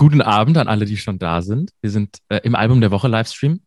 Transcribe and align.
Guten 0.00 0.22
Abend 0.22 0.56
an 0.56 0.66
alle, 0.66 0.86
die 0.86 0.96
schon 0.96 1.18
da 1.18 1.42
sind. 1.42 1.72
Wir 1.82 1.90
sind 1.90 2.20
äh, 2.30 2.38
im 2.38 2.54
Album 2.54 2.80
der 2.80 2.90
Woche 2.90 3.06
Livestream. 3.06 3.60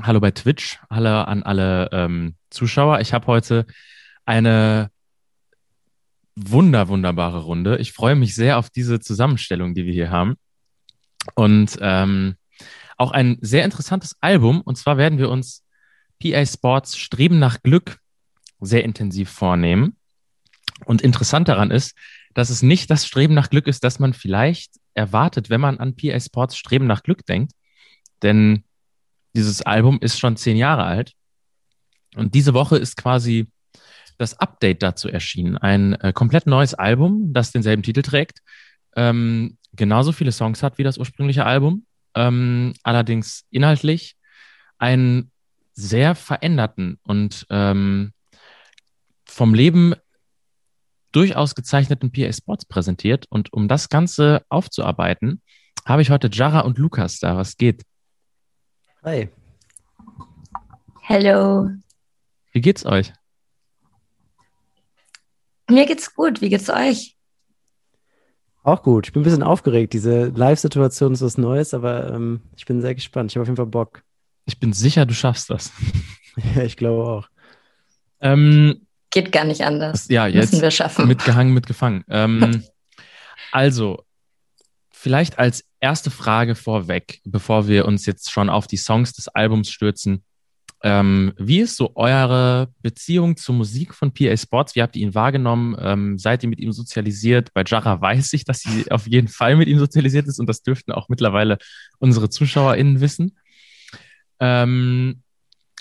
Hallo 0.00 0.20
bei 0.20 0.30
Twitch, 0.30 0.78
hallo 0.88 1.22
an 1.22 1.42
alle 1.42 1.88
ähm, 1.90 2.36
Zuschauer. 2.48 3.00
Ich 3.00 3.12
habe 3.12 3.26
heute 3.26 3.66
eine 4.24 4.92
wunder, 6.36 6.86
wunderbare 6.86 7.40
Runde. 7.40 7.78
Ich 7.78 7.90
freue 7.90 8.14
mich 8.14 8.36
sehr 8.36 8.58
auf 8.58 8.70
diese 8.70 9.00
Zusammenstellung, 9.00 9.74
die 9.74 9.84
wir 9.84 9.92
hier 9.92 10.10
haben. 10.10 10.36
Und 11.34 11.76
ähm, 11.80 12.36
auch 12.96 13.10
ein 13.10 13.38
sehr 13.40 13.64
interessantes 13.64 14.14
Album. 14.20 14.60
Und 14.60 14.78
zwar 14.78 14.96
werden 14.96 15.18
wir 15.18 15.28
uns 15.28 15.64
PA 16.22 16.46
Sports 16.46 16.98
Streben 16.98 17.40
nach 17.40 17.64
Glück 17.64 17.98
sehr 18.60 18.84
intensiv 18.84 19.28
vornehmen. 19.28 19.96
Und 20.84 21.02
interessant 21.02 21.48
daran 21.48 21.72
ist, 21.72 21.98
dass 22.32 22.48
es 22.48 22.62
nicht 22.62 22.92
das 22.92 23.08
Streben 23.08 23.34
nach 23.34 23.50
Glück 23.50 23.66
ist, 23.66 23.82
das 23.82 23.98
man 23.98 24.12
vielleicht 24.12 24.79
erwartet, 25.00 25.50
wenn 25.50 25.60
man 25.60 25.78
an 25.78 25.96
PA 25.96 26.20
Sports 26.20 26.56
Streben 26.56 26.86
nach 26.86 27.02
Glück 27.02 27.24
denkt. 27.24 27.52
Denn 28.22 28.64
dieses 29.34 29.62
Album 29.62 29.98
ist 30.00 30.18
schon 30.18 30.36
zehn 30.36 30.56
Jahre 30.56 30.84
alt. 30.84 31.14
Und 32.16 32.34
diese 32.34 32.52
Woche 32.54 32.76
ist 32.76 32.96
quasi 32.96 33.50
das 34.18 34.38
Update 34.38 34.82
dazu 34.82 35.08
erschienen. 35.08 35.56
Ein 35.56 35.94
äh, 35.94 36.12
komplett 36.12 36.46
neues 36.46 36.74
Album, 36.74 37.32
das 37.32 37.52
denselben 37.52 37.82
Titel 37.82 38.02
trägt, 38.02 38.42
ähm, 38.94 39.56
genauso 39.72 40.12
viele 40.12 40.32
Songs 40.32 40.62
hat 40.62 40.76
wie 40.76 40.82
das 40.82 40.98
ursprüngliche 40.98 41.46
Album, 41.46 41.86
ähm, 42.14 42.74
allerdings 42.82 43.46
inhaltlich 43.50 44.16
einen 44.78 45.30
sehr 45.72 46.14
veränderten 46.14 46.98
und 47.04 47.46
ähm, 47.48 48.12
vom 49.24 49.54
Leben 49.54 49.94
durchaus 51.12 51.54
gezeichneten 51.54 52.12
PA 52.12 52.32
Sports 52.32 52.64
präsentiert. 52.64 53.26
Und 53.30 53.52
um 53.52 53.68
das 53.68 53.88
Ganze 53.88 54.42
aufzuarbeiten, 54.48 55.42
habe 55.84 56.02
ich 56.02 56.10
heute 56.10 56.28
Jara 56.32 56.60
und 56.60 56.78
Lukas 56.78 57.18
da. 57.18 57.36
Was 57.36 57.56
geht? 57.56 57.82
Hi. 59.02 59.28
Hello. 61.00 61.70
Wie 62.52 62.60
geht's 62.60 62.84
euch? 62.84 63.12
Mir 65.68 65.86
geht's 65.86 66.14
gut. 66.14 66.40
Wie 66.40 66.48
geht's 66.48 66.68
euch? 66.68 67.16
Auch 68.62 68.82
gut. 68.82 69.06
Ich 69.06 69.12
bin 69.12 69.22
ein 69.22 69.24
bisschen 69.24 69.42
aufgeregt. 69.42 69.92
Diese 69.92 70.26
Live-Situation 70.26 71.12
ist 71.12 71.22
was 71.22 71.38
Neues, 71.38 71.72
aber 71.72 72.12
ähm, 72.12 72.42
ich 72.56 72.66
bin 72.66 72.80
sehr 72.80 72.94
gespannt. 72.94 73.32
Ich 73.32 73.36
habe 73.36 73.42
auf 73.42 73.48
jeden 73.48 73.56
Fall 73.56 73.66
Bock. 73.66 74.02
Ich 74.44 74.58
bin 74.58 74.72
sicher, 74.72 75.06
du 75.06 75.14
schaffst 75.14 75.48
das. 75.48 75.72
ja, 76.54 76.62
ich 76.62 76.76
glaube 76.76 77.08
auch. 77.08 77.28
Ähm, 78.20 78.86
Geht 79.10 79.32
gar 79.32 79.44
nicht 79.44 79.62
anders. 79.62 80.08
Ja, 80.08 80.26
jetzt 80.26 80.52
Müssen 80.52 80.62
wir 80.62 80.70
schaffen. 80.70 81.08
mitgehangen, 81.08 81.52
mitgefangen. 81.52 82.04
Ähm, 82.10 82.64
also, 83.52 84.04
vielleicht 84.90 85.38
als 85.38 85.64
erste 85.80 86.10
Frage 86.10 86.54
vorweg, 86.54 87.20
bevor 87.24 87.66
wir 87.66 87.86
uns 87.86 88.06
jetzt 88.06 88.30
schon 88.30 88.48
auf 88.48 88.66
die 88.66 88.76
Songs 88.76 89.12
des 89.12 89.28
Albums 89.28 89.70
stürzen. 89.70 90.22
Ähm, 90.82 91.34
wie 91.36 91.60
ist 91.60 91.76
so 91.76 91.94
eure 91.94 92.68
Beziehung 92.80 93.36
zur 93.36 93.54
Musik 93.54 93.94
von 93.94 94.14
PA 94.14 94.36
Sports? 94.36 94.74
Wie 94.74 94.82
habt 94.82 94.96
ihr 94.96 95.02
ihn 95.02 95.14
wahrgenommen? 95.14 95.76
Ähm, 95.78 96.18
seid 96.18 96.42
ihr 96.42 96.48
mit 96.48 96.58
ihm 96.58 96.72
sozialisiert? 96.72 97.52
Bei 97.52 97.64
Jara 97.66 98.00
weiß 98.00 98.32
ich, 98.32 98.44
dass 98.44 98.60
sie 98.60 98.90
auf 98.90 99.06
jeden 99.06 99.28
Fall 99.28 99.56
mit 99.56 99.68
ihm 99.68 99.78
sozialisiert 99.78 100.26
ist 100.26 100.38
und 100.38 100.46
das 100.46 100.62
dürften 100.62 100.92
auch 100.92 101.08
mittlerweile 101.08 101.58
unsere 101.98 102.30
ZuschauerInnen 102.30 103.00
wissen. 103.00 103.38
Ähm, 104.38 105.22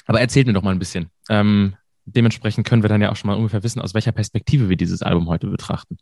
aber 0.06 0.20
erzählt 0.20 0.48
mir 0.48 0.54
doch 0.54 0.64
mal 0.64 0.72
ein 0.72 0.80
bisschen. 0.80 1.10
Ähm, 1.30 1.76
dementsprechend 2.16 2.68
können 2.68 2.84
wir 2.84 2.90
dann 2.90 3.02
ja 3.02 3.12
auch 3.12 3.16
schon 3.16 3.30
mal 3.30 3.38
ungefähr 3.38 3.64
wissen, 3.64 3.82
aus 3.82 3.94
welcher 3.94 4.12
Perspektive 4.12 4.70
wir 4.70 4.78
dieses 4.78 5.02
Album 5.02 5.28
heute 5.28 5.48
betrachten. 5.48 5.98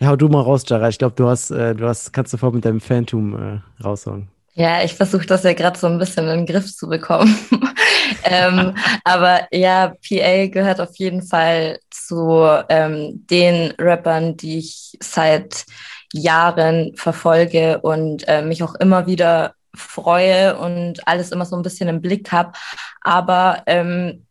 Ja, 0.00 0.08
hau 0.08 0.16
du 0.16 0.28
mal 0.28 0.40
raus, 0.40 0.64
Jara. 0.66 0.88
Ich 0.88 0.98
glaube, 0.98 1.14
du 1.14 1.28
hast, 1.28 1.50
äh, 1.50 1.74
du 1.74 1.86
hast, 1.86 2.12
kannst 2.12 2.30
sofort 2.30 2.54
mit 2.54 2.64
deinem 2.64 2.80
Phantom 2.80 3.34
äh, 3.34 3.82
raushauen. 3.82 4.28
Ja, 4.54 4.82
ich 4.82 4.94
versuche 4.94 5.26
das 5.26 5.44
ja 5.44 5.52
gerade 5.52 5.78
so 5.78 5.86
ein 5.86 5.98
bisschen 5.98 6.26
in 6.28 6.38
den 6.38 6.46
Griff 6.46 6.74
zu 6.74 6.88
bekommen. 6.88 7.36
ähm, 8.24 8.74
aber 9.04 9.46
ja, 9.52 9.94
PA 10.06 10.46
gehört 10.46 10.80
auf 10.80 10.96
jeden 10.96 11.22
Fall 11.22 11.78
zu 11.90 12.46
ähm, 12.68 13.26
den 13.30 13.72
Rappern, 13.78 14.36
die 14.36 14.58
ich 14.58 14.96
seit 15.00 15.66
Jahren 16.12 16.96
verfolge 16.96 17.80
und 17.80 18.26
äh, 18.26 18.42
mich 18.42 18.62
auch 18.62 18.74
immer 18.76 19.06
wieder 19.06 19.54
freue 19.74 20.58
und 20.58 21.06
alles 21.06 21.32
immer 21.32 21.44
so 21.44 21.56
ein 21.56 21.62
bisschen 21.62 21.88
im 21.88 22.00
Blick 22.00 22.32
habe. 22.32 22.52
Aber 23.00 23.62
ähm, 23.66 24.26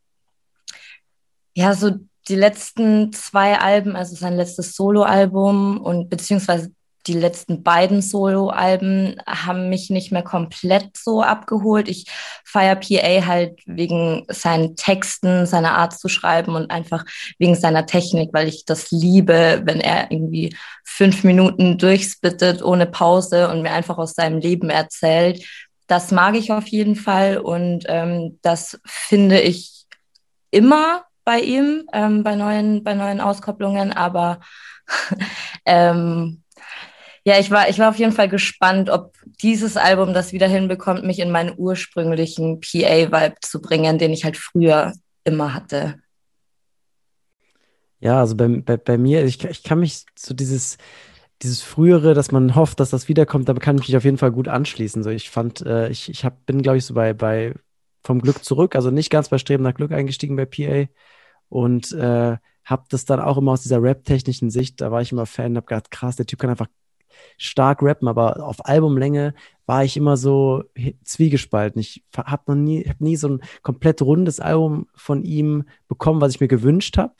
ja, 1.54 1.74
so 1.74 1.92
die 2.28 2.36
letzten 2.36 3.12
zwei 3.12 3.60
Alben, 3.60 3.96
also 3.96 4.16
sein 4.16 4.36
letztes 4.36 4.76
Soloalbum 4.76 5.82
und 5.82 6.10
beziehungsweise 6.10 6.72
die 7.10 7.18
letzten 7.18 7.64
beiden 7.64 8.02
Solo-Alben 8.04 9.16
haben 9.26 9.68
mich 9.68 9.90
nicht 9.90 10.12
mehr 10.12 10.22
komplett 10.22 10.96
so 10.96 11.24
abgeholt. 11.24 11.90
Ich 11.90 12.06
feiere 12.46 12.76
PA 12.76 13.26
halt 13.26 13.60
wegen 13.66 14.26
seinen 14.30 14.76
Texten, 14.76 15.48
seiner 15.48 15.76
Art 15.76 15.98
zu 15.98 16.08
schreiben 16.08 16.56
und 16.56 16.70
einfach 16.70 17.04
wegen 17.40 17.56
seiner 17.56 17.88
Technik, 17.88 18.30
weil 18.32 18.48
ich 18.48 18.64
das 18.66 18.92
liebe, 18.92 19.64
wenn 19.66 19.82
er 19.82 20.12
irgendwie 20.12 20.56
fünf 20.84 21.24
Minuten 21.24 21.80
durchspittet 21.80 22.62
ohne 22.62 22.86
Pause 22.86 23.50
und 23.50 23.64
mir 23.64 23.72
einfach 23.72 23.98
aus 23.98 24.14
seinem 24.14 24.38
Leben 24.40 24.70
erzählt. 24.70 25.44
Das 25.88 26.12
mag 26.12 26.36
ich 26.36 26.52
auf 26.52 26.68
jeden 26.68 26.96
Fall 26.96 27.40
und 27.40 27.86
ähm, 27.88 28.38
das 28.44 28.80
finde 28.86 29.42
ich 29.42 29.86
immer 30.52 31.06
bei 31.26 31.40
ihm, 31.40 31.88
ähm, 31.92 32.24
bei, 32.24 32.36
neuen, 32.36 32.84
bei 32.84 32.94
neuen 32.94 33.20
Auskopplungen, 33.20 33.94
aber 33.94 34.42
ähm, 35.66 36.44
ja, 37.30 37.40
ich 37.40 37.52
war, 37.52 37.70
ich 37.70 37.78
war 37.78 37.90
auf 37.90 37.98
jeden 37.98 38.12
Fall 38.12 38.28
gespannt, 38.28 38.90
ob 38.90 39.14
dieses 39.44 39.78
Album 39.78 40.16
das 40.16 40.34
wieder 40.34 40.48
hinbekommt, 40.48 41.04
mich 41.04 41.20
in 41.20 41.30
meinen 41.30 41.54
ursprünglichen 41.56 42.60
PA-Vibe 42.60 43.36
zu 43.42 43.62
bringen, 43.62 44.00
den 44.00 44.12
ich 44.12 44.24
halt 44.26 44.36
früher 44.36 44.94
immer 45.24 45.54
hatte. 45.54 46.00
Ja, 48.00 48.20
also 48.20 48.36
bei, 48.36 48.48
bei, 48.48 48.78
bei 48.78 48.98
mir, 48.98 49.26
ich, 49.26 49.44
ich 49.44 49.62
kann 49.62 49.80
mich 49.80 50.06
so 50.18 50.34
dieses, 50.34 50.80
dieses 51.44 51.62
frühere, 51.62 52.16
dass 52.16 52.32
man 52.32 52.56
hofft, 52.56 52.80
dass 52.80 52.90
das 52.90 53.08
wiederkommt, 53.08 53.48
da 53.48 53.54
kann 53.54 53.78
ich 53.78 53.88
mich 53.88 53.98
auf 53.98 54.06
jeden 54.06 54.18
Fall 54.18 54.32
gut 54.32 54.48
anschließen. 54.48 55.04
So, 55.04 55.12
ich 55.12 55.30
fand, 55.30 55.62
äh, 55.62 55.90
ich, 55.90 56.10
ich 56.10 56.26
hab, 56.26 56.48
bin, 56.48 56.64
glaube 56.64 56.80
ich, 56.80 56.86
so 56.86 56.96
bei, 56.96 57.14
bei 57.14 57.54
vom 58.04 58.22
Glück 58.22 58.44
zurück, 58.44 58.76
also 58.76 58.90
nicht 58.90 59.12
ganz 59.12 59.30
bei 59.30 59.38
Streben 59.38 59.64
nach 59.64 59.76
Glück 59.76 59.92
eingestiegen 59.92 60.36
bei 60.36 60.46
PA 60.46 60.90
und 61.50 61.92
äh, 61.92 62.38
habe 62.64 62.84
das 62.90 63.06
dann 63.06 63.20
auch 63.20 63.38
immer 63.38 63.52
aus 63.52 63.62
dieser 63.62 63.84
rap-technischen 63.84 64.50
Sicht, 64.50 64.82
da 64.82 64.92
war 64.92 65.02
ich 65.02 65.12
immer 65.12 65.28
Fan, 65.28 65.58
habe 65.58 65.68
gedacht, 65.68 65.92
krass, 65.92 66.16
der 66.16 66.26
Typ 66.26 66.40
kann 66.40 66.50
einfach 66.50 66.70
stark 67.38 67.82
rappen, 67.82 68.08
aber 68.08 68.46
auf 68.46 68.66
Albumlänge 68.66 69.34
war 69.66 69.84
ich 69.84 69.98
immer 69.98 70.18
so 70.18 70.64
zwiegespalten. 71.04 71.80
Ich 71.80 72.04
habe 72.16 72.44
noch 72.48 72.56
nie, 72.56 72.84
hab 72.84 73.02
nie 73.02 73.16
so 73.16 73.28
ein 73.28 73.42
komplett 73.62 74.02
rundes 74.02 74.40
Album 74.40 74.88
von 74.96 75.24
ihm 75.24 75.66
bekommen, 75.88 76.22
was 76.22 76.34
ich 76.34 76.40
mir 76.40 76.48
gewünscht 76.48 76.98
habe. 76.98 77.14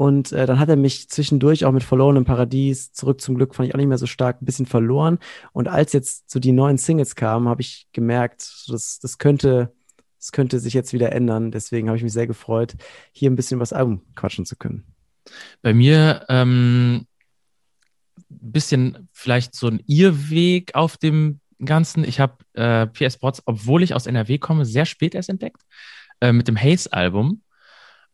Und 0.00 0.32
äh, 0.32 0.46
dann 0.46 0.58
hat 0.58 0.70
er 0.70 0.76
mich 0.76 1.10
zwischendurch 1.10 1.66
auch 1.66 1.72
mit 1.72 1.82
Verloren 1.82 2.16
im 2.16 2.24
Paradies, 2.24 2.92
zurück 2.92 3.20
zum 3.20 3.34
Glück, 3.34 3.54
fand 3.54 3.68
ich 3.68 3.74
auch 3.74 3.78
nicht 3.78 3.86
mehr 3.86 3.98
so 3.98 4.06
stark, 4.06 4.40
ein 4.40 4.46
bisschen 4.46 4.64
verloren. 4.64 5.18
Und 5.52 5.68
als 5.68 5.92
jetzt 5.92 6.30
so 6.30 6.40
die 6.40 6.52
neuen 6.52 6.78
Singles 6.78 7.16
kamen, 7.16 7.48
habe 7.48 7.60
ich 7.60 7.86
gemerkt, 7.92 8.64
das, 8.68 8.98
das 8.98 9.18
könnte, 9.18 9.74
das 10.18 10.32
könnte 10.32 10.58
sich 10.58 10.72
jetzt 10.72 10.94
wieder 10.94 11.12
ändern. 11.12 11.50
Deswegen 11.50 11.88
habe 11.88 11.98
ich 11.98 12.02
mich 12.02 12.14
sehr 12.14 12.26
gefreut, 12.26 12.76
hier 13.12 13.30
ein 13.30 13.36
bisschen 13.36 13.56
über 13.56 13.62
das 13.62 13.74
Album 13.74 14.00
quatschen 14.16 14.46
zu 14.46 14.56
können. 14.56 14.86
Bei 15.60 15.74
mir 15.74 16.24
ähm, 16.30 17.06
bisschen 18.30 19.08
vielleicht 19.12 19.54
so 19.54 19.68
ein 19.68 19.82
Irrweg 19.86 20.74
auf 20.74 20.96
dem 20.96 21.40
Ganzen. 21.64 22.04
Ich 22.04 22.20
habe 22.20 22.38
äh, 22.54 22.86
PS 22.86 23.14
Sports, 23.14 23.42
obwohl 23.44 23.82
ich 23.82 23.94
aus 23.94 24.06
NRW 24.06 24.38
komme, 24.38 24.64
sehr 24.64 24.86
spät 24.86 25.14
erst 25.14 25.28
entdeckt 25.28 25.62
äh, 26.20 26.32
mit 26.32 26.48
dem 26.48 26.56
Haze-Album. 26.56 27.42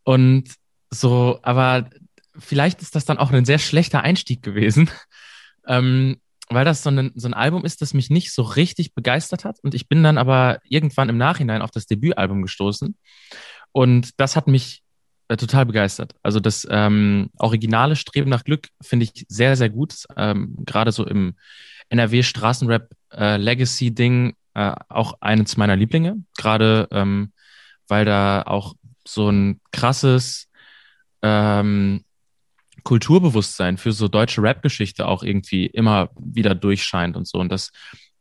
Und 0.03 0.55
so, 0.91 1.39
aber 1.43 1.91
vielleicht 2.39 2.83
ist 2.83 2.95
das 2.95 3.05
dann 3.05 3.19
auch 3.19 3.31
ein 3.31 3.45
sehr 3.45 3.59
schlechter 3.59 4.03
Einstieg 4.03 4.43
gewesen, 4.43 4.91
ähm, 5.67 6.21
weil 6.49 6.65
das 6.65 6.83
so 6.83 6.91
ein, 6.91 7.13
so 7.17 7.29
ein 7.29 7.35
Album 7.35 7.65
ist, 7.65 7.83
das 7.83 7.93
mich 7.93 8.09
nicht 8.09 8.33
so 8.33 8.43
richtig 8.43 8.95
begeistert 8.95 9.45
hat. 9.45 9.59
Und 9.63 9.75
ich 9.75 9.89
bin 9.89 10.03
dann 10.03 10.19
aber 10.19 10.61
irgendwann 10.69 11.09
im 11.09 11.19
Nachhinein 11.19 11.63
auf 11.63 11.73
das 11.73 11.87
Debütalbum 11.87 12.43
gestoßen. 12.43 12.97
Und 13.73 14.11
das 14.21 14.37
hat 14.37 14.47
mich 14.47 14.83
äh, 15.29 15.37
total 15.37 15.67
begeistert. 15.67 16.15
Also 16.23 16.41
das 16.41 16.67
ähm, 16.71 17.31
originale 17.39 17.97
Streben 17.97 18.31
nach 18.31 18.45
Glück 18.45 18.69
finde 18.81 19.05
ich 19.05 19.27
sehr, 19.29 19.57
sehr 19.57 19.71
gut. 19.71 20.05
Ähm, 20.17 20.57
Gerade 20.65 20.93
so 20.93 21.07
im 21.07 21.35
NRW 21.89 22.23
Straßenrap 22.23 22.91
äh, 23.13 23.39
äh, 23.39 24.75
auch 24.89 25.15
eines 25.21 25.57
meiner 25.57 25.77
Lieblinge. 25.77 26.23
Gerade 26.37 26.89
ähm, 26.91 27.33
weil 27.89 28.05
da 28.05 28.43
auch 28.43 28.75
so 29.07 29.31
ein 29.31 29.61
krasses 29.73 30.49
ähm, 31.23 32.05
Kulturbewusstsein 32.83 33.79
für 33.79 33.93
so 33.93 34.09
deutsche 34.09 34.43
Rap-Geschichte 34.43 35.07
auch 35.07 35.23
irgendwie 35.23 35.67
immer 35.67 36.11
wieder 36.19 36.55
durchscheint 36.55 37.17
und 37.17 37.27
so. 37.27 37.39
Und 37.39 37.51
das 37.51 37.71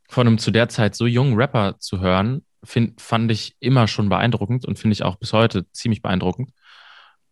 von 0.09 0.27
einem 0.27 0.37
zu 0.37 0.51
der 0.51 0.69
Zeit 0.69 0.95
so 0.95 1.05
jungen 1.05 1.35
Rapper 1.35 1.79
zu 1.79 1.99
hören, 1.99 2.43
find, 2.63 2.99
fand 2.99 3.31
ich 3.31 3.55
immer 3.59 3.87
schon 3.87 4.09
beeindruckend 4.09 4.65
und 4.65 4.79
finde 4.79 4.93
ich 4.93 5.03
auch 5.03 5.17
bis 5.17 5.33
heute 5.33 5.71
ziemlich 5.71 6.01
beeindruckend. 6.01 6.49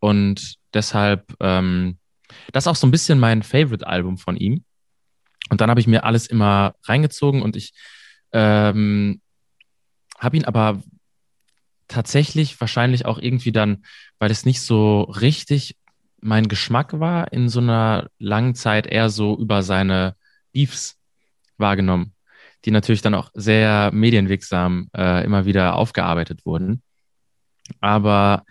Und 0.04 0.58
deshalb, 0.74 1.34
ähm, 1.40 1.98
das 2.52 2.66
ist 2.66 2.68
auch 2.68 2.76
so 2.76 2.86
ein 2.86 2.92
bisschen 2.92 3.22
mein 3.22 3.42
Favorite-Album 3.42 4.18
von 4.18 4.36
ihm. 4.36 4.66
Und 5.50 5.62
dann 5.62 5.70
habe 5.70 5.80
ich 5.80 5.88
mir 5.88 6.04
alles 6.04 6.28
immer 6.28 6.76
reingezogen 6.84 7.42
und 7.42 7.56
ich 7.56 7.72
ähm, 8.34 9.22
habe 10.20 10.36
ihn 10.36 10.44
aber 10.44 10.84
tatsächlich 11.88 12.60
wahrscheinlich 12.60 13.06
auch 13.06 13.18
irgendwie 13.18 13.54
dann, 13.54 13.86
weil 14.20 14.30
es 14.30 14.44
nicht 14.44 14.60
so 14.60 15.04
richtig 15.04 15.78
mein 16.20 16.50
Geschmack 16.50 17.00
war, 17.00 17.32
in 17.32 17.48
so 17.48 17.62
einer 17.62 18.10
langen 18.20 18.56
Zeit 18.56 18.88
eher 18.88 19.10
so 19.10 19.38
über 19.38 19.64
seine 19.64 20.18
Beefs 20.52 21.00
wahrgenommen, 21.58 22.14
die 22.66 22.72
natürlich 22.72 23.02
dann 23.02 23.16
auch 23.16 23.32
sehr 23.36 23.90
medienwirksam 23.94 24.90
äh, 24.98 25.24
immer 25.24 25.46
wieder 25.46 25.78
aufgearbeitet 25.78 26.46
wurden. 26.46 26.84
Aber 27.80 28.44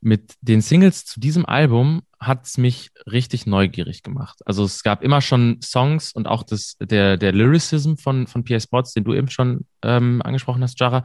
mit 0.00 0.34
den 0.40 0.62
Singles 0.62 1.04
zu 1.04 1.20
diesem 1.20 1.44
Album 1.44 2.02
hat 2.18 2.46
es 2.46 2.58
mich 2.58 2.90
richtig 3.06 3.46
neugierig 3.46 4.02
gemacht. 4.02 4.40
Also 4.46 4.64
es 4.64 4.82
gab 4.82 5.02
immer 5.02 5.20
schon 5.20 5.60
Songs 5.62 6.12
und 6.12 6.26
auch 6.26 6.42
das, 6.42 6.76
der, 6.80 7.16
der 7.16 7.32
Lyricism 7.32 7.94
von, 7.96 8.26
von 8.26 8.44
PS 8.44 8.64
Sports, 8.64 8.92
den 8.92 9.04
du 9.04 9.14
eben 9.14 9.28
schon 9.28 9.66
ähm, 9.82 10.22
angesprochen 10.22 10.62
hast, 10.62 10.78
Jara, 10.80 11.04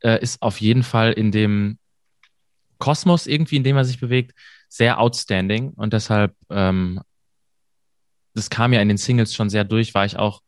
äh, 0.00 0.22
ist 0.22 0.40
auf 0.42 0.60
jeden 0.60 0.82
Fall 0.82 1.12
in 1.12 1.32
dem 1.32 1.78
Kosmos 2.78 3.26
irgendwie, 3.26 3.56
in 3.56 3.64
dem 3.64 3.76
er 3.76 3.84
sich 3.84 4.00
bewegt, 4.00 4.34
sehr 4.68 4.98
outstanding. 4.98 5.70
Und 5.70 5.92
deshalb, 5.92 6.34
ähm, 6.48 7.00
das 8.34 8.48
kam 8.48 8.72
ja 8.72 8.80
in 8.80 8.88
den 8.88 8.96
Singles 8.96 9.34
schon 9.34 9.50
sehr 9.50 9.64
durch, 9.64 9.94
war 9.94 10.06
ich 10.06 10.18
auch 10.18 10.42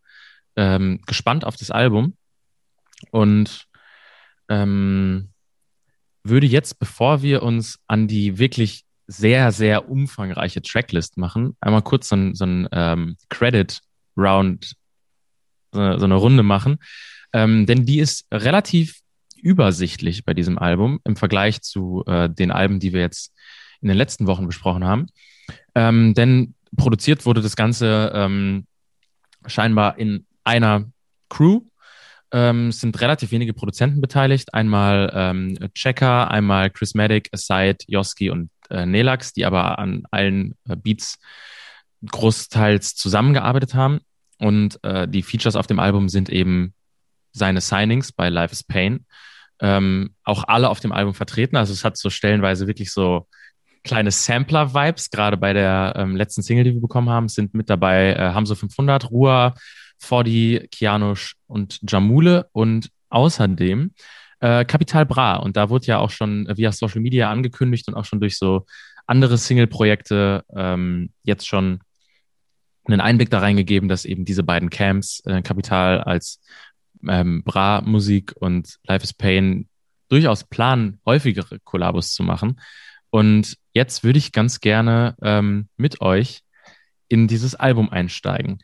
ähm, 0.56 1.00
gespannt 1.06 1.44
auf 1.44 1.56
das 1.56 1.70
Album. 1.70 2.16
Und 3.10 3.66
ähm, 4.48 5.31
würde 6.24 6.46
jetzt, 6.46 6.78
bevor 6.78 7.22
wir 7.22 7.42
uns 7.42 7.78
an 7.86 8.08
die 8.08 8.38
wirklich 8.38 8.84
sehr, 9.06 9.52
sehr 9.52 9.88
umfangreiche 9.88 10.62
Tracklist 10.62 11.18
machen, 11.18 11.56
einmal 11.60 11.82
kurz 11.82 12.08
so 12.08 12.16
ein, 12.16 12.34
so 12.34 12.44
ein 12.44 12.68
ähm, 12.72 13.16
Credit-Round, 13.28 14.74
so, 15.72 15.98
so, 15.98 16.04
eine 16.04 16.14
Runde 16.14 16.42
machen. 16.42 16.78
Ähm, 17.32 17.66
denn 17.66 17.84
die 17.84 17.98
ist 17.98 18.26
relativ 18.32 19.00
übersichtlich 19.36 20.24
bei 20.24 20.34
diesem 20.34 20.58
Album 20.58 21.00
im 21.04 21.16
Vergleich 21.16 21.62
zu 21.62 22.04
äh, 22.06 22.30
den 22.30 22.50
Alben, 22.50 22.78
die 22.78 22.92
wir 22.92 23.00
jetzt 23.00 23.32
in 23.80 23.88
den 23.88 23.96
letzten 23.96 24.26
Wochen 24.26 24.46
besprochen 24.46 24.84
haben. 24.84 25.06
Ähm, 25.74 26.14
denn 26.14 26.54
produziert 26.76 27.26
wurde 27.26 27.42
das 27.42 27.56
Ganze 27.56 28.12
ähm, 28.14 28.66
scheinbar 29.46 29.98
in 29.98 30.26
einer 30.44 30.90
Crew 31.28 31.62
ähm, 32.32 32.72
sind 32.72 33.00
relativ 33.00 33.30
wenige 33.30 33.52
Produzenten 33.52 34.00
beteiligt. 34.00 34.54
Einmal 34.54 35.12
ähm, 35.14 35.58
Checker, 35.74 36.30
einmal 36.30 36.70
Chrismatic, 36.70 37.28
Aside, 37.32 37.78
Yoski 37.86 38.30
und 38.30 38.50
äh, 38.70 38.86
Nelax, 38.86 39.34
die 39.34 39.44
aber 39.44 39.78
an 39.78 40.04
allen 40.10 40.54
äh, 40.68 40.76
Beats 40.76 41.18
großteils 42.10 42.94
zusammengearbeitet 42.94 43.74
haben. 43.74 44.00
Und 44.38 44.82
äh, 44.82 45.06
die 45.06 45.22
Features 45.22 45.56
auf 45.56 45.66
dem 45.66 45.78
Album 45.78 46.08
sind 46.08 46.30
eben 46.30 46.74
seine 47.32 47.60
Signings 47.60 48.12
bei 48.12 48.28
Life 48.28 48.52
is 48.52 48.64
Pain. 48.64 49.06
Ähm, 49.60 50.14
auch 50.24 50.44
alle 50.48 50.70
auf 50.70 50.80
dem 50.80 50.92
Album 50.92 51.14
vertreten. 51.14 51.56
Also 51.56 51.72
es 51.72 51.84
hat 51.84 51.96
so 51.96 52.10
stellenweise 52.10 52.66
wirklich 52.66 52.92
so 52.92 53.28
kleine 53.84 54.10
Sampler-Vibes. 54.10 55.10
Gerade 55.10 55.36
bei 55.36 55.52
der 55.52 55.94
ähm, 55.96 56.16
letzten 56.16 56.42
Single, 56.42 56.64
die 56.64 56.74
wir 56.74 56.80
bekommen 56.80 57.10
haben, 57.10 57.28
sind 57.28 57.54
mit 57.54 57.70
dabei 57.70 58.14
äh, 58.14 58.32
Hamso 58.32 58.54
500, 58.54 59.10
Ruhr, 59.10 59.54
Fordi, 60.02 60.68
Kianosch 60.72 61.36
und 61.46 61.78
Jamule 61.88 62.48
und 62.50 62.90
außerdem 63.08 63.92
äh, 64.40 64.64
Capital 64.64 65.06
Bra. 65.06 65.36
Und 65.36 65.56
da 65.56 65.70
wurde 65.70 65.86
ja 65.86 65.98
auch 65.98 66.10
schon 66.10 66.48
via 66.56 66.72
Social 66.72 67.00
Media 67.00 67.30
angekündigt 67.30 67.86
und 67.86 67.94
auch 67.94 68.04
schon 68.04 68.18
durch 68.18 68.36
so 68.36 68.66
andere 69.06 69.38
Single-Projekte 69.38 70.44
ähm, 70.56 71.12
jetzt 71.22 71.46
schon 71.46 71.80
einen 72.84 73.00
Einblick 73.00 73.30
da 73.30 73.38
reingegeben, 73.38 73.88
dass 73.88 74.04
eben 74.04 74.24
diese 74.24 74.42
beiden 74.42 74.70
Camps, 74.70 75.20
äh, 75.24 75.40
Capital 75.40 76.00
als 76.00 76.40
ähm, 77.08 77.44
Bra-Musik 77.44 78.34
und 78.40 78.78
Life 78.82 79.04
is 79.04 79.14
Pain, 79.14 79.68
durchaus 80.08 80.42
planen, 80.42 81.00
häufigere 81.06 81.60
Kollabos 81.60 82.12
zu 82.12 82.24
machen. 82.24 82.60
Und 83.10 83.56
jetzt 83.72 84.02
würde 84.02 84.18
ich 84.18 84.32
ganz 84.32 84.58
gerne 84.58 85.14
ähm, 85.22 85.68
mit 85.76 86.00
euch 86.00 86.42
in 87.06 87.28
dieses 87.28 87.54
Album 87.54 87.88
einsteigen. 87.88 88.58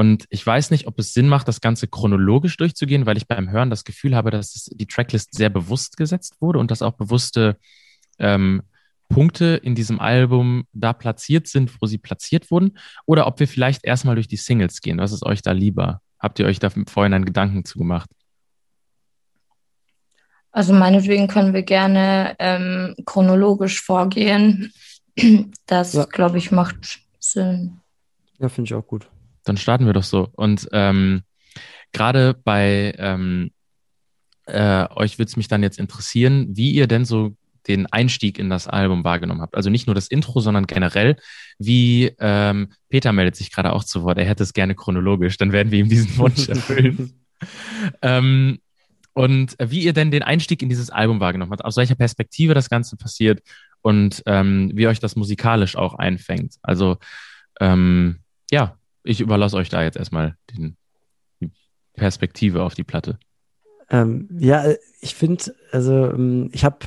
Und 0.00 0.24
ich 0.30 0.46
weiß 0.46 0.70
nicht, 0.70 0.86
ob 0.86 0.98
es 0.98 1.12
Sinn 1.12 1.28
macht, 1.28 1.46
das 1.46 1.60
Ganze 1.60 1.86
chronologisch 1.86 2.56
durchzugehen, 2.56 3.04
weil 3.04 3.18
ich 3.18 3.28
beim 3.28 3.50
Hören 3.50 3.68
das 3.68 3.84
Gefühl 3.84 4.16
habe, 4.16 4.30
dass 4.30 4.70
die 4.72 4.86
Tracklist 4.86 5.34
sehr 5.34 5.50
bewusst 5.50 5.98
gesetzt 5.98 6.40
wurde 6.40 6.58
und 6.58 6.70
dass 6.70 6.80
auch 6.80 6.94
bewusste 6.94 7.58
ähm, 8.18 8.62
Punkte 9.10 9.60
in 9.62 9.74
diesem 9.74 10.00
Album 10.00 10.64
da 10.72 10.94
platziert 10.94 11.48
sind, 11.48 11.82
wo 11.82 11.86
sie 11.86 11.98
platziert 11.98 12.50
wurden. 12.50 12.78
Oder 13.04 13.26
ob 13.26 13.40
wir 13.40 13.46
vielleicht 13.46 13.84
erstmal 13.84 14.14
durch 14.14 14.26
die 14.26 14.38
Singles 14.38 14.80
gehen. 14.80 14.96
Was 14.96 15.12
ist 15.12 15.22
euch 15.22 15.42
da 15.42 15.52
lieber? 15.52 16.00
Habt 16.18 16.38
ihr 16.38 16.46
euch 16.46 16.58
da 16.58 16.70
vorhin 16.70 17.12
einen 17.12 17.26
Gedanken 17.26 17.66
zugemacht? 17.66 18.08
Also 20.50 20.72
meinetwegen 20.72 21.28
können 21.28 21.52
wir 21.52 21.62
gerne 21.62 22.36
ähm, 22.38 22.94
chronologisch 23.04 23.82
vorgehen. 23.82 24.72
Das, 25.66 25.92
ja. 25.92 26.06
glaube 26.06 26.38
ich, 26.38 26.50
macht 26.50 27.00
Sinn. 27.18 27.80
Ja, 28.38 28.48
finde 28.48 28.68
ich 28.68 28.74
auch 28.74 28.86
gut. 28.86 29.10
Dann 29.50 29.56
starten 29.56 29.84
wir 29.84 29.92
doch 29.92 30.04
so. 30.04 30.28
Und 30.36 30.68
ähm, 30.70 31.22
gerade 31.90 32.34
bei 32.34 32.94
ähm, 32.98 33.50
äh, 34.46 34.86
euch 34.90 35.18
würde 35.18 35.28
es 35.28 35.36
mich 35.36 35.48
dann 35.48 35.64
jetzt 35.64 35.80
interessieren, 35.80 36.56
wie 36.56 36.70
ihr 36.70 36.86
denn 36.86 37.04
so 37.04 37.34
den 37.66 37.86
Einstieg 37.86 38.38
in 38.38 38.48
das 38.48 38.68
Album 38.68 39.02
wahrgenommen 39.02 39.40
habt. 39.40 39.56
Also 39.56 39.68
nicht 39.68 39.88
nur 39.88 39.96
das 39.96 40.06
Intro, 40.06 40.38
sondern 40.38 40.68
generell, 40.68 41.16
wie 41.58 42.12
ähm, 42.20 42.68
Peter 42.90 43.12
meldet 43.12 43.34
sich 43.34 43.50
gerade 43.50 43.72
auch 43.72 43.82
zu 43.82 44.04
Wort. 44.04 44.18
Er 44.18 44.24
hätte 44.24 44.44
es 44.44 44.52
gerne 44.52 44.76
chronologisch, 44.76 45.36
dann 45.36 45.50
werden 45.50 45.72
wir 45.72 45.80
ihm 45.80 45.88
diesen 45.88 46.16
Wunsch 46.16 46.48
erfüllen. 46.48 47.24
ähm, 48.00 48.60
und 49.14 49.56
wie 49.60 49.82
ihr 49.82 49.94
denn 49.94 50.12
den 50.12 50.22
Einstieg 50.22 50.62
in 50.62 50.68
dieses 50.68 50.90
Album 50.90 51.18
wahrgenommen 51.18 51.50
habt, 51.50 51.64
aus 51.64 51.76
welcher 51.76 51.96
Perspektive 51.96 52.54
das 52.54 52.70
Ganze 52.70 52.96
passiert 52.96 53.40
und 53.82 54.22
ähm, 54.26 54.70
wie 54.74 54.86
euch 54.86 55.00
das 55.00 55.16
musikalisch 55.16 55.74
auch 55.74 55.94
einfängt. 55.94 56.54
Also 56.62 56.98
ähm, 57.60 58.20
ja, 58.52 58.76
ich 59.02 59.20
überlasse 59.20 59.56
euch 59.56 59.68
da 59.68 59.82
jetzt 59.82 59.96
erstmal 59.96 60.36
den, 60.52 60.76
die 61.40 61.50
Perspektive 61.94 62.62
auf 62.62 62.74
die 62.74 62.84
Platte. 62.84 63.18
Ähm, 63.90 64.28
ja, 64.38 64.64
ich 65.00 65.14
finde, 65.14 65.54
also 65.72 66.10
ähm, 66.10 66.50
ich 66.52 66.64
habe, 66.64 66.78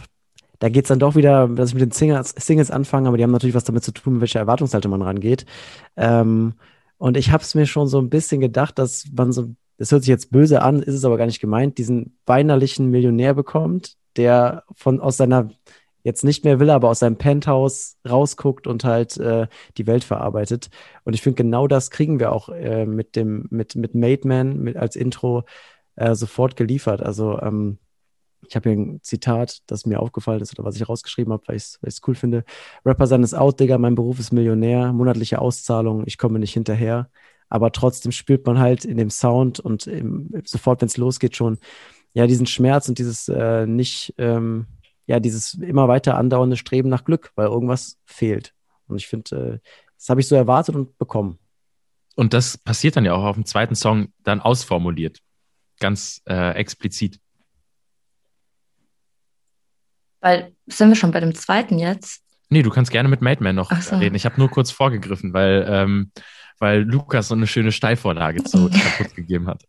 da 0.60 0.70
geht 0.70 0.86
es 0.86 0.90
dann 0.90 1.00
doch 1.00 1.16
wieder, 1.16 1.48
dass 1.50 1.70
ich 1.70 1.76
mit 1.76 1.82
den 1.82 1.92
Singles, 1.92 2.34
Singles 2.38 2.72
anfange, 2.72 3.08
aber 3.08 3.18
die 3.18 3.24
haben 3.24 3.32
natürlich 3.32 3.56
was 3.56 3.66
damit 3.66 3.84
zu 3.84 3.92
tun, 3.92 4.14
mit 4.14 4.22
welcher 4.22 4.40
Erwartungshaltung 4.40 4.92
man 4.92 5.02
rangeht. 5.02 5.46
Ähm, 5.98 6.54
und 6.98 7.18
ich 7.18 7.32
habe 7.32 7.44
es 7.44 7.56
mir 7.56 7.66
schon 7.66 7.88
so 7.88 8.00
ein 8.00 8.10
bisschen 8.10 8.40
gedacht, 8.40 8.80
dass 8.80 9.06
man 9.12 9.34
so, 9.34 9.54
das 9.78 9.92
hört 9.92 10.04
sich 10.04 10.10
jetzt 10.10 10.32
böse 10.32 10.62
an, 10.62 10.82
ist 10.82 10.94
es 10.94 11.04
aber 11.04 11.18
gar 11.18 11.26
nicht 11.26 11.42
gemeint, 11.42 11.78
diesen 11.78 12.18
weinerlichen 12.26 12.90
Millionär 12.90 13.34
bekommt, 13.34 13.98
der 14.16 14.64
von 14.74 15.02
aus 15.02 15.18
seiner 15.18 15.50
jetzt 16.04 16.24
nicht 16.24 16.44
mehr 16.44 16.60
will, 16.60 16.70
aber 16.70 16.90
aus 16.90 17.00
seinem 17.00 17.18
Penthouse 17.18 17.98
rausguckt 18.08 18.68
und 18.68 18.84
halt 18.84 19.18
äh, 19.18 19.48
die 19.78 19.88
Welt 19.88 20.04
verarbeitet. 20.04 20.70
Und 21.06 21.14
ich 21.14 21.22
finde, 21.22 21.44
genau 21.44 21.68
das 21.68 21.90
kriegen 21.92 22.20
wir 22.20 22.32
auch 22.32 22.50
äh, 22.50 22.86
mit 22.86 23.16
dem, 23.16 23.48
mit, 23.50 23.76
mit 23.76 23.96
Made 23.96 24.28
Man 24.28 24.60
mit, 24.60 24.78
als 24.78 24.96
Intro 24.96 25.44
äh, 25.96 26.14
sofort 26.16 26.56
geliefert. 26.56 27.02
Also 27.02 27.40
ähm, 27.40 27.80
ich 28.48 28.56
habe 28.56 28.70
hier 28.70 28.78
ein 28.78 29.00
Zitat, 29.02 29.60
das 29.68 29.86
mir 29.86 30.02
aufgefallen 30.02 30.42
ist 30.42 30.58
oder 30.58 30.68
was 30.68 30.76
ich 30.76 30.88
rausgeschrieben 30.88 31.32
habe, 31.32 31.44
weil 31.48 31.56
ich 31.56 31.78
es 31.82 32.02
cool 32.08 32.16
finde. 32.16 32.44
Rapper 32.86 33.08
sein 33.08 33.24
ist 33.24 33.34
out, 33.34 33.60
Digga, 33.60 33.78
mein 33.78 33.96
Beruf 33.96 34.20
ist 34.20 34.34
Millionär, 34.34 34.92
monatliche 34.92 35.40
Auszahlung, 35.40 36.04
ich 36.06 36.18
komme 36.18 36.40
nicht 36.40 36.54
hinterher. 36.54 37.10
Aber 37.50 37.72
trotzdem 37.72 38.12
spürt 38.12 38.46
man 38.46 38.60
halt 38.60 38.84
in 38.84 38.98
dem 38.98 39.10
Sound 39.10 39.60
und 39.60 39.88
im, 39.88 40.32
sofort, 40.44 40.82
wenn 40.82 40.88
es 40.88 40.98
losgeht, 40.98 41.36
schon 41.36 41.60
ja 42.14 42.28
diesen 42.28 42.46
Schmerz 42.48 42.90
und 42.90 42.98
dieses 43.00 43.28
äh, 43.30 43.66
nicht 43.66 44.14
ähm, 44.18 44.68
ja, 45.06 45.20
dieses 45.20 45.56
immer 45.56 45.88
weiter 45.88 46.18
andauernde 46.18 46.58
Streben 46.58 46.90
nach 46.90 47.04
Glück, 47.04 47.32
weil 47.36 47.48
irgendwas 47.48 47.98
fehlt. 48.06 48.54
Und 48.88 48.98
ich 48.98 49.08
finde, 49.08 49.36
äh, 49.36 49.70
das 49.98 50.10
habe 50.10 50.22
ich 50.22 50.28
so 50.28 50.36
erwartet 50.36 50.76
und 50.76 50.98
bekommen. 50.98 51.40
Und 52.16 52.34
das 52.34 52.58
passiert 52.58 52.96
dann 52.96 53.06
ja 53.06 53.14
auch 53.14 53.24
auf 53.24 53.36
dem 53.36 53.46
zweiten 53.46 53.76
Song 53.76 54.14
dann 54.24 54.40
ausformuliert. 54.40 55.20
Ganz 55.80 56.22
äh, 56.26 56.52
explizit. 56.56 57.20
Weil, 60.22 60.56
sind 60.68 60.90
wir 60.90 60.96
schon 60.96 61.12
bei 61.12 61.20
dem 61.20 61.36
zweiten 61.36 61.80
jetzt? 61.80 62.24
Nee, 62.50 62.62
du 62.62 62.70
kannst 62.70 62.92
gerne 62.92 63.10
mit 63.10 63.22
Maidman 63.22 63.56
noch 63.56 63.72
so. 63.82 63.98
reden. 63.98 64.16
Ich 64.16 64.26
habe 64.26 64.38
nur 64.38 64.50
kurz 64.50 64.72
vorgegriffen, 64.72 65.34
weil, 65.34 65.66
ähm, 65.68 66.12
weil 66.60 66.82
Lukas 66.82 67.30
so 67.30 67.36
eine 67.36 67.48
schöne 67.48 67.72
Steilvorlage 67.72 68.44
zu 68.44 68.70
kaputt 68.98 69.16
gegeben 69.16 69.48
hat. 69.48 69.64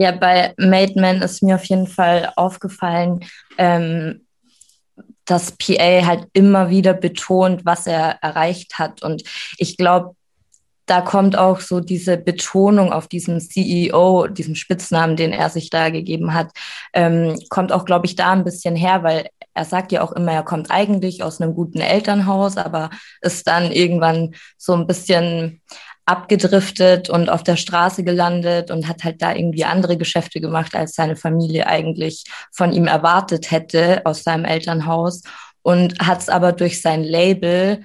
Ja, 0.00 0.12
bei 0.12 0.54
Maidman 0.58 1.22
ist 1.22 1.42
mir 1.42 1.56
auf 1.56 1.64
jeden 1.64 1.88
Fall 1.88 2.32
aufgefallen, 2.36 3.24
ähm, 3.58 4.24
dass 5.24 5.56
PA 5.58 6.06
halt 6.06 6.28
immer 6.34 6.70
wieder 6.70 6.94
betont, 6.94 7.64
was 7.64 7.88
er 7.88 8.16
erreicht 8.22 8.78
hat. 8.78 9.02
Und 9.02 9.24
ich 9.56 9.76
glaube, 9.76 10.14
da 10.86 11.00
kommt 11.00 11.36
auch 11.36 11.58
so 11.58 11.80
diese 11.80 12.16
Betonung 12.16 12.92
auf 12.92 13.08
diesen 13.08 13.40
CEO, 13.40 14.28
diesem 14.28 14.54
Spitznamen, 14.54 15.16
den 15.16 15.32
er 15.32 15.50
sich 15.50 15.68
da 15.68 15.90
gegeben 15.90 16.32
hat, 16.32 16.52
ähm, 16.92 17.36
kommt 17.48 17.72
auch, 17.72 17.84
glaube 17.84 18.06
ich, 18.06 18.14
da 18.14 18.30
ein 18.30 18.44
bisschen 18.44 18.76
her, 18.76 19.02
weil 19.02 19.28
er 19.52 19.64
sagt 19.64 19.90
ja 19.90 20.02
auch 20.02 20.12
immer, 20.12 20.30
er 20.30 20.44
kommt 20.44 20.70
eigentlich 20.70 21.24
aus 21.24 21.40
einem 21.40 21.54
guten 21.54 21.80
Elternhaus, 21.80 22.56
aber 22.56 22.90
ist 23.20 23.48
dann 23.48 23.72
irgendwann 23.72 24.36
so 24.56 24.74
ein 24.74 24.86
bisschen 24.86 25.60
abgedriftet 26.08 27.10
und 27.10 27.28
auf 27.28 27.42
der 27.42 27.56
Straße 27.56 28.02
gelandet 28.04 28.70
und 28.70 28.88
hat 28.88 29.04
halt 29.04 29.22
da 29.22 29.34
irgendwie 29.34 29.64
andere 29.64 29.96
Geschäfte 29.96 30.40
gemacht, 30.40 30.74
als 30.74 30.94
seine 30.94 31.16
Familie 31.16 31.66
eigentlich 31.66 32.24
von 32.52 32.72
ihm 32.72 32.86
erwartet 32.86 33.50
hätte 33.50 34.02
aus 34.04 34.24
seinem 34.24 34.44
Elternhaus 34.44 35.22
und 35.62 35.98
hat 36.00 36.20
es 36.20 36.28
aber 36.28 36.52
durch 36.52 36.80
sein 36.80 37.04
Label 37.04 37.84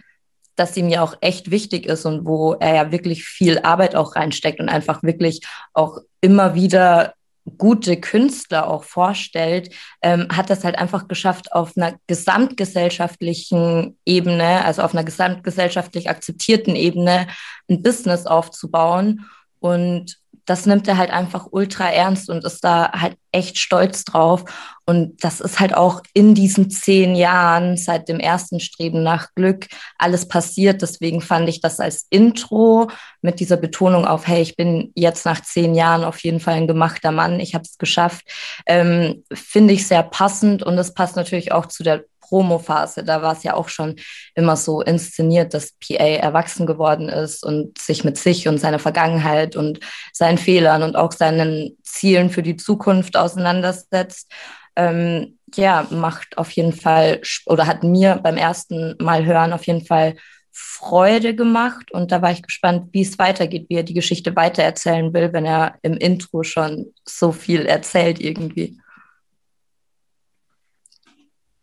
das 0.56 0.78
ihm 0.78 0.90
ja 0.90 1.02
auch 1.02 1.16
echt 1.22 1.52
wichtig 1.52 1.86
ist 1.86 2.06
und 2.06 2.26
wo 2.26 2.54
er 2.54 2.76
ja 2.76 2.92
wirklich 2.92 3.26
viel 3.26 3.60
Arbeit 3.60 3.96
auch 3.96 4.16
reinsteckt 4.16 4.60
und 4.60 4.70
einfach 4.70 5.02
wirklich 5.02 5.42
auch 5.74 5.98
immer 6.22 6.54
wieder 6.54 7.16
gute 7.58 8.00
Künstler 8.00 8.68
auch 8.68 8.84
vorstellt, 8.84 9.70
ähm, 10.02 10.28
hat 10.32 10.50
das 10.50 10.64
halt 10.64 10.78
einfach 10.78 11.08
geschafft, 11.08 11.52
auf 11.52 11.76
einer 11.76 11.96
gesamtgesellschaftlichen 12.08 13.98
Ebene, 14.06 14.64
also 14.64 14.82
auf 14.82 14.94
einer 14.94 15.04
gesamtgesellschaftlich 15.04 16.10
akzeptierten 16.10 16.76
Ebene, 16.76 17.28
ein 17.70 17.82
Business 17.82 18.26
aufzubauen. 18.26 19.26
Und 19.60 20.18
das 20.46 20.66
nimmt 20.66 20.88
er 20.88 20.98
halt 20.98 21.12
einfach 21.12 21.48
ultra 21.52 21.90
ernst 21.90 22.30
und 22.30 22.44
ist 22.44 22.64
da 22.64 22.92
halt 22.92 23.16
echt 23.32 23.58
stolz 23.58 24.04
drauf. 24.04 24.46
Und 24.86 25.24
das 25.24 25.40
ist 25.40 25.60
halt 25.60 25.74
auch 25.74 26.02
in 26.14 26.36
diesen 26.36 26.70
zehn 26.70 27.16
Jahren 27.16 27.78
seit 27.78 28.10
dem 28.10 28.20
ersten 28.20 28.60
Streben 28.60 29.02
nach 29.02 29.34
Glück 29.36 29.68
alles 29.98 30.28
passiert. 30.28 30.82
Deswegen 30.82 31.22
fand 31.22 31.48
ich 31.48 31.62
das 31.62 31.80
als 31.80 32.06
Intro 32.10 32.90
mit 33.22 33.40
dieser 33.40 33.58
Betonung 33.58 34.06
auf, 34.06 34.28
hey, 34.28 34.42
ich 34.42 34.56
bin 34.56 34.92
jetzt 34.96 35.26
nach 35.26 35.42
zehn 35.42 35.74
Jahren 35.74 36.04
auf 36.04 36.20
jeden 36.20 36.40
Fall 36.40 36.56
ein 36.56 36.68
gemachter 36.68 37.12
Mann, 37.12 37.40
ich 37.40 37.56
habe 37.56 37.64
es 37.64 37.78
geschafft, 37.78 38.24
ähm, 38.66 39.24
finde 39.34 39.74
ich 39.74 39.88
sehr 39.88 40.04
passend. 40.04 40.64
Und 40.64 40.78
es 40.78 40.94
passt 40.94 41.16
natürlich 41.16 41.52
auch 41.54 41.68
zu 41.68 41.84
der 41.84 42.04
Promo-Phase, 42.34 43.04
da 43.04 43.22
war 43.22 43.34
es 43.34 43.44
ja 43.44 43.54
auch 43.54 43.70
schon 43.70 43.96
immer 44.34 44.56
so 44.56 44.82
inszeniert, 44.82 45.54
dass 45.54 45.74
PA 45.74 46.04
erwachsen 46.04 46.66
geworden 46.66 47.08
ist 47.08 47.46
und 47.46 47.78
sich 47.78 48.04
mit 48.04 48.18
sich 48.18 48.48
und 48.48 48.58
seiner 48.58 48.80
Vergangenheit 48.80 49.56
und 49.56 49.80
seinen 50.12 50.40
Fehlern 50.40 50.82
und 50.82 50.96
auch 50.96 51.12
seinen 51.12 51.78
Zielen 51.84 52.32
für 52.32 52.42
die 52.42 52.58
Zukunft 52.58 53.18
auseinandersetzt. 53.18 54.32
Ähm, 54.76 55.38
ja, 55.54 55.86
macht 55.92 56.40
auf 56.40 56.50
jeden 56.50 56.74
Fall 56.74 57.22
oder 57.46 57.68
hat 57.68 57.84
mir 57.84 58.20
beim 58.24 58.38
ersten 58.38 58.96
Mal 59.00 59.26
hören 59.26 59.54
auf 59.54 59.68
jeden 59.68 59.86
Fall 59.86 60.16
Freude 60.52 61.36
gemacht 61.36 61.92
und 61.92 62.12
da 62.12 62.24
war 62.24 62.32
ich 62.32 62.42
gespannt, 62.42 62.90
wie 62.94 63.04
es 63.04 63.20
weitergeht, 63.20 63.68
wie 63.70 63.76
er 63.76 63.84
die 63.84 63.94
Geschichte 63.94 64.36
weitererzählen 64.36 65.14
will, 65.14 65.34
wenn 65.34 65.46
er 65.46 65.76
im 65.84 65.98
Intro 65.98 66.42
schon 66.42 66.94
so 67.06 67.32
viel 67.32 67.68
erzählt 67.68 68.20
irgendwie. 68.20 68.80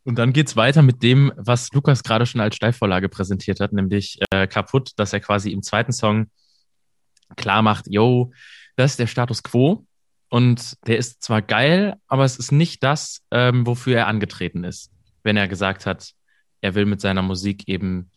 Und 0.04 0.19
dann 0.19 0.33
geht's 0.33 0.57
weiter 0.57 0.83
mit 0.83 1.02
dem, 1.02 1.33
was 1.37 1.71
Lukas 1.73 2.02
gerade 2.02 2.26
schon 2.26 2.40
als 2.40 2.57
Steilvorlage 2.57 3.09
präsentiert 3.09 3.61
hat, 3.61 3.73
nämlich 3.73 4.19
äh, 4.30 4.47
kaputt, 4.47 4.92
dass 4.97 5.12
er 5.12 5.21
quasi 5.21 5.50
im 5.50 5.62
zweiten 5.62 5.92
Song 5.92 6.30
klar 7.37 7.62
macht, 7.62 7.87
yo, 7.88 8.33
das 8.76 8.92
ist 8.92 8.99
der 8.99 9.07
Status 9.07 9.42
quo 9.42 9.87
und 10.30 10.76
der 10.87 10.97
ist 10.97 11.23
zwar 11.23 11.42
geil, 11.42 11.97
aber 12.07 12.25
es 12.25 12.38
ist 12.38 12.52
nicht 12.52 12.83
das, 12.83 13.23
ähm, 13.30 13.66
wofür 13.66 13.99
er 13.99 14.07
angetreten 14.07 14.64
ist, 14.64 14.90
wenn 15.23 15.37
er 15.37 15.49
gesagt 15.49 15.87
hat, 15.87 16.12
er 16.61 16.75
will 16.75 16.87
mit 16.87 17.00
seiner 17.00 17.23
Musik 17.23 17.69
eben 17.69 18.11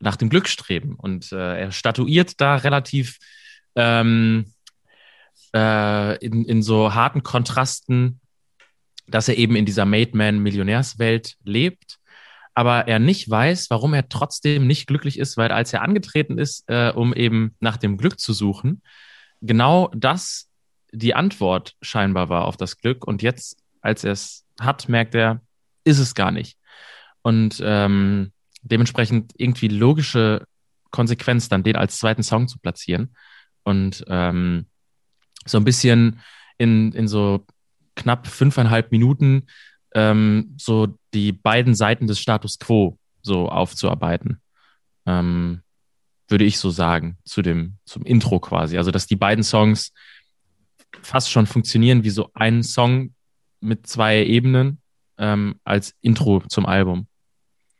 nach 0.00 0.16
dem 0.16 0.28
Glück 0.28 0.48
streben. 0.48 0.96
Und 0.96 1.32
äh, 1.32 1.60
er 1.60 1.72
statuiert 1.72 2.40
da 2.40 2.56
relativ 2.56 3.18
ähm, 3.76 4.52
äh, 5.54 6.16
in, 6.24 6.44
in 6.44 6.62
so 6.62 6.94
harten 6.94 7.22
Kontrasten 7.22 8.20
dass 9.06 9.28
er 9.28 9.36
eben 9.36 9.56
in 9.56 9.66
dieser 9.66 9.84
Made 9.84 10.16
Man 10.16 10.38
Millionärswelt 10.40 11.36
lebt, 11.44 11.98
aber 12.54 12.86
er 12.88 12.98
nicht 12.98 13.28
weiß, 13.28 13.70
warum 13.70 13.94
er 13.94 14.08
trotzdem 14.08 14.66
nicht 14.66 14.86
glücklich 14.86 15.18
ist, 15.18 15.36
weil 15.36 15.50
als 15.52 15.72
er 15.72 15.82
angetreten 15.82 16.38
ist, 16.38 16.64
äh, 16.68 16.92
um 16.94 17.14
eben 17.14 17.56
nach 17.60 17.76
dem 17.76 17.96
Glück 17.96 18.20
zu 18.20 18.32
suchen, 18.32 18.82
genau 19.40 19.90
das 19.94 20.48
die 20.92 21.14
Antwort 21.14 21.74
scheinbar 21.80 22.28
war 22.28 22.44
auf 22.44 22.56
das 22.56 22.76
Glück. 22.76 23.06
Und 23.06 23.22
jetzt, 23.22 23.58
als 23.80 24.04
er 24.04 24.12
es 24.12 24.44
hat, 24.60 24.88
merkt 24.88 25.14
er, 25.14 25.40
ist 25.84 25.98
es 25.98 26.14
gar 26.14 26.30
nicht. 26.30 26.58
Und 27.22 27.62
ähm, 27.64 28.32
dementsprechend 28.62 29.32
irgendwie 29.36 29.68
logische 29.68 30.46
Konsequenz, 30.90 31.48
dann 31.48 31.62
den 31.62 31.76
als 31.76 31.98
zweiten 31.98 32.22
Song 32.22 32.46
zu 32.46 32.58
platzieren. 32.58 33.16
Und 33.62 34.04
ähm, 34.08 34.66
so 35.46 35.58
ein 35.58 35.64
bisschen 35.64 36.20
in, 36.58 36.92
in 36.92 37.08
so 37.08 37.46
knapp 37.94 38.26
fünfeinhalb 38.26 38.92
Minuten 38.92 39.46
ähm, 39.94 40.54
so 40.58 40.88
die 41.14 41.32
beiden 41.32 41.74
Seiten 41.74 42.06
des 42.06 42.18
Status 42.18 42.58
quo 42.58 42.98
so 43.22 43.48
aufzuarbeiten. 43.48 44.40
Ähm, 45.06 45.62
würde 46.28 46.44
ich 46.44 46.58
so 46.58 46.70
sagen, 46.70 47.18
zu 47.24 47.42
dem, 47.42 47.76
zum 47.84 48.04
Intro 48.04 48.40
quasi. 48.40 48.78
Also, 48.78 48.90
dass 48.90 49.06
die 49.06 49.16
beiden 49.16 49.44
Songs 49.44 49.92
fast 51.02 51.30
schon 51.30 51.46
funktionieren 51.46 52.04
wie 52.04 52.10
so 52.10 52.30
ein 52.34 52.62
Song 52.62 53.14
mit 53.60 53.86
zwei 53.86 54.24
Ebenen 54.24 54.80
ähm, 55.18 55.56
als 55.64 55.94
Intro 56.00 56.42
zum 56.48 56.66
Album. 56.66 57.06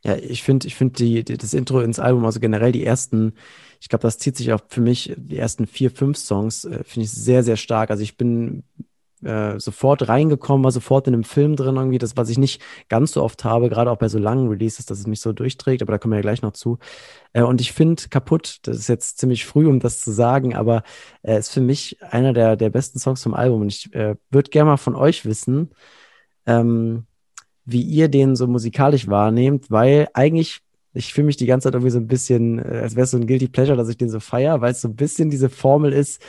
Ja, 0.04 0.16
ich 0.16 0.42
finde, 0.42 0.66
ich 0.66 0.75
finde 0.75 0.97
die, 0.97 1.25
die, 1.25 1.37
das 1.37 1.54
Intro 1.54 1.81
ins 1.81 2.00
Album, 2.00 2.25
also 2.25 2.40
generell 2.40 2.73
die 2.73 2.85
ersten, 2.85 3.35
ich 3.81 3.88
glaube, 3.88 4.02
das 4.02 4.19
zieht 4.19 4.37
sich 4.37 4.52
auch 4.52 4.61
für 4.69 4.81
mich, 4.81 5.14
die 5.16 5.38
ersten 5.38 5.66
vier, 5.66 5.90
fünf 5.90 6.19
Songs, 6.19 6.64
äh, 6.64 6.83
finde 6.85 7.04
ich 7.04 7.12
sehr, 7.12 7.45
sehr 7.45 7.57
stark. 7.57 7.90
Also 7.90 8.02
ich 8.02 8.16
bin 8.16 8.64
äh, 9.25 9.59
sofort 9.59 10.09
reingekommen, 10.09 10.64
war 10.64 10.73
sofort 10.73 11.07
in 11.09 11.14
einem 11.14 11.25
Film 11.25 11.57
drin 11.57 11.76
irgendwie, 11.76 11.99
das, 11.99 12.17
was 12.17 12.29
ich 12.29 12.38
nicht 12.38 12.62
ganz 12.88 13.12
so 13.12 13.23
oft 13.23 13.45
habe, 13.45 13.69
gerade 13.69 13.91
auch 13.91 13.99
bei 13.99 14.09
so 14.09 14.19
langen 14.19 14.49
Releases, 14.49 14.87
dass 14.87 14.99
es 14.99 15.07
mich 15.07 15.21
so 15.21 15.33
durchträgt, 15.33 15.83
aber 15.83 15.93
da 15.93 15.99
kommen 15.99 16.12
wir 16.12 16.19
ja 16.19 16.23
gleich 16.23 16.43
noch 16.43 16.52
zu. 16.52 16.79
Äh, 17.33 17.43
und 17.43 17.61
ich 17.61 17.73
finde 17.73 18.02
kaputt, 18.09 18.59
das 18.62 18.76
ist 18.79 18.88
jetzt 18.88 19.19
ziemlich 19.19 19.47
früh, 19.47 19.67
um 19.67 19.81
das 19.81 20.00
zu 20.00 20.11
sagen, 20.12 20.55
aber 20.55 20.83
äh, 21.23 21.38
ist 21.38 21.52
für 21.52 21.61
mich 21.61 22.02
einer 22.02 22.33
der, 22.33 22.57
der 22.57 22.71
besten 22.71 22.99
Songs 22.99 23.23
vom 23.23 23.35
Album 23.35 23.62
und 23.62 23.69
ich 23.69 23.95
äh, 23.95 24.17
würde 24.31 24.50
gerne 24.50 24.71
mal 24.71 24.76
von 24.76 24.97
euch 24.97 25.25
wissen, 25.25 25.71
ähm, 26.47 27.07
wie 27.64 27.83
ihr 27.83 28.09
den 28.09 28.37
so 28.37 28.47
musikalisch 28.47 29.09
wahrnehmt, 29.09 29.71
weil 29.71 30.09
eigentlich 30.14 30.62
ich 30.95 31.14
fühle 31.14 31.26
mich 31.26 31.37
die 31.37 31.47
ganze 31.47 31.67
Zeit 31.67 31.75
irgendwie 31.75 31.91
so 31.91 31.99
ein 31.99 32.07
bisschen, 32.07 32.59
äh, 32.59 32.81
als 32.83 32.97
wäre 32.97 33.05
es 33.05 33.11
so 33.12 33.17
ein 33.17 33.26
Guilty 33.26 33.49
Pleasure, 33.49 33.76
dass 33.76 33.88
ich 33.88 33.97
den 33.97 34.11
so 34.11 34.21
feier, 34.21 34.61
weil 34.61 34.73
es 34.73 34.81
so 34.81 34.88
ein 34.88 34.97
bisschen 34.97 35.31
diese 35.31 35.49
Formel 35.49 35.93
ist, 35.93 36.23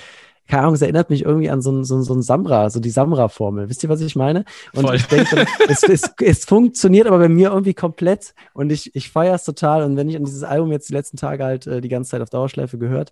keine 0.48 0.64
Ahnung, 0.64 0.76
es 0.76 0.82
erinnert 0.82 1.10
mich 1.10 1.24
irgendwie 1.24 1.50
an 1.50 1.62
so 1.62 1.72
ein, 1.72 1.84
so, 1.84 2.02
so 2.02 2.14
ein 2.14 2.22
Samra, 2.22 2.70
so 2.70 2.80
die 2.80 2.90
Samra-Formel. 2.90 3.70
Wisst 3.70 3.84
ihr, 3.84 3.90
was 3.90 4.02
ich 4.02 4.16
meine? 4.16 4.46
Und 4.74 4.86
Voll. 4.86 4.96
ich 4.96 5.06
denke, 5.06 5.46
es, 5.70 5.84
es, 5.84 6.12
es 6.22 6.46
funktioniert 6.46 7.08
aber 7.08 7.20
bei 7.20 7.30
mir 7.30 7.50
irgendwie 7.50 7.74
komplett 7.74 8.34
und 8.54 8.72
ich, 8.72 8.96
ich 8.96 9.10
feiere 9.10 9.36
es 9.36 9.46
total. 9.46 9.84
Und 9.84 9.96
wenn 9.96 10.10
ich 10.10 10.16
an 10.16 10.26
dieses 10.26 10.44
Album 10.44 10.72
jetzt 10.72 10.90
die 10.90 10.94
letzten 10.94 11.18
Tage 11.18 11.44
halt 11.44 11.68
äh, 11.68 11.82
die 11.82 11.90
ganze 11.90 12.12
Zeit 12.12 12.22
auf 12.22 12.30
Dauerschleife 12.30 12.78
gehört, 12.78 13.12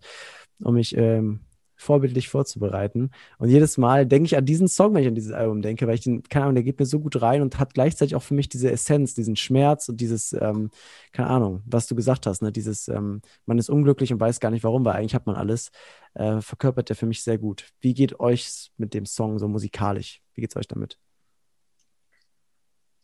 um 0.61 0.75
mich 0.75 0.95
ähm, 0.97 1.39
vorbildlich 1.81 2.29
vorzubereiten. 2.29 3.09
Und 3.39 3.49
jedes 3.49 3.77
Mal 3.77 4.05
denke 4.05 4.27
ich 4.27 4.37
an 4.37 4.45
diesen 4.45 4.67
Song, 4.67 4.93
wenn 4.93 5.01
ich 5.01 5.07
an 5.07 5.15
dieses 5.15 5.31
Album 5.31 5.61
denke, 5.61 5.87
weil 5.87 5.95
ich 5.95 6.01
den, 6.01 6.23
keine 6.23 6.45
Ahnung, 6.45 6.55
der 6.55 6.63
geht 6.63 6.79
mir 6.79 6.85
so 6.85 6.99
gut 6.99 7.21
rein 7.21 7.41
und 7.41 7.59
hat 7.59 7.73
gleichzeitig 7.73 8.15
auch 8.15 8.21
für 8.21 8.35
mich 8.35 8.49
diese 8.49 8.71
Essenz, 8.71 9.15
diesen 9.15 9.35
Schmerz 9.35 9.89
und 9.89 9.99
dieses, 9.99 10.33
ähm, 10.33 10.69
keine 11.11 11.29
Ahnung, 11.29 11.63
was 11.65 11.87
du 11.87 11.95
gesagt 11.95 12.27
hast, 12.27 12.41
ne? 12.43 12.51
dieses, 12.51 12.87
ähm, 12.87 13.21
man 13.45 13.57
ist 13.57 13.69
unglücklich 13.69 14.13
und 14.13 14.19
weiß 14.19 14.39
gar 14.39 14.51
nicht 14.51 14.63
warum, 14.63 14.85
weil 14.85 14.93
eigentlich 14.93 15.15
hat 15.15 15.25
man 15.25 15.35
alles, 15.35 15.71
äh, 16.13 16.39
verkörpert 16.41 16.89
der 16.89 16.95
für 16.95 17.07
mich 17.07 17.23
sehr 17.23 17.37
gut. 17.39 17.65
Wie 17.79 17.93
geht 17.93 18.19
euch 18.19 18.71
mit 18.77 18.93
dem 18.93 19.05
Song 19.05 19.39
so 19.39 19.47
musikalisch? 19.47 20.21
Wie 20.35 20.41
geht 20.41 20.51
es 20.51 20.57
euch 20.57 20.67
damit? 20.67 20.99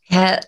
Ja, 0.10 0.40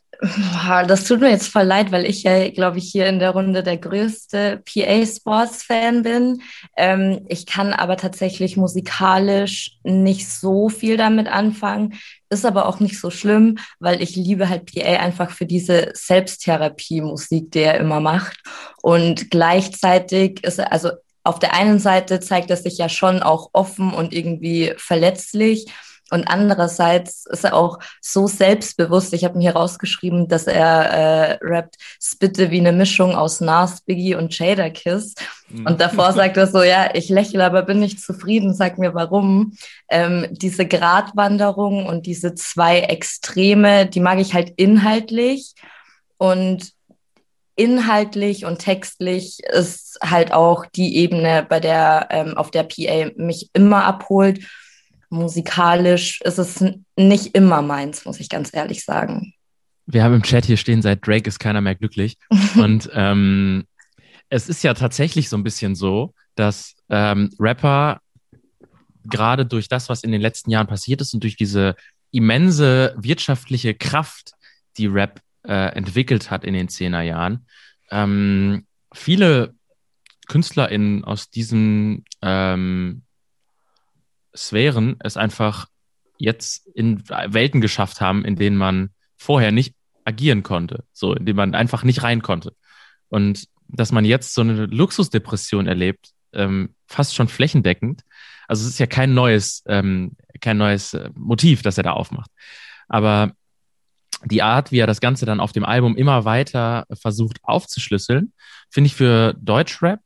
das 0.86 1.06
tut 1.06 1.22
mir 1.22 1.30
jetzt 1.30 1.48
voll 1.48 1.64
leid, 1.64 1.94
weil 1.94 2.06
ich 2.06 2.24
ja, 2.24 2.50
glaube 2.50 2.78
ich, 2.78 2.92
hier 2.92 3.08
in 3.08 3.20
der 3.20 3.32
Runde 3.32 3.64
der 3.64 3.78
größte 3.78 4.62
PA-Sports-Fan 4.66 6.04
bin. 6.04 6.42
Ähm, 6.76 7.26
ich 7.30 7.46
kann 7.46 7.72
aber 7.72 7.96
tatsächlich 7.96 8.58
musikalisch 8.58 9.78
nicht 9.84 10.30
so 10.30 10.68
viel 10.68 10.98
damit 10.98 11.28
anfangen. 11.28 11.94
Ist 12.30 12.46
aber 12.46 12.68
auch 12.68 12.82
nicht 12.82 13.00
so 13.00 13.10
schlimm, 13.10 13.60
weil 13.80 14.02
ich 14.02 14.18
liebe 14.18 14.50
halt 14.50 14.72
PA 14.72 15.00
einfach 15.00 15.32
für 15.32 15.46
diese 15.46 15.92
Selbsttherapie-Musik, 15.94 17.52
die 17.52 17.60
er 17.60 17.78
immer 17.80 18.02
macht. 18.02 18.38
Und 18.82 19.32
gleichzeitig 19.32 20.44
ist 20.44 20.60
er, 20.60 20.74
also 20.74 20.92
auf 21.24 21.40
der 21.40 21.54
einen 21.54 21.80
Seite 21.80 22.20
zeigt 22.20 22.50
er 22.50 22.58
sich 22.58 22.78
ja 22.78 22.90
schon 22.90 23.22
auch 23.24 23.50
offen 23.54 23.94
und 23.94 24.14
irgendwie 24.14 24.74
verletzlich. 24.78 25.68
Und 26.12 26.28
andererseits 26.28 27.26
ist 27.26 27.44
er 27.44 27.56
auch 27.56 27.80
so 28.02 28.28
selbstbewusst. 28.28 29.14
Ich 29.14 29.24
habe 29.24 29.38
mir 29.38 29.44
hier 29.44 29.56
rausgeschrieben, 29.56 30.28
dass 30.28 30.48
er 30.48 30.90
äh, 30.90 31.40
rappt, 31.42 31.76
spitte 32.02 32.52
wie 32.52 32.60
eine 32.60 32.72
Mischung 32.72 33.16
aus 33.16 33.42
Nas, 33.42 33.82
Biggie 33.82 34.16
und 34.16 34.38
Jada 34.38 34.70
Kiss. 34.70 35.16
Mhm. 35.50 35.66
Und 35.66 35.82
davor 35.82 36.14
sagt 36.14 36.38
er 36.38 36.48
so, 36.48 36.64
ja, 36.64 36.90
ich 36.94 37.10
lächle, 37.10 37.46
aber 37.46 37.64
bin 37.64 37.80
nicht 37.80 38.02
zufrieden, 38.02 38.54
sag 38.54 38.78
mir 38.78 38.94
warum. 38.94 39.54
Ähm, 39.90 40.28
diese 40.32 40.66
Gratwanderung 40.66 41.86
und 41.86 42.06
diese 42.06 42.36
zwei 42.36 42.80
Extreme, 42.80 43.86
die 43.86 44.00
mag 44.00 44.20
ich 44.20 44.34
halt 44.34 44.54
inhaltlich. 44.58 45.54
Und 46.18 46.74
inhaltlich 47.60 48.46
und 48.46 48.60
textlich 48.60 49.44
ist 49.44 50.00
halt 50.02 50.32
auch 50.32 50.66
die 50.66 50.96
Ebene, 50.96 51.46
bei 51.48 51.60
der 51.60 52.08
ähm, 52.10 52.38
auf 52.38 52.52
der 52.52 52.64
PA 52.64 53.12
mich 53.18 53.50
immer 53.54 53.84
abholt. 53.84 54.40
Musikalisch 55.10 56.22
ist 56.22 56.38
es 56.38 56.64
nicht 56.96 57.36
immer 57.36 57.62
meins, 57.62 58.06
muss 58.06 58.20
ich 58.20 58.30
ganz 58.30 58.54
ehrlich 58.54 58.86
sagen. 58.86 59.34
Wir 59.86 60.04
haben 60.04 60.14
im 60.14 60.24
Chat 60.24 60.46
hier 60.46 60.58
stehen, 60.58 60.82
seit 60.82 61.06
Drake 61.06 61.28
ist 61.28 61.40
keiner 61.40 61.62
mehr 61.62 61.76
glücklich. 61.76 62.18
und 62.56 62.90
ähm, 62.94 63.66
es 64.30 64.48
ist 64.48 64.64
ja 64.64 64.74
tatsächlich 64.74 65.30
so 65.30 65.38
ein 65.38 65.44
bisschen 65.44 65.76
so, 65.76 66.14
dass 66.36 66.76
ähm, 66.90 67.32
Rapper 67.40 68.00
gerade 69.06 69.46
durch 69.46 69.68
das, 69.68 69.90
was 69.90 70.04
in 70.04 70.12
den 70.12 70.22
letzten 70.22 70.52
Jahren 70.52 70.68
passiert 70.68 71.02
ist 71.02 71.14
und 71.14 71.24
durch 71.24 71.36
diese 71.36 71.76
immense 72.12 72.96
wirtschaftliche 72.98 73.74
Kraft, 73.74 74.34
die 74.78 74.88
Rap 74.88 75.22
äh, 75.44 75.76
entwickelt 75.76 76.30
hat 76.30 76.44
in 76.44 76.54
den 76.54 76.70
Zehnerjahren. 76.70 77.46
Ähm, 77.92 78.66
viele 78.94 79.56
KünstlerInnen 80.28 81.04
aus 81.04 81.30
diesen 81.30 82.06
ähm, 82.22 83.04
Sphären 84.36 84.98
es 85.00 85.18
einfach 85.18 85.68
jetzt 86.18 86.68
in 86.76 87.08
Welten 87.08 87.62
geschafft 87.62 88.02
haben, 88.02 88.26
in 88.26 88.36
denen 88.36 88.58
man 88.58 88.90
vorher 89.16 89.52
nicht 89.52 89.76
agieren 90.06 90.44
konnte, 90.44 90.84
so 90.92 91.14
in 91.14 91.26
denen 91.26 91.38
man 91.38 91.56
einfach 91.56 91.84
nicht 91.84 92.04
rein 92.04 92.22
konnte. 92.22 92.54
Und 93.10 93.46
dass 93.68 93.92
man 93.92 94.06
jetzt 94.06 94.34
so 94.34 94.42
eine 94.42 94.66
Luxusdepression 94.66 95.68
erlebt, 95.68 96.12
ähm, 96.34 96.76
fast 96.88 97.16
schon 97.16 97.28
flächendeckend. 97.28 98.02
Also 98.48 98.64
es 98.64 98.74
ist 98.74 98.80
ja 98.80 98.88
kein 98.88 99.14
neues, 99.14 99.64
ähm, 99.68 100.16
kein 100.42 100.58
neues 100.58 100.94
äh, 100.94 101.10
Motiv, 101.16 101.62
das 101.62 101.78
er 101.78 101.84
da 101.84 101.94
aufmacht. 101.94 102.32
Aber 102.88 103.34
die 104.26 104.42
Art, 104.42 104.72
wie 104.72 104.80
er 104.80 104.88
das 104.88 105.02
Ganze 105.02 105.26
dann 105.26 105.40
auf 105.40 105.52
dem 105.52 105.64
Album 105.64 105.96
immer 105.96 106.26
weiter 106.26 106.86
versucht 106.92 107.38
aufzuschlüsseln, 107.44 108.34
finde 108.70 108.88
ich 108.88 108.96
für 108.96 109.34
Deutschrap 109.40 110.02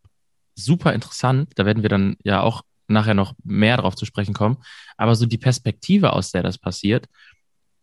super 0.55 0.93
interessant. 0.93 1.51
Da 1.55 1.65
werden 1.65 1.81
wir 1.81 1.89
dann 1.89 2.17
ja 2.23 2.41
auch 2.41 2.63
nachher 2.87 3.13
noch 3.13 3.33
mehr 3.43 3.77
drauf 3.77 3.95
zu 3.95 4.05
sprechen 4.05 4.33
kommen. 4.33 4.57
Aber 4.97 5.15
so 5.15 5.25
die 5.25 5.37
Perspektive, 5.37 6.13
aus 6.13 6.31
der 6.31 6.43
das 6.43 6.57
passiert, 6.57 7.07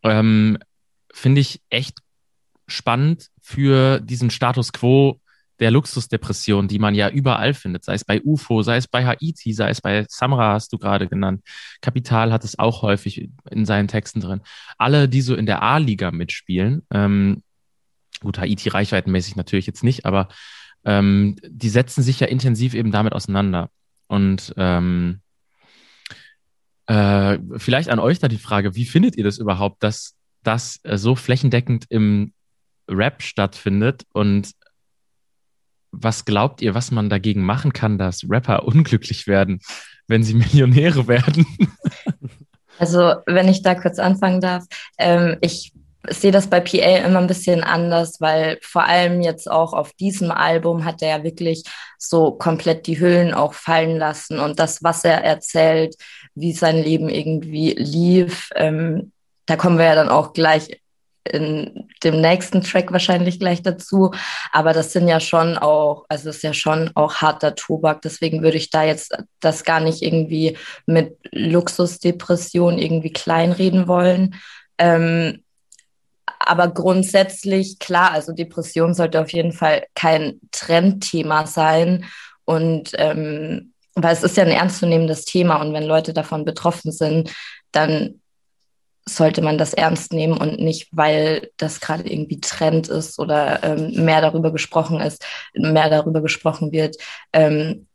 ähm, 0.02 0.58
finde 1.12 1.40
ich 1.40 1.60
echt 1.70 1.98
spannend 2.68 3.28
für 3.40 4.00
diesen 4.00 4.30
Status 4.30 4.72
quo 4.72 5.20
der 5.60 5.70
Luxusdepression, 5.70 6.68
die 6.68 6.78
man 6.78 6.94
ja 6.94 7.10
überall 7.10 7.52
findet, 7.52 7.84
sei 7.84 7.94
es 7.94 8.04
bei 8.04 8.22
UFO, 8.22 8.62
sei 8.62 8.76
es 8.76 8.88
bei 8.88 9.04
Haiti, 9.04 9.52
sei 9.52 9.68
es 9.68 9.82
bei 9.82 10.06
Samra, 10.08 10.54
hast 10.54 10.72
du 10.72 10.78
gerade 10.78 11.06
genannt. 11.06 11.42
Kapital 11.82 12.32
hat 12.32 12.44
es 12.44 12.58
auch 12.58 12.80
häufig 12.82 13.28
in 13.50 13.66
seinen 13.66 13.86
Texten 13.86 14.20
drin. 14.20 14.40
Alle, 14.78 15.08
die 15.08 15.20
so 15.20 15.34
in 15.34 15.44
der 15.46 15.62
A-Liga 15.62 16.10
mitspielen, 16.12 16.82
ähm, 16.90 17.42
gut, 18.20 18.38
Haiti 18.38 18.70
reichweitenmäßig 18.70 19.36
natürlich 19.36 19.66
jetzt 19.66 19.84
nicht, 19.84 20.06
aber 20.06 20.28
ähm, 20.84 21.36
die 21.46 21.68
setzen 21.68 22.02
sich 22.02 22.20
ja 22.20 22.26
intensiv 22.26 22.72
eben 22.74 22.90
damit 22.90 23.12
auseinander. 23.12 23.68
Und 24.10 24.52
ähm, 24.56 25.20
äh, 26.86 27.38
vielleicht 27.58 27.90
an 27.90 28.00
euch 28.00 28.18
da 28.18 28.26
die 28.26 28.38
Frage, 28.38 28.74
wie 28.74 28.84
findet 28.84 29.14
ihr 29.14 29.22
das 29.22 29.38
überhaupt, 29.38 29.84
dass 29.84 30.16
das 30.42 30.80
äh, 30.82 30.98
so 30.98 31.14
flächendeckend 31.14 31.84
im 31.90 32.32
Rap 32.88 33.22
stattfindet 33.22 34.02
und 34.12 34.50
was 35.92 36.24
glaubt 36.24 36.60
ihr, 36.60 36.74
was 36.74 36.90
man 36.90 37.08
dagegen 37.08 37.44
machen 37.44 37.72
kann, 37.72 37.98
dass 37.98 38.28
Rapper 38.28 38.64
unglücklich 38.66 39.28
werden, 39.28 39.60
wenn 40.08 40.24
sie 40.24 40.34
Millionäre 40.34 41.06
werden? 41.06 41.46
Also, 42.80 43.14
wenn 43.26 43.46
ich 43.46 43.62
da 43.62 43.76
kurz 43.76 44.00
anfangen 44.00 44.40
darf, 44.40 44.64
ähm, 44.98 45.36
ich 45.40 45.72
sehe 46.08 46.32
das 46.32 46.48
bei 46.48 46.60
PA 46.60 47.04
immer 47.04 47.20
ein 47.20 47.26
bisschen 47.26 47.62
anders, 47.62 48.20
weil 48.20 48.58
vor 48.62 48.84
allem 48.84 49.20
jetzt 49.20 49.50
auch 49.50 49.72
auf 49.72 49.92
diesem 49.92 50.30
Album 50.30 50.84
hat 50.84 51.02
er 51.02 51.18
ja 51.18 51.24
wirklich 51.24 51.64
so 51.98 52.32
komplett 52.32 52.86
die 52.86 52.98
Hüllen 52.98 53.34
auch 53.34 53.54
fallen 53.54 53.98
lassen 53.98 54.38
und 54.38 54.58
das, 54.58 54.82
was 54.82 55.04
er 55.04 55.22
erzählt, 55.22 55.96
wie 56.34 56.52
sein 56.52 56.78
Leben 56.78 57.08
irgendwie 57.08 57.74
lief, 57.74 58.50
ähm, 58.56 59.12
da 59.46 59.56
kommen 59.56 59.78
wir 59.78 59.86
ja 59.86 59.94
dann 59.94 60.08
auch 60.08 60.32
gleich 60.32 60.80
in 61.24 61.88
dem 62.02 62.20
nächsten 62.20 62.62
Track 62.62 62.92
wahrscheinlich 62.92 63.38
gleich 63.38 63.62
dazu. 63.62 64.12
Aber 64.52 64.72
das 64.72 64.92
sind 64.92 65.06
ja 65.06 65.20
schon 65.20 65.58
auch, 65.58 66.04
also 66.08 66.30
ist 66.30 66.42
ja 66.42 66.54
schon 66.54 66.90
auch 66.94 67.16
harter 67.16 67.54
Tobak. 67.54 68.02
Deswegen 68.02 68.42
würde 68.42 68.56
ich 68.56 68.70
da 68.70 68.84
jetzt 68.84 69.16
das 69.40 69.64
gar 69.64 69.80
nicht 69.80 70.02
irgendwie 70.02 70.56
mit 70.86 71.18
Luxusdepression 71.32 72.78
irgendwie 72.78 73.12
kleinreden 73.12 73.86
wollen. 73.86 74.36
Ähm, 74.78 75.42
aber 76.40 76.68
grundsätzlich, 76.68 77.78
klar, 77.78 78.12
also 78.12 78.32
Depression 78.32 78.94
sollte 78.94 79.20
auf 79.20 79.32
jeden 79.32 79.52
Fall 79.52 79.84
kein 79.94 80.40
Trendthema 80.50 81.46
sein. 81.46 82.06
Und 82.44 82.92
ähm, 82.96 83.74
weil 83.94 84.14
es 84.14 84.22
ist 84.22 84.36
ja 84.36 84.44
ein 84.44 84.50
ernstzunehmendes 84.50 85.24
Thema 85.24 85.56
und 85.56 85.72
wenn 85.72 85.84
Leute 85.84 86.12
davon 86.12 86.44
betroffen 86.44 86.92
sind, 86.92 87.32
dann 87.72 88.20
sollte 89.06 89.42
man 89.42 89.58
das 89.58 89.74
ernst 89.74 90.12
nehmen 90.12 90.36
und 90.36 90.60
nicht, 90.60 90.88
weil 90.92 91.50
das 91.56 91.80
gerade 91.80 92.10
irgendwie 92.10 92.40
Trend 92.40 92.88
ist 92.88 93.18
oder 93.18 93.62
ähm, 93.62 94.04
mehr 94.04 94.20
darüber 94.20 94.52
gesprochen 94.52 95.00
ist, 95.00 95.24
mehr 95.54 95.90
darüber 95.90 96.22
gesprochen 96.22 96.72
wird, 96.72 96.96
ähm, 97.32 97.86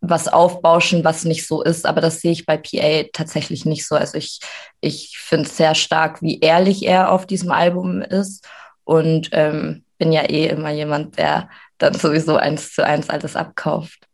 was 0.00 0.28
aufbauschen, 0.28 1.04
was 1.04 1.24
nicht 1.24 1.46
so 1.46 1.62
ist. 1.62 1.86
Aber 1.86 2.00
das 2.00 2.20
sehe 2.20 2.32
ich 2.32 2.46
bei 2.46 2.56
PA 2.56 3.08
tatsächlich 3.12 3.64
nicht 3.64 3.86
so. 3.86 3.96
Also 3.96 4.18
ich, 4.18 4.40
ich 4.80 5.18
finde 5.18 5.48
es 5.48 5.56
sehr 5.56 5.74
stark, 5.74 6.22
wie 6.22 6.40
ehrlich 6.40 6.84
er 6.84 7.10
auf 7.10 7.26
diesem 7.26 7.50
Album 7.50 8.00
ist 8.02 8.46
und 8.84 9.28
ähm, 9.32 9.84
bin 9.98 10.12
ja 10.12 10.22
eh 10.22 10.46
immer 10.46 10.70
jemand, 10.70 11.18
der 11.18 11.48
dann 11.78 11.94
sowieso 11.94 12.36
eins 12.36 12.72
zu 12.72 12.84
eins 12.84 13.10
alles 13.10 13.36
abkauft. 13.36 14.06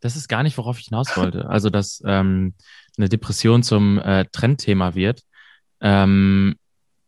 Das 0.00 0.16
ist 0.16 0.28
gar 0.28 0.42
nicht, 0.42 0.58
worauf 0.58 0.78
ich 0.78 0.86
hinaus 0.86 1.16
wollte. 1.16 1.48
Also, 1.48 1.70
dass 1.70 2.02
ähm, 2.04 2.54
eine 2.98 3.08
Depression 3.08 3.62
zum 3.62 3.98
äh, 3.98 4.26
Trendthema 4.32 4.94
wird 4.94 5.22
ähm, 5.82 6.56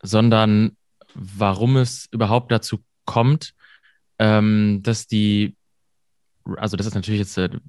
sondern 0.02 0.76
warum 1.14 1.76
es 1.76 2.06
überhaupt 2.10 2.52
dazu 2.52 2.84
kommt, 3.06 3.54
ähm, 4.18 4.80
dass 4.82 5.06
die, 5.06 5.56
also 6.56 6.76
das 6.76 6.86
ist 6.86 6.94
natürlich 6.94 7.20
jetzt 7.20 7.38
eine 7.38 7.60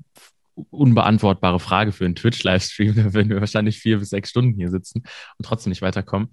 unbeantwortbare 0.56 1.60
Frage 1.60 1.92
für 1.92 2.06
einen 2.06 2.16
Twitch-Livestream, 2.16 2.96
da 2.96 3.14
werden 3.14 3.30
wir 3.30 3.40
wahrscheinlich 3.40 3.80
vier 3.80 4.00
bis 4.00 4.10
sechs 4.10 4.30
Stunden 4.30 4.56
hier 4.56 4.70
sitzen 4.70 5.04
und 5.38 5.46
trotzdem 5.46 5.72
nicht 5.72 5.82
weiterkommen. 5.82 6.30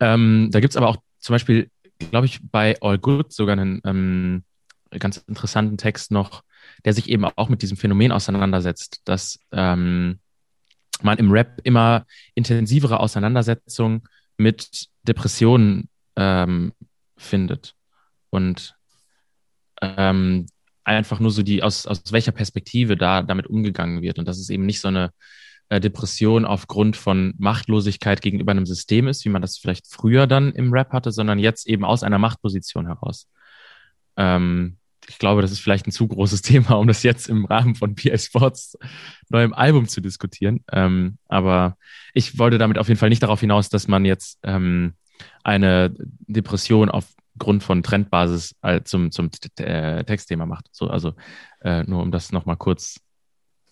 Ähm, 0.00 0.48
da 0.50 0.60
gibt's 0.60 0.76
aber 0.76 0.88
auch 0.88 0.96
zum 1.18 1.34
Beispiel, 1.34 1.70
glaube 2.10 2.26
ich, 2.26 2.40
bei 2.42 2.76
All 2.80 2.98
Good 2.98 3.32
sogar 3.32 3.52
einen 3.58 3.80
ähm, 3.84 4.44
ganz 4.98 5.18
interessanten 5.18 5.78
Text 5.78 6.10
noch, 6.10 6.42
der 6.84 6.92
sich 6.92 7.08
eben 7.08 7.24
auch 7.24 7.48
mit 7.48 7.62
diesem 7.62 7.76
Phänomen 7.76 8.12
auseinandersetzt, 8.12 9.02
dass 9.04 9.38
ähm, 9.52 10.18
man 11.02 11.18
im 11.18 11.30
Rap 11.30 11.60
immer 11.64 12.06
intensivere 12.34 13.00
Auseinandersetzungen 13.00 14.02
mit 14.36 14.88
Depressionen 15.02 15.88
ähm, 16.16 16.72
findet. 17.16 17.74
Und 18.30 18.74
ähm, 19.80 20.46
einfach 20.84 21.20
nur 21.20 21.30
so 21.30 21.42
die, 21.42 21.62
aus, 21.62 21.86
aus 21.86 22.02
welcher 22.10 22.32
Perspektive 22.32 22.96
da 22.96 23.22
damit 23.22 23.46
umgegangen 23.46 24.02
wird. 24.02 24.18
Und 24.18 24.26
dass 24.26 24.38
es 24.38 24.50
eben 24.50 24.66
nicht 24.66 24.80
so 24.80 24.88
eine 24.88 25.10
äh, 25.68 25.80
Depression 25.80 26.44
aufgrund 26.44 26.96
von 26.96 27.34
Machtlosigkeit 27.38 28.20
gegenüber 28.20 28.52
einem 28.52 28.66
System 28.66 29.08
ist, 29.08 29.24
wie 29.24 29.30
man 29.30 29.42
das 29.42 29.58
vielleicht 29.58 29.86
früher 29.86 30.26
dann 30.26 30.52
im 30.52 30.72
Rap 30.72 30.92
hatte, 30.92 31.12
sondern 31.12 31.38
jetzt 31.38 31.66
eben 31.66 31.84
aus 31.84 32.02
einer 32.02 32.18
Machtposition 32.18 32.86
heraus. 32.86 33.28
Ähm, 34.16 34.76
ich 35.08 35.18
glaube, 35.18 35.42
das 35.42 35.50
ist 35.50 35.60
vielleicht 35.60 35.86
ein 35.86 35.92
zu 35.92 36.06
großes 36.06 36.42
Thema, 36.42 36.72
um 36.72 36.86
das 36.86 37.02
jetzt 37.02 37.28
im 37.28 37.44
Rahmen 37.44 37.74
von 37.74 37.94
PA 37.94 38.18
Sports 38.18 38.76
neuem 39.30 39.52
Album 39.52 39.88
zu 39.88 40.00
diskutieren. 40.00 40.60
Ähm, 40.70 41.18
aber 41.28 41.76
ich 42.14 42.38
wollte 42.38 42.58
damit 42.58 42.78
auf 42.78 42.88
jeden 42.88 42.98
Fall 42.98 43.08
nicht 43.08 43.22
darauf 43.22 43.40
hinaus, 43.40 43.68
dass 43.68 43.88
man 43.88 44.04
jetzt 44.04 44.38
ähm, 44.42 44.94
eine 45.44 45.94
Depression 46.26 46.90
aufgrund 47.34 47.62
von 47.62 47.82
Trendbasis 47.82 48.54
äh, 48.62 48.82
zum, 48.82 49.10
zum 49.10 49.30
äh, 49.58 50.04
Textthema 50.04 50.46
macht. 50.46 50.68
So, 50.72 50.88
also 50.88 51.14
äh, 51.60 51.82
nur 51.84 52.02
um 52.02 52.10
das 52.10 52.32
nochmal 52.32 52.56
kurz 52.56 53.00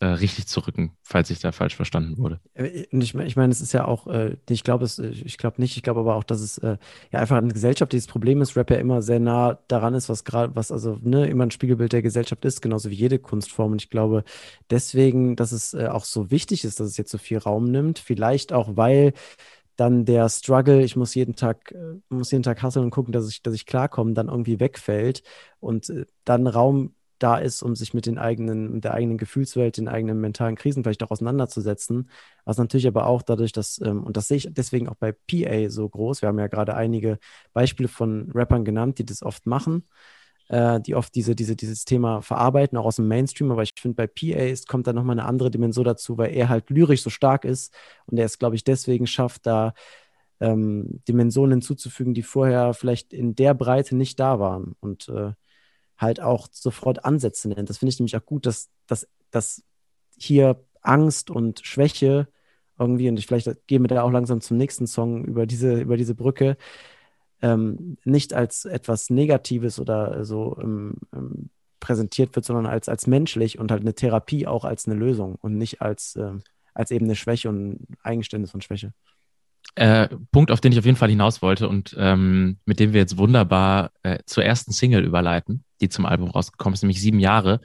äh, 0.03 0.07
richtig 0.07 0.47
zu 0.47 0.61
rücken, 0.61 0.97
falls 1.03 1.29
ich 1.29 1.41
da 1.41 1.53
falsch 1.53 1.77
verstanden 1.77 2.17
wurde. 2.17 2.41
Äh, 2.55 2.87
ich, 2.91 3.15
ich 3.15 3.37
meine, 3.37 3.53
es 3.53 3.61
ist 3.61 3.75
ja 3.75 3.85
auch, 3.85 4.07
äh, 4.07 4.39
ich 4.49 4.65
glaube 4.65 4.87
es, 4.87 4.99
ich 4.99 5.37
glaube 5.37 5.61
nicht, 5.61 5.77
ich 5.77 5.83
glaube 5.83 6.01
aber 6.01 6.17
auch, 6.17 6.25
dass 6.25 6.41
es 6.41 6.59
ja 6.63 6.79
einfach 7.13 7.37
eine 7.37 7.53
gesellschaftliches 7.53 8.07
Problem 8.07 8.41
ist, 8.41 8.57
Rap 8.57 8.71
ja 8.71 8.79
immer 8.79 9.03
sehr 9.03 9.21
nah 9.21 9.59
daran 9.69 9.93
ist, 9.93 10.09
was 10.09 10.25
gerade, 10.25 10.57
was 10.57 10.73
also 10.73 10.99
ne, 11.03 11.27
immer 11.27 11.45
ein 11.45 11.51
Spiegelbild 11.51 11.93
der 11.93 12.01
Gesellschaft 12.01 12.47
ist, 12.47 12.63
genauso 12.63 12.89
wie 12.89 12.95
jede 12.95 13.19
Kunstform. 13.19 13.73
Und 13.73 13.83
ich 13.83 13.91
glaube 13.91 14.25
deswegen, 14.71 15.37
dass 15.37 15.53
es 15.53 15.75
auch 15.75 16.05
so 16.05 16.31
wichtig 16.31 16.65
ist, 16.65 16.81
dass 16.81 16.87
es 16.87 16.97
jetzt 16.97 17.11
so 17.11 17.19
viel 17.19 17.37
Raum 17.37 17.71
nimmt. 17.71 17.99
Vielleicht 17.99 18.55
auch, 18.55 18.77
weil 18.77 19.13
dann 19.81 20.05
der 20.05 20.29
Struggle, 20.29 20.83
ich 20.83 20.95
muss 20.97 21.15
jeden 21.15 21.37
Tag, 21.37 21.73
äh, 21.73 22.01
muss 22.11 22.31
jeden 22.31 22.43
Tag 22.43 22.63
hasseln 22.63 22.85
und 22.85 22.91
gucken, 22.91 23.13
dass 23.13 23.29
ich, 23.29 23.43
dass 23.43 23.55
ich 23.55 23.67
klarkomme, 23.67 24.13
dann 24.13 24.29
irgendwie 24.29 24.61
wegfällt 24.61 25.23
und 25.59 25.93
dann 26.25 26.47
Raum 26.47 26.95
da 27.19 27.37
ist, 27.39 27.63
um 27.63 27.77
sich 27.77 27.95
mit 27.95 28.07
den 28.07 28.19
eigenen, 28.19 28.73
mit 28.73 28.85
der 28.85 28.95
eigenen 28.95 29.19
Gefühlswelt, 29.19 29.77
den 29.77 29.89
eigenen 29.89 30.21
mentalen 30.21 30.57
Krisen 30.57 30.83
vielleicht 30.83 31.03
auch 31.03 31.11
auseinanderzusetzen. 31.11 32.11
Was 32.45 32.59
natürlich 32.59 32.87
aber 32.87 33.07
auch 33.07 33.23
dadurch, 33.23 33.53
dass, 33.53 33.81
ähm, 33.85 34.03
und 34.05 34.17
das 34.17 34.29
sehe 34.29 34.39
ich 34.39 34.49
deswegen 34.51 34.89
auch 34.89 34.97
bei 34.97 35.13
PA 35.13 35.71
so 35.71 35.89
groß, 35.89 36.23
wir 36.23 36.29
haben 36.29 36.39
ja 36.39 36.47
gerade 36.49 36.75
einige 36.75 37.19
Beispiele 37.53 37.89
von 37.89 38.31
Rappern 38.33 38.65
genannt, 38.65 38.99
die 38.99 39.05
das 39.05 39.23
oft 39.23 39.47
machen, 39.47 39.85
äh, 40.51 40.81
die 40.81 40.95
oft 40.95 41.15
diese, 41.15 41.35
diese, 41.35 41.57
dieses 41.57 41.85
Thema 41.85 42.23
verarbeiten, 42.23 42.77
auch 42.79 42.87
aus 42.87 42.97
dem 42.97 43.09
Mainstream, 43.09 43.51
aber 43.51 43.63
ich 43.63 43.75
finde, 43.77 43.97
bei 43.97 44.07
PA 44.07 44.45
ist, 44.45 44.69
kommt 44.69 44.87
da 44.87 44.93
nochmal 44.93 45.19
eine 45.19 45.27
andere 45.27 45.51
Dimension 45.51 45.85
dazu, 45.85 46.19
weil 46.19 46.35
er 46.35 46.49
halt 46.49 46.71
lyrisch 46.71 47.03
so 47.03 47.11
stark 47.11 47.45
ist 47.45 47.73
und 48.07 48.19
er 48.19 48.27
es, 48.27 48.39
glaube 48.39 48.57
ich, 48.57 48.65
deswegen 48.65 49.07
schafft, 49.07 49.47
da 49.47 49.75
ähm, 50.41 51.01
Dimensionen 51.09 51.53
hinzuzufügen, 51.53 52.15
die 52.15 52.23
vorher 52.23 52.75
vielleicht 52.75 53.13
in 53.13 53.35
der 53.35 53.55
Breite 53.55 53.97
nicht 53.97 54.19
da 54.21 54.41
waren. 54.41 54.75
Und 54.81 55.09
äh, 55.09 55.33
halt 56.01 56.21
auch 56.21 56.49
sofort 56.51 57.05
Ansätze 57.05 57.49
nennt. 57.49 57.69
Das 57.69 57.79
finde 57.79 57.91
ich 57.91 57.99
nämlich 58.01 58.17
auch 58.17 58.25
gut, 58.25 58.47
dass, 58.47 58.71
dass, 58.87 59.07
dass 59.31 59.63
hier 60.19 60.65
Angst 60.81 61.31
und 61.31 61.61
Schwäche 61.65 62.29
irgendwie, 62.79 63.09
und 63.11 63.19
ich 63.19 63.27
vielleicht 63.27 63.67
gehe 63.67 63.81
wir 63.81 63.89
da 63.89 64.03
auch 64.03 64.11
langsam 64.11 64.41
zum 64.41 64.57
nächsten 64.57 64.87
Song 64.87 65.25
über 65.27 65.47
diese, 65.47 65.81
über 65.81 65.99
diese 65.99 66.15
Brücke, 66.15 66.57
ähm, 67.43 67.97
nicht 68.05 68.35
als 68.35 68.65
etwas 68.65 69.11
Negatives 69.11 69.79
oder 69.81 70.25
so 70.25 70.59
ähm, 70.61 70.95
ähm, 71.15 71.51
präsentiert 71.81 72.37
wird, 72.37 72.45
sondern 72.45 72.67
als, 72.67 72.89
als 72.89 73.07
menschlich 73.07 73.59
und 73.59 73.71
halt 73.71 73.81
eine 73.81 73.95
Therapie 73.95 74.47
auch 74.47 74.65
als 74.65 74.87
eine 74.87 74.97
Lösung 74.97 75.37
und 75.41 75.57
nicht 75.57 75.81
als, 75.81 76.17
ähm, 76.17 76.43
als 76.75 76.91
eben 76.91 77.07
eine 77.07 77.17
Schwäche 77.17 77.49
und 77.49 77.87
Eingeständnis 78.03 78.51
von 78.51 78.61
Schwäche. 78.61 78.93
Äh, 79.77 80.09
Punkt, 80.33 80.51
auf 80.51 80.61
den 80.61 80.73
ich 80.73 80.79
auf 80.79 80.85
jeden 80.85 80.97
Fall 80.97 81.09
hinaus 81.09 81.43
wollte 81.43 81.69
und 81.69 81.95
ähm, 81.99 82.59
mit 82.65 82.81
dem 82.81 82.93
wir 82.93 83.01
jetzt 83.01 83.19
wunderbar 83.19 83.93
äh, 84.03 84.19
zur 84.27 84.45
ersten 84.45 84.73
Single 84.73 85.05
überleiten, 85.05 85.65
die 85.81 85.89
zum 85.89 86.07
Album 86.07 86.31
rausgekommen 86.31 86.75
ist, 86.75 86.83
nämlich 86.83 87.01
sieben 87.01 87.21
Jahre. 87.21 87.61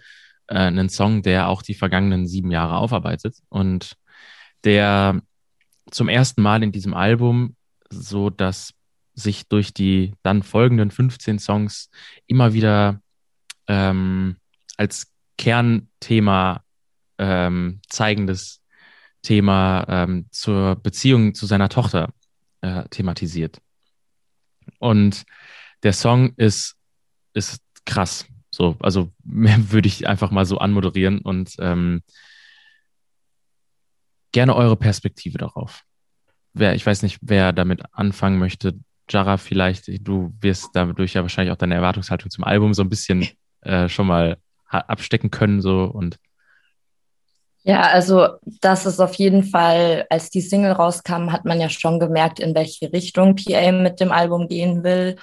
Äh, 0.47 0.55
einen 0.55 0.89
Song, 0.89 1.23
der 1.23 1.49
auch 1.49 1.61
die 1.61 1.73
vergangenen 1.73 2.27
sieben 2.27 2.51
Jahre 2.51 2.77
aufarbeitet 2.77 3.37
und 3.49 3.97
der 4.63 5.21
zum 5.91 6.09
ersten 6.09 6.41
Mal 6.41 6.63
in 6.63 6.71
diesem 6.71 6.93
Album 6.93 7.55
so, 7.89 8.29
dass 8.29 8.73
sich 9.15 9.47
durch 9.47 9.73
die 9.73 10.13
dann 10.23 10.43
folgenden 10.43 10.91
15 10.91 11.39
Songs 11.39 11.89
immer 12.27 12.53
wieder 12.53 13.01
ähm, 13.67 14.37
als 14.77 15.11
Kernthema 15.37 16.63
ähm, 17.17 17.81
zeigendes 17.87 18.61
Thema 19.21 19.85
ähm, 19.87 20.27
zur 20.31 20.75
Beziehung 20.75 21.33
zu 21.33 21.45
seiner 21.45 21.69
Tochter 21.69 22.13
äh, 22.61 22.83
thematisiert. 22.89 23.59
Und 24.79 25.23
der 25.83 25.93
Song 25.93 26.33
ist, 26.37 26.75
ist 27.33 27.61
krass. 27.85 28.25
So, 28.51 28.77
also 28.79 29.11
mehr 29.23 29.71
würde 29.71 29.87
ich 29.87 30.07
einfach 30.07 30.31
mal 30.31 30.45
so 30.45 30.57
anmoderieren 30.57 31.19
und 31.19 31.55
ähm, 31.59 32.03
gerne 34.31 34.55
eure 34.55 34.75
Perspektive 34.75 35.37
darauf. 35.37 35.83
Wer, 36.53 36.75
ich 36.75 36.85
weiß 36.85 37.03
nicht, 37.03 37.19
wer 37.21 37.51
damit 37.53 37.83
anfangen 37.93 38.39
möchte. 38.39 38.79
Jara, 39.09 39.37
vielleicht, 39.37 39.87
du 40.07 40.33
wirst 40.41 40.69
dadurch 40.73 41.13
ja 41.13 41.21
wahrscheinlich 41.21 41.51
auch 41.51 41.57
deine 41.57 41.75
Erwartungshaltung 41.75 42.31
zum 42.31 42.43
Album 42.43 42.73
so 42.73 42.81
ein 42.81 42.89
bisschen 42.89 43.27
äh, 43.61 43.87
schon 43.89 44.07
mal 44.07 44.37
abstecken 44.67 45.31
können, 45.31 45.61
so 45.61 45.83
und 45.83 46.17
ja, 47.67 47.81
also 47.81 48.27
das 48.61 48.85
ist 48.85 48.99
auf 48.99 49.15
jeden 49.15 49.43
Fall, 49.43 50.05
als 50.11 50.29
die 50.29 50.41
Single 50.41 50.73
rauskam, 50.73 51.31
hat 51.31 51.45
man 51.45 51.59
ja 51.59 51.67
schon 51.67 51.99
gemerkt, 51.99 52.39
in 52.39 52.53
welche 52.53 52.93
Richtung 52.93 53.35
PA 53.35 53.71
mit 53.71 53.99
dem 53.99 54.11
Album 54.11 54.47
gehen 54.47 54.83
will. 54.83 55.15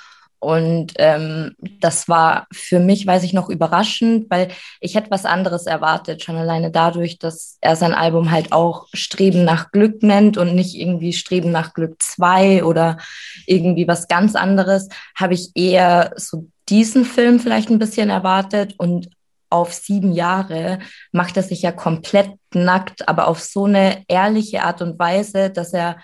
Und 0.42 0.94
ähm, 0.96 1.54
das 1.78 2.08
war 2.08 2.48
für 2.52 2.80
mich, 2.80 3.06
weiß 3.06 3.22
ich 3.22 3.32
noch, 3.32 3.48
überraschend, 3.48 4.28
weil 4.28 4.48
ich 4.80 4.96
hätte 4.96 5.12
was 5.12 5.24
anderes 5.24 5.66
erwartet, 5.66 6.24
schon 6.24 6.34
alleine 6.34 6.72
dadurch, 6.72 7.20
dass 7.20 7.58
er 7.60 7.76
sein 7.76 7.94
Album 7.94 8.32
halt 8.32 8.50
auch 8.50 8.88
Streben 8.92 9.44
nach 9.44 9.70
Glück 9.70 10.02
nennt 10.02 10.38
und 10.38 10.56
nicht 10.56 10.74
irgendwie 10.74 11.12
Streben 11.12 11.52
nach 11.52 11.74
Glück 11.74 12.02
2 12.02 12.64
oder 12.64 12.98
irgendwie 13.46 13.86
was 13.86 14.08
ganz 14.08 14.34
anderes, 14.34 14.88
habe 15.14 15.34
ich 15.34 15.52
eher 15.54 16.12
so 16.16 16.48
diesen 16.68 17.04
Film 17.04 17.38
vielleicht 17.38 17.70
ein 17.70 17.78
bisschen 17.78 18.10
erwartet 18.10 18.74
und 18.78 19.10
auf 19.48 19.72
sieben 19.72 20.10
Jahre 20.10 20.80
macht 21.12 21.36
er 21.36 21.44
sich 21.44 21.62
ja 21.62 21.70
komplett 21.70 22.32
nackt, 22.52 23.08
aber 23.08 23.28
auf 23.28 23.38
so 23.38 23.66
eine 23.66 24.02
ehrliche 24.08 24.64
Art 24.64 24.82
und 24.82 24.98
Weise, 24.98 25.50
dass 25.50 25.72
er 25.72 25.98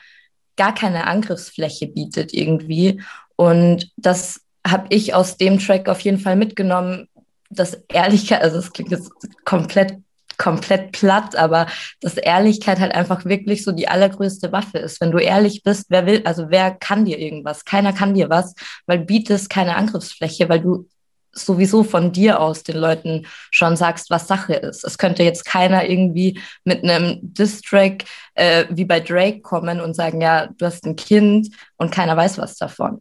gar 0.57 0.75
keine 0.75 1.09
Angriffsfläche 1.09 1.89
bietet 1.89 2.33
irgendwie. 2.33 3.01
Und 3.39 3.93
das 3.97 4.41
habe 4.67 4.87
ich 4.91 5.15
aus 5.15 5.37
dem 5.37 5.61
Track 5.61 5.89
auf 5.89 6.01
jeden 6.01 6.19
Fall 6.19 6.35
mitgenommen, 6.35 7.09
dass 7.51 7.75
Ehrlichkeit, 7.89 8.43
also 8.43 8.59
es 8.59 8.73
klingt 8.73 8.91
jetzt 8.91 9.11
komplett 9.45 9.99
komplett 10.39 10.93
platt, 10.93 11.35
aber 11.35 11.67
dass 12.01 12.17
Ehrlichkeit 12.17 12.79
halt 12.79 12.93
einfach 12.93 13.25
wirklich 13.25 13.65
so 13.65 13.73
die 13.73 13.89
allergrößte 13.89 14.53
Waffe 14.53 14.79
ist. 14.79 15.01
Wenn 15.01 15.11
du 15.11 15.19
ehrlich 15.19 15.65
bist, 15.65 15.87
wer 15.89 16.07
will, 16.07 16.23
also 16.25 16.47
wer 16.49 16.71
kann 16.71 17.05
dir 17.05 17.19
irgendwas? 17.19 17.65
Keiner 17.65 17.93
kann 17.93 18.15
dir 18.15 18.31
was, 18.31 18.55
weil 18.87 19.01
bietest 19.01 19.51
keine 19.51 19.75
Angriffsfläche, 19.75 20.49
weil 20.49 20.61
du 20.61 20.89
sowieso 21.33 21.83
von 21.85 22.13
dir 22.13 22.41
aus 22.41 22.63
den 22.63 22.77
Leuten 22.77 23.27
schon 23.51 23.77
sagst, 23.77 24.11
was 24.11 24.29
Sache 24.29 24.55
ist. 24.55 24.85
Es 24.85 24.97
könnte 24.97 25.25
jetzt 25.25 25.45
keiner 25.45 25.89
irgendwie 25.89 26.41
mit 26.65 26.85
einem 26.85 27.19
Distrack 27.21 28.05
äh, 28.35 28.65
wie 28.71 28.85
bei 28.85 29.01
Drake 29.01 29.41
kommen 29.41 29.81
und 29.81 29.95
sagen, 29.95 30.21
ja, 30.21 30.47
du 30.47 30.67
hast 30.67 30.85
ein 30.87 30.97
Kind 30.97 31.51
und 31.77 31.93
keiner 31.93 32.17
weiß 32.17 32.39
was 32.39 32.57
davon. 32.57 33.01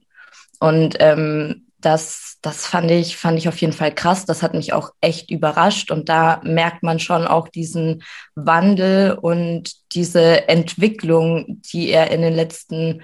Und 0.60 0.96
ähm, 1.00 1.68
das, 1.80 2.38
das 2.42 2.66
fand 2.66 2.90
ich, 2.90 3.18
fand 3.18 3.38
ich 3.38 3.48
auf 3.48 3.58
jeden 3.60 3.74
Fall 3.74 3.94
krass. 3.94 4.26
Das 4.26 4.42
hat 4.42 4.54
mich 4.54 4.74
auch 4.74 4.92
echt 5.02 5.30
überrascht. 5.30 5.92
Und 5.92 6.10
da 6.10 6.42
merkt 6.44 6.84
man 6.84 7.00
schon 7.00 7.28
auch 7.28 7.48
diesen 7.48 8.04
Wandel 8.36 9.14
und 9.14 9.72
diese 9.94 10.48
Entwicklung, 10.50 11.62
die 11.72 11.90
er 11.90 12.12
in 12.12 12.22
den 12.22 12.34
letzten 12.34 13.04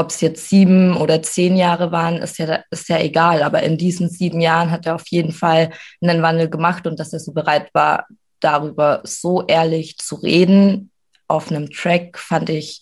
ob 0.00 0.08
es 0.08 0.22
jetzt 0.22 0.48
sieben 0.48 0.96
oder 0.96 1.20
zehn 1.20 1.56
Jahre 1.56 1.92
waren, 1.92 2.16
ist 2.16 2.38
ja, 2.38 2.64
ist 2.70 2.88
ja 2.88 2.98
egal. 2.98 3.42
Aber 3.42 3.62
in 3.62 3.76
diesen 3.76 4.08
sieben 4.08 4.40
Jahren 4.40 4.70
hat 4.70 4.86
er 4.86 4.94
auf 4.94 5.06
jeden 5.08 5.32
Fall 5.32 5.70
einen 6.00 6.22
Wandel 6.22 6.48
gemacht 6.48 6.86
und 6.86 6.98
dass 6.98 7.12
er 7.12 7.20
so 7.20 7.32
bereit 7.32 7.68
war, 7.74 8.06
darüber 8.40 9.02
so 9.04 9.46
ehrlich 9.46 9.98
zu 9.98 10.14
reden 10.14 10.90
auf 11.28 11.50
einem 11.50 11.70
Track, 11.70 12.18
fand 12.18 12.48
ich 12.48 12.80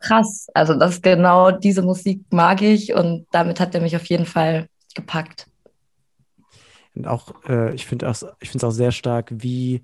krass. 0.00 0.48
Also 0.54 0.74
das 0.74 1.02
genau 1.02 1.50
diese 1.50 1.82
Musik 1.82 2.24
mag 2.30 2.62
ich 2.62 2.94
und 2.94 3.26
damit 3.30 3.60
hat 3.60 3.74
er 3.74 3.80
mich 3.80 3.96
auf 3.96 4.06
jeden 4.06 4.26
Fall 4.26 4.66
gepackt. 4.94 5.46
Und 6.94 7.06
auch, 7.06 7.34
äh, 7.48 7.74
ich 7.74 7.86
finde 7.86 8.06
es 8.06 8.24
auch 8.64 8.70
sehr 8.70 8.92
stark, 8.92 9.30
wie 9.30 9.82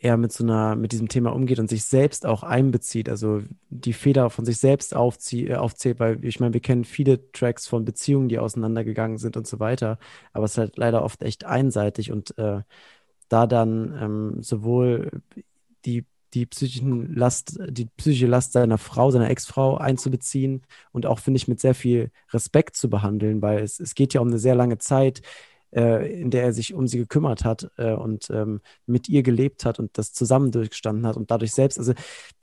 er 0.00 0.16
mit 0.16 0.32
so 0.32 0.44
einer, 0.44 0.76
mit 0.76 0.92
diesem 0.92 1.08
Thema 1.08 1.30
umgeht 1.30 1.58
und 1.58 1.68
sich 1.68 1.84
selbst 1.84 2.24
auch 2.24 2.42
einbezieht, 2.42 3.08
also 3.08 3.42
die 3.68 3.92
Fehler 3.92 4.30
von 4.30 4.46
sich 4.46 4.56
selbst 4.56 4.96
aufzie 4.96 5.48
äh, 5.48 5.56
aufzählt, 5.56 6.00
weil 6.00 6.24
ich 6.24 6.40
meine, 6.40 6.54
wir 6.54 6.60
kennen 6.60 6.84
viele 6.84 7.30
Tracks 7.32 7.66
von 7.66 7.84
Beziehungen, 7.84 8.28
die 8.28 8.38
auseinandergegangen 8.38 9.18
sind 9.18 9.36
und 9.36 9.46
so 9.46 9.60
weiter, 9.60 9.98
aber 10.32 10.46
es 10.46 10.52
ist 10.52 10.58
halt 10.58 10.78
leider 10.78 11.04
oft 11.04 11.22
echt 11.22 11.44
einseitig 11.44 12.10
und 12.10 12.36
äh, 12.38 12.62
da 13.28 13.46
dann 13.46 13.98
ähm, 14.00 14.42
sowohl 14.42 15.22
die 15.84 16.06
die 16.34 16.46
psychischen 16.46 17.14
Last, 17.14 17.58
die 17.68 17.86
psychische 17.96 18.26
Last 18.26 18.52
seiner 18.52 18.78
Frau, 18.78 19.10
seiner 19.10 19.30
Ex-Frau 19.30 19.76
einzubeziehen 19.76 20.62
und 20.92 21.06
auch, 21.06 21.18
finde 21.18 21.38
ich, 21.38 21.48
mit 21.48 21.60
sehr 21.60 21.74
viel 21.74 22.10
Respekt 22.32 22.76
zu 22.76 22.88
behandeln, 22.88 23.42
weil 23.42 23.60
es, 23.62 23.80
es 23.80 23.94
geht 23.94 24.14
ja 24.14 24.20
um 24.20 24.28
eine 24.28 24.38
sehr 24.38 24.54
lange 24.54 24.78
Zeit, 24.78 25.22
äh, 25.72 26.20
in 26.20 26.30
der 26.30 26.44
er 26.44 26.52
sich 26.52 26.74
um 26.74 26.86
sie 26.86 26.98
gekümmert 26.98 27.44
hat 27.44 27.70
äh, 27.76 27.92
und 27.92 28.30
ähm, 28.30 28.60
mit 28.86 29.08
ihr 29.08 29.22
gelebt 29.22 29.64
hat 29.64 29.78
und 29.78 29.96
das 29.98 30.12
zusammen 30.12 30.50
durchgestanden 30.50 31.06
hat 31.06 31.16
und 31.16 31.30
dadurch 31.30 31.52
selbst, 31.52 31.78
also 31.78 31.94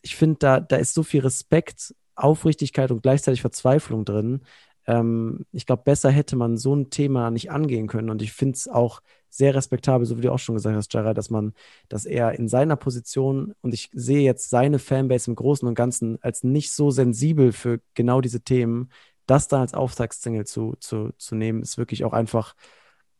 ich 0.02 0.15
finde, 0.15 0.38
da, 0.39 0.60
da 0.60 0.78
ist 0.78 0.93
so 0.93 1.04
viel 1.04 1.21
Respekt, 1.21 1.95
Aufrichtigkeit 2.15 2.91
und 2.91 3.04
gleichzeitig 3.04 3.41
Verzweiflung 3.41 4.06
drin. 4.06 4.41
Ähm, 4.88 5.45
ich 5.52 5.65
glaube, 5.65 5.84
besser 5.84 6.10
hätte 6.10 6.36
man 6.36 6.58
so 6.58 6.76
ein 6.76 6.89
Thema 6.89 7.32
nicht 7.32 7.52
angehen 7.52 7.88
können 7.88 8.10
und 8.10 8.21
ich 8.21 8.34
finde 8.34 8.56
es 8.56 8.67
auch 8.67 9.02
sehr 9.29 9.55
respektabel, 9.55 10.05
so 10.05 10.17
wie 10.17 10.21
du 10.21 10.31
auch 10.31 10.39
schon 10.39 10.55
gesagt 10.55 10.75
hast, 10.75 10.93
Jara, 10.93 11.13
dass 11.13 11.29
man, 11.29 11.53
dass 11.89 12.05
er 12.05 12.33
in 12.37 12.47
seiner 12.47 12.75
Position 12.75 13.53
und 13.61 13.73
ich 13.73 13.89
sehe 13.93 14.21
jetzt 14.21 14.49
seine 14.49 14.79
Fanbase 14.79 15.29
im 15.29 15.35
Großen 15.35 15.67
und 15.67 15.75
Ganzen 15.75 16.17
als 16.21 16.43
nicht 16.43 16.71
so 16.71 16.91
sensibel 16.91 17.51
für 17.51 17.79
genau 17.93 18.21
diese 18.21 18.41
Themen, 18.41 18.89
das 19.25 19.47
dann 19.47 19.61
als 19.61 19.73
Auftragssingle 19.73 20.45
zu, 20.45 20.75
zu, 20.79 21.11
zu 21.17 21.35
nehmen, 21.35 21.61
ist 21.61 21.77
wirklich 21.77 22.05
auch 22.05 22.13
einfach 22.13 22.55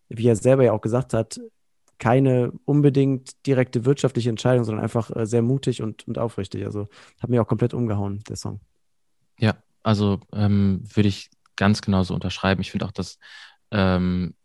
wie 0.10 0.28
er 0.28 0.36
selber 0.36 0.64
ja 0.64 0.72
auch 0.72 0.82
gesagt 0.82 1.14
hat, 1.14 1.40
keine 2.00 2.52
unbedingt 2.66 3.46
direkte 3.46 3.86
wirtschaftliche 3.86 4.30
Entscheidung, 4.30 4.64
sondern 4.64 4.84
einfach 4.84 5.14
äh, 5.16 5.26
sehr 5.26 5.42
mutig 5.42 5.82
und, 5.82 6.08
und 6.08 6.18
aufrichtig. 6.18 6.64
Also 6.66 6.88
hat 7.20 7.30
mir 7.30 7.42
auch 7.42 7.48
komplett 7.48 7.74
umgehauen, 7.74 8.24
der 8.30 8.36
Song. 8.36 8.60
Ja, 9.40 9.56
also 9.84 10.20
ähm, 10.32 10.84
würde 10.94 11.10
ich 11.10 11.32
ganz 11.56 11.82
genauso 11.82 12.14
unterschreiben. 12.14 12.62
Ich 12.62 12.72
finde 12.72 12.86
auch, 12.86 12.92
dass 12.92 13.18
ähm, 13.72 14.36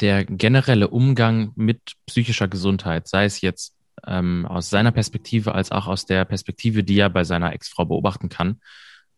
der 0.00 0.24
generelle 0.24 0.88
Umgang 0.88 1.52
mit 1.56 1.94
psychischer 2.06 2.48
Gesundheit, 2.48 3.08
sei 3.08 3.24
es 3.24 3.40
jetzt 3.40 3.74
ähm, 4.06 4.46
aus 4.46 4.70
seiner 4.70 4.92
Perspektive 4.92 5.54
als 5.54 5.72
auch 5.72 5.86
aus 5.86 6.06
der 6.06 6.24
Perspektive, 6.24 6.84
die 6.84 6.98
er 6.98 7.10
bei 7.10 7.24
seiner 7.24 7.52
Ex-Frau 7.52 7.84
beobachten 7.84 8.28
kann, 8.28 8.60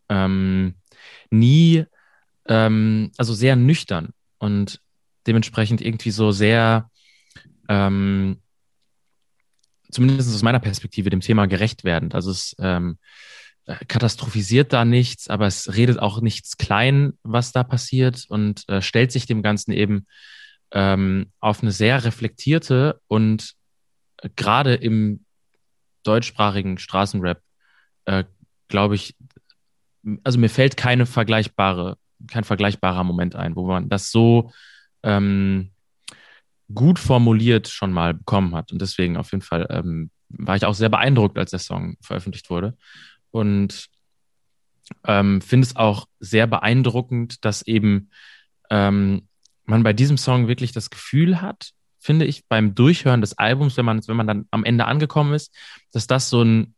ähm, 0.08 0.74
nie, 1.30 1.84
ähm, 2.46 3.12
also 3.16 3.34
sehr 3.34 3.56
nüchtern 3.56 4.10
und 4.38 4.80
dementsprechend 5.26 5.80
irgendwie 5.80 6.10
so 6.10 6.32
sehr, 6.32 6.90
ähm, 7.68 8.40
zumindest 9.90 10.34
aus 10.34 10.42
meiner 10.42 10.60
Perspektive, 10.60 11.10
dem 11.10 11.20
Thema 11.20 11.46
gerecht 11.46 11.84
werdend. 11.84 12.14
Also 12.14 12.30
es 12.30 12.56
ähm, 12.58 12.98
äh, 13.66 13.76
katastrophisiert 13.86 14.72
da 14.72 14.84
nichts, 14.84 15.28
aber 15.28 15.46
es 15.46 15.74
redet 15.74 15.98
auch 15.98 16.20
nichts 16.20 16.56
klein, 16.56 17.12
was 17.22 17.52
da 17.52 17.62
passiert 17.62 18.24
und 18.28 18.68
äh, 18.68 18.80
stellt 18.82 19.12
sich 19.12 19.26
dem 19.26 19.42
Ganzen 19.42 19.72
eben 19.72 20.06
ähm, 20.72 21.32
auf 21.40 21.62
eine 21.62 21.72
sehr 21.72 22.04
reflektierte 22.04 23.00
und 23.08 23.54
äh, 24.18 24.28
gerade 24.36 24.74
im 24.74 25.24
deutschsprachigen 26.02 26.78
Straßenrap, 26.78 27.42
äh, 28.06 28.24
glaube 28.68 28.94
ich, 28.94 29.16
also 30.24 30.38
mir 30.38 30.48
fällt 30.48 30.76
keine 30.76 31.06
vergleichbare, 31.06 31.98
kein 32.28 32.44
vergleichbarer 32.44 33.04
Moment 33.04 33.36
ein, 33.36 33.56
wo 33.56 33.66
man 33.66 33.88
das 33.88 34.10
so 34.10 34.52
ähm, 35.02 35.72
gut 36.72 36.98
formuliert 36.98 37.68
schon 37.68 37.92
mal 37.92 38.14
bekommen 38.14 38.54
hat. 38.54 38.72
Und 38.72 38.80
deswegen 38.80 39.16
auf 39.16 39.32
jeden 39.32 39.42
Fall 39.42 39.66
ähm, 39.70 40.10
war 40.28 40.56
ich 40.56 40.64
auch 40.64 40.74
sehr 40.74 40.88
beeindruckt, 40.88 41.38
als 41.38 41.50
der 41.50 41.58
Song 41.58 41.96
veröffentlicht 42.00 42.50
wurde. 42.50 42.76
Und 43.30 43.88
ähm, 45.04 45.40
finde 45.40 45.66
es 45.66 45.76
auch 45.76 46.06
sehr 46.18 46.46
beeindruckend, 46.46 47.44
dass 47.44 47.62
eben 47.62 48.10
ähm, 48.70 49.28
man 49.70 49.82
bei 49.82 49.92
diesem 49.92 50.18
Song 50.18 50.48
wirklich 50.48 50.72
das 50.72 50.90
Gefühl 50.90 51.40
hat, 51.40 51.70
finde 51.98 52.24
ich, 52.24 52.46
beim 52.48 52.74
Durchhören 52.74 53.20
des 53.20 53.38
Albums, 53.38 53.76
wenn 53.76 53.84
man, 53.84 54.06
wenn 54.06 54.16
man 54.16 54.26
dann 54.26 54.46
am 54.50 54.64
Ende 54.64 54.86
angekommen 54.86 55.34
ist, 55.34 55.54
dass 55.92 56.06
das 56.06 56.30
so 56.30 56.42
ein 56.42 56.74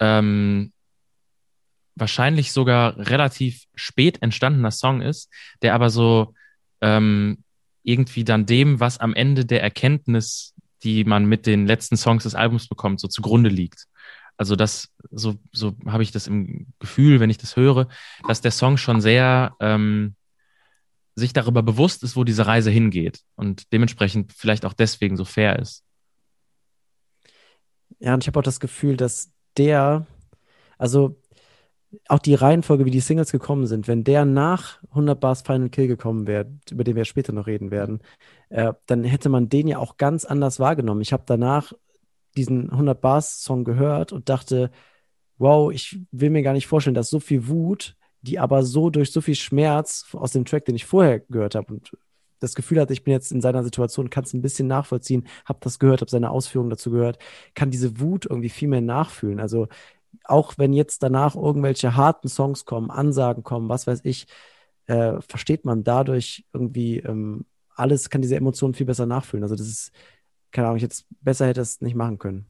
ähm, 0.00 0.72
wahrscheinlich 1.94 2.52
sogar 2.52 2.96
relativ 2.98 3.64
spät 3.74 4.22
entstandener 4.22 4.70
Song 4.70 5.00
ist, 5.00 5.30
der 5.62 5.74
aber 5.74 5.88
so 5.88 6.34
ähm, 6.80 7.42
irgendwie 7.82 8.24
dann 8.24 8.44
dem, 8.44 8.80
was 8.80 8.98
am 8.98 9.14
Ende 9.14 9.44
der 9.44 9.62
Erkenntnis, 9.62 10.54
die 10.82 11.04
man 11.04 11.24
mit 11.24 11.46
den 11.46 11.66
letzten 11.66 11.96
Songs 11.96 12.24
des 12.24 12.34
Albums 12.34 12.68
bekommt, 12.68 13.00
so 13.00 13.08
zugrunde 13.08 13.48
liegt. 13.48 13.86
Also 14.36 14.56
das, 14.56 14.88
so, 15.10 15.36
so 15.52 15.74
habe 15.86 16.02
ich 16.02 16.12
das 16.12 16.26
im 16.26 16.66
Gefühl, 16.78 17.20
wenn 17.20 17.30
ich 17.30 17.38
das 17.38 17.56
höre, 17.56 17.88
dass 18.28 18.42
der 18.42 18.50
Song 18.50 18.76
schon 18.76 19.00
sehr 19.00 19.54
ähm, 19.60 20.14
sich 21.16 21.32
darüber 21.32 21.62
bewusst 21.62 22.02
ist, 22.02 22.14
wo 22.14 22.24
diese 22.24 22.46
Reise 22.46 22.70
hingeht 22.70 23.22
und 23.34 23.72
dementsprechend 23.72 24.32
vielleicht 24.32 24.64
auch 24.64 24.74
deswegen 24.74 25.16
so 25.16 25.24
fair 25.24 25.58
ist. 25.58 25.82
Ja, 27.98 28.14
und 28.14 28.22
ich 28.22 28.28
habe 28.28 28.38
auch 28.38 28.44
das 28.44 28.60
Gefühl, 28.60 28.96
dass 28.96 29.32
der, 29.56 30.06
also 30.76 31.16
auch 32.08 32.18
die 32.18 32.34
Reihenfolge, 32.34 32.84
wie 32.84 32.90
die 32.90 33.00
Singles 33.00 33.32
gekommen 33.32 33.66
sind, 33.66 33.88
wenn 33.88 34.04
der 34.04 34.26
nach 34.26 34.82
100 34.90 35.18
Bars 35.18 35.42
Final 35.42 35.70
Kill 35.70 35.86
gekommen 35.86 36.26
wäre, 36.26 36.46
über 36.70 36.84
den 36.84 36.96
wir 36.96 37.06
später 37.06 37.32
noch 37.32 37.46
reden 37.46 37.70
werden, 37.70 38.02
äh, 38.50 38.74
dann 38.84 39.04
hätte 39.04 39.30
man 39.30 39.48
den 39.48 39.68
ja 39.68 39.78
auch 39.78 39.96
ganz 39.96 40.26
anders 40.26 40.60
wahrgenommen. 40.60 41.00
Ich 41.00 41.14
habe 41.14 41.22
danach 41.26 41.72
diesen 42.36 42.70
100 42.70 43.00
Bars 43.00 43.42
Song 43.42 43.64
gehört 43.64 44.12
und 44.12 44.28
dachte, 44.28 44.70
wow, 45.38 45.72
ich 45.72 46.00
will 46.10 46.30
mir 46.30 46.42
gar 46.42 46.52
nicht 46.52 46.66
vorstellen, 46.66 46.94
dass 46.94 47.08
so 47.08 47.20
viel 47.20 47.48
Wut, 47.48 47.96
die 48.26 48.38
aber 48.38 48.62
so 48.62 48.90
durch 48.90 49.12
so 49.12 49.20
viel 49.20 49.34
Schmerz 49.34 50.06
aus 50.12 50.32
dem 50.32 50.44
Track, 50.44 50.64
den 50.66 50.76
ich 50.76 50.84
vorher 50.84 51.20
gehört 51.20 51.54
habe 51.54 51.74
und 51.74 51.96
das 52.40 52.54
Gefühl 52.54 52.80
hatte, 52.80 52.92
ich 52.92 53.04
bin 53.04 53.12
jetzt 53.12 53.32
in 53.32 53.40
seiner 53.40 53.64
Situation, 53.64 54.10
kann 54.10 54.24
es 54.24 54.34
ein 54.34 54.42
bisschen 54.42 54.68
nachvollziehen, 54.68 55.26
habe 55.46 55.58
das 55.62 55.78
gehört, 55.78 56.02
habe 56.02 56.10
seine 56.10 56.30
Ausführungen 56.30 56.70
dazu 56.70 56.90
gehört, 56.90 57.18
kann 57.54 57.70
diese 57.70 57.98
Wut 58.00 58.26
irgendwie 58.26 58.50
viel 58.50 58.68
mehr 58.68 58.82
nachfühlen. 58.82 59.40
Also 59.40 59.68
auch 60.24 60.58
wenn 60.58 60.72
jetzt 60.72 61.02
danach 61.02 61.34
irgendwelche 61.34 61.96
harten 61.96 62.28
Songs 62.28 62.64
kommen, 62.64 62.90
Ansagen 62.90 63.42
kommen, 63.42 63.68
was 63.68 63.86
weiß 63.86 64.00
ich, 64.04 64.26
äh, 64.86 65.20
versteht 65.20 65.64
man 65.64 65.84
dadurch 65.84 66.44
irgendwie 66.52 66.98
ähm, 66.98 67.46
alles, 67.74 68.10
kann 68.10 68.22
diese 68.22 68.36
Emotionen 68.36 68.74
viel 68.74 68.86
besser 68.86 69.06
nachfühlen. 69.06 69.44
Also 69.44 69.56
das 69.56 69.68
ist 69.68 69.92
keine 70.52 70.68
Ahnung, 70.68 70.76
ich 70.76 70.82
jetzt 70.82 71.06
besser 71.20 71.46
hätte 71.46 71.60
es 71.60 71.80
nicht 71.80 71.96
machen 71.96 72.18
können. 72.18 72.46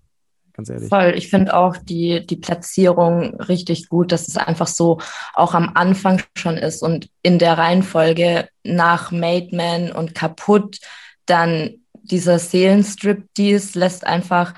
Ganz 0.57 0.71
ehrlich. 0.71 0.89
Voll. 0.89 1.13
Ich 1.17 1.29
finde 1.29 1.55
auch 1.55 1.77
die, 1.77 2.27
die 2.27 2.37
Platzierung 2.37 3.39
richtig 3.43 3.91
gut, 3.91 4.11
dass 4.11 4.27
es 4.27 4.39
einfach 4.39 4.67
so 4.67 5.01
auch 5.35 5.53
am 5.53 5.73
Anfang 5.75 6.23
schon 6.35 6.57
ist 6.57 6.83
und 6.83 7.11
in 7.23 7.39
der 7.39 7.59
Reihenfolge 7.59 8.49
nach 8.65 9.11
Made 9.11 9.55
Man 9.55 9.93
und 9.93 10.15
kaputt 10.15 10.79
dann 11.27 11.75
dieser 11.93 12.39
Seelenstrip, 12.39 13.25
dies 13.37 13.75
lässt 13.75 14.07
einfach, 14.07 14.55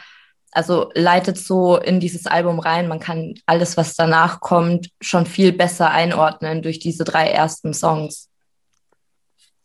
also 0.52 0.90
leitet 0.94 1.38
so 1.38 1.76
in 1.76 1.98
dieses 1.98 2.26
Album 2.26 2.60
rein. 2.60 2.86
Man 2.86 3.00
kann 3.00 3.34
alles, 3.46 3.76
was 3.76 3.96
danach 3.96 4.38
kommt, 4.38 4.90
schon 5.00 5.26
viel 5.26 5.52
besser 5.52 5.90
einordnen 5.90 6.62
durch 6.62 6.78
diese 6.78 7.04
drei 7.04 7.28
ersten 7.28 7.74
Songs. 7.74 8.28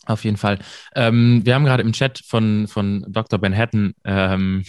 Auf 0.06 0.24
jeden 0.24 0.38
Fall. 0.38 0.60
Ähm, 0.96 1.42
wir 1.44 1.54
haben 1.56 1.66
gerade 1.66 1.84
im 1.84 1.94
Chat 1.94 2.22
von, 2.26 2.68
von 2.68 3.06
Dr. 3.08 3.40
Manhattan, 3.40 3.94
ähm, 4.04 4.66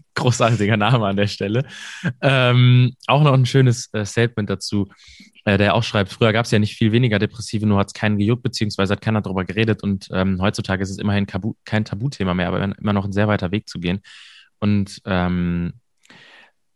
großartiger 0.14 0.76
Name 0.76 1.06
an 1.06 1.16
der 1.16 1.26
Stelle, 1.26 1.66
ähm, 2.20 2.94
auch 3.06 3.22
noch 3.22 3.32
ein 3.32 3.46
schönes 3.46 3.92
äh, 3.92 4.04
Statement 4.04 4.50
dazu, 4.50 4.88
äh, 5.44 5.58
der 5.58 5.74
auch 5.74 5.82
schreibt, 5.82 6.12
früher 6.12 6.32
gab 6.32 6.44
es 6.44 6.50
ja 6.50 6.58
nicht 6.58 6.76
viel 6.76 6.92
weniger 6.92 7.18
Depressive, 7.18 7.66
nur 7.66 7.78
hat 7.78 7.88
es 7.88 7.94
keinen 7.94 8.18
gejuckt, 8.18 8.42
beziehungsweise 8.42 8.92
hat 8.92 9.00
keiner 9.00 9.22
darüber 9.22 9.44
geredet 9.44 9.82
und 9.82 10.08
ähm, 10.12 10.40
heutzutage 10.40 10.82
ist 10.82 10.90
es 10.90 10.98
immerhin 10.98 11.26
Kabu 11.26 11.54
kein 11.64 11.84
Tabuthema 11.84 12.34
mehr, 12.34 12.48
aber 12.48 12.62
immer 12.62 12.92
noch 12.92 13.04
ein 13.04 13.12
sehr 13.12 13.28
weiter 13.28 13.50
Weg 13.50 13.68
zu 13.68 13.80
gehen. 13.80 14.00
Und 14.58 15.00
ähm, 15.06 15.74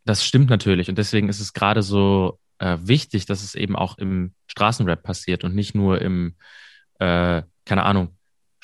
das 0.04 0.24
stimmt 0.24 0.50
natürlich 0.50 0.88
und 0.88 0.98
deswegen 0.98 1.28
ist 1.28 1.40
es 1.40 1.52
gerade 1.52 1.82
so 1.82 2.38
äh, 2.58 2.76
wichtig, 2.80 3.26
dass 3.26 3.42
es 3.42 3.54
eben 3.54 3.76
auch 3.76 3.98
im 3.98 4.34
Straßenrap 4.46 5.02
passiert 5.02 5.44
und 5.44 5.54
nicht 5.54 5.74
nur 5.74 6.00
im 6.00 6.34
äh, 6.98 7.42
keine 7.66 7.82
Ahnung, 7.82 8.15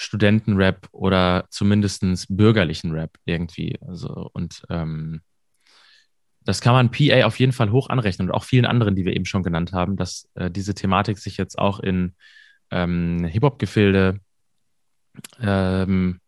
Studentenrap 0.02 0.88
oder 0.92 1.46
zumindestens 1.50 2.26
bürgerlichen 2.28 2.92
Rap 2.92 3.16
irgendwie. 3.24 3.78
Also, 3.86 4.30
und 4.32 4.62
ähm, 4.68 5.22
das 6.40 6.60
kann 6.60 6.72
man 6.72 6.90
PA 6.90 7.24
auf 7.24 7.38
jeden 7.38 7.52
Fall 7.52 7.70
hoch 7.70 7.88
anrechnen 7.88 8.28
und 8.28 8.34
auch 8.34 8.44
vielen 8.44 8.66
anderen, 8.66 8.96
die 8.96 9.04
wir 9.04 9.14
eben 9.14 9.26
schon 9.26 9.44
genannt 9.44 9.72
haben, 9.72 9.96
dass 9.96 10.28
äh, 10.34 10.50
diese 10.50 10.74
Thematik 10.74 11.18
sich 11.18 11.36
jetzt 11.36 11.58
auch 11.58 11.78
in 11.78 12.14
ähm, 12.70 13.24
Hip-Hop-Gefilde 13.24 14.18
ähm, 15.40 16.20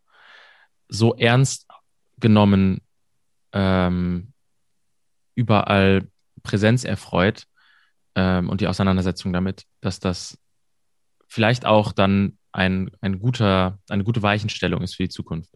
so 0.88 1.14
ernst 1.16 1.66
genommen 2.18 2.80
ähm, 3.52 4.32
überall 5.34 6.06
Präsenz 6.42 6.84
erfreut 6.84 7.46
ähm, 8.14 8.48
und 8.48 8.60
die 8.60 8.68
Auseinandersetzung 8.68 9.32
damit, 9.32 9.64
dass 9.80 9.98
das 9.98 10.38
vielleicht 11.26 11.66
auch 11.66 11.92
dann 11.92 12.38
ein, 12.54 12.90
ein 13.00 13.18
guter, 13.18 13.78
eine 13.88 14.04
gute 14.04 14.22
Weichenstellung 14.22 14.82
ist 14.82 14.94
für 14.94 15.02
die 15.02 15.08
Zukunft. 15.08 15.50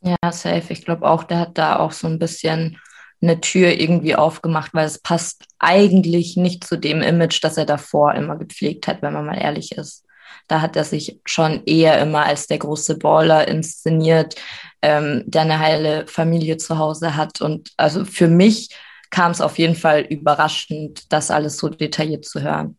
Ja, 0.00 0.32
safe. 0.32 0.72
Ich 0.72 0.84
glaube 0.84 1.08
auch, 1.08 1.24
der 1.24 1.38
hat 1.38 1.56
da 1.56 1.76
auch 1.78 1.92
so 1.92 2.08
ein 2.08 2.18
bisschen 2.18 2.78
eine 3.22 3.40
Tür 3.40 3.68
irgendwie 3.80 4.16
aufgemacht, 4.16 4.74
weil 4.74 4.86
es 4.86 4.98
passt 4.98 5.46
eigentlich 5.58 6.36
nicht 6.36 6.64
zu 6.64 6.76
dem 6.76 7.00
Image, 7.00 7.42
das 7.42 7.56
er 7.56 7.64
davor 7.64 8.14
immer 8.14 8.36
gepflegt 8.36 8.86
hat, 8.86 9.00
wenn 9.00 9.14
man 9.14 9.24
mal 9.24 9.40
ehrlich 9.40 9.72
ist. 9.72 10.04
Da 10.48 10.60
hat 10.60 10.76
er 10.76 10.84
sich 10.84 11.20
schon 11.24 11.62
eher 11.64 11.98
immer 12.00 12.26
als 12.26 12.48
der 12.48 12.58
große 12.58 12.98
Baller 12.98 13.48
inszeniert, 13.48 14.34
ähm, 14.82 15.22
der 15.26 15.42
eine 15.42 15.58
heile 15.60 16.06
Familie 16.06 16.58
zu 16.58 16.76
Hause 16.76 17.16
hat. 17.16 17.40
Und 17.40 17.70
also 17.78 18.04
für 18.04 18.28
mich 18.28 18.76
kam 19.10 19.30
es 19.30 19.40
auf 19.40 19.58
jeden 19.58 19.76
Fall 19.76 20.00
überraschend, 20.00 21.10
das 21.12 21.30
alles 21.30 21.56
so 21.56 21.68
detailliert 21.68 22.26
zu 22.26 22.42
hören. 22.42 22.76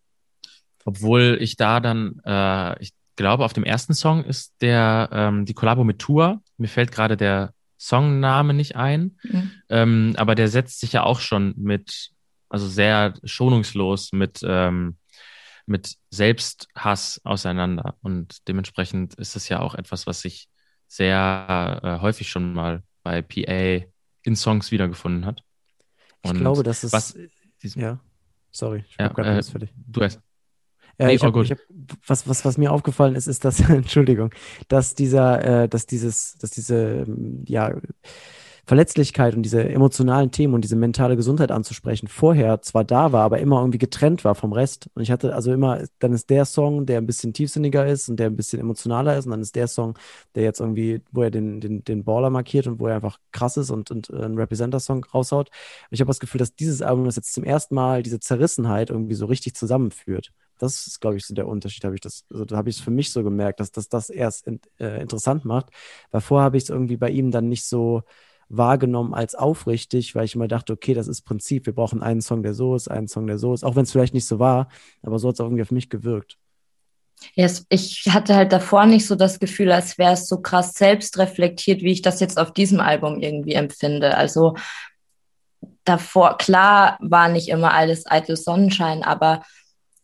Obwohl 0.86 1.38
ich 1.42 1.58
da 1.58 1.82
dann, 1.82 2.22
äh, 2.26 2.82
ich 2.82 2.94
glaube, 3.18 3.44
auf 3.44 3.54
dem 3.54 3.66
ersten 3.66 3.94
Song 3.94 4.24
ist 4.24 4.54
der 4.62 5.10
ähm, 5.12 5.46
die 5.46 5.54
Kollabo 5.54 5.84
mit 5.84 6.00
Tour. 6.00 6.42
Mir 6.58 6.68
fällt 6.70 6.92
gerade 6.92 7.18
der 7.18 7.54
Songname 7.78 8.54
nicht 8.54 8.78
ein, 8.78 9.18
mhm. 9.24 9.52
ähm, 9.70 10.14
aber 10.18 10.36
der 10.36 10.48
setzt 10.48 10.80
sich 10.80 10.94
ja 10.94 11.04
auch 11.04 11.20
schon 11.20 11.54
mit, 11.58 12.12
also 12.48 12.68
sehr 12.68 13.14
schonungslos 13.24 14.14
mit 14.14 14.40
ähm, 14.44 14.98
mit 15.68 15.96
Selbsthass 16.12 17.20
auseinander 17.24 17.96
und 18.02 18.48
dementsprechend 18.48 19.16
ist 19.16 19.36
es 19.36 19.50
ja 19.50 19.60
auch 19.60 19.74
etwas, 19.76 20.06
was 20.06 20.22
sich 20.22 20.48
sehr 20.88 21.82
äh, 21.84 22.02
häufig 22.02 22.30
schon 22.30 22.54
mal 22.54 22.84
bei 23.04 23.22
PA 23.22 23.86
in 24.24 24.36
Songs 24.36 24.72
wiedergefunden 24.72 25.26
hat. 25.26 25.42
Und 26.22 26.36
ich 26.36 26.42
glaube, 26.42 26.64
dass 26.64 26.84
es 26.84 26.94
was, 26.94 27.18
ja, 27.62 28.00
sorry, 28.52 28.84
ich 28.88 28.96
ja, 28.98 29.08
äh, 29.08 29.44
für 29.44 29.60
dich. 29.60 29.72
Du 29.76 30.02
erst. 30.02 30.22
Äh, 30.98 31.08
Nee, 31.08 31.16
ich 31.16 31.24
all 31.24 31.32
hab, 31.34 31.44
ich 31.44 31.52
hab, 31.52 31.60
was, 32.08 32.28
was, 32.28 32.46
was 32.46 32.58
mir 32.58 32.72
aufgefallen 32.72 33.16
ist, 33.16 33.28
ist, 33.28 33.46
dass, 33.46 33.60
Entschuldigung, 33.70 34.32
dass 34.68 34.96
dieser, 34.96 35.64
äh, 35.64 35.70
dass 35.70 35.86
dieses, 35.86 36.38
dass 36.38 36.52
diese, 36.52 37.06
ähm, 37.08 37.44
ja, 37.48 37.74
Verletzlichkeit 38.68 39.36
und 39.36 39.44
diese 39.44 39.64
emotionalen 39.70 40.32
Themen 40.32 40.56
und 40.56 40.64
diese 40.64 40.76
mentale 40.76 41.16
Gesundheit 41.16 41.52
anzusprechen, 41.52 42.08
vorher 42.08 42.62
zwar 42.64 42.84
da 42.84 43.12
war, 43.12 43.24
aber 43.24 43.40
immer 43.40 43.60
irgendwie 43.60 43.78
getrennt 43.78 44.24
war 44.26 44.34
vom 44.34 44.54
Rest. 44.54 44.90
Und 44.96 45.04
ich 45.04 45.12
hatte 45.12 45.36
also 45.36 45.54
immer, 45.54 45.84
dann 46.00 46.14
ist 46.14 46.32
der 46.32 46.46
Song, 46.46 46.88
der 46.88 46.98
ein 46.98 47.06
bisschen 47.06 47.32
tiefsinniger 47.34 47.86
ist 47.86 48.10
und 48.10 48.20
der 48.20 48.28
ein 48.28 48.36
bisschen 48.36 48.60
emotionaler 48.60 49.18
ist, 49.18 49.26
und 49.26 49.32
dann 49.32 49.42
ist 49.42 49.56
der 49.56 49.68
Song, 49.68 49.98
der 50.34 50.44
jetzt 50.44 50.60
irgendwie, 50.62 51.02
wo 51.12 51.22
er 51.22 51.30
den, 51.30 51.62
den, 51.62 51.84
den 51.84 52.04
Baller 52.04 52.32
markiert 52.32 52.66
und 52.66 52.80
wo 52.80 52.88
er 52.88 52.96
einfach 52.96 53.20
krass 53.32 53.56
ist 53.58 53.70
und, 53.70 53.92
und 53.92 54.10
äh, 54.10 54.16
einen 54.24 54.38
Representer-Song 54.38 55.04
raushaut. 55.14 55.50
Und 55.50 55.88
ich 55.92 56.00
habe 56.02 56.08
das 56.10 56.20
Gefühl, 56.20 56.40
dass 56.40 56.56
dieses 56.56 56.82
Album 56.82 57.06
das 57.06 57.18
jetzt 57.18 57.34
zum 57.34 57.44
ersten 57.44 57.76
Mal 57.76 58.02
diese 58.02 58.20
Zerrissenheit 58.20 58.90
irgendwie 58.90 59.16
so 59.16 59.28
richtig 59.28 59.56
zusammenführt. 59.56 60.32
Das 60.58 60.88
ist, 60.88 61.00
glaube 61.02 61.18
ich, 61.18 61.26
so 61.26 61.34
der 61.34 61.48
Unterschied, 61.48 61.84
habe 61.84 61.96
ich 61.96 62.02
das, 62.02 62.26
also 62.32 62.46
da 62.46 62.58
habe 62.58 62.70
ich 62.70 62.78
es 62.78 62.82
für 62.82 62.92
mich 62.92 63.12
so 63.12 63.24
gemerkt, 63.24 63.60
dass, 63.60 63.72
dass 63.72 63.90
das 63.90 64.10
erst 64.10 64.48
in, 64.48 64.60
äh, 64.80 65.02
interessant 65.02 65.46
macht. 65.46 65.68
Vorher 66.12 66.46
habe 66.46 66.58
ich 66.58 66.64
es 66.64 66.70
irgendwie 66.70 66.98
bei 66.98 67.10
ihm 67.10 67.32
dann 67.32 67.50
nicht 67.50 67.66
so 67.66 68.04
wahrgenommen 68.48 69.14
als 69.14 69.36
aufrichtig, 69.36 70.16
weil 70.16 70.26
ich 70.26 70.36
immer 70.36 70.48
dachte, 70.48 70.74
okay, 70.74 70.94
das 70.94 71.08
ist 71.08 71.24
Prinzip. 71.24 71.66
Wir 71.66 71.74
brauchen 71.74 72.02
einen 72.02 72.22
Song, 72.22 72.44
der 72.44 72.54
so 72.54 72.76
ist, 72.76 72.90
einen 72.90 73.08
Song, 73.08 73.28
der 73.28 73.38
so 73.38 73.54
ist, 73.54 73.64
auch 73.64 73.76
wenn 73.76 73.84
es 73.84 73.92
vielleicht 73.92 74.14
nicht 74.14 74.28
so 74.28 74.40
war, 74.40 74.70
aber 75.02 75.20
so 75.20 75.28
hat 75.28 75.36
es 75.36 75.40
auch 75.40 75.46
irgendwie 75.46 75.64
auf 75.64 75.72
mich 75.72 75.90
gewirkt. 75.90 76.38
Yes, 77.34 77.66
ich 77.70 78.04
hatte 78.10 78.36
halt 78.36 78.52
davor 78.52 78.86
nicht 78.86 79.08
so 79.08 79.16
das 79.16 79.40
Gefühl, 79.40 79.72
als 79.72 79.98
wäre 79.98 80.14
es 80.14 80.28
so 80.28 80.42
krass 80.42 80.74
selbstreflektiert, 80.74 81.82
wie 81.82 81.92
ich 81.92 82.02
das 82.02 82.20
jetzt 82.20 82.38
auf 82.38 82.54
diesem 82.54 82.80
Album 82.80 83.20
irgendwie 83.20 83.54
empfinde. 83.54 84.16
Also 84.16 84.56
davor, 85.86 86.38
klar 86.38 86.98
war 87.02 87.30
nicht 87.30 87.48
immer 87.48 87.74
alles 87.74 88.06
eitel 88.06 88.36
Sonnenschein, 88.36 89.04
aber 89.04 89.44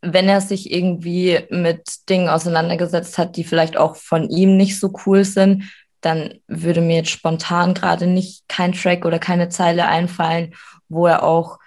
wenn 0.02 0.28
er 0.28 0.42
sich 0.42 0.72
irgendwie 0.72 1.40
mit 1.50 2.10
Dingen 2.10 2.30
auseinandergesetzt 2.30 3.18
hat, 3.18 3.36
die 3.38 3.44
vielleicht 3.44 3.78
auch 3.78 3.96
von 3.96 4.30
ihm 4.30 4.58
nicht 4.58 4.80
so 4.80 4.94
cool 5.06 5.24
sind, 5.24 5.72
dann 6.02 6.40
würde 6.48 6.82
mir 6.82 6.98
jetzt 6.98 7.12
spontan 7.12 7.74
gerade 7.74 8.08
nicht 8.08 8.48
kein 8.48 8.74
Track 8.74 9.06
oder 9.06 9.20
keine 9.20 9.50
Zeile 9.50 9.88
einfallen, 9.88 10.56
wo 10.90 11.06
er 11.06 11.24
auch 11.24 11.60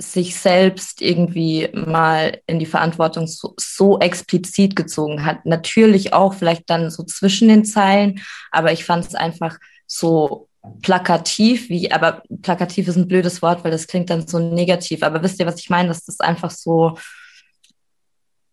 sich 0.00 0.36
selbst 0.36 1.02
irgendwie 1.02 1.68
mal 1.72 2.40
in 2.46 2.60
die 2.60 2.66
Verantwortung 2.66 3.26
so, 3.26 3.54
so 3.58 3.98
explizit 3.98 4.76
gezogen 4.76 5.24
hat. 5.24 5.44
Natürlich 5.44 6.12
auch 6.12 6.34
vielleicht 6.34 6.70
dann 6.70 6.90
so 6.90 7.02
zwischen 7.02 7.48
den 7.48 7.64
Zeilen, 7.64 8.20
aber 8.52 8.72
ich 8.72 8.84
fand 8.84 9.06
es 9.06 9.14
einfach 9.14 9.58
so 9.86 10.48
plakativ, 10.82 11.68
wie, 11.68 11.90
aber 11.90 12.22
plakativ 12.42 12.88
ist 12.88 12.96
ein 12.96 13.08
blödes 13.08 13.42
Wort, 13.42 13.64
weil 13.64 13.70
das 13.70 13.86
klingt 13.86 14.10
dann 14.10 14.28
so 14.28 14.38
negativ. 14.38 15.02
Aber 15.02 15.22
wisst 15.22 15.40
ihr, 15.40 15.46
was 15.46 15.58
ich 15.58 15.70
meine? 15.70 15.88
Das 15.88 16.20
einfach 16.20 16.50
so 16.50 16.98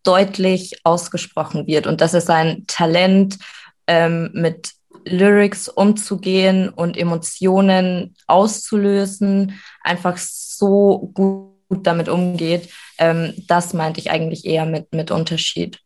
deutlich 0.06 0.80
ausgesprochen 0.84 1.66
wird 1.66 1.86
und 1.86 2.00
dass 2.00 2.14
er 2.14 2.20
sein 2.20 2.64
Talent 2.66 3.38
ähm, 3.86 4.30
mit 4.32 4.72
Lyrics 5.04 5.68
umzugehen 5.68 6.68
und 6.68 6.96
Emotionen 6.96 8.16
auszulösen, 8.26 9.60
einfach 9.82 10.16
so 10.16 11.10
gut 11.14 11.56
damit 11.86 12.08
umgeht. 12.08 12.70
Ähm, 12.98 13.34
das 13.46 13.72
meinte 13.74 14.00
ich 14.00 14.10
eigentlich 14.10 14.44
eher 14.44 14.66
mit, 14.66 14.92
mit 14.92 15.10
Unterschied. 15.10 15.80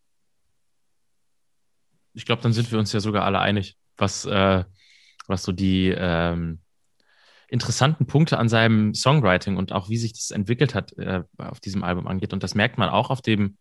Ich 2.14 2.24
glaube, 2.24 2.42
dann 2.42 2.52
sind 2.52 2.70
wir 2.72 2.78
uns 2.78 2.92
ja 2.92 3.00
sogar 3.00 3.24
alle 3.24 3.40
einig, 3.40 3.76
was, 3.96 4.24
äh, 4.24 4.64
was 5.26 5.42
so 5.42 5.52
die 5.52 5.94
ähm, 5.96 6.60
interessanten 7.48 8.06
Punkte 8.06 8.38
an 8.38 8.48
seinem 8.48 8.94
Songwriting 8.94 9.56
und 9.56 9.72
auch 9.72 9.88
wie 9.88 9.96
sich 9.96 10.12
das 10.12 10.30
entwickelt 10.30 10.74
hat 10.74 10.92
äh, 10.98 11.22
auf 11.38 11.60
diesem 11.60 11.84
Album 11.84 12.06
angeht. 12.06 12.32
Und 12.32 12.42
das 12.42 12.54
merkt 12.54 12.78
man 12.78 12.88
auch 12.88 13.10
auf 13.10 13.22
dem 13.22 13.58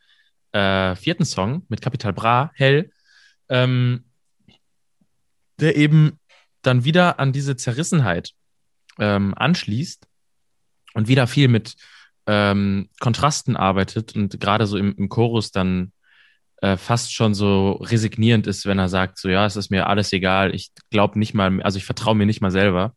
äh, 0.52 0.96
vierten 0.96 1.26
Song 1.26 1.66
mit 1.70 1.82
Capital 1.82 2.14
Bra, 2.14 2.52
Hell, 2.56 2.92
ähm, 3.50 4.06
der 5.60 5.76
eben 5.76 6.20
dann 6.62 6.84
wieder 6.84 7.20
an 7.20 7.32
diese 7.32 7.56
Zerrissenheit 7.56 8.32
ähm, 9.00 9.34
anschließt 9.36 10.08
und 10.94 11.08
wieder 11.08 11.28
viel 11.28 11.48
mit 11.48 11.76
ähm, 12.28 12.90
Kontrasten 13.00 13.56
arbeitet 13.56 14.16
und 14.16 14.40
gerade 14.40 14.68
so 14.68 14.78
im, 14.78 14.96
im 14.98 15.10
Chorus 15.10 15.52
dann 15.52 15.94
äh, 16.62 16.78
fast 16.78 17.14
schon 17.14 17.34
so 17.34 17.74
resignierend 17.74 18.46
ist, 18.48 18.66
wenn 18.66 18.80
er 18.80 18.90
sagt, 18.90 19.18
so 19.18 19.30
ja, 19.30 19.46
es 19.46 19.56
ist 19.56 19.72
mir 19.72 19.88
alles 19.88 20.12
egal, 20.14 20.54
ich 20.54 20.72
glaube 20.90 21.18
nicht 21.18 21.34
mal, 21.34 21.62
also 21.62 21.78
ich 21.78 21.86
vertraue 21.86 22.16
mir 22.16 22.26
nicht 22.26 22.42
mal 22.42 22.52
selber. 22.52 22.96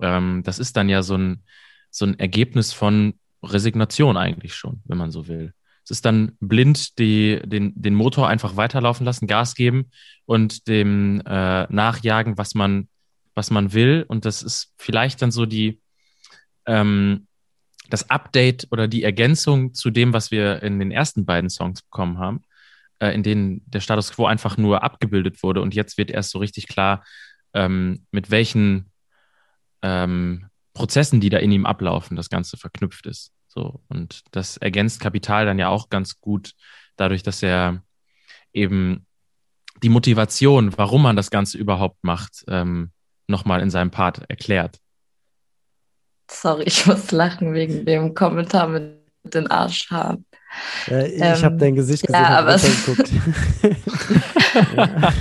Ähm, 0.00 0.42
das 0.44 0.58
ist 0.58 0.76
dann 0.76 0.88
ja 0.88 1.02
so 1.02 1.16
ein, 1.16 1.44
so 1.90 2.06
ein 2.06 2.18
Ergebnis 2.18 2.72
von 2.72 3.14
Resignation 3.42 4.16
eigentlich 4.16 4.54
schon, 4.54 4.80
wenn 4.84 4.98
man 4.98 5.10
so 5.10 5.26
will. 5.26 5.52
Es 5.90 5.96
ist 5.96 6.04
dann 6.04 6.36
blind 6.38 7.00
die, 7.00 7.40
den, 7.44 7.72
den 7.74 7.96
Motor 7.96 8.28
einfach 8.28 8.54
weiterlaufen 8.54 9.04
lassen, 9.04 9.26
Gas 9.26 9.56
geben 9.56 9.90
und 10.24 10.68
dem 10.68 11.20
äh, 11.26 11.64
nachjagen, 11.64 12.38
was 12.38 12.54
man, 12.54 12.88
was 13.34 13.50
man 13.50 13.72
will. 13.72 14.04
Und 14.06 14.24
das 14.24 14.44
ist 14.44 14.72
vielleicht 14.78 15.20
dann 15.20 15.32
so 15.32 15.46
die, 15.46 15.80
ähm, 16.64 17.26
das 17.88 18.08
Update 18.08 18.68
oder 18.70 18.86
die 18.86 19.02
Ergänzung 19.02 19.74
zu 19.74 19.90
dem, 19.90 20.12
was 20.12 20.30
wir 20.30 20.62
in 20.62 20.78
den 20.78 20.92
ersten 20.92 21.26
beiden 21.26 21.50
Songs 21.50 21.82
bekommen 21.82 22.18
haben, 22.18 22.44
äh, 23.00 23.12
in 23.12 23.24
denen 23.24 23.68
der 23.68 23.80
Status 23.80 24.12
quo 24.12 24.26
einfach 24.26 24.56
nur 24.56 24.84
abgebildet 24.84 25.42
wurde. 25.42 25.60
Und 25.60 25.74
jetzt 25.74 25.98
wird 25.98 26.12
erst 26.12 26.30
so 26.30 26.38
richtig 26.38 26.68
klar, 26.68 27.04
ähm, 27.52 28.06
mit 28.12 28.30
welchen 28.30 28.92
ähm, 29.82 30.50
Prozessen, 30.72 31.20
die 31.20 31.30
da 31.30 31.38
in 31.38 31.50
ihm 31.50 31.66
ablaufen, 31.66 32.16
das 32.16 32.30
Ganze 32.30 32.56
verknüpft 32.56 33.06
ist. 33.06 33.32
So, 33.52 33.80
und 33.88 34.22
das 34.30 34.56
ergänzt 34.58 35.00
Kapital 35.00 35.44
dann 35.44 35.58
ja 35.58 35.68
auch 35.68 35.88
ganz 35.88 36.20
gut 36.20 36.52
dadurch, 36.94 37.24
dass 37.24 37.42
er 37.42 37.82
eben 38.52 39.06
die 39.82 39.88
Motivation, 39.88 40.78
warum 40.78 41.02
man 41.02 41.16
das 41.16 41.30
Ganze 41.30 41.58
überhaupt 41.58 41.98
macht, 42.02 42.44
ähm, 42.46 42.92
nochmal 43.26 43.60
in 43.60 43.70
seinem 43.70 43.90
Part 43.90 44.22
erklärt. 44.28 44.78
Sorry, 46.30 46.62
ich 46.64 46.86
muss 46.86 47.10
lachen 47.10 47.52
wegen 47.54 47.84
dem 47.84 48.14
Kommentar 48.14 48.68
mit 48.68 49.00
den 49.24 49.48
Arschhaaren. 49.50 50.24
Äh, 50.86 51.08
ich 51.08 51.20
Ähm, 51.20 51.42
habe 51.42 51.56
dein 51.56 51.74
Gesicht 51.74 52.06
gesehen, 52.06 52.22
ja, 52.22 52.38
aber. 52.38 52.56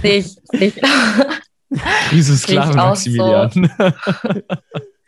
Sehe 0.01 0.17
ich, 0.17 0.37
ich, 0.51 0.75
Diese 2.11 2.35
Sehe 2.35 2.59
ich 2.59 2.63
Sklave 2.65 2.79
auch 2.83 2.95
so. 2.95 3.49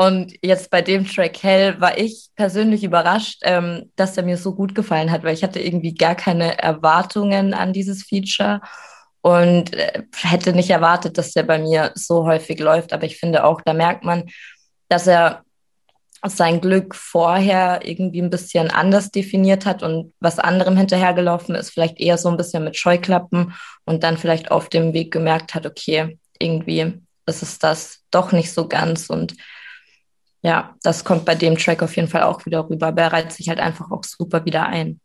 Und 0.00 0.32
jetzt 0.40 0.70
bei 0.70 0.80
dem 0.80 1.06
Track 1.06 1.42
Hell 1.42 1.78
war 1.78 1.98
ich 1.98 2.30
persönlich 2.34 2.84
überrascht, 2.84 3.40
ähm, 3.42 3.92
dass 3.96 4.16
er 4.16 4.22
mir 4.22 4.38
so 4.38 4.54
gut 4.54 4.74
gefallen 4.74 5.10
hat, 5.10 5.24
weil 5.24 5.34
ich 5.34 5.42
hatte 5.42 5.60
irgendwie 5.60 5.92
gar 5.92 6.14
keine 6.14 6.58
Erwartungen 6.58 7.52
an 7.52 7.74
dieses 7.74 8.04
Feature 8.04 8.62
und 9.20 9.74
äh, 9.74 10.04
hätte 10.22 10.54
nicht 10.54 10.70
erwartet, 10.70 11.18
dass 11.18 11.32
der 11.32 11.42
bei 11.42 11.58
mir 11.58 11.92
so 11.96 12.24
häufig 12.24 12.60
läuft. 12.60 12.94
Aber 12.94 13.04
ich 13.04 13.18
finde 13.18 13.44
auch, 13.44 13.60
da 13.60 13.74
merkt 13.74 14.02
man, 14.02 14.30
dass 14.88 15.06
er 15.06 15.42
sein 16.24 16.62
Glück 16.62 16.94
vorher 16.94 17.80
irgendwie 17.84 18.22
ein 18.22 18.30
bisschen 18.30 18.70
anders 18.70 19.10
definiert 19.10 19.66
hat 19.66 19.82
und 19.82 20.14
was 20.18 20.38
anderem 20.38 20.78
hinterhergelaufen 20.78 21.54
ist, 21.54 21.72
vielleicht 21.72 22.00
eher 22.00 22.16
so 22.16 22.30
ein 22.30 22.38
bisschen 22.38 22.64
mit 22.64 22.78
Scheuklappen 22.78 23.52
und 23.84 24.02
dann 24.02 24.16
vielleicht 24.16 24.50
auf 24.50 24.70
dem 24.70 24.94
Weg 24.94 25.12
gemerkt 25.12 25.54
hat, 25.54 25.66
okay, 25.66 26.18
irgendwie 26.38 27.02
ist 27.26 27.42
es 27.42 27.58
das 27.58 28.00
doch 28.10 28.32
nicht 28.32 28.50
so 28.50 28.66
ganz 28.66 29.10
und 29.10 29.34
ja, 30.42 30.74
das 30.82 31.04
kommt 31.04 31.24
bei 31.24 31.34
dem 31.34 31.56
Track 31.56 31.82
auf 31.82 31.94
jeden 31.96 32.08
Fall 32.08 32.22
auch 32.22 32.46
wieder 32.46 32.68
rüber. 32.68 32.88
Aber 32.88 33.02
er 33.02 33.12
reiht 33.12 33.32
sich 33.32 33.48
halt 33.48 33.60
einfach 33.60 33.90
auch 33.90 34.04
super 34.04 34.44
wieder 34.44 34.66
ein. 34.66 35.00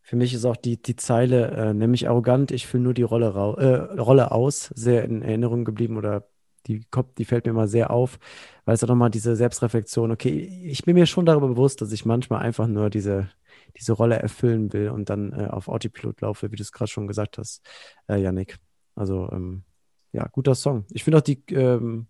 Für 0.00 0.16
mich 0.16 0.34
ist 0.34 0.44
auch 0.44 0.56
die, 0.56 0.80
die 0.80 0.96
Zeile 0.96 1.50
äh, 1.52 1.74
nämlich 1.74 2.08
arrogant, 2.08 2.50
ich 2.50 2.66
fülle 2.66 2.82
nur 2.82 2.94
die 2.94 3.02
Rolle, 3.02 3.28
äh, 3.28 3.98
Rolle 4.00 4.30
aus, 4.32 4.70
sehr 4.74 5.04
in 5.04 5.22
Erinnerung 5.22 5.64
geblieben 5.64 5.96
oder 5.96 6.28
die, 6.66 6.84
kommt, 6.90 7.18
die 7.18 7.24
fällt 7.24 7.46
mir 7.46 7.52
mal 7.52 7.68
sehr 7.68 7.90
auf, 7.90 8.18
weil 8.64 8.74
es 8.74 8.84
auch 8.84 8.88
nochmal 8.88 9.10
diese 9.10 9.36
Selbstreflexion, 9.36 10.10
okay, 10.10 10.38
ich 10.64 10.84
bin 10.84 10.94
mir 10.94 11.06
schon 11.06 11.26
darüber 11.26 11.48
bewusst, 11.48 11.80
dass 11.80 11.92
ich 11.92 12.04
manchmal 12.04 12.42
einfach 12.42 12.66
nur 12.66 12.90
diese, 12.90 13.30
diese 13.76 13.92
Rolle 13.92 14.16
erfüllen 14.16 14.72
will 14.72 14.90
und 14.90 15.08
dann 15.08 15.32
äh, 15.32 15.46
auf 15.46 15.68
Autopilot 15.68 16.20
laufe, 16.20 16.52
wie 16.52 16.56
du 16.56 16.62
es 16.62 16.72
gerade 16.72 16.90
schon 16.90 17.06
gesagt 17.06 17.38
hast, 17.38 17.62
äh, 18.08 18.20
Yannick. 18.20 18.58
Also, 18.94 19.30
ähm, 19.32 19.64
ja, 20.12 20.28
guter 20.28 20.54
Song. 20.54 20.84
Ich 20.90 21.04
finde 21.04 21.18
auch 21.18 21.22
die 21.22 21.42
ähm, 21.50 22.06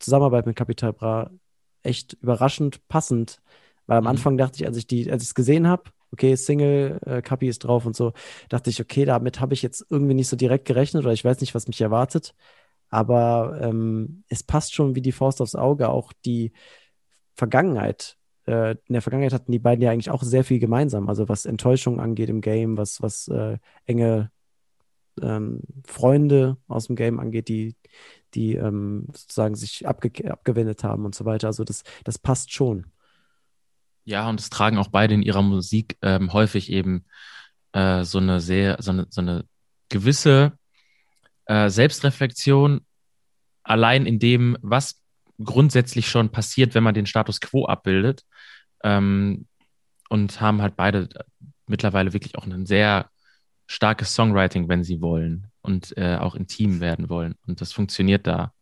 Zusammenarbeit 0.00 0.46
mit 0.46 0.56
Capital 0.56 0.92
Bra 0.92 1.30
echt 1.84 2.14
überraschend 2.14 2.86
passend, 2.88 3.40
weil 3.86 3.98
am 3.98 4.04
Mhm. 4.04 4.10
Anfang 4.10 4.36
dachte 4.38 4.56
ich, 4.60 4.66
als 4.66 4.76
ich 4.76 4.86
die, 4.86 5.10
als 5.10 5.22
ich 5.22 5.30
es 5.30 5.34
gesehen 5.34 5.68
habe, 5.68 5.84
okay, 6.12 6.36
Single, 6.36 6.98
äh, 7.06 7.22
Capi 7.22 7.48
ist 7.48 7.60
drauf 7.60 7.86
und 7.86 7.96
so, 7.96 8.12
dachte 8.48 8.70
ich, 8.70 8.80
okay, 8.80 9.04
damit 9.04 9.40
habe 9.40 9.54
ich 9.54 9.62
jetzt 9.62 9.86
irgendwie 9.90 10.14
nicht 10.14 10.28
so 10.28 10.36
direkt 10.36 10.66
gerechnet 10.66 11.04
oder 11.04 11.12
ich 11.12 11.24
weiß 11.24 11.40
nicht, 11.40 11.54
was 11.54 11.66
mich 11.68 11.80
erwartet. 11.80 12.34
Aber 12.90 13.58
ähm, 13.62 14.24
es 14.28 14.42
passt 14.44 14.74
schon 14.74 14.94
wie 14.96 15.02
die 15.02 15.12
Faust 15.12 15.42
aufs 15.42 15.56
Auge, 15.56 15.88
auch 15.90 16.12
die 16.24 16.52
Vergangenheit. 17.36 18.16
Äh, 18.46 18.72
in 18.86 18.92
der 18.94 19.02
Vergangenheit 19.02 19.32
hatten 19.32 19.52
die 19.52 19.58
beiden 19.58 19.82
ja 19.82 19.90
eigentlich 19.90 20.10
auch 20.10 20.22
sehr 20.22 20.44
viel 20.44 20.58
gemeinsam. 20.58 21.08
Also 21.08 21.28
was 21.28 21.46
Enttäuschung 21.46 22.00
angeht 22.00 22.28
im 22.28 22.40
Game, 22.40 22.76
was, 22.76 23.02
was 23.02 23.28
äh, 23.28 23.58
enge 23.86 24.30
ähm, 25.22 25.60
Freunde 25.84 26.56
aus 26.68 26.86
dem 26.86 26.96
Game 26.96 27.20
angeht, 27.20 27.48
die, 27.48 27.76
die 28.34 28.54
ähm, 28.54 29.06
sozusagen 29.12 29.54
sich 29.54 29.86
abge 29.86 30.30
abgewendet 30.30 30.84
haben 30.84 31.04
und 31.04 31.14
so 31.14 31.24
weiter. 31.24 31.48
Also 31.48 31.64
das, 31.64 31.84
das 32.04 32.18
passt 32.18 32.52
schon. 32.52 32.86
Ja, 34.04 34.28
und 34.28 34.40
es 34.40 34.50
tragen 34.50 34.78
auch 34.78 34.88
beide 34.88 35.14
in 35.14 35.22
ihrer 35.22 35.42
Musik 35.42 35.96
ähm, 36.02 36.32
häufig 36.32 36.70
eben 36.70 37.06
äh, 37.72 38.04
so 38.04 38.18
eine 38.18 38.40
sehr, 38.40 38.76
so 38.80 38.90
eine, 38.90 39.06
so 39.08 39.20
eine 39.20 39.46
gewisse 39.88 40.58
äh, 41.46 41.70
Selbstreflexion 41.70 42.84
allein 43.62 44.06
in 44.06 44.18
dem, 44.18 44.58
was 44.60 45.00
grundsätzlich 45.42 46.08
schon 46.08 46.30
passiert, 46.30 46.74
wenn 46.74 46.84
man 46.84 46.94
den 46.94 47.06
Status 47.06 47.40
quo 47.40 47.66
abbildet. 47.66 48.24
Ähm, 48.82 49.46
und 50.10 50.40
haben 50.40 50.62
halt 50.62 50.76
beide 50.76 51.08
mittlerweile 51.66 52.12
wirklich 52.12 52.36
auch 52.36 52.46
ein 52.46 52.66
sehr 52.66 53.10
starkes 53.66 54.14
Songwriting, 54.14 54.68
wenn 54.68 54.84
sie 54.84 55.00
wollen 55.00 55.48
und 55.62 55.96
äh, 55.96 56.16
auch 56.16 56.34
intim 56.34 56.80
werden 56.80 57.08
wollen. 57.08 57.34
Und 57.46 57.60
das 57.60 57.72
funktioniert 57.72 58.26
da, 58.26 58.52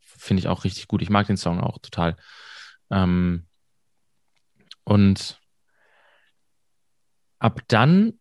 finde 0.00 0.40
ich 0.40 0.48
auch 0.48 0.64
richtig 0.64 0.88
gut. 0.88 1.02
Ich 1.02 1.10
mag 1.10 1.26
den 1.26 1.36
Song 1.36 1.60
auch 1.60 1.78
total. 1.78 2.16
Ähm, 2.90 3.46
und 4.84 5.40
ab 7.38 7.60
dann 7.68 8.18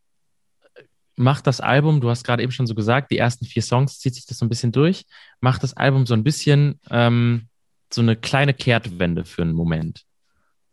macht 1.15 1.45
das 1.45 1.61
Album, 1.61 2.01
du 2.01 2.09
hast 2.09 2.23
gerade 2.23 2.41
eben 2.41 2.51
schon 2.51 2.67
so 2.67 2.73
gesagt, 2.73 3.11
die 3.11 3.17
ersten 3.17 3.45
vier 3.45 3.61
Songs 3.61 3.99
zieht 3.99 4.15
sich 4.15 4.25
das 4.25 4.39
so 4.39 4.45
ein 4.45 4.49
bisschen 4.49 4.71
durch, 4.71 5.05
macht 5.41 5.61
das 5.63 5.75
Album 5.75 6.05
so 6.05 6.13
ein 6.13 6.23
bisschen 6.23 6.79
ähm, 6.89 7.47
so 7.93 8.01
eine 8.01 8.15
kleine 8.15 8.53
Kehrtwende 8.53 9.25
für 9.25 9.43
einen 9.43 9.53
Moment 9.53 10.03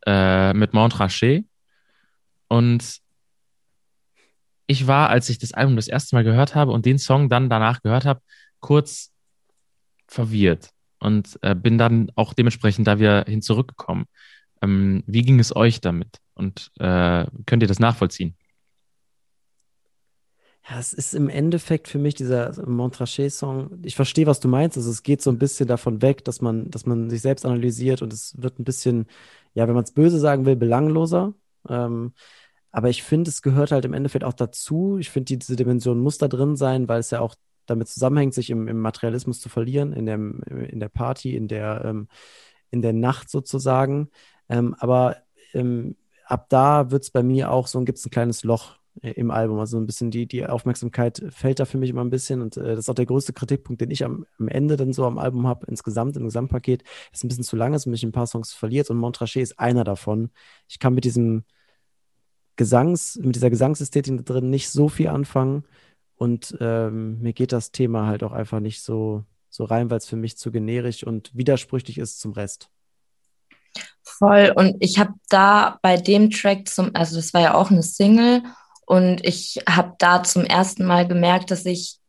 äh, 0.07 0.55
mit 0.55 0.73
Montrachet. 0.73 1.45
Und 2.49 3.01
ich 4.71 4.87
war, 4.87 5.11
als 5.11 5.29
ich 5.29 5.39
das 5.39 5.53
Album 5.53 5.75
das 5.75 5.89
erste 5.89 6.15
Mal 6.15 6.23
gehört 6.23 6.55
habe 6.55 6.71
und 6.71 6.87
den 6.87 6.99
Song 6.99 7.29
dann 7.29 7.51
danach 7.51 7.83
gehört 7.83 8.05
habe, 8.05 8.21
kurz 8.61 9.13
verwirrt 10.07 10.71
und 11.01 11.39
äh, 11.43 11.57
bin 11.57 11.77
dann 11.77 12.13
auch 12.15 12.35
dementsprechend 12.35 12.87
da 12.87 12.99
wieder 13.01 13.25
hin 13.27 13.43
zurückgekommen. 13.43 14.07
Ähm, 14.63 15.03
wie 15.07 15.23
ging 15.23 15.41
es 15.41 15.55
euch 15.55 15.81
damit? 15.81 16.19
Und 16.35 16.71
äh, 16.79 17.27
könnt 17.47 17.63
ihr 17.63 17.69
das 17.69 17.81
nachvollziehen? 17.81 18.37
Ja, 20.69 20.79
es 20.79 20.93
ist 20.93 21.15
im 21.15 21.29
Endeffekt 21.29 21.89
für 21.89 21.99
mich 21.99 22.15
dieser 22.15 22.65
Montrachet-Song. 22.65 23.81
Ich 23.83 23.97
verstehe, 23.97 24.27
was 24.27 24.39
du 24.39 24.47
meinst. 24.47 24.77
Also 24.77 24.91
es 24.91 25.03
geht 25.03 25.21
so 25.21 25.31
ein 25.31 25.39
bisschen 25.39 25.67
davon 25.67 26.01
weg, 26.01 26.25
dass 26.25 26.41
man, 26.41 26.71
dass 26.71 26.87
man 26.87 27.11
sich 27.11 27.23
selbst 27.23 27.45
analysiert 27.45 28.03
und 28.03 28.13
es 28.13 28.41
wird 28.41 28.61
ein 28.61 28.65
bisschen, 28.65 29.07
ja, 29.55 29.67
wenn 29.67 29.75
man 29.75 29.85
es 29.85 29.93
böse 29.93 30.21
sagen 30.21 30.47
will, 30.47 30.55
belangloser. 30.55 31.35
Ähm, 31.69 32.13
aber 32.73 32.89
ich 32.89 33.03
finde, 33.03 33.31
es 33.31 33.43
gehört 33.43 33.73
halt 33.73 33.85
im 33.85 33.95
Endeffekt 33.95 34.25
auch 34.25 34.33
dazu. 34.33 34.99
Ich 34.99 35.11
finde, 35.11 35.37
diese 35.37 35.57
Dimension 35.57 35.99
muss 35.99 36.19
da 36.19 36.29
drin 36.29 36.57
sein, 36.57 36.89
weil 36.89 37.01
es 37.01 37.11
ja 37.11 37.21
auch 37.21 37.35
damit 37.67 37.89
zusammenhängt, 37.89 38.35
sich 38.35 38.51
im, 38.51 38.69
im 38.69 38.81
Materialismus 38.81 39.41
zu 39.41 39.49
verlieren, 39.49 39.93
in, 39.93 40.07
dem, 40.07 40.43
in 40.43 40.81
der 40.81 40.89
Party, 40.89 41.37
in 41.37 41.49
der, 41.49 41.85
ähm, 41.85 42.09
in 42.71 42.83
der 42.83 42.93
Nacht 42.93 43.31
sozusagen. 43.31 44.11
Ähm, 44.49 44.75
aber 44.79 45.17
ähm, 45.55 45.97
ab 46.27 46.47
da 46.49 46.91
wird 46.91 47.05
es 47.05 47.11
bei 47.11 47.23
mir 47.23 47.51
auch 47.51 47.67
so, 47.67 47.81
gibt 47.83 47.99
es 47.99 48.07
ein 48.07 48.11
kleines 48.11 48.45
Loch 48.45 48.77
äh, 49.03 49.13
im 49.13 49.31
Album. 49.31 49.59
Also 49.59 49.79
ein 49.79 49.87
bisschen 49.87 50.11
die, 50.11 50.27
die 50.27 50.47
Aufmerksamkeit 50.47 51.23
fällt 51.31 51.61
da 51.61 51.65
für 51.65 51.79
mich 51.79 51.91
immer 51.91 52.05
ein 52.05 52.11
bisschen. 52.11 52.41
Und 52.41 52.57
äh, 52.57 52.71
das 52.71 52.81
ist 52.81 52.89
auch 52.89 52.95
der 52.95 53.07
größte 53.07 53.33
Kritikpunkt, 53.33 53.81
den 53.81 53.91
ich 53.91 54.05
am, 54.05 54.27
am 54.39 54.49
Ende 54.49 54.77
dann 54.77 54.93
so 54.93 55.05
am 55.07 55.19
Album 55.19 55.47
habe, 55.47 55.67
insgesamt, 55.69 56.17
im 56.17 56.25
Gesamtpaket. 56.25 56.83
Ist 57.13 57.25
ein 57.25 57.29
bisschen 57.29 57.45
zu 57.45 57.57
lang, 57.57 57.75
ist 57.75 57.87
mich 57.87 58.03
ein 58.03 58.13
paar 58.13 58.27
Songs 58.27 58.53
verliert 58.53 58.91
und 58.91 58.99
Montrachet 58.99 59.43
ist 59.43 59.59
einer 59.59 59.85
davon. 59.85 60.31
Ich 60.69 60.79
kann 60.79 60.95
mit 60.95 61.05
diesem 61.05 61.45
Gesangs, 62.61 63.17
mit 63.17 63.37
dieser 63.37 63.49
Gesangsästhetik 63.49 64.27
drin 64.27 64.51
nicht 64.51 64.69
so 64.69 64.91
viel 64.91 65.09
anfangen. 65.09 65.65
Und 66.17 66.59
ähm, 66.61 67.19
mir 67.23 67.33
geht 67.33 67.53
das 67.53 67.73
Thema 67.73 68.07
halt 68.07 68.23
auch 68.23 68.33
einfach 68.33 68.61
nicht 68.61 68.83
so, 68.83 69.25
so 69.49 69.65
rein, 69.65 69.91
weil 69.91 69.97
es 69.97 70.07
für 70.07 70.17
mich 70.17 70.37
zu 70.37 70.53
generisch 70.53 71.03
und 71.03 71.35
widersprüchlich 71.35 71.97
ist 71.97 72.21
zum 72.21 72.33
Rest. 72.33 72.69
Voll. 74.03 74.53
Und 74.55 74.77
ich 74.81 74.99
habe 74.99 75.15
da 75.31 75.79
bei 75.81 75.97
dem 75.97 76.29
Track 76.29 76.69
zum, 76.69 76.91
also 76.93 77.17
das 77.17 77.33
war 77.33 77.41
ja 77.41 77.55
auch 77.55 77.71
eine 77.71 77.83
Single, 77.83 78.43
und 78.85 79.25
ich 79.25 79.63
habe 79.69 79.95
da 79.99 80.25
zum 80.25 80.45
ersten 80.45 80.85
Mal 80.85 81.07
gemerkt, 81.07 81.53
dass 81.53 81.65
ich 81.65 82.00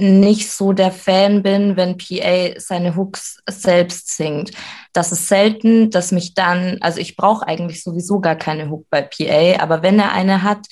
nicht 0.00 0.50
so 0.50 0.72
der 0.72 0.92
Fan 0.92 1.42
bin, 1.42 1.76
wenn 1.76 1.98
PA 1.98 2.58
seine 2.58 2.96
Hooks 2.96 3.38
selbst 3.48 4.16
singt. 4.16 4.52
Das 4.92 5.12
ist 5.12 5.28
selten, 5.28 5.90
dass 5.90 6.12
mich 6.12 6.34
dann, 6.34 6.78
also 6.80 6.98
ich 6.98 7.16
brauche 7.16 7.46
eigentlich 7.46 7.82
sowieso 7.82 8.20
gar 8.20 8.36
keine 8.36 8.70
Hook 8.70 8.86
bei 8.90 9.02
PA, 9.02 9.62
aber 9.62 9.82
wenn 9.82 9.98
er 9.98 10.12
eine 10.12 10.42
hat, 10.42 10.66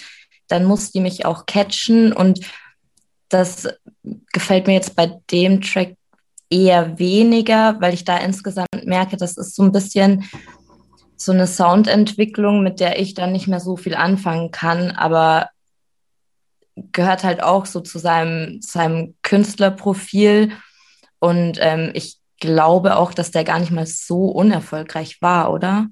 dann 0.48 0.64
muss 0.64 0.92
die 0.92 1.00
mich 1.00 1.26
auch 1.26 1.46
catchen 1.46 2.12
und 2.12 2.40
das 3.28 3.68
gefällt 4.32 4.66
mir 4.66 4.74
jetzt 4.74 4.96
bei 4.96 5.20
dem 5.30 5.60
Track 5.60 5.94
eher 6.50 6.98
weniger, 6.98 7.76
weil 7.80 7.92
ich 7.92 8.04
da 8.04 8.16
insgesamt 8.18 8.84
merke, 8.84 9.16
das 9.16 9.36
ist 9.36 9.54
so 9.54 9.62
ein 9.62 9.72
bisschen 9.72 10.24
so 11.16 11.32
eine 11.32 11.46
Soundentwicklung, 11.46 12.62
mit 12.62 12.80
der 12.80 12.98
ich 12.98 13.14
dann 13.14 13.32
nicht 13.32 13.48
mehr 13.48 13.60
so 13.60 13.76
viel 13.76 13.94
anfangen 13.94 14.50
kann, 14.50 14.92
aber 14.92 15.50
gehört 16.92 17.24
halt 17.24 17.42
auch 17.42 17.66
so 17.66 17.80
zu 17.80 17.98
seinem, 17.98 18.60
seinem 18.60 19.14
Künstlerprofil. 19.22 20.52
Und 21.18 21.58
ähm, 21.60 21.90
ich 21.94 22.18
glaube 22.40 22.96
auch, 22.96 23.12
dass 23.12 23.30
der 23.30 23.44
gar 23.44 23.58
nicht 23.58 23.72
mal 23.72 23.86
so 23.86 24.26
unerfolgreich 24.26 25.20
war, 25.20 25.52
oder? 25.52 25.86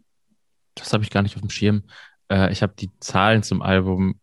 Das 0.74 0.92
habe 0.92 1.04
ich 1.04 1.10
gar 1.10 1.22
nicht 1.22 1.36
auf 1.36 1.42
dem 1.42 1.50
Schirm. 1.50 1.84
Äh, 2.30 2.52
ich 2.52 2.62
habe 2.62 2.74
die 2.78 2.90
Zahlen 3.00 3.42
zum 3.42 3.62
Album 3.62 4.20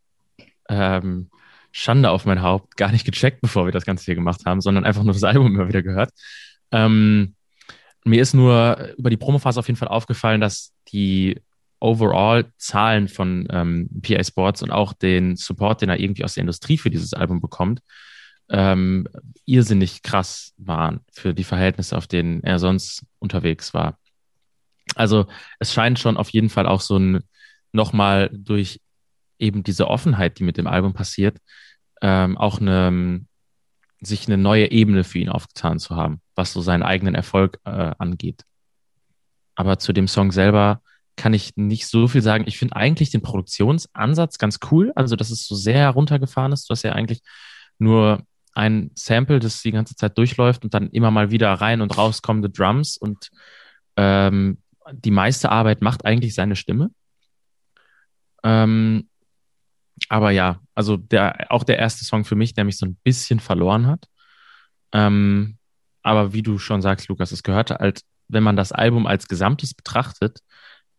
ähm, 0.70 1.30
Schande 1.72 2.11
auf 2.11 2.26
mein 2.26 2.41
Haupt 2.41 2.78
gar 2.78 2.91
nicht 2.91 3.05
gecheckt, 3.05 3.41
bevor 3.41 3.66
wir 3.66 3.72
das 3.72 3.86
Ganze 3.86 4.05
hier 4.05 4.16
gemacht 4.16 4.45
haben, 4.45 4.61
sondern 4.61 4.86
einfach 4.86 5.03
nur 5.03 5.14
das 5.14 5.24
Album 5.24 5.47
immer 5.47 5.68
wieder 5.68 5.82
gehört. 5.82 6.11
Ähm, 6.72 7.36
mir 8.05 8.22
ist 8.22 8.34
nur 8.34 8.93
über 8.97 9.09
die 9.09 9.18
Promophase 9.18 9.59
auf 9.59 9.68
jeden 9.68 9.78
Fall 9.78 9.88
aufgefallen, 9.88 10.41
dass 10.41 10.74
die 10.89 11.41
Overall-Zahlen 11.84 13.09
von 13.09 13.45
ähm, 13.51 13.89
PA 14.01 14.23
Sports 14.23 14.63
und 14.63 14.71
auch 14.71 14.93
den 14.93 15.36
Support, 15.36 15.81
den 15.81 15.89
er 15.89 15.99
irgendwie 15.99 16.23
aus 16.23 16.36
der 16.36 16.41
Industrie 16.41 16.77
für 16.77 16.89
dieses 16.89 17.13
Album 17.13 17.41
bekommt, 17.41 17.81
ähm, 18.49 19.07
irrsinnig 19.45 20.01
krass 20.01 20.53
waren 20.57 21.01
für 21.11 21.34
die 21.34 21.43
Verhältnisse, 21.43 21.97
auf 21.97 22.07
denen 22.07 22.41
er 22.43 22.57
sonst 22.57 23.03
unterwegs 23.19 23.73
war. 23.73 23.99
Also 24.95 25.25
es 25.59 25.73
scheint 25.73 25.99
schon 25.99 26.15
auf 26.15 26.29
jeden 26.29 26.49
Fall 26.49 26.67
auch 26.67 26.81
so 26.81 26.97
ein 26.97 27.19
nochmal 27.73 28.29
durch 28.31 28.79
eben 29.38 29.63
diese 29.63 29.88
Offenheit, 29.89 30.39
die 30.39 30.43
mit 30.43 30.57
dem 30.57 30.67
Album 30.67 30.93
passiert, 30.93 31.38
ähm, 32.01 32.38
auch 32.38 32.61
eine, 32.61 33.25
sich 33.99 34.27
eine 34.27 34.38
neue 34.38 34.71
Ebene 34.71 35.03
für 35.03 35.19
ihn 35.19 35.29
aufgetan 35.29 35.79
zu 35.79 35.97
haben, 35.97 36.21
was 36.36 36.53
so 36.53 36.61
seinen 36.61 36.84
eigenen 36.84 37.15
Erfolg 37.15 37.59
äh, 37.65 37.91
angeht. 37.97 38.45
Aber 39.55 39.79
zu 39.79 39.91
dem 39.91 40.07
Song 40.07 40.31
selber 40.31 40.81
kann 41.16 41.34
ich 41.34 41.55
nicht 41.55 41.88
so 41.88 42.07
viel 42.07 42.22
sagen. 42.22 42.45
Ich 42.47 42.57
finde 42.57 42.76
eigentlich 42.76 43.11
den 43.11 43.22
Produktionsansatz 43.22 44.38
ganz 44.38 44.59
cool. 44.72 44.91
Also, 44.95 45.16
dass 45.16 45.30
es 45.30 45.47
so 45.47 45.55
sehr 45.55 45.89
runtergefahren 45.89 46.51
ist. 46.51 46.70
Du 46.70 46.72
hast 46.72 46.84
ja 46.84 46.93
eigentlich 46.93 47.22
nur 47.78 48.24
ein 48.53 48.91
Sample, 48.95 49.39
das 49.39 49.61
die 49.61 49.72
ganze 49.72 49.95
Zeit 49.95 50.18
durchläuft 50.18 50.64
und 50.64 50.74
dann 50.74 50.89
immer 50.89 51.11
mal 51.11 51.32
wieder 51.32 51.53
rein 51.53 51.82
und 51.82 51.97
rauskommende 51.97 52.49
Drums 52.49 52.97
und 52.97 53.30
ähm, 53.95 54.59
die 54.91 55.11
meiste 55.11 55.49
Arbeit 55.49 55.82
macht 55.82 56.05
eigentlich 56.05 56.36
seine 56.36 56.55
Stimme. 56.55 56.91
Ähm, 58.43 59.09
aber 60.09 60.32
ja, 60.32 60.59
also 60.76 60.97
der, 60.97 61.51
auch 61.51 61.64
der 61.64 61.80
erste 61.80 62.05
Song 62.05 62.26
für 62.26 62.36
mich, 62.36 62.53
der 62.53 62.66
mich 62.66 62.78
so 62.78 62.86
ein 62.86 62.95
bisschen 63.03 63.39
verloren 63.39 63.88
hat. 63.88 64.07
Ähm, 64.91 65.57
aber 66.01 66.34
wie 66.34 66.43
du 66.43 66.59
schon 66.59 66.82
sagst, 66.82 67.07
Lukas, 67.07 67.32
es 67.32 67.43
gehörte 67.43 67.76
halt, 67.76 68.01
wenn 68.28 68.43
man 68.43 68.55
das 68.55 68.72
Album 68.72 69.07
als 69.07 69.28
Gesamtes 69.28 69.74
betrachtet, 69.74 70.39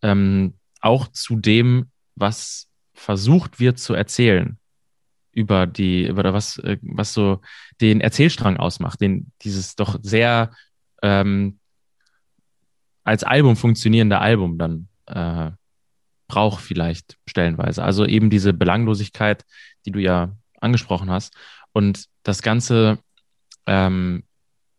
ähm, 0.05 0.55
auch 0.81 1.09
zu 1.09 1.37
dem, 1.37 1.91
was 2.15 2.69
versucht 2.93 3.59
wird 3.59 3.79
zu 3.79 3.95
erzählen 3.95 4.59
über 5.33 5.67
die, 5.67 6.07
über 6.07 6.33
was, 6.33 6.59
äh, 6.59 6.77
was 6.83 7.15
so 7.15 7.41
den 7.81 8.01
Erzählstrang 8.01 8.59
ausmacht, 8.59 9.01
den 9.01 9.33
dieses 9.43 9.75
doch 9.75 9.99
sehr 10.03 10.53
ähm, 11.03 11.59
als 13.03 13.25
Album 13.25 13.57
funktionierende 13.57 14.19
Album 14.19 14.59
dann 14.59 14.89
äh, 15.07 15.51
braucht 16.29 16.63
vielleicht 16.63 17.19
stellenweise. 17.27 17.83
Also 17.83 18.07
eben 18.07 18.31
diese 18.31 18.53
Belanglosigkeit, 18.53 19.45
die 19.87 19.91
du 19.91 19.99
ja 20.01 20.37
angesprochen 20.61 21.11
hast. 21.11 21.35
Und 21.73 22.07
das 22.23 22.43
Ganze 22.43 22.99
ähm, 23.67 24.25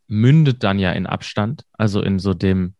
mündet 0.07 0.63
dann 0.63 0.79
ja 0.79 0.91
in 0.91 1.07
Abstand, 1.07 1.65
also 1.73 2.01
in 2.01 2.19
so 2.19 2.33
dem 2.33 2.74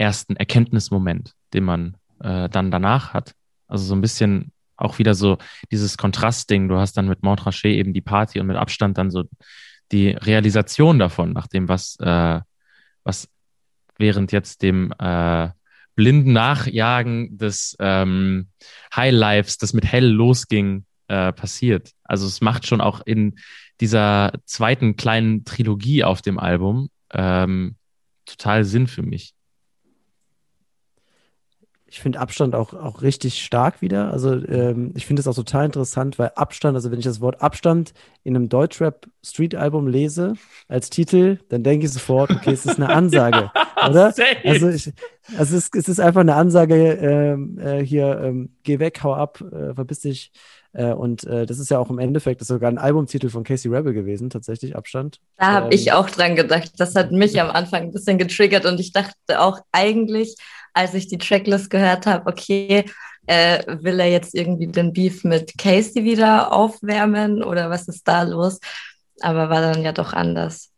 ersten 0.00 0.36
Erkenntnismoment 0.36 1.34
den 1.54 1.64
man 1.64 1.96
äh, 2.20 2.48
dann 2.48 2.70
danach 2.70 3.12
hat. 3.14 3.34
Also 3.66 3.84
so 3.84 3.94
ein 3.94 4.00
bisschen 4.00 4.52
auch 4.76 4.98
wieder 4.98 5.14
so 5.14 5.38
dieses 5.70 5.98
Kontrastding. 5.98 6.68
Du 6.68 6.78
hast 6.78 6.96
dann 6.96 7.08
mit 7.08 7.22
Montrachet 7.22 7.76
eben 7.76 7.92
die 7.92 8.00
Party 8.00 8.40
und 8.40 8.46
mit 8.46 8.56
Abstand 8.56 8.98
dann 8.98 9.10
so 9.10 9.24
die 9.92 10.10
Realisation 10.10 10.98
davon, 10.98 11.32
nach 11.32 11.48
dem, 11.48 11.68
was, 11.68 11.96
äh, 12.00 12.40
was 13.04 13.28
während 13.98 14.32
jetzt 14.32 14.62
dem 14.62 14.92
äh, 14.98 15.48
blinden 15.96 16.32
Nachjagen 16.32 17.36
des 17.36 17.76
ähm, 17.78 18.48
Highlifes, 18.94 19.58
das 19.58 19.74
mit 19.74 19.84
Hell 19.84 20.06
losging, 20.06 20.86
äh, 21.08 21.32
passiert. 21.32 21.90
Also 22.04 22.26
es 22.26 22.40
macht 22.40 22.66
schon 22.66 22.80
auch 22.80 23.02
in 23.04 23.38
dieser 23.80 24.32
zweiten 24.44 24.96
kleinen 24.96 25.44
Trilogie 25.44 26.04
auf 26.04 26.22
dem 26.22 26.38
Album 26.38 26.88
ähm, 27.12 27.76
total 28.24 28.64
Sinn 28.64 28.86
für 28.86 29.02
mich 29.02 29.34
ich 31.90 32.00
finde 32.00 32.20
Abstand 32.20 32.54
auch, 32.54 32.72
auch 32.72 33.02
richtig 33.02 33.42
stark 33.42 33.82
wieder. 33.82 34.12
Also 34.12 34.32
ähm, 34.46 34.92
ich 34.94 35.06
finde 35.06 35.20
es 35.20 35.26
auch 35.26 35.34
total 35.34 35.66
interessant, 35.66 36.20
weil 36.20 36.30
Abstand, 36.36 36.76
also 36.76 36.92
wenn 36.92 37.00
ich 37.00 37.04
das 37.04 37.20
Wort 37.20 37.42
Abstand 37.42 37.92
in 38.22 38.36
einem 38.36 38.48
Deutschrap-Street-Album 38.48 39.88
lese 39.88 40.34
als 40.68 40.88
Titel, 40.90 41.38
dann 41.48 41.64
denke 41.64 41.86
ich 41.86 41.92
sofort, 41.92 42.30
okay, 42.30 42.52
es 42.52 42.64
ist 42.64 42.76
eine 42.76 42.88
Ansage, 42.94 43.50
oder? 43.88 44.14
Also, 44.44 44.68
ich, 44.68 44.92
also 45.36 45.56
es, 45.56 45.70
es 45.74 45.88
ist 45.88 45.98
einfach 45.98 46.20
eine 46.20 46.36
Ansage, 46.36 46.92
ähm, 46.92 47.58
äh, 47.58 47.84
hier, 47.84 48.20
ähm, 48.22 48.50
geh 48.62 48.78
weg, 48.78 49.00
hau 49.02 49.14
ab, 49.14 49.40
äh, 49.40 49.74
verpiss 49.74 50.00
dich. 50.00 50.30
Äh, 50.72 50.92
und 50.92 51.24
äh, 51.24 51.46
das 51.46 51.58
ist 51.58 51.70
ja 51.70 51.80
auch 51.80 51.90
im 51.90 51.98
Endeffekt, 51.98 52.40
das 52.40 52.48
ist 52.48 52.54
sogar 52.54 52.70
ein 52.70 52.78
Albumtitel 52.78 53.28
von 53.30 53.42
Casey 53.42 53.74
Rebel 53.74 53.92
gewesen, 53.92 54.30
tatsächlich, 54.30 54.76
Abstand. 54.76 55.18
Da 55.36 55.46
habe 55.46 55.66
ähm, 55.66 55.72
ich 55.72 55.92
auch 55.92 56.08
dran 56.08 56.36
gedacht. 56.36 56.70
Das 56.78 56.94
hat 56.94 57.10
mich 57.10 57.40
am 57.40 57.50
Anfang 57.50 57.82
ein 57.82 57.92
bisschen 57.92 58.18
getriggert 58.18 58.64
und 58.64 58.78
ich 58.78 58.92
dachte 58.92 59.40
auch 59.40 59.58
eigentlich, 59.72 60.36
als 60.72 60.94
ich 60.94 61.08
die 61.08 61.18
Tracklist 61.18 61.70
gehört 61.70 62.06
habe, 62.06 62.30
okay, 62.30 62.84
äh, 63.26 63.64
will 63.82 64.00
er 64.00 64.10
jetzt 64.10 64.34
irgendwie 64.34 64.66
den 64.66 64.92
Beef 64.92 65.24
mit 65.24 65.56
Casey 65.58 66.04
wieder 66.04 66.52
aufwärmen 66.52 67.42
oder 67.42 67.70
was 67.70 67.88
ist 67.88 68.06
da 68.08 68.22
los? 68.22 68.58
Aber 69.20 69.50
war 69.50 69.60
dann 69.60 69.82
ja 69.82 69.92
doch 69.92 70.12
anders. 70.12 70.70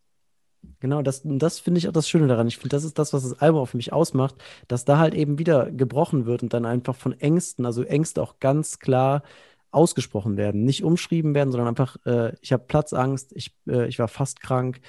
Genau, 0.80 1.00
das, 1.00 1.22
das 1.24 1.60
finde 1.60 1.78
ich 1.78 1.88
auch 1.88 1.92
das 1.92 2.08
Schöne 2.08 2.26
daran. 2.26 2.48
Ich 2.48 2.56
finde, 2.56 2.70
das 2.70 2.84
ist 2.84 2.98
das, 2.98 3.12
was 3.12 3.22
das 3.22 3.40
Album 3.40 3.60
auch 3.60 3.66
für 3.66 3.76
mich 3.76 3.92
ausmacht, 3.92 4.34
dass 4.66 4.84
da 4.84 4.98
halt 4.98 5.14
eben 5.14 5.38
wieder 5.38 5.70
gebrochen 5.70 6.26
wird 6.26 6.42
und 6.42 6.52
dann 6.52 6.66
einfach 6.66 6.96
von 6.96 7.18
Ängsten, 7.20 7.66
also 7.66 7.84
Ängste 7.84 8.20
auch 8.20 8.40
ganz 8.40 8.80
klar 8.80 9.22
ausgesprochen 9.70 10.36
werden, 10.36 10.64
nicht 10.64 10.84
umschrieben 10.84 11.34
werden, 11.34 11.50
sondern 11.50 11.68
einfach, 11.68 11.96
äh, 12.04 12.34
ich 12.40 12.52
habe 12.52 12.64
Platzangst, 12.64 13.32
ich, 13.34 13.56
äh, 13.68 13.86
ich 13.86 13.98
war 13.98 14.08
fast 14.08 14.40
krank, 14.40 14.80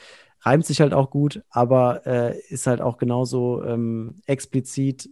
reimt 0.44 0.66
sich 0.66 0.82
halt 0.82 0.94
auch 0.94 1.10
gut, 1.10 1.44
aber 1.50 2.06
äh, 2.06 2.40
ist 2.50 2.68
halt 2.68 2.82
auch 2.82 2.98
genauso 2.98 3.64
ähm, 3.64 4.22
explizit, 4.26 5.10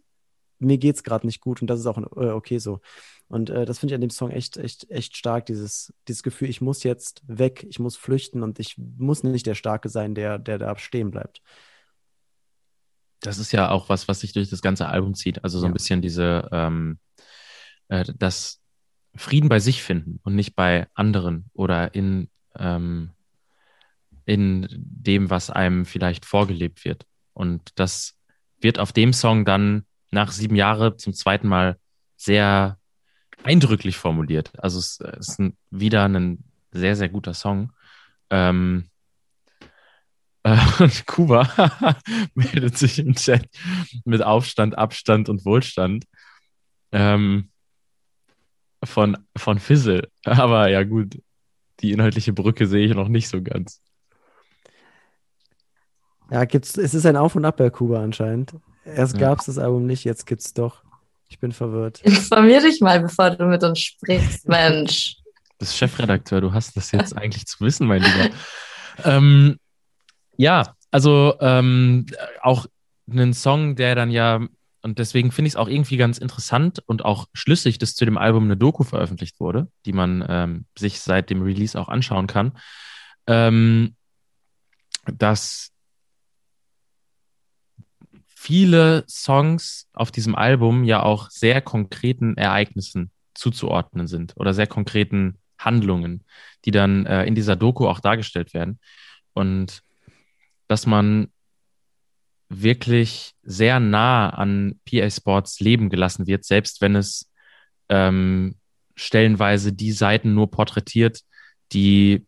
mir 0.59 0.77
geht's 0.77 1.03
gerade 1.03 1.25
nicht 1.25 1.41
gut 1.41 1.61
und 1.61 1.67
das 1.67 1.79
ist 1.79 1.87
auch 1.87 1.97
äh, 1.97 2.31
okay 2.31 2.59
so. 2.59 2.81
Und 3.27 3.49
äh, 3.49 3.65
das 3.65 3.79
finde 3.79 3.93
ich 3.93 3.95
an 3.95 4.01
dem 4.01 4.09
Song 4.09 4.29
echt, 4.29 4.57
echt, 4.57 4.89
echt 4.91 5.15
stark, 5.15 5.45
dieses, 5.45 5.93
dieses 6.07 6.21
Gefühl, 6.21 6.49
ich 6.49 6.61
muss 6.61 6.83
jetzt 6.83 7.23
weg, 7.25 7.65
ich 7.69 7.79
muss 7.79 7.95
flüchten 7.95 8.43
und 8.43 8.59
ich 8.59 8.77
muss 8.77 9.23
nicht 9.23 9.45
der 9.45 9.55
Starke 9.55 9.89
sein, 9.89 10.13
der, 10.13 10.37
der 10.37 10.57
da 10.57 10.77
stehen 10.77 11.11
bleibt. 11.11 11.41
Das 13.21 13.37
ist 13.37 13.53
ja 13.53 13.69
auch 13.69 13.87
was, 13.87 14.07
was 14.07 14.19
sich 14.19 14.33
durch 14.33 14.49
das 14.49 14.61
ganze 14.61 14.87
Album 14.87 15.13
zieht. 15.13 15.43
Also 15.43 15.59
so 15.59 15.65
ein 15.65 15.73
bisschen 15.73 16.01
diese, 16.01 16.49
ähm, 16.51 16.99
äh, 17.87 18.03
das, 18.17 18.61
Frieden 19.15 19.49
bei 19.49 19.59
sich 19.59 19.83
finden 19.83 20.19
und 20.23 20.35
nicht 20.35 20.55
bei 20.55 20.87
anderen 20.93 21.49
oder 21.53 21.93
in, 21.93 22.29
ähm, 22.57 23.11
in 24.31 24.65
dem, 24.71 25.29
was 25.29 25.49
einem 25.49 25.85
vielleicht 25.85 26.25
vorgelebt 26.25 26.85
wird. 26.85 27.05
Und 27.33 27.61
das 27.75 28.15
wird 28.61 28.79
auf 28.79 28.93
dem 28.93 29.11
Song 29.11 29.43
dann 29.43 29.85
nach 30.09 30.31
sieben 30.31 30.55
Jahren 30.55 30.97
zum 30.97 31.13
zweiten 31.13 31.49
Mal 31.49 31.77
sehr 32.15 32.77
eindrücklich 33.43 33.97
formuliert. 33.97 34.53
Also 34.57 34.79
es 34.79 34.99
ist 35.01 35.39
ein, 35.39 35.57
wieder 35.69 36.07
ein 36.07 36.45
sehr, 36.71 36.95
sehr 36.95 37.09
guter 37.09 37.33
Song. 37.33 37.73
Ähm, 38.29 38.85
äh, 40.43 40.57
und 40.79 41.05
Kuba 41.07 41.97
meldet 42.33 42.77
sich 42.77 42.99
im 42.99 43.15
Chat 43.15 43.49
mit 44.05 44.23
Aufstand, 44.23 44.77
Abstand 44.77 45.27
und 45.27 45.43
Wohlstand. 45.43 46.05
Ähm, 46.93 47.49
von, 48.81 49.17
von 49.35 49.59
Fizzle. 49.59 50.09
Aber 50.23 50.69
ja, 50.69 50.83
gut, 50.83 51.21
die 51.81 51.91
inhaltliche 51.91 52.31
Brücke 52.31 52.65
sehe 52.65 52.87
ich 52.87 52.95
noch 52.95 53.09
nicht 53.09 53.27
so 53.27 53.41
ganz. 53.41 53.81
Ja, 56.31 56.45
gibt's, 56.45 56.77
es 56.77 56.93
ist 56.93 57.05
ein 57.05 57.17
Auf 57.17 57.35
und 57.35 57.43
Ab 57.43 57.57
bei 57.57 57.69
Kuba 57.69 58.01
anscheinend. 58.01 58.53
Erst 58.85 59.15
ja. 59.15 59.19
gab 59.19 59.39
es 59.39 59.45
das 59.45 59.57
Album 59.57 59.85
nicht, 59.85 60.05
jetzt 60.05 60.25
gibt's 60.25 60.53
doch. 60.53 60.81
Ich 61.27 61.39
bin 61.39 61.51
verwirrt. 61.51 62.01
Informier 62.03 62.61
dich 62.61 62.79
mal, 62.79 63.01
bevor 63.01 63.31
du 63.31 63.45
mit 63.45 63.63
uns 63.63 63.79
sprichst, 63.79 64.47
Mensch. 64.47 65.17
Du 65.25 65.31
bist 65.59 65.77
Chefredakteur, 65.77 66.39
du 66.39 66.53
hast 66.53 66.75
das 66.77 66.91
jetzt 66.91 67.15
eigentlich 67.17 67.45
zu 67.45 67.59
wissen, 67.59 67.85
mein 67.85 68.01
Lieber. 68.01 68.29
ähm, 69.03 69.57
ja, 70.37 70.73
also 70.89 71.35
ähm, 71.41 72.05
auch 72.41 72.65
einen 73.09 73.33
Song, 73.33 73.75
der 73.75 73.95
dann 73.95 74.09
ja 74.09 74.39
und 74.83 74.97
deswegen 74.97 75.31
finde 75.31 75.47
ich 75.47 75.53
es 75.53 75.57
auch 75.57 75.67
irgendwie 75.67 75.97
ganz 75.97 76.17
interessant 76.17 76.81
und 76.87 77.05
auch 77.05 77.27
schlüssig, 77.33 77.77
dass 77.77 77.93
zu 77.93 78.03
dem 78.05 78.17
Album 78.17 78.45
eine 78.45 78.57
Doku 78.57 78.83
veröffentlicht 78.83 79.39
wurde, 79.39 79.67
die 79.85 79.93
man 79.93 80.25
ähm, 80.27 80.65
sich 80.75 81.01
seit 81.01 81.29
dem 81.29 81.43
Release 81.43 81.79
auch 81.79 81.87
anschauen 81.87 82.25
kann. 82.25 82.57
Ähm, 83.27 83.95
dass 85.05 85.71
viele 88.41 89.03
Songs 89.07 89.87
auf 89.93 90.11
diesem 90.11 90.33
Album 90.33 90.83
ja 90.83 91.03
auch 91.03 91.29
sehr 91.29 91.61
konkreten 91.61 92.37
Ereignissen 92.37 93.11
zuzuordnen 93.35 94.07
sind 94.07 94.33
oder 94.35 94.55
sehr 94.55 94.65
konkreten 94.65 95.37
Handlungen, 95.59 96.25
die 96.65 96.71
dann 96.71 97.05
äh, 97.05 97.25
in 97.25 97.35
dieser 97.35 97.55
Doku 97.55 97.87
auch 97.87 97.99
dargestellt 97.99 98.55
werden. 98.55 98.79
Und 99.33 99.83
dass 100.67 100.87
man 100.87 101.27
wirklich 102.49 103.33
sehr 103.43 103.79
nah 103.79 104.31
an 104.31 104.79
PA 104.89 105.07
Sports 105.11 105.59
Leben 105.59 105.89
gelassen 105.89 106.25
wird, 106.25 106.43
selbst 106.43 106.81
wenn 106.81 106.95
es 106.95 107.31
ähm, 107.89 108.55
stellenweise 108.95 109.71
die 109.71 109.91
Seiten 109.91 110.33
nur 110.33 110.49
porträtiert, 110.49 111.21
die 111.73 112.25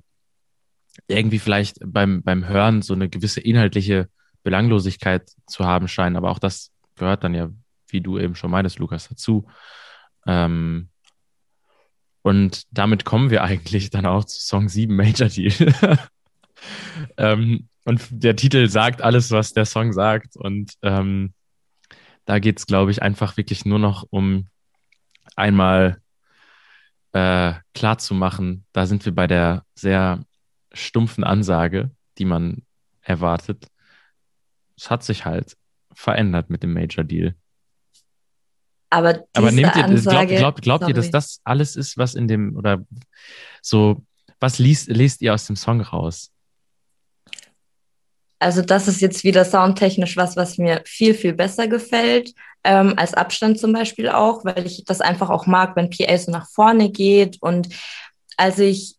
irgendwie 1.07 1.39
vielleicht 1.39 1.79
beim, 1.83 2.21
beim 2.21 2.47
Hören 2.47 2.83
so 2.83 2.93
eine 2.93 3.09
gewisse 3.09 3.41
inhaltliche 3.41 4.09
Belanglosigkeit 4.43 5.31
zu 5.47 5.65
haben 5.65 5.87
scheinen. 5.87 6.15
Aber 6.15 6.31
auch 6.31 6.39
das 6.39 6.71
gehört 6.95 7.23
dann 7.23 7.33
ja, 7.33 7.49
wie 7.87 8.01
du 8.01 8.19
eben 8.19 8.35
schon 8.35 8.51
meintest, 8.51 8.79
Lukas, 8.79 9.09
dazu. 9.09 9.47
Ähm, 10.25 10.89
und 12.21 12.63
damit 12.71 13.05
kommen 13.05 13.29
wir 13.29 13.43
eigentlich 13.43 13.89
dann 13.89 14.05
auch 14.05 14.23
zu 14.25 14.41
Song 14.41 14.69
7 14.69 14.95
Major 14.95 15.27
Deal. 15.27 15.73
ähm, 17.17 17.67
und 17.85 18.01
der 18.09 18.35
Titel 18.35 18.69
sagt 18.69 19.01
alles, 19.01 19.31
was 19.31 19.53
der 19.53 19.65
Song 19.65 19.91
sagt. 19.91 20.37
Und 20.37 20.73
ähm, 20.81 21.33
da 22.25 22.39
geht 22.39 22.59
es, 22.59 22.65
glaube 22.65 22.91
ich, 22.91 23.01
einfach 23.01 23.35
wirklich 23.35 23.65
nur 23.65 23.79
noch 23.79 24.05
um 24.09 24.47
einmal 25.35 26.01
äh, 27.13 27.53
klar 27.73 27.97
zu 27.97 28.13
machen, 28.13 28.65
da 28.73 28.85
sind 28.85 29.05
wir 29.05 29.13
bei 29.13 29.27
der 29.27 29.63
sehr 29.75 30.25
stumpfen 30.73 31.23
Ansage, 31.23 31.91
die 32.17 32.25
man 32.25 32.63
erwartet. 33.01 33.67
Es 34.77 34.89
hat 34.89 35.03
sich 35.03 35.25
halt 35.25 35.55
verändert 35.93 36.49
mit 36.49 36.63
dem 36.63 36.73
Major 36.73 37.03
Deal. 37.03 37.35
Aber, 38.89 39.23
Aber 39.33 39.51
nehmt 39.51 39.75
ihr, 39.75 39.83
glaubt, 39.83 40.29
glaubt, 40.29 40.61
glaubt 40.61 40.87
ihr, 40.87 40.93
dass 40.93 41.09
das 41.09 41.41
alles 41.43 41.75
ist, 41.75 41.97
was 41.97 42.13
in 42.13 42.27
dem, 42.27 42.55
oder 42.55 42.85
so, 43.61 44.03
was 44.39 44.59
liest, 44.59 44.87
lest 44.87 45.21
ihr 45.21 45.33
aus 45.33 45.47
dem 45.47 45.55
Song 45.55 45.81
raus? 45.81 46.31
Also 48.37 48.61
das 48.61 48.87
ist 48.87 49.01
jetzt 49.01 49.23
wieder 49.23 49.45
soundtechnisch 49.45 50.17
was, 50.17 50.35
was 50.35 50.57
mir 50.57 50.81
viel, 50.85 51.13
viel 51.15 51.33
besser 51.33 51.67
gefällt, 51.67 52.33
ähm, 52.63 52.93
als 52.97 53.13
Abstand 53.13 53.57
zum 53.57 53.73
Beispiel 53.73 54.09
auch, 54.09 54.45
weil 54.45 54.65
ich 54.65 54.83
das 54.85 55.01
einfach 55.01 55.29
auch 55.29 55.47
mag, 55.47 55.75
wenn 55.75 55.89
PA 55.89 56.17
so 56.17 56.31
nach 56.31 56.47
vorne 56.49 56.91
geht. 56.91 57.41
Und 57.41 57.69
als 58.37 58.59
ich 58.59 58.97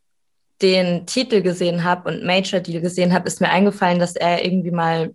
den 0.60 1.06
Titel 1.06 1.42
gesehen 1.42 1.84
habe 1.84 2.08
und 2.08 2.24
Major 2.24 2.60
Deal 2.60 2.80
gesehen 2.80 3.12
habe, 3.12 3.28
ist 3.28 3.40
mir 3.40 3.50
eingefallen, 3.50 3.98
dass 3.98 4.16
er 4.16 4.44
irgendwie 4.44 4.70
mal 4.70 5.14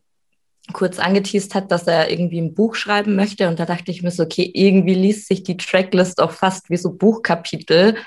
kurz 0.73 0.99
angeteased 0.99 1.55
hat, 1.55 1.71
dass 1.71 1.87
er 1.87 2.09
irgendwie 2.09 2.39
ein 2.39 2.53
Buch 2.53 2.75
schreiben 2.75 3.15
möchte. 3.15 3.47
Und 3.47 3.59
da 3.59 3.65
dachte 3.65 3.91
ich 3.91 4.03
mir 4.03 4.11
so, 4.11 4.23
okay, 4.23 4.49
irgendwie 4.53 4.95
liest 4.95 5.27
sich 5.27 5.43
die 5.43 5.57
Tracklist 5.57 6.21
auch 6.21 6.31
fast 6.31 6.69
wie 6.69 6.77
so 6.77 6.91
Buchkapitel. 6.93 7.97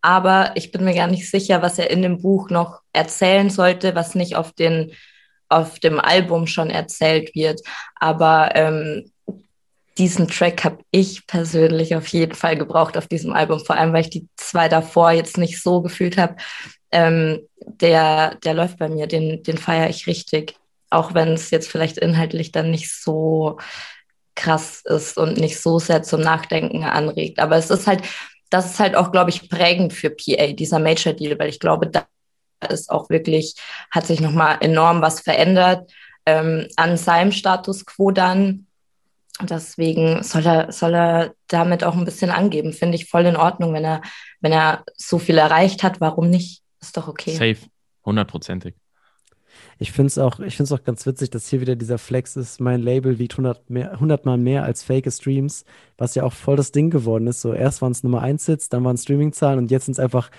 Aber 0.00 0.52
ich 0.54 0.70
bin 0.70 0.84
mir 0.84 0.94
gar 0.94 1.06
nicht 1.06 1.30
sicher, 1.30 1.62
was 1.62 1.78
er 1.78 1.90
in 1.90 2.02
dem 2.02 2.20
Buch 2.20 2.50
noch 2.50 2.80
erzählen 2.92 3.48
sollte, 3.48 3.94
was 3.94 4.14
nicht 4.14 4.36
auf 4.36 4.52
den 4.52 4.92
auf 5.48 5.78
dem 5.78 6.00
Album 6.00 6.46
schon 6.46 6.70
erzählt 6.70 7.34
wird. 7.34 7.60
Aber 7.96 8.50
ähm, 8.54 9.10
diesen 9.98 10.26
Track 10.28 10.64
habe 10.64 10.78
ich 10.90 11.26
persönlich 11.26 11.94
auf 11.94 12.08
jeden 12.08 12.34
Fall 12.34 12.56
gebraucht 12.56 12.96
auf 12.96 13.06
diesem 13.06 13.32
Album, 13.32 13.60
vor 13.60 13.76
allem 13.76 13.92
weil 13.92 14.02
ich 14.02 14.10
die 14.10 14.28
zwei 14.36 14.68
davor 14.68 15.12
jetzt 15.12 15.38
nicht 15.38 15.62
so 15.62 15.82
gefühlt 15.82 16.18
habe. 16.18 16.36
Ähm, 16.90 17.40
der, 17.56 18.36
der 18.36 18.54
läuft 18.54 18.78
bei 18.78 18.88
mir, 18.88 19.06
den, 19.06 19.42
den 19.42 19.58
feiere 19.58 19.88
ich 19.88 20.06
richtig. 20.06 20.56
Auch 20.94 21.14
wenn 21.14 21.28
es 21.28 21.50
jetzt 21.50 21.68
vielleicht 21.68 21.98
inhaltlich 21.98 22.52
dann 22.52 22.70
nicht 22.70 22.92
so 22.92 23.58
krass 24.34 24.82
ist 24.84 25.16
und 25.18 25.36
nicht 25.36 25.60
so 25.60 25.78
sehr 25.78 26.02
zum 26.02 26.20
Nachdenken 26.20 26.84
anregt. 26.84 27.38
Aber 27.38 27.56
es 27.56 27.70
ist 27.70 27.86
halt, 27.86 28.02
das 28.50 28.66
ist 28.66 28.80
halt 28.80 28.94
auch, 28.94 29.12
glaube 29.12 29.30
ich, 29.30 29.48
prägend 29.48 29.92
für 29.92 30.10
PA, 30.10 30.52
dieser 30.52 30.78
Major 30.78 31.12
Deal, 31.12 31.38
weil 31.38 31.48
ich 31.48 31.60
glaube, 31.60 31.88
da 31.88 32.06
ist 32.68 32.90
auch 32.90 33.10
wirklich, 33.10 33.56
hat 33.90 34.06
sich 34.06 34.20
nochmal 34.20 34.58
enorm 34.60 35.02
was 35.02 35.20
verändert 35.20 35.90
ähm, 36.26 36.68
an 36.76 36.96
seinem 36.96 37.32
Status 37.32 37.84
quo 37.84 38.10
dann. 38.10 38.66
Deswegen 39.40 40.22
soll 40.22 40.46
er, 40.46 40.72
soll 40.72 40.94
er 40.94 41.34
damit 41.48 41.82
auch 41.82 41.96
ein 41.96 42.04
bisschen 42.04 42.30
angeben. 42.30 42.72
Finde 42.72 42.94
ich 42.94 43.08
voll 43.08 43.26
in 43.26 43.36
Ordnung, 43.36 43.74
wenn 43.74 43.84
er, 43.84 44.00
wenn 44.40 44.52
er 44.52 44.84
so 44.96 45.18
viel 45.18 45.38
erreicht 45.38 45.82
hat. 45.82 46.00
Warum 46.00 46.30
nicht? 46.30 46.62
Ist 46.80 46.96
doch 46.96 47.08
okay. 47.08 47.32
Safe, 47.32 47.68
hundertprozentig. 48.04 48.74
Ich 49.78 49.92
finde 49.92 50.06
es 50.08 50.18
auch, 50.18 50.38
auch 50.40 50.84
ganz 50.84 51.06
witzig, 51.06 51.30
dass 51.30 51.48
hier 51.48 51.60
wieder 51.60 51.76
dieser 51.76 51.98
Flex 51.98 52.36
ist. 52.36 52.60
Mein 52.60 52.80
Label 52.80 53.18
wiegt 53.18 53.32
100, 53.32 53.70
mehr, 53.70 53.92
100 53.92 54.24
Mal 54.24 54.38
mehr 54.38 54.64
als 54.64 54.82
fake 54.82 55.12
Streams, 55.12 55.64
was 55.98 56.14
ja 56.14 56.22
auch 56.22 56.32
voll 56.32 56.56
das 56.56 56.72
Ding 56.72 56.90
geworden 56.90 57.26
ist. 57.26 57.40
So 57.40 57.52
erst 57.52 57.82
waren 57.82 57.92
es 57.92 58.02
Nummer 58.02 58.22
1 58.22 58.46
Hits, 58.46 58.68
dann 58.68 58.84
waren 58.84 58.96
Streaming-Zahlen 58.96 59.58
und 59.58 59.70
jetzt 59.70 59.86
sind 59.86 59.92
es 59.92 59.98
einfach, 59.98 60.30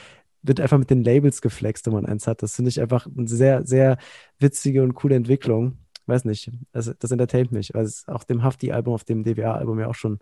wird 0.42 0.60
einfach 0.60 0.78
mit 0.78 0.90
den 0.90 1.04
Labels 1.04 1.42
geflext, 1.42 1.86
wenn 1.86 1.94
man 1.94 2.06
eins 2.06 2.28
hat. 2.28 2.44
Das 2.44 2.56
finde 2.56 2.70
ich 2.70 2.80
einfach 2.80 3.08
eine 3.08 3.28
sehr, 3.28 3.66
sehr 3.66 3.98
witzige 4.40 4.84
und 4.84 4.94
coole 4.94 5.16
Entwicklung. 5.16 5.78
Weiß 6.06 6.24
nicht, 6.26 6.52
das, 6.72 6.94
das 7.00 7.12
entertaint 7.12 7.52
mich, 7.52 7.74
weil 7.74 7.84
es 7.84 8.08
auch 8.08 8.24
dem 8.24 8.44
Hafti-Album, 8.44 8.94
auf 8.94 9.04
dem 9.04 9.24
DWA-Album 9.24 9.80
ja 9.80 9.88
auch 9.88 9.96
schon 9.96 10.20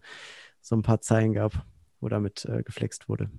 so 0.62 0.76
ein 0.76 0.82
paar 0.82 1.02
Zeilen 1.02 1.34
gab, 1.34 1.66
wo 2.00 2.08
damit 2.08 2.46
äh, 2.46 2.64
geflext 2.64 3.10
wurde. 3.10 3.30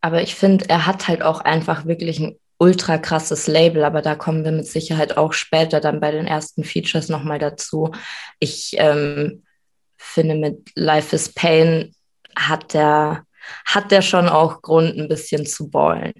Aber 0.00 0.22
ich 0.22 0.34
finde, 0.34 0.68
er 0.68 0.86
hat 0.86 1.08
halt 1.08 1.22
auch 1.22 1.40
einfach 1.40 1.86
wirklich 1.86 2.20
ein 2.20 2.36
ultra 2.58 2.98
krasses 2.98 3.46
Label, 3.46 3.84
aber 3.84 4.02
da 4.02 4.14
kommen 4.14 4.44
wir 4.44 4.52
mit 4.52 4.66
Sicherheit 4.66 5.16
auch 5.16 5.32
später 5.32 5.80
dann 5.80 6.00
bei 6.00 6.10
den 6.10 6.26
ersten 6.26 6.64
Features 6.64 7.08
nochmal 7.08 7.38
dazu. 7.38 7.90
Ich 8.38 8.74
ähm, 8.78 9.42
finde, 9.96 10.34
mit 10.36 10.70
Life 10.74 11.14
is 11.14 11.32
Pain 11.32 11.94
hat 12.36 12.74
der, 12.74 13.24
hat 13.64 13.90
der 13.90 14.02
schon 14.02 14.28
auch 14.28 14.62
Grund, 14.62 14.96
ein 14.96 15.08
bisschen 15.08 15.46
zu 15.46 15.68
ballen. 15.68 16.12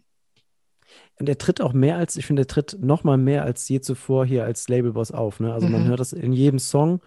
Und 1.16 1.28
er 1.28 1.38
tritt 1.38 1.60
auch 1.60 1.72
mehr 1.72 1.96
als, 1.96 2.16
ich 2.16 2.26
finde, 2.26 2.42
er 2.42 2.48
tritt 2.48 2.76
noch 2.80 3.04
mal 3.04 3.16
mehr 3.16 3.44
als 3.44 3.68
je 3.68 3.80
zuvor 3.80 4.26
hier 4.26 4.44
als 4.44 4.68
Labelboss 4.68 5.12
auf. 5.12 5.38
Ne? 5.38 5.52
Also 5.52 5.66
mhm. 5.66 5.72
man 5.72 5.86
hört 5.86 6.00
das 6.00 6.12
in 6.12 6.32
jedem 6.32 6.58
Song, 6.58 7.00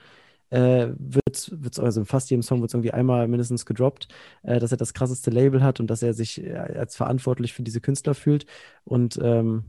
äh, 0.50 0.88
wird 0.98 1.36
es, 1.36 1.80
also 1.80 2.06
fast 2.06 2.30
jedem 2.30 2.41
Song 2.43 2.62
wird 2.62 2.70
es 2.70 2.74
irgendwie 2.74 2.93
einmal 2.93 3.28
mindestens 3.28 3.66
gedroppt, 3.66 4.08
äh, 4.43 4.60
dass 4.60 4.72
er 4.72 4.78
das 4.78 4.93
krasseste 4.93 5.32
Label 5.32 5.64
hat 5.64 5.80
und 5.80 5.88
dass 5.88 6.04
er 6.04 6.14
sich 6.14 6.43
äh, 6.43 6.56
als 6.56 6.95
verantwortlich 6.95 7.54
für 7.54 7.64
diese 7.64 7.82
Künstler 7.82 8.14
fühlt. 8.14 8.45
Und 8.86 9.20
ähm, 9.22 9.66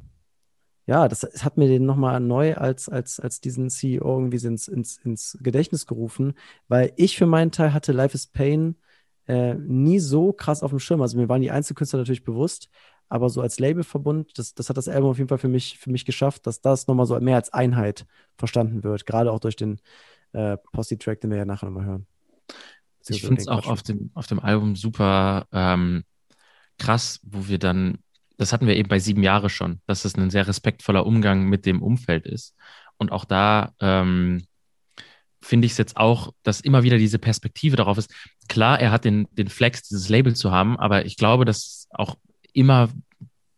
ja, 0.86 1.06
das, 1.08 1.20
das, 1.20 1.44
hat 1.44 1.58
mir 1.58 1.68
den 1.68 1.84
nochmal 1.84 2.20
neu 2.20 2.54
als, 2.56 2.88
als, 2.88 3.20
als 3.20 3.40
diesen 3.40 3.68
CEO 3.70 4.18
irgendwie 4.18 4.44
ins, 4.46 4.68
ins, 4.68 4.96
ins 4.98 5.38
Gedächtnis 5.42 5.86
gerufen, 5.86 6.34
weil 6.68 6.92
ich 6.96 7.18
für 7.18 7.26
meinen 7.26 7.50
Teil 7.50 7.74
hatte 7.74 7.92
Life 7.92 8.14
is 8.14 8.26
Pain 8.26 8.76
äh, 9.26 9.54
nie 9.54 9.98
so 9.98 10.32
krass 10.32 10.62
auf 10.62 10.70
dem 10.70 10.78
Schirm. 10.78 11.02
Also 11.02 11.18
mir 11.18 11.28
waren 11.28 11.42
die 11.42 11.50
Einzelkünstler 11.50 11.98
natürlich 11.98 12.24
bewusst, 12.24 12.70
aber 13.08 13.28
so 13.28 13.42
als 13.42 13.58
Labelverbund, 13.58 14.38
das, 14.38 14.54
das 14.54 14.68
hat 14.70 14.76
das 14.76 14.88
Album 14.88 15.10
auf 15.10 15.18
jeden 15.18 15.28
Fall 15.28 15.38
für 15.38 15.48
mich, 15.48 15.78
für 15.78 15.90
mich 15.90 16.04
geschafft, 16.04 16.46
dass 16.46 16.60
das 16.60 16.86
nochmal 16.86 17.06
so 17.06 17.18
mehr 17.20 17.36
als 17.36 17.52
Einheit 17.52 18.06
verstanden 18.36 18.82
wird, 18.82 19.06
gerade 19.06 19.32
auch 19.32 19.40
durch 19.40 19.56
den 19.56 19.80
äh, 20.32 20.56
Posse-Track, 20.72 21.20
den 21.20 21.30
wir 21.30 21.38
ja 21.38 21.44
nachher 21.44 21.66
nochmal 21.66 21.86
hören. 21.86 22.06
Ich 23.08 23.22
finde 23.22 23.40
es 23.40 23.48
auch 23.48 23.66
auf 23.66 23.82
dem, 23.82 24.10
auf 24.14 24.26
dem 24.26 24.38
Album 24.38 24.76
super 24.76 25.46
ähm, 25.52 26.04
krass, 26.78 27.20
wo 27.22 27.48
wir 27.48 27.58
dann, 27.58 27.98
das 28.36 28.52
hatten 28.52 28.66
wir 28.66 28.76
eben 28.76 28.88
bei 28.88 28.98
sieben 28.98 29.22
Jahre 29.22 29.50
schon, 29.50 29.80
dass 29.86 30.04
es 30.04 30.14
ein 30.14 30.30
sehr 30.30 30.46
respektvoller 30.46 31.06
Umgang 31.06 31.44
mit 31.44 31.66
dem 31.66 31.82
Umfeld 31.82 32.26
ist. 32.26 32.54
Und 32.98 33.12
auch 33.12 33.24
da 33.24 33.72
ähm, 33.80 34.44
finde 35.40 35.66
ich 35.66 35.72
es 35.72 35.78
jetzt 35.78 35.96
auch, 35.96 36.32
dass 36.42 36.60
immer 36.60 36.82
wieder 36.82 36.98
diese 36.98 37.18
Perspektive 37.18 37.76
darauf 37.76 37.98
ist. 37.98 38.12
Klar, 38.48 38.80
er 38.80 38.90
hat 38.90 39.04
den, 39.04 39.26
den 39.32 39.48
Flex, 39.48 39.82
dieses 39.82 40.08
Label 40.08 40.34
zu 40.34 40.50
haben, 40.50 40.78
aber 40.78 41.06
ich 41.06 41.16
glaube, 41.16 41.44
dass 41.44 41.88
auch 41.90 42.16
immer 42.52 42.90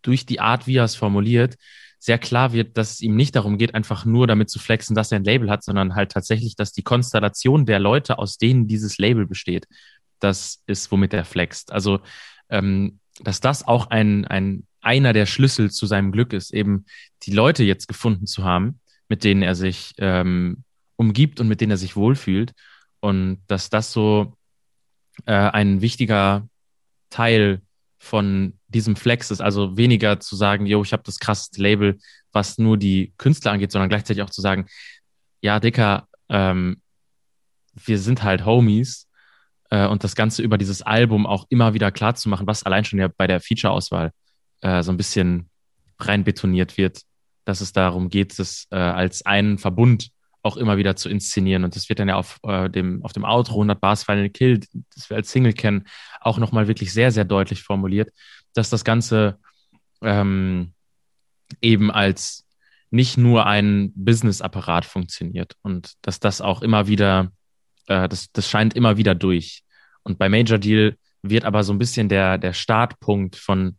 durch 0.03 0.27
die 0.27 0.41
Art, 0.41 0.67
wie 0.67 0.77
er 0.77 0.85
es 0.85 0.95
formuliert, 0.95 1.57
sehr 2.01 2.19
klar 2.19 2.53
wird, 2.55 2.79
dass 2.79 2.93
es 2.93 3.01
ihm 3.03 3.15
nicht 3.15 3.37
darum 3.37 3.59
geht, 3.59 3.75
einfach 3.75 4.07
nur 4.07 4.27
damit 4.27 4.49
zu 4.49 4.59
flexen, 4.59 4.97
dass 4.97 5.13
er 5.13 5.17
ein 5.17 5.25
Label 5.25 5.51
hat, 5.51 5.63
sondern 5.63 5.95
halt 5.95 6.11
tatsächlich, 6.11 6.57
dass 6.57 6.73
die 6.73 6.83
Konstellation 6.83 7.67
der 7.67 7.79
Leute, 7.79 8.19
aus 8.19 8.39
denen 8.39 8.67
dieses 8.67 8.97
Label 8.97 9.27
besteht, 9.27 9.69
das 10.19 10.63
ist, 10.67 10.91
womit 10.91 11.13
er 11.13 11.27
flext. 11.27 11.73
Also, 11.73 12.01
ähm, 12.49 13.01
dass 13.21 13.41
das 13.41 13.69
auch 13.69 13.91
ein, 13.91 14.25
ein, 14.25 14.67
einer 14.81 15.13
der 15.13 15.27
Schlüssel 15.27 15.71
zu 15.71 15.85
seinem 15.85 16.11
Glück 16.11 16.33
ist, 16.33 16.55
eben 16.55 16.87
die 17.25 17.33
Leute 17.33 17.65
jetzt 17.65 17.87
gefunden 17.87 18.27
zu 18.27 18.45
haben, 18.45 18.81
mit 19.11 19.23
denen 19.23 19.43
er 19.43 19.55
sich 19.55 19.93
ähm, 19.99 20.65
umgibt 20.97 21.39
und 21.39 21.49
mit 21.49 21.61
denen 21.61 21.73
er 21.73 21.77
sich 21.77 21.97
wohlfühlt. 21.97 22.53
Und 23.01 23.43
dass 23.47 23.69
das 23.69 23.93
so 23.93 24.39
äh, 25.27 25.33
ein 25.33 25.83
wichtiger 25.83 26.49
Teil 27.11 27.61
von 28.01 28.55
diesem 28.69 28.97
Flex 28.97 29.31
ist. 29.31 29.43
Also 29.43 29.77
weniger 29.77 30.19
zu 30.19 30.35
sagen, 30.35 30.67
yo, 30.67 30.83
ich 30.83 30.93
habe 30.93 31.03
das 31.05 31.19
krasseste 31.19 31.63
Label, 31.63 31.99
was 32.33 32.59
nur 32.59 32.79
die 32.79 33.13
Künstler 33.19 33.53
angeht, 33.53 33.71
sondern 33.71 33.91
gleichzeitig 33.91 34.23
auch 34.23 34.31
zu 34.31 34.41
sagen, 34.41 34.67
ja, 35.43 35.61
Dicker, 35.61 36.09
ähm, 36.31 36.81
wir 37.75 37.99
sind 37.99 38.23
halt 38.23 38.47
Homies 38.47 39.07
äh, 39.69 39.87
und 39.87 40.03
das 40.03 40.17
Ganze 40.17 40.43
über 40.43 40.57
dieses 40.57 40.81
Album 40.81 41.27
auch 41.27 41.47
immer 41.51 41.75
wieder 41.75 41.93
klar 41.93 42.15
zu 42.15 42.31
machen, 42.31 42.47
was 42.47 42.63
allein 42.63 42.85
schon 42.85 42.99
ja 42.99 43.09
bei 43.15 43.27
der 43.27 43.41
Feature-Auswahl 43.41 44.13
äh, 44.63 44.83
so 44.83 44.91
ein 44.91 44.97
bisschen 44.97 45.51
rein 45.99 46.25
betoniert 46.25 46.79
wird, 46.79 47.03
dass 47.45 47.61
es 47.61 47.73
darum 47.73 48.09
geht, 48.09 48.39
es 48.39 48.67
äh, 48.71 48.77
als 48.77 49.27
einen 49.27 49.59
Verbund 49.59 50.09
auch 50.43 50.57
immer 50.57 50.77
wieder 50.77 50.97
zu 50.97 51.09
inszenieren. 51.09 51.65
Und 51.65 51.77
das 51.77 51.89
wird 51.89 51.99
dann 51.99 52.09
ja 52.09 52.17
auf, 52.17 52.39
äh, 52.45 52.69
dem, 52.71 53.05
auf 53.05 53.13
dem 53.13 53.25
Outro 53.25 53.55
100 53.55 53.81
Bars 53.81 54.05
Final 54.05 54.31
Kill, 54.31 54.61
das 54.95 55.11
wir 55.11 55.17
als 55.17 55.31
Single 55.31 55.53
kennen, 55.53 55.87
auch 56.21 56.39
nochmal 56.39 56.69
wirklich 56.69 56.93
sehr, 56.93 57.13
sehr 57.13 57.25
deutlich 57.25 57.63
formuliert, 57.63 58.11
dass 58.55 58.71
das 58.71 58.85
Ganze 58.85 59.39
ähm, 60.03 60.73
eben 61.61 61.91
als 61.91 62.47
nicht 62.91 63.17
nur 63.17 63.47
ein 63.47 63.93
Business-Apparat 63.95 64.85
funktioniert 64.85 65.57
und 65.63 65.93
dass 66.03 66.21
das 66.21 66.41
auch 66.41 66.63
immer 66.63 66.89
wieder, 66.89 67.31
äh, 67.87 68.09
das, 68.09 68.33
das 68.33 68.49
scheint 68.49 68.75
immer 68.75 68.97
wieder 68.97 69.15
durch. 69.15 69.63
Und 70.03 70.19
bei 70.19 70.29
Major 70.29 70.59
Deal 70.59 70.97
wird 71.23 71.45
aber 71.45 71.63
so 71.63 71.73
ein 71.73 71.79
bisschen 71.79 72.09
der, 72.09 72.39
der 72.39 72.53
Startpunkt 72.53 73.37
von 73.37 73.77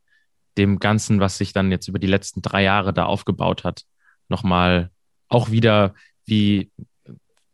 dem 0.57 0.79
Ganzen, 0.79 1.19
was 1.19 1.37
sich 1.37 1.53
dann 1.53 1.71
jetzt 1.71 1.87
über 1.87 1.99
die 1.99 2.07
letzten 2.07 2.41
drei 2.41 2.63
Jahre 2.63 2.93
da 2.93 3.05
aufgebaut 3.05 3.63
hat, 3.63 3.83
nochmal 4.29 4.91
auch 5.27 5.49
wieder 5.49 5.93
wie 6.31 6.71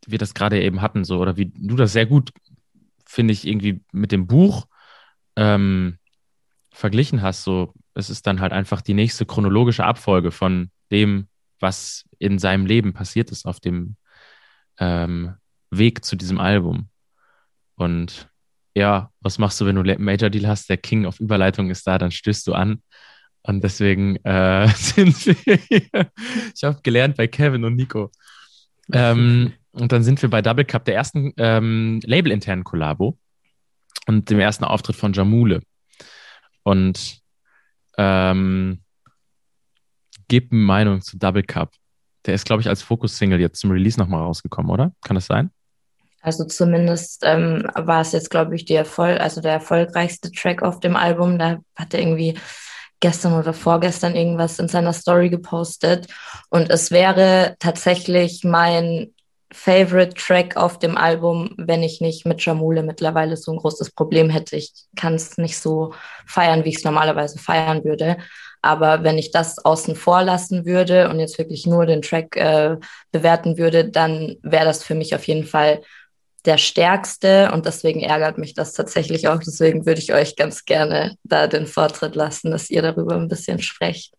wir 0.05 0.19
das 0.19 0.33
gerade 0.33 0.61
eben 0.61 0.81
hatten, 0.81 1.03
so, 1.03 1.19
oder 1.19 1.35
wie 1.35 1.47
du 1.47 1.75
das 1.75 1.91
sehr 1.91 2.05
gut, 2.05 2.31
finde 3.05 3.33
ich, 3.33 3.45
irgendwie 3.45 3.81
mit 3.91 4.11
dem 4.13 4.27
Buch 4.27 4.67
ähm, 5.35 5.97
verglichen 6.71 7.21
hast. 7.21 7.43
So, 7.43 7.73
es 7.95 8.09
ist 8.09 8.27
dann 8.27 8.39
halt 8.39 8.53
einfach 8.53 8.81
die 8.81 8.93
nächste 8.93 9.25
chronologische 9.25 9.83
Abfolge 9.83 10.31
von 10.31 10.69
dem, 10.91 11.27
was 11.59 12.05
in 12.19 12.39
seinem 12.39 12.65
Leben 12.67 12.93
passiert 12.93 13.31
ist 13.31 13.45
auf 13.45 13.59
dem 13.59 13.97
ähm, 14.79 15.35
Weg 15.71 16.05
zu 16.05 16.15
diesem 16.15 16.39
Album. 16.39 16.89
Und 17.75 18.29
ja, 18.75 19.11
was 19.21 19.39
machst 19.39 19.59
du, 19.59 19.65
wenn 19.65 19.75
du 19.75 19.97
Major 19.97 20.29
Deal 20.29 20.47
hast? 20.47 20.69
Der 20.69 20.77
King 20.77 21.05
of 21.05 21.19
Überleitung 21.19 21.71
ist 21.71 21.87
da, 21.87 21.97
dann 21.97 22.11
stößt 22.11 22.45
du 22.47 22.53
an. 22.53 22.83
Und 23.41 23.63
deswegen 23.63 24.17
äh, 24.17 24.67
sind 24.75 25.25
wir 25.25 25.55
hier. 25.55 26.11
Ich 26.55 26.63
habe 26.63 26.79
gelernt 26.83 27.17
bei 27.17 27.27
Kevin 27.27 27.65
und 27.65 27.75
Nico. 27.75 28.11
Ähm, 28.91 29.53
und 29.71 29.91
dann 29.91 30.03
sind 30.03 30.21
wir 30.21 30.29
bei 30.29 30.41
Double 30.41 30.65
Cup, 30.65 30.85
der 30.85 30.95
ersten 30.95 31.33
ähm, 31.37 31.99
Label-internen 32.03 32.63
Kollabo 32.63 33.17
und 34.07 34.29
dem 34.29 34.39
ersten 34.39 34.63
Auftritt 34.63 34.95
von 34.95 35.13
Jamule. 35.13 35.61
Und 36.63 37.19
ähm, 37.97 38.81
gebt 40.27 40.51
eine 40.51 40.61
Meinung 40.61 41.01
zu 41.01 41.17
Double 41.17 41.43
Cup. 41.43 41.73
Der 42.25 42.33
ist, 42.33 42.45
glaube 42.45 42.61
ich, 42.61 42.67
als 42.67 42.81
Fokus-Single 42.81 43.39
jetzt 43.39 43.59
zum 43.59 43.71
Release 43.71 43.99
nochmal 43.99 44.21
rausgekommen, 44.21 44.71
oder? 44.71 44.91
Kann 45.03 45.15
das 45.15 45.27
sein? 45.27 45.51
Also 46.21 46.45
zumindest 46.45 47.23
ähm, 47.25 47.69
war 47.75 48.01
es 48.01 48.11
jetzt, 48.11 48.29
glaube 48.29 48.55
ich, 48.55 48.65
die 48.65 48.73
Erfolg 48.73 49.19
also 49.19 49.39
der 49.39 49.53
erfolgreichste 49.53 50.31
Track 50.31 50.61
auf 50.61 50.79
dem 50.79 50.95
Album. 50.95 51.39
Da 51.39 51.59
hat 51.75 51.93
er 51.93 52.01
irgendwie 52.01 52.37
gestern 52.99 53.33
oder 53.33 53.53
vorgestern 53.53 54.15
irgendwas 54.15 54.59
in 54.59 54.67
seiner 54.67 54.93
Story 54.93 55.29
gepostet. 55.29 56.07
Und 56.49 56.69
es 56.69 56.91
wäre 56.91 57.55
tatsächlich 57.59 58.43
mein 58.43 59.13
Favorite 59.53 60.13
Track 60.15 60.57
auf 60.57 60.77
dem 60.77 60.97
Album, 60.97 61.53
wenn 61.57 61.81
ich 61.81 62.01
nicht 62.01 62.25
mit 62.25 62.43
Jamule 62.43 62.83
mittlerweile 62.83 63.37
so 63.37 63.53
ein 63.53 63.57
großes 63.57 63.91
Problem 63.91 64.29
hätte. 64.29 64.57
Ich 64.57 64.73
kann 64.97 65.13
es 65.13 65.37
nicht 65.37 65.57
so 65.57 65.93
feiern, 66.25 66.65
wie 66.65 66.69
ich 66.69 66.77
es 66.77 66.83
normalerweise 66.83 67.39
feiern 67.39 67.85
würde. 67.85 68.17
Aber 68.61 69.03
wenn 69.03 69.17
ich 69.17 69.31
das 69.31 69.63
außen 69.63 69.95
vor 69.95 70.23
lassen 70.23 70.65
würde 70.65 71.09
und 71.09 71.19
jetzt 71.19 71.37
wirklich 71.37 71.65
nur 71.65 71.85
den 71.85 72.01
Track 72.01 72.35
äh, 72.35 72.75
bewerten 73.11 73.57
würde, 73.57 73.89
dann 73.89 74.35
wäre 74.41 74.65
das 74.65 74.83
für 74.83 74.95
mich 74.95 75.15
auf 75.15 75.25
jeden 75.25 75.45
Fall 75.45 75.81
der 76.47 76.57
stärkste 76.57 77.51
und 77.53 77.65
deswegen 77.65 77.99
ärgert 77.99 78.37
mich 78.37 78.53
das 78.53 78.73
tatsächlich 78.73 79.27
auch. 79.27 79.39
Deswegen 79.39 79.85
würde 79.85 79.99
ich 79.99 80.13
euch 80.13 80.35
ganz 80.37 80.65
gerne 80.65 81.17
da 81.23 81.47
den 81.47 81.67
Vortritt 81.67 82.15
lassen, 82.15 82.51
dass 82.51 82.69
ihr 82.69 82.81
darüber 82.81 83.15
ein 83.15 83.27
bisschen 83.27 83.59
sprecht. 83.59 84.13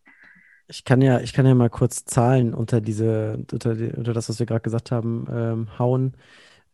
Ich 0.69 0.85
kann 0.85 1.01
ja, 1.01 1.21
ich 1.21 1.33
kann 1.33 1.47
ja 1.47 1.55
mal 1.55 1.71
kurz 1.71 2.05
Zahlen 2.05 2.53
unter 2.53 2.83
diese, 2.83 3.39
unter, 3.51 3.75
die, 3.75 3.89
unter 3.89 4.13
das, 4.13 4.29
was 4.29 4.39
wir 4.39 4.45
gerade 4.45 4.61
gesagt 4.61 4.91
haben, 4.91 5.27
ähm, 5.33 5.79
hauen. 5.79 6.15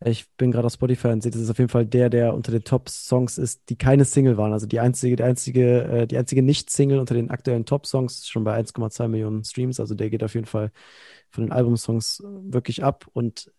Ich 0.03 0.29
bin 0.35 0.51
gerade 0.51 0.65
auf 0.67 0.73
Spotify 0.73 1.07
und 1.07 1.23
sehe, 1.23 1.31
das 1.31 1.39
ist 1.39 1.49
auf 1.49 1.57
jeden 1.57 1.69
Fall 1.69 1.85
der, 1.85 2.09
der 2.09 2.33
unter 2.33 2.51
den 2.51 2.65
Top-Songs 2.65 3.37
ist, 3.37 3.69
die 3.69 3.77
keine 3.77 4.03
Single 4.03 4.35
waren. 4.35 4.51
Also 4.51 4.67
die 4.67 4.81
einzige, 4.81 5.15
die 5.15 5.23
einzige, 5.23 5.83
äh, 5.85 6.07
die 6.07 6.17
einzige 6.17 6.43
Nicht-Single 6.43 6.99
unter 6.99 7.13
den 7.13 7.31
aktuellen 7.31 7.65
Top-Songs 7.65 8.15
ist 8.15 8.29
schon 8.29 8.43
bei 8.43 8.59
1,2 8.59 9.07
Millionen 9.07 9.45
Streams. 9.45 9.79
Also 9.79 9.95
der 9.95 10.09
geht 10.09 10.23
auf 10.25 10.33
jeden 10.33 10.47
Fall 10.47 10.71
von 11.29 11.45
den 11.45 11.53
Albumsongs 11.53 12.21
wirklich 12.25 12.83
ab. 12.83 13.05
Und 13.13 13.49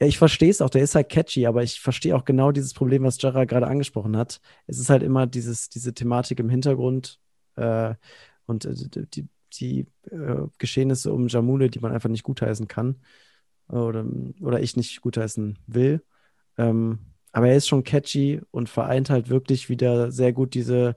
ja, 0.00 0.06
ich 0.06 0.18
verstehe 0.18 0.50
es 0.50 0.60
auch, 0.60 0.70
der 0.70 0.82
ist 0.82 0.94
halt 0.94 1.08
catchy, 1.08 1.46
aber 1.46 1.62
ich 1.62 1.80
verstehe 1.80 2.14
auch 2.14 2.24
genau 2.24 2.52
dieses 2.52 2.72
Problem, 2.72 3.02
was 3.02 3.20
Jara 3.20 3.44
gerade 3.44 3.66
angesprochen 3.66 4.16
hat. 4.16 4.40
Es 4.66 4.78
ist 4.78 4.90
halt 4.90 5.02
immer 5.02 5.26
dieses, 5.26 5.68
diese 5.70 5.92
Thematik 5.92 6.38
im 6.38 6.48
Hintergrund 6.48 7.18
äh, 7.56 7.94
und 8.46 8.64
äh, 8.64 9.06
die, 9.14 9.28
die 9.54 9.86
äh, 10.10 10.46
Geschehnisse 10.58 11.12
um 11.12 11.28
Jamule, 11.28 11.68
die 11.68 11.80
man 11.80 11.92
einfach 11.92 12.08
nicht 12.08 12.22
gutheißen 12.22 12.68
kann 12.68 12.96
oder, 13.68 14.04
oder 14.40 14.60
ich 14.60 14.76
nicht 14.76 15.00
gutheißen 15.00 15.58
will. 15.66 16.02
Ähm, 16.56 17.00
aber 17.32 17.48
er 17.48 17.56
ist 17.56 17.68
schon 17.68 17.84
catchy 17.84 18.40
und 18.50 18.68
vereint 18.68 19.10
halt 19.10 19.28
wirklich 19.28 19.68
wieder 19.68 20.10
sehr 20.10 20.32
gut 20.32 20.54
diese 20.54 20.94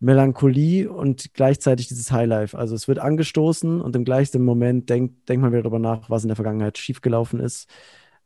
Melancholie 0.00 0.90
und 0.90 1.34
gleichzeitig 1.34 1.88
dieses 1.88 2.12
Highlife. 2.12 2.56
Also 2.56 2.74
es 2.74 2.88
wird 2.88 2.98
angestoßen 2.98 3.80
und 3.80 3.96
im 3.96 4.04
gleichen 4.04 4.44
Moment 4.44 4.90
denkt, 4.90 5.28
denkt 5.28 5.42
man 5.42 5.52
wieder 5.52 5.62
darüber 5.62 5.78
nach, 5.78 6.10
was 6.10 6.24
in 6.24 6.28
der 6.28 6.36
Vergangenheit 6.36 6.78
schiefgelaufen 6.78 7.40
ist. 7.40 7.68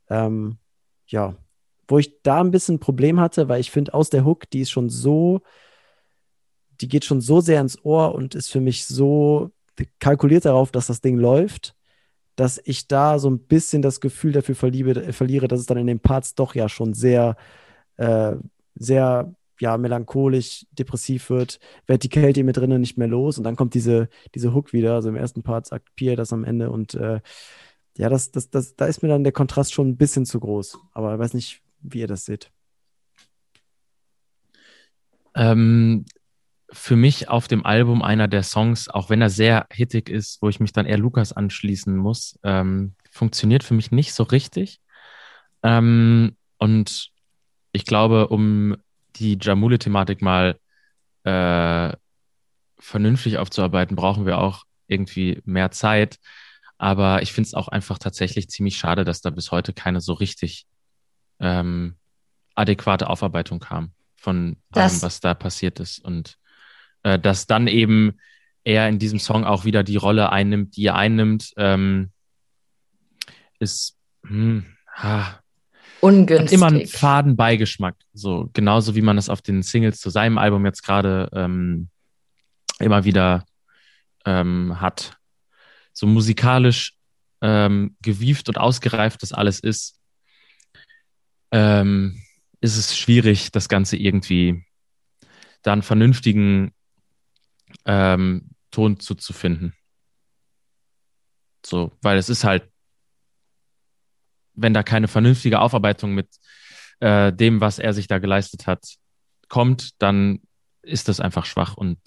Ähm, 0.09 0.57
ja, 1.07 1.35
wo 1.87 1.97
ich 1.97 2.21
da 2.21 2.39
ein 2.39 2.51
bisschen 2.51 2.75
ein 2.75 2.79
Problem 2.79 3.19
hatte, 3.19 3.49
weil 3.49 3.59
ich 3.59 3.71
finde, 3.71 3.93
aus 3.93 4.09
der 4.09 4.23
Hook, 4.25 4.49
die 4.51 4.61
ist 4.61 4.69
schon 4.71 4.89
so, 4.89 5.41
die 6.81 6.87
geht 6.87 7.03
schon 7.03 7.19
so 7.19 7.41
sehr 7.41 7.59
ins 7.61 7.83
Ohr 7.83 8.15
und 8.15 8.35
ist 8.35 8.51
für 8.51 8.61
mich 8.61 8.85
so 8.85 9.51
kalkuliert 9.99 10.45
darauf, 10.45 10.71
dass 10.71 10.87
das 10.87 11.01
Ding 11.01 11.17
läuft, 11.17 11.75
dass 12.35 12.61
ich 12.63 12.87
da 12.87 13.19
so 13.19 13.29
ein 13.29 13.39
bisschen 13.39 13.81
das 13.81 14.01
Gefühl 14.01 14.31
dafür 14.31 14.55
verliebe, 14.55 15.13
verliere, 15.13 15.47
dass 15.47 15.59
es 15.59 15.65
dann 15.65 15.77
in 15.77 15.87
den 15.87 15.99
Parts 15.99 16.35
doch 16.35 16.55
ja 16.55 16.69
schon 16.69 16.93
sehr, 16.93 17.35
äh, 17.97 18.35
sehr 18.75 19.33
ja, 19.59 19.77
melancholisch, 19.77 20.65
depressiv 20.71 21.29
wird, 21.29 21.59
wird 21.85 22.03
die 22.03 22.09
Kälte 22.09 22.43
mit 22.43 22.55
drinnen 22.55 22.79
nicht 22.79 22.97
mehr 22.97 23.07
los 23.07 23.37
und 23.37 23.43
dann 23.43 23.57
kommt 23.57 23.73
diese, 23.73 24.09
diese 24.35 24.53
Hook 24.53 24.71
wieder. 24.73 24.95
Also 24.95 25.09
im 25.09 25.17
ersten 25.17 25.43
Part 25.43 25.65
sagt 25.67 25.89
Pierre 25.95 26.15
das 26.15 26.31
am 26.31 26.45
Ende 26.45 26.71
und 26.71 26.93
äh, 26.93 27.19
ja, 27.99 28.07
das, 28.07 28.31
das, 28.31 28.49
das, 28.49 28.77
da 28.77 28.85
ist 28.85 29.03
mir 29.03 29.09
dann 29.09 29.25
der 29.25 29.33
Kontrast 29.33 29.73
schon 29.73 29.89
ein 29.89 29.97
bisschen 29.97 30.25
zu 30.25 30.39
groß. 30.39 30.79
Aber 30.93 31.13
ich 31.13 31.19
weiß 31.19 31.33
nicht, 31.33 31.61
wie 31.81 31.99
ihr 31.99 32.07
das 32.07 32.23
seht. 32.23 32.49
Ähm, 35.35 36.05
für 36.71 36.95
mich 36.95 37.27
auf 37.27 37.49
dem 37.49 37.65
Album 37.65 38.01
einer 38.01 38.29
der 38.29 38.43
Songs, 38.43 38.87
auch 38.87 39.09
wenn 39.09 39.21
er 39.21 39.29
sehr 39.29 39.67
hittig 39.69 40.07
ist, 40.07 40.41
wo 40.41 40.47
ich 40.47 40.61
mich 40.61 40.71
dann 40.71 40.85
eher 40.85 40.97
Lukas 40.97 41.33
anschließen 41.33 41.93
muss, 41.93 42.39
ähm, 42.43 42.95
funktioniert 43.11 43.65
für 43.65 43.73
mich 43.73 43.91
nicht 43.91 44.13
so 44.13 44.23
richtig. 44.23 44.79
Ähm, 45.61 46.37
und 46.57 47.11
ich 47.73 47.83
glaube, 47.83 48.29
um 48.29 48.77
die 49.17 49.37
Jamule-Thematik 49.41 50.21
mal 50.21 50.57
äh, 51.25 51.93
vernünftig 52.77 53.39
aufzuarbeiten, 53.39 53.97
brauchen 53.97 54.25
wir 54.25 54.37
auch 54.37 54.63
irgendwie 54.87 55.41
mehr 55.43 55.71
Zeit. 55.71 56.17
Aber 56.79 57.21
ich 57.21 57.33
finde 57.33 57.47
es 57.47 57.53
auch 57.53 57.67
einfach 57.67 57.99
tatsächlich 57.99 58.49
ziemlich 58.49 58.77
schade, 58.77 59.03
dass 59.03 59.21
da 59.21 59.29
bis 59.29 59.51
heute 59.51 59.73
keine 59.73 59.99
so 59.99 60.13
richtig 60.13 60.65
ähm, 61.39 61.97
adäquate 62.55 63.09
Aufarbeitung 63.09 63.59
kam 63.59 63.91
von 64.15 64.57
das. 64.71 64.93
allem, 64.93 65.01
was 65.03 65.19
da 65.19 65.33
passiert 65.33 65.79
ist. 65.79 65.99
Und 65.99 66.37
äh, 67.03 67.19
dass 67.19 67.47
dann 67.47 67.67
eben 67.67 68.17
er 68.63 68.87
in 68.87 68.97
diesem 68.97 69.19
Song 69.19 69.43
auch 69.43 69.65
wieder 69.65 69.83
die 69.83 69.97
Rolle 69.97 70.31
einnimmt, 70.31 70.77
die 70.77 70.85
er 70.85 70.95
einnimmt, 70.95 71.53
ähm, 71.57 72.11
ist 73.59 73.97
hm, 74.25 74.65
ha, 74.95 75.41
ungünstig. 75.99 76.53
immer 76.53 76.67
einen 76.67 76.87
faden 76.87 77.35
Beigeschmack. 77.35 77.95
So 78.13 78.49
genauso 78.53 78.95
wie 78.95 79.01
man 79.01 79.17
es 79.17 79.27
auf 79.29 79.41
den 79.41 79.63
Singles 79.63 79.99
zu 79.99 80.09
seinem 80.09 80.37
Album 80.37 80.65
jetzt 80.65 80.83
gerade 80.83 81.29
ähm, 81.33 81.89
immer 82.79 83.03
wieder 83.03 83.45
ähm, 84.25 84.79
hat. 84.79 85.18
So 85.99 86.07
musikalisch 86.07 86.93
ähm, 87.41 87.95
gewieft 88.01 88.49
und 88.49 88.57
ausgereift 88.57 89.21
das 89.21 89.33
alles 89.33 89.59
ist, 89.59 89.99
ähm, 91.51 92.21
ist 92.61 92.77
es 92.77 92.97
schwierig, 92.97 93.51
das 93.51 93.69
Ganze 93.69 93.97
irgendwie 93.97 94.65
da 95.61 95.73
einen 95.73 95.81
vernünftigen 95.81 96.73
ähm, 97.85 98.49
Ton 98.71 98.99
zuzufinden. 98.99 99.73
So, 101.65 101.91
weil 102.01 102.17
es 102.17 102.29
ist 102.29 102.43
halt 102.43 102.69
wenn 104.61 104.73
da 104.73 104.83
keine 104.83 105.07
vernünftige 105.07 105.59
Aufarbeitung 105.59 106.13
mit 106.13 106.27
äh, 106.99 107.31
dem, 107.31 107.61
was 107.61 107.79
er 107.79 107.93
sich 107.93 108.07
da 108.07 108.19
geleistet 108.19 108.67
hat, 108.67 108.95
kommt, 109.47 110.01
dann 110.01 110.41
ist 110.81 111.07
das 111.07 111.19
einfach 111.19 111.45
schwach 111.45 111.75
und 111.75 111.97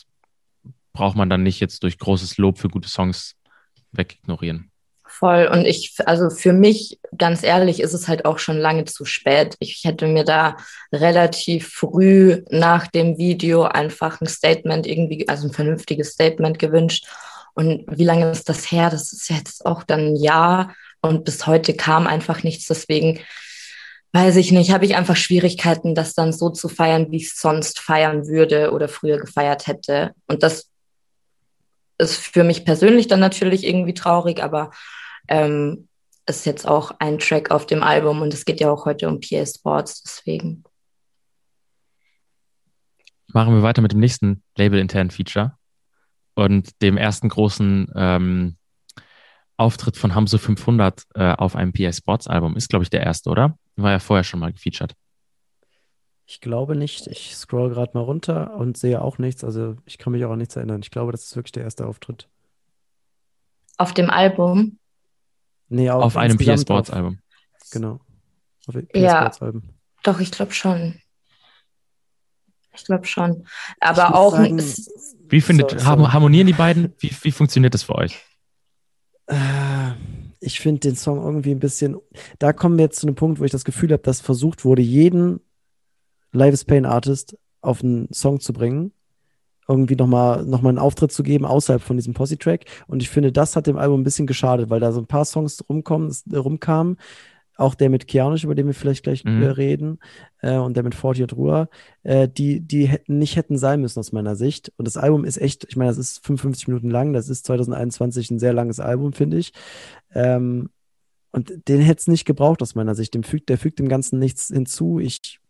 braucht 0.92 1.16
man 1.16 1.30
dann 1.30 1.42
nicht 1.42 1.60
jetzt 1.60 1.82
durch 1.82 1.98
großes 1.98 2.36
Lob 2.36 2.58
für 2.58 2.68
gute 2.68 2.88
Songs 2.88 3.34
wegignorieren. 3.92 4.72
Voll. 5.04 5.46
Und 5.46 5.66
ich, 5.66 5.94
also 6.06 6.30
für 6.30 6.54
mich, 6.54 6.98
ganz 7.16 7.42
ehrlich, 7.42 7.80
ist 7.80 7.92
es 7.92 8.08
halt 8.08 8.24
auch 8.24 8.38
schon 8.38 8.56
lange 8.56 8.86
zu 8.86 9.04
spät. 9.04 9.56
Ich 9.58 9.82
hätte 9.84 10.06
mir 10.06 10.24
da 10.24 10.56
relativ 10.90 11.68
früh 11.68 12.42
nach 12.50 12.86
dem 12.86 13.18
Video 13.18 13.64
einfach 13.64 14.20
ein 14.20 14.26
Statement 14.26 14.86
irgendwie, 14.86 15.28
also 15.28 15.46
ein 15.46 15.52
vernünftiges 15.52 16.12
Statement 16.12 16.58
gewünscht. 16.58 17.06
Und 17.54 17.84
wie 17.88 18.04
lange 18.04 18.30
ist 18.30 18.48
das 18.48 18.72
her? 18.72 18.88
Das 18.88 19.12
ist 19.12 19.28
jetzt 19.28 19.66
auch 19.66 19.82
dann 19.82 20.14
ein 20.14 20.16
Jahr. 20.16 20.74
Und 21.02 21.24
bis 21.24 21.46
heute 21.46 21.74
kam 21.74 22.06
einfach 22.06 22.42
nichts. 22.42 22.66
Deswegen 22.66 23.20
weiß 24.12 24.36
ich 24.36 24.50
nicht, 24.50 24.72
habe 24.72 24.86
ich 24.86 24.96
einfach 24.96 25.16
Schwierigkeiten, 25.16 25.94
das 25.94 26.14
dann 26.14 26.32
so 26.32 26.48
zu 26.50 26.68
feiern, 26.68 27.10
wie 27.10 27.18
ich 27.18 27.26
es 27.26 27.36
sonst 27.36 27.80
feiern 27.80 28.26
würde 28.26 28.72
oder 28.72 28.88
früher 28.88 29.18
gefeiert 29.18 29.66
hätte. 29.66 30.12
Und 30.26 30.42
das 30.42 30.71
ist 32.02 32.16
für 32.16 32.44
mich 32.44 32.64
persönlich 32.64 33.08
dann 33.08 33.20
natürlich 33.20 33.66
irgendwie 33.66 33.94
traurig, 33.94 34.42
aber 34.42 34.70
ähm, 35.28 35.88
ist 36.26 36.46
jetzt 36.46 36.66
auch 36.66 36.92
ein 36.98 37.18
Track 37.18 37.50
auf 37.50 37.66
dem 37.66 37.82
Album 37.82 38.20
und 38.20 38.34
es 38.34 38.44
geht 38.44 38.60
ja 38.60 38.70
auch 38.70 38.84
heute 38.84 39.08
um 39.08 39.20
PA 39.20 39.44
Sports, 39.46 40.02
deswegen. 40.02 40.64
Machen 43.28 43.54
wir 43.54 43.62
weiter 43.62 43.82
mit 43.82 43.92
dem 43.92 44.00
nächsten 44.00 44.42
Label-internen 44.56 45.10
Feature 45.10 45.56
und 46.34 46.82
dem 46.82 46.96
ersten 46.96 47.28
großen 47.28 47.90
ähm, 47.96 48.56
Auftritt 49.56 49.96
von 49.96 50.14
Hamso 50.14 50.38
500 50.38 51.04
äh, 51.14 51.32
auf 51.32 51.56
einem 51.56 51.72
PA 51.72 51.92
Sports 51.92 52.26
Album. 52.26 52.56
Ist, 52.56 52.68
glaube 52.68 52.82
ich, 52.82 52.90
der 52.90 53.02
erste, 53.02 53.30
oder? 53.30 53.56
War 53.76 53.92
ja 53.92 53.98
vorher 53.98 54.24
schon 54.24 54.40
mal 54.40 54.52
gefeatured. 54.52 54.94
Ich 56.32 56.40
glaube 56.40 56.76
nicht. 56.76 57.08
Ich 57.08 57.36
scroll 57.36 57.68
gerade 57.68 57.90
mal 57.92 58.00
runter 58.00 58.54
und 58.54 58.78
sehe 58.78 59.02
auch 59.02 59.18
nichts. 59.18 59.44
Also 59.44 59.76
ich 59.84 59.98
kann 59.98 60.14
mich 60.14 60.24
auch 60.24 60.30
an 60.30 60.38
nichts 60.38 60.56
erinnern. 60.56 60.80
Ich 60.82 60.90
glaube, 60.90 61.12
das 61.12 61.24
ist 61.24 61.36
wirklich 61.36 61.52
der 61.52 61.64
erste 61.64 61.86
Auftritt. 61.86 62.26
Auf 63.76 63.92
dem 63.92 64.08
Album? 64.08 64.78
Nee, 65.68 65.90
auf, 65.90 66.02
auf 66.02 66.16
einem 66.16 66.38
PA 66.38 66.56
Sports 66.56 66.88
auf, 66.88 66.96
Album. 66.96 67.18
Genau. 67.70 68.00
Auf 68.66 68.74
PA 68.74 68.98
ja, 68.98 69.20
Sports 69.20 69.42
Album. 69.42 69.62
Doch, 70.04 70.20
ich 70.20 70.30
glaube 70.30 70.52
schon. 70.52 70.98
Ich 72.74 72.86
glaube 72.86 73.04
schon. 73.04 73.46
Aber 73.80 74.14
auch. 74.14 74.32
Sagen, 74.32 74.58
wie 75.28 75.40
findet, 75.42 75.72
so, 75.72 75.78
so. 75.80 76.12
harmonieren 76.14 76.46
die 76.46 76.54
beiden? 76.54 76.94
Wie, 76.98 77.14
wie 77.24 77.32
funktioniert 77.32 77.74
das 77.74 77.82
für 77.82 77.96
euch? 77.96 78.18
Äh, 79.26 79.36
ich 80.40 80.60
finde 80.60 80.80
den 80.80 80.96
Song 80.96 81.22
irgendwie 81.22 81.50
ein 81.50 81.60
bisschen. 81.60 81.98
Da 82.38 82.54
kommen 82.54 82.78
wir 82.78 82.86
jetzt 82.86 83.00
zu 83.00 83.06
einem 83.06 83.16
Punkt, 83.16 83.38
wo 83.38 83.44
ich 83.44 83.52
das 83.52 83.66
Gefühl 83.66 83.92
habe, 83.92 84.02
dass 84.02 84.22
versucht 84.22 84.64
wurde, 84.64 84.80
jeden 84.80 85.38
Live 86.32 86.54
is 86.54 86.64
Pain 86.64 86.86
Artist 86.86 87.36
auf 87.60 87.82
einen 87.82 88.12
Song 88.12 88.40
zu 88.40 88.52
bringen. 88.52 88.92
Irgendwie 89.68 89.94
nochmal 89.94 90.44
noch 90.44 90.60
mal 90.60 90.70
einen 90.70 90.78
Auftritt 90.78 91.12
zu 91.12 91.22
geben 91.22 91.44
außerhalb 91.44 91.80
von 91.80 91.96
diesem 91.96 92.14
Posse-Track. 92.14 92.64
Und 92.88 93.02
ich 93.02 93.10
finde, 93.10 93.30
das 93.30 93.54
hat 93.54 93.66
dem 93.66 93.78
Album 93.78 94.00
ein 94.00 94.04
bisschen 94.04 94.26
geschadet, 94.26 94.70
weil 94.70 94.80
da 94.80 94.92
so 94.92 95.00
ein 95.00 95.06
paar 95.06 95.24
Songs 95.24 95.64
rumkommen, 95.68 96.12
rumkamen, 96.32 96.96
auch 97.56 97.74
der 97.74 97.90
mit 97.90 98.08
Keanush, 98.08 98.44
über 98.44 98.54
den 98.54 98.66
wir 98.66 98.74
vielleicht 98.74 99.04
gleich 99.04 99.24
mhm. 99.24 99.42
reden, 99.44 99.98
äh, 100.40 100.56
und 100.56 100.76
der 100.76 100.82
mit 100.82 100.94
Forty 100.94 101.22
und 101.22 101.36
Ruhr, 101.36 101.68
äh, 102.02 102.28
die, 102.28 102.60
die 102.60 102.86
hätten 102.86 103.18
nicht 103.18 103.36
hätten 103.36 103.56
sein 103.56 103.80
müssen 103.80 104.00
aus 104.00 104.10
meiner 104.10 104.34
Sicht. 104.34 104.72
Und 104.76 104.88
das 104.88 104.96
Album 104.96 105.24
ist 105.24 105.40
echt, 105.40 105.64
ich 105.68 105.76
meine, 105.76 105.90
das 105.90 105.98
ist 105.98 106.24
55 106.26 106.66
Minuten 106.68 106.90
lang, 106.90 107.12
das 107.12 107.28
ist 107.28 107.46
2021 107.46 108.30
ein 108.30 108.38
sehr 108.38 108.52
langes 108.52 108.80
Album, 108.80 109.12
finde 109.12 109.38
ich. 109.38 109.52
Ähm, 110.12 110.70
und 111.30 111.68
den 111.68 111.80
hätte 111.80 112.00
es 112.00 112.08
nicht 112.08 112.24
gebraucht 112.24 112.62
aus 112.62 112.74
meiner 112.74 112.94
Sicht. 112.94 113.14
Dem 113.14 113.22
fügt, 113.22 113.48
der 113.48 113.58
fügt 113.58 113.78
dem 113.78 113.88
Ganzen 113.88 114.18
nichts 114.18 114.48
hinzu. 114.48 114.98
Ich 114.98 115.40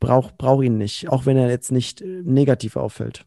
brauche 0.00 0.32
brauch 0.36 0.62
ihn 0.62 0.78
nicht, 0.78 1.08
auch 1.08 1.26
wenn 1.26 1.36
er 1.36 1.50
jetzt 1.50 1.72
nicht 1.72 2.00
äh, 2.00 2.22
negativ 2.24 2.76
auffällt. 2.76 3.24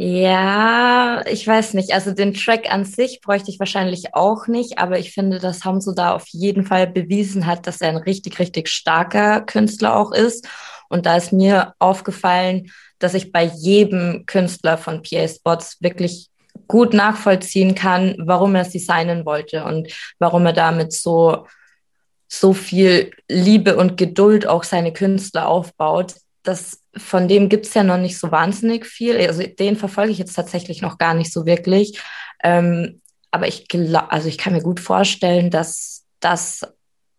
Ja, 0.00 1.24
ich 1.28 1.44
weiß 1.44 1.74
nicht. 1.74 1.92
Also 1.92 2.12
den 2.12 2.32
Track 2.32 2.72
an 2.72 2.84
sich 2.84 3.20
bräuchte 3.20 3.50
ich 3.50 3.58
wahrscheinlich 3.58 4.14
auch 4.14 4.46
nicht, 4.46 4.78
aber 4.78 5.00
ich 5.00 5.12
finde, 5.12 5.40
dass 5.40 5.64
Hamso 5.64 5.92
da 5.92 6.12
auf 6.12 6.28
jeden 6.28 6.64
Fall 6.64 6.86
bewiesen 6.86 7.46
hat, 7.46 7.66
dass 7.66 7.80
er 7.80 7.88
ein 7.88 7.96
richtig, 7.96 8.38
richtig 8.38 8.68
starker 8.68 9.40
Künstler 9.40 9.96
auch 9.96 10.12
ist. 10.12 10.46
Und 10.88 11.04
da 11.04 11.16
ist 11.16 11.32
mir 11.32 11.74
aufgefallen, 11.80 12.70
dass 13.00 13.14
ich 13.14 13.32
bei 13.32 13.42
jedem 13.42 14.24
Künstler 14.26 14.78
von 14.78 15.02
PA 15.02 15.26
Spots 15.26 15.78
wirklich 15.80 16.28
gut 16.68 16.94
nachvollziehen 16.94 17.74
kann, 17.74 18.14
warum 18.18 18.54
er 18.54 18.62
es 18.62 18.70
designen 18.70 19.26
wollte 19.26 19.64
und 19.64 19.92
warum 20.20 20.46
er 20.46 20.52
damit 20.52 20.92
so, 20.92 21.46
so 22.28 22.52
viel 22.52 23.10
Liebe 23.28 23.76
und 23.76 23.96
Geduld 23.96 24.46
auch 24.46 24.62
seine 24.62 24.92
Künstler 24.92 25.48
aufbaut. 25.48 26.14
Das 26.42 26.82
von 26.96 27.28
dem 27.28 27.48
gibt 27.48 27.66
es 27.66 27.74
ja 27.74 27.82
noch 27.82 27.98
nicht 27.98 28.18
so 28.18 28.30
wahnsinnig 28.30 28.86
viel. 28.86 29.16
Also 29.16 29.42
den 29.42 29.76
verfolge 29.76 30.12
ich 30.12 30.18
jetzt 30.18 30.34
tatsächlich 30.34 30.82
noch 30.82 30.98
gar 30.98 31.14
nicht 31.14 31.32
so 31.32 31.46
wirklich. 31.46 32.00
Ähm, 32.42 33.00
aber 33.30 33.48
ich 33.48 33.68
glaube, 33.68 34.10
also 34.12 34.28
ich 34.28 34.38
kann 34.38 34.52
mir 34.52 34.62
gut 34.62 34.80
vorstellen, 34.80 35.50
dass 35.50 36.04
das 36.20 36.62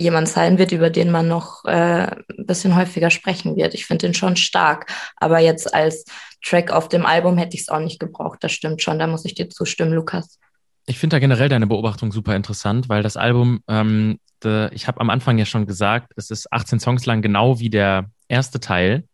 jemand 0.01 0.29
sein 0.29 0.57
wird, 0.57 0.71
über 0.71 0.89
den 0.89 1.11
man 1.11 1.27
noch 1.27 1.65
äh, 1.65 2.07
ein 2.07 2.45
bisschen 2.45 2.75
häufiger 2.75 3.09
sprechen 3.09 3.57
wird. 3.57 3.73
Ich 3.73 3.85
finde 3.85 4.07
den 4.07 4.13
schon 4.13 4.37
stark. 4.37 4.91
Aber 5.17 5.39
jetzt 5.39 5.73
als 5.73 6.05
Track 6.43 6.71
auf 6.71 6.87
dem 6.87 7.05
Album 7.05 7.37
hätte 7.37 7.55
ich 7.55 7.63
es 7.63 7.69
auch 7.69 7.79
nicht 7.79 7.99
gebraucht. 7.99 8.39
Das 8.41 8.51
stimmt 8.51 8.81
schon. 8.81 8.99
Da 8.99 9.07
muss 9.07 9.25
ich 9.25 9.35
dir 9.35 9.49
zustimmen, 9.49 9.93
Lukas. 9.93 10.39
Ich 10.85 10.99
finde 10.99 11.15
da 11.15 11.19
generell 11.19 11.49
deine 11.49 11.67
Beobachtung 11.67 12.11
super 12.11 12.35
interessant, 12.35 12.89
weil 12.89 13.03
das 13.03 13.17
Album, 13.17 13.61
ähm, 13.67 14.19
de, 14.43 14.73
ich 14.73 14.87
habe 14.87 15.01
am 15.01 15.09
Anfang 15.09 15.37
ja 15.37 15.45
schon 15.45 15.65
gesagt, 15.65 16.13
es 16.15 16.31
ist 16.31 16.51
18 16.51 16.79
Songs 16.79 17.05
lang, 17.05 17.21
genau 17.21 17.59
wie 17.59 17.69
der 17.69 18.09
erste 18.27 18.59
Teil. 18.59 19.07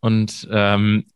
Und 0.00 0.48
ähm, 0.50 1.06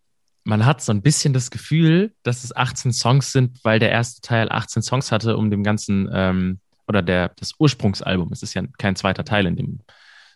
man 0.45 0.67
hat 0.67 0.83
so 0.83 0.93
ein 0.93 1.03
bisschen 1.03 1.33
das 1.33 1.51
Gefühl, 1.51 2.15
dass 2.23 2.45
es 2.45 2.55
18 2.55 2.93
Songs 2.93 3.33
sind, 3.33 3.59
weil 3.65 3.79
der 3.79 3.91
erste 3.91 4.21
Teil 4.21 4.51
18 4.51 4.83
Songs 4.83 5.11
hatte, 5.11 5.37
um 5.37 5.51
dem 5.51 5.63
ganzen, 5.63 6.09
ähm, 6.13 6.61
oder 6.87 7.01
der, 7.01 7.31
das 7.37 7.53
Ursprungsalbum, 7.59 8.31
es 8.33 8.43
ist 8.43 8.55
ja 8.55 8.63
kein 8.79 8.97
zweiter 8.97 9.25
Teil 9.25 9.47
in 9.47 9.57
dem 9.57 9.81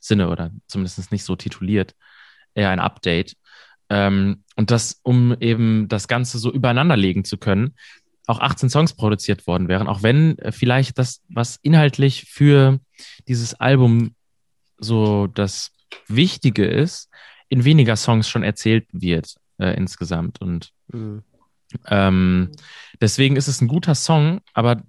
Sinne 0.00 0.30
oder 0.30 0.50
zumindest 0.66 1.12
nicht 1.12 1.24
so 1.24 1.36
tituliert, 1.36 1.94
eher 2.54 2.70
ein 2.70 2.80
Update. 2.80 3.36
Ähm, 3.90 4.44
und 4.56 4.70
das, 4.70 5.00
um 5.02 5.36
eben 5.40 5.88
das 5.88 6.08
Ganze 6.08 6.38
so 6.38 6.52
übereinander 6.52 6.96
legen 6.96 7.24
zu 7.24 7.36
können, 7.36 7.74
auch 8.28 8.40
18 8.40 8.68
Songs 8.68 8.92
produziert 8.92 9.46
worden 9.46 9.68
wären, 9.68 9.88
auch 9.88 10.02
wenn 10.02 10.38
äh, 10.38 10.52
vielleicht 10.52 10.98
das, 10.98 11.22
was 11.28 11.58
inhaltlich 11.62 12.24
für 12.24 12.78
dieses 13.26 13.54
Album 13.54 14.14
so 14.76 15.26
das 15.26 15.72
Wichtige 16.06 16.66
ist, 16.66 17.08
in 17.48 17.64
weniger 17.64 17.96
Songs 17.96 18.28
schon 18.28 18.42
erzählt 18.42 18.86
wird 18.92 19.34
äh, 19.58 19.74
insgesamt. 19.74 20.42
Und 20.42 20.70
mhm. 20.92 21.22
ähm, 21.86 22.52
deswegen 23.00 23.36
ist 23.36 23.48
es 23.48 23.62
ein 23.62 23.68
guter 23.68 23.94
Song, 23.94 24.40
aber 24.52 24.82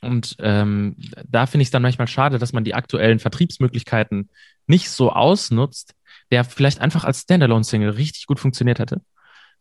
und 0.00 0.34
ähm, 0.40 0.96
da 1.28 1.46
finde 1.46 1.62
ich 1.62 1.68
es 1.68 1.70
dann 1.70 1.82
manchmal 1.82 2.08
schade, 2.08 2.40
dass 2.40 2.52
man 2.52 2.64
die 2.64 2.74
aktuellen 2.74 3.20
Vertriebsmöglichkeiten 3.20 4.30
nicht 4.66 4.90
so 4.90 5.12
ausnutzt, 5.12 5.94
der 6.32 6.42
vielleicht 6.42 6.80
einfach 6.80 7.04
als 7.04 7.20
Standalone-Single 7.20 7.90
richtig 7.90 8.26
gut 8.26 8.40
funktioniert 8.40 8.80
hätte, 8.80 9.00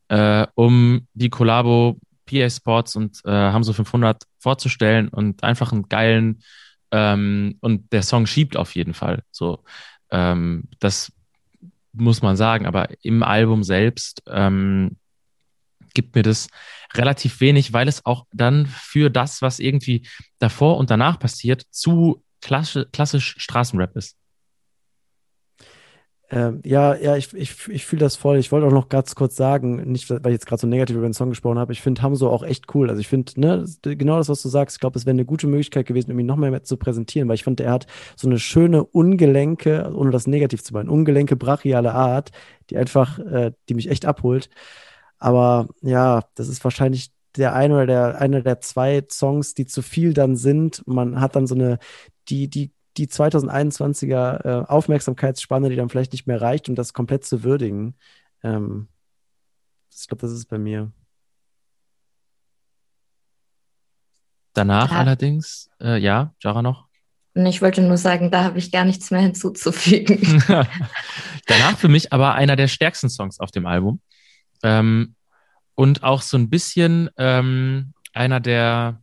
äh, 0.08 0.48
um 0.56 1.08
die 1.14 1.30
Kollabo 1.30 2.00
PA 2.32 2.50
Sports 2.50 2.96
und 2.96 3.20
äh, 3.26 3.32
Hamso 3.32 3.74
500 3.74 4.24
vorzustellen 4.40 5.10
und 5.10 5.44
einfach 5.44 5.72
einen 5.72 5.90
geilen 5.90 6.44
ähm, 6.92 7.58
und 7.62 7.92
der 7.92 8.04
Song 8.04 8.28
schiebt 8.28 8.58
auf 8.58 8.76
jeden 8.76 8.94
Fall. 8.94 9.24
So, 9.32 9.64
ähm, 10.12 10.66
das 10.80 11.12
muss 11.94 12.22
man 12.22 12.38
sagen, 12.38 12.66
aber 12.66 12.90
im 13.02 13.24
Album 13.24 13.64
selbst 13.64 14.24
ähm, 14.28 14.98
gibt 15.94 16.16
mir 16.16 16.24
das 16.24 16.48
relativ 16.94 17.42
wenig, 17.42 17.74
weil 17.74 17.88
es 17.88 18.06
auch 18.06 18.26
dann 18.32 18.66
für 18.66 19.10
das, 19.10 19.42
was 19.42 19.60
irgendwie 19.60 20.08
davor 20.40 20.78
und 20.78 20.90
danach 20.90 21.20
passiert, 21.20 21.64
zu 21.70 22.24
klassisch, 22.42 22.86
klassisch 22.92 23.36
Straßenrap 23.38 23.96
ist. 23.96 24.18
Ähm, 26.34 26.62
ja, 26.64 26.96
ja, 26.96 27.18
ich, 27.18 27.34
ich, 27.34 27.68
ich 27.68 27.86
fühle 27.86 28.00
das 28.00 28.16
voll. 28.16 28.38
Ich 28.38 28.54
wollte 28.54 28.66
auch 28.66 28.72
noch 28.72 28.88
ganz 28.88 29.16
kurz 29.16 29.36
sagen, 29.36 29.92
nicht, 29.92 30.10
weil 30.10 30.20
ich 30.28 30.32
jetzt 30.32 30.46
gerade 30.46 30.62
so 30.62 30.68
negativ 30.68 30.96
über 30.96 31.08
den 31.08 31.14
Song 31.14 31.30
gesprochen 31.30 31.60
habe, 31.60 31.74
ich 31.74 31.82
finde 31.82 32.02
Hamso 32.02 32.30
auch 32.30 32.44
echt 32.44 32.74
cool. 32.74 32.90
Also 32.90 33.02
ich 33.02 33.10
finde, 33.10 33.34
ne, 33.40 33.66
genau 33.82 34.18
das, 34.18 34.30
was 34.30 34.42
du 34.42 34.48
sagst, 34.48 34.78
ich 34.78 34.80
glaube, 34.80 34.98
es 34.98 35.06
wäre 35.06 35.14
eine 35.14 35.26
gute 35.26 35.48
Möglichkeit 35.48 35.88
gewesen, 35.88 36.18
ihn 36.18 36.26
noch 36.26 36.38
mehr 36.38 36.64
zu 36.64 36.78
präsentieren, 36.78 37.28
weil 37.28 37.36
ich 37.36 37.44
fand, 37.44 37.60
er 37.60 37.72
hat 37.74 37.86
so 38.16 38.30
eine 38.30 38.40
schöne, 38.40 38.84
ungelenke, 38.86 39.92
ohne 39.94 40.12
das 40.12 40.26
negativ 40.26 40.64
zu 40.64 40.74
meinen, 40.74 40.88
ungelenke, 40.88 41.36
brachiale 41.36 41.94
Art, 41.94 42.32
die 42.70 42.78
einfach, 42.78 43.20
äh, 43.20 43.52
die 43.68 43.74
mich 43.74 43.90
echt 43.90 44.06
abholt. 44.06 44.50
Aber 45.20 45.68
ja, 45.82 46.22
das 46.36 46.48
ist 46.48 46.64
wahrscheinlich 46.64 47.12
der 47.38 47.54
eine 47.56 47.76
oder 47.76 47.86
der, 47.88 48.22
einer 48.22 48.42
der 48.42 48.62
zwei 48.62 49.04
Songs, 49.10 49.54
die 49.54 49.66
zu 49.66 49.82
viel 49.82 50.14
dann 50.14 50.38
sind. 50.38 50.82
Man 50.88 51.20
hat 51.20 51.36
dann 51.36 51.48
so 51.48 51.56
eine, 51.56 51.78
die, 52.30 52.50
die 52.50 52.72
die 52.98 53.08
2021er 53.08 54.46
äh, 54.46 54.66
Aufmerksamkeitsspanne, 54.68 55.70
die 55.70 55.76
dann 55.76 55.90
vielleicht 55.90 56.12
nicht 56.12 56.28
mehr 56.28 56.42
reicht, 56.42 56.70
um 56.70 56.76
das 56.76 56.94
komplett 56.94 57.26
zu 57.26 57.44
würdigen. 57.44 57.96
Ähm, 58.44 58.88
ich 59.94 60.08
glaube, 60.08 60.22
das 60.22 60.32
ist 60.32 60.46
bei 60.46 60.58
mir. 60.58 60.92
Danach 64.54 64.92
ja. 64.92 64.98
allerdings, 64.98 65.70
äh, 65.82 65.98
ja, 65.98 66.34
Jara 66.42 66.62
noch? 66.62 66.88
Ich 67.34 67.62
wollte 67.62 67.82
nur 67.82 67.96
sagen, 67.96 68.30
da 68.30 68.44
habe 68.44 68.60
ich 68.60 68.72
gar 68.72 68.84
nichts 68.84 69.10
mehr 69.10 69.22
hinzuzufügen. 69.22 70.44
Danach 71.48 71.78
für 71.78 71.88
mich 71.88 72.12
aber 72.12 72.36
einer 72.36 72.58
der 72.58 72.68
stärksten 72.68 73.10
Songs 73.10 73.40
auf 73.40 73.52
dem 73.52 73.66
Album. 73.66 74.02
Ähm, 74.64 75.16
und 75.76 76.04
auch 76.04 76.22
so 76.22 76.38
ein 76.38 76.50
bisschen 76.50 77.10
ähm, 77.18 77.94
einer 78.14 78.42
der 78.42 79.02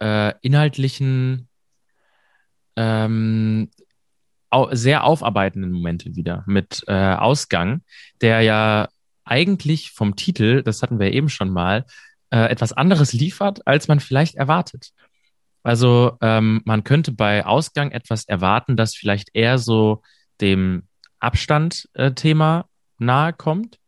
äh, 0.00 0.34
inhaltlichen 0.42 1.45
ähm, 2.76 3.70
sehr 4.72 5.04
aufarbeitenden 5.04 5.72
Momente 5.72 6.14
wieder 6.16 6.44
mit 6.46 6.84
äh, 6.86 6.92
Ausgang, 6.92 7.82
der 8.20 8.40
ja 8.42 8.88
eigentlich 9.24 9.90
vom 9.90 10.16
Titel, 10.16 10.62
das 10.62 10.82
hatten 10.82 10.98
wir 10.98 11.12
eben 11.12 11.28
schon 11.28 11.50
mal, 11.50 11.84
äh, 12.30 12.50
etwas 12.50 12.72
anderes 12.72 13.12
liefert, 13.12 13.66
als 13.66 13.88
man 13.88 14.00
vielleicht 14.00 14.36
erwartet. 14.36 14.92
Also 15.62 16.16
ähm, 16.20 16.62
man 16.64 16.84
könnte 16.84 17.12
bei 17.12 17.44
Ausgang 17.44 17.90
etwas 17.90 18.24
erwarten, 18.24 18.76
das 18.76 18.94
vielleicht 18.94 19.30
eher 19.32 19.58
so 19.58 20.02
dem 20.40 20.84
Abstand-Thema 21.18 22.60
äh, 22.60 23.04
nahe 23.04 23.32
kommt. 23.32 23.78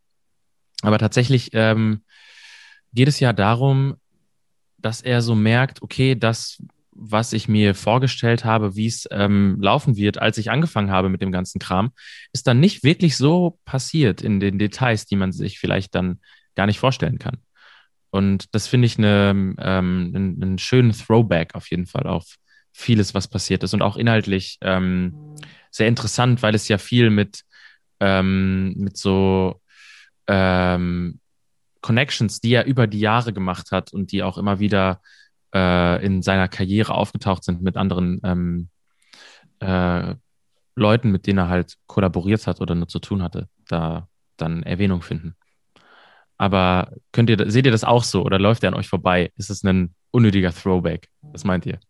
Aber 0.83 0.99
tatsächlich 0.99 1.51
ähm, 1.53 2.03
geht 2.93 3.09
es 3.09 3.21
ja 3.21 3.33
darum, 3.33 3.97
dass 4.79 5.01
er 5.01 5.23
so 5.23 5.35
merkt, 5.35 5.83
okay, 5.83 6.15
das, 6.15 6.63
was 7.01 7.33
ich 7.33 7.49
mir 7.49 7.75
vorgestellt 7.75 8.45
habe, 8.45 8.75
wie 8.75 8.87
es 8.87 9.07
ähm, 9.11 9.59
laufen 9.61 9.97
wird, 9.97 10.19
als 10.19 10.37
ich 10.37 10.51
angefangen 10.51 10.91
habe 10.91 11.09
mit 11.09 11.23
dem 11.23 11.33
ganzen 11.33 11.59
Kram, 11.61 11.93
ist 12.33 12.47
dann 12.47 12.61
nicht 12.61 12.83
wirklich 12.83 13.17
so 13.17 13.59
passiert 13.65 14.21
in 14.21 14.41
den 14.41 14.59
Details, 14.59 15.07
die 15.07 15.17
man 15.17 15.33
sich 15.33 15.59
vielleicht 15.59 15.95
dann 15.95 16.21
gar 16.57 16.67
nicht 16.67 16.81
vorstellen 16.81 17.19
kann. 17.19 17.39
Und 18.11 18.55
das 18.55 18.67
finde 18.67 18.87
ich 18.87 18.99
eine, 18.99 19.31
ähm, 19.31 19.57
einen, 19.59 20.43
einen, 20.43 20.59
schönen 20.59 20.93
Throwback 20.93 21.55
auf 21.55 21.71
jeden 21.71 21.87
Fall 21.87 22.07
auf 22.07 22.37
vieles, 22.73 23.15
was 23.15 23.29
passiert 23.29 23.63
ist 23.63 23.75
und 23.75 23.83
auch 23.83 23.97
inhaltlich 23.97 24.59
ähm, 24.63 25.37
sehr 25.71 25.89
interessant, 25.89 26.43
weil 26.43 26.55
es 26.55 26.69
ja 26.69 26.79
viel 26.79 27.11
mit, 27.11 27.43
ähm, 28.01 28.75
mit 28.77 28.97
so 28.97 29.61
ähm, 30.27 31.21
Connections, 31.81 32.41
die 32.41 32.53
er 32.53 32.67
über 32.67 32.87
die 32.87 33.01
Jahre 33.01 33.33
gemacht 33.33 33.71
hat 33.71 33.93
und 33.93 34.11
die 34.11 34.23
auch 34.23 34.39
immer 34.39 34.59
wieder 34.59 35.01
äh, 35.55 36.05
in 36.05 36.23
seiner 36.23 36.49
Karriere 36.49 36.95
aufgetaucht 36.95 37.45
sind 37.45 37.63
mit 37.63 37.77
anderen 37.77 38.21
ähm, 38.25 38.69
äh, 39.61 40.15
Leuten, 40.75 41.11
mit 41.11 41.27
denen 41.27 41.39
er 41.39 41.49
halt 41.49 41.75
kollaboriert 41.87 42.47
hat 42.47 42.61
oder 42.61 42.75
nur 42.75 42.89
zu 42.89 42.99
tun 43.01 43.23
hatte, 43.23 43.49
da 43.69 44.09
dann 44.37 44.63
Erwähnung 44.63 45.03
finden. 45.03 45.35
Aber 46.37 46.93
könnt 47.13 47.31
ihr, 47.31 47.51
seht 47.51 47.67
ihr 47.67 47.73
das 47.73 47.85
auch 47.85 48.05
so 48.05 48.23
oder 48.23 48.39
läuft 48.39 48.63
er 48.63 48.69
an 48.69 48.75
euch 48.75 48.89
vorbei? 48.89 49.33
Ist 49.37 49.51
es 49.51 49.65
ein 49.65 49.95
unnötiger 50.13 50.53
Throwback? 50.53 51.09
Was 51.21 51.45
meint 51.45 51.67
ihr? 51.67 51.81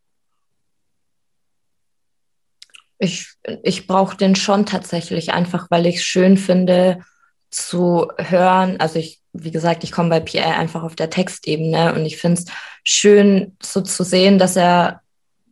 Ich, 2.99 3.35
ich 3.63 3.87
brauche 3.87 4.17
den 4.17 4.35
schon 4.35 4.67
tatsächlich, 4.67 5.33
einfach 5.33 5.71
weil 5.71 5.87
ich 5.87 5.97
es 5.97 6.05
schön 6.05 6.37
finde 6.37 7.05
zu 7.51 8.09
hören. 8.19 8.81
Also 8.81 8.99
ich 8.99 9.21
wie 9.45 9.51
gesagt, 9.51 9.85
ich 9.85 9.93
komme 9.93 10.11
bei 10.11 10.21
Pierre 10.21 10.55
einfach 10.55 10.83
auf 10.83 10.97
der 10.97 11.11
Textebene 11.11 11.95
und 11.95 12.05
ich 12.05 12.19
finde 12.19 12.41
es 12.41 12.47
schön, 12.85 13.57
so 13.63 13.81
zu 13.81 14.05
sehen, 14.05 14.39
dass 14.39 14.57
er 14.57 15.01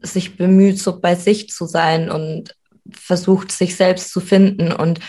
sich 0.03 0.37
bemüht, 0.37 0.79
so 0.79 1.01
bei 1.01 1.15
sich 1.15 1.49
zu 1.49 1.67
sein 1.67 2.11
und 2.11 2.55
versucht, 2.91 3.51
sich 3.51 3.77
selbst 3.77 4.13
zu 4.13 4.21
finden. 4.21 4.73
Und 4.73 5.01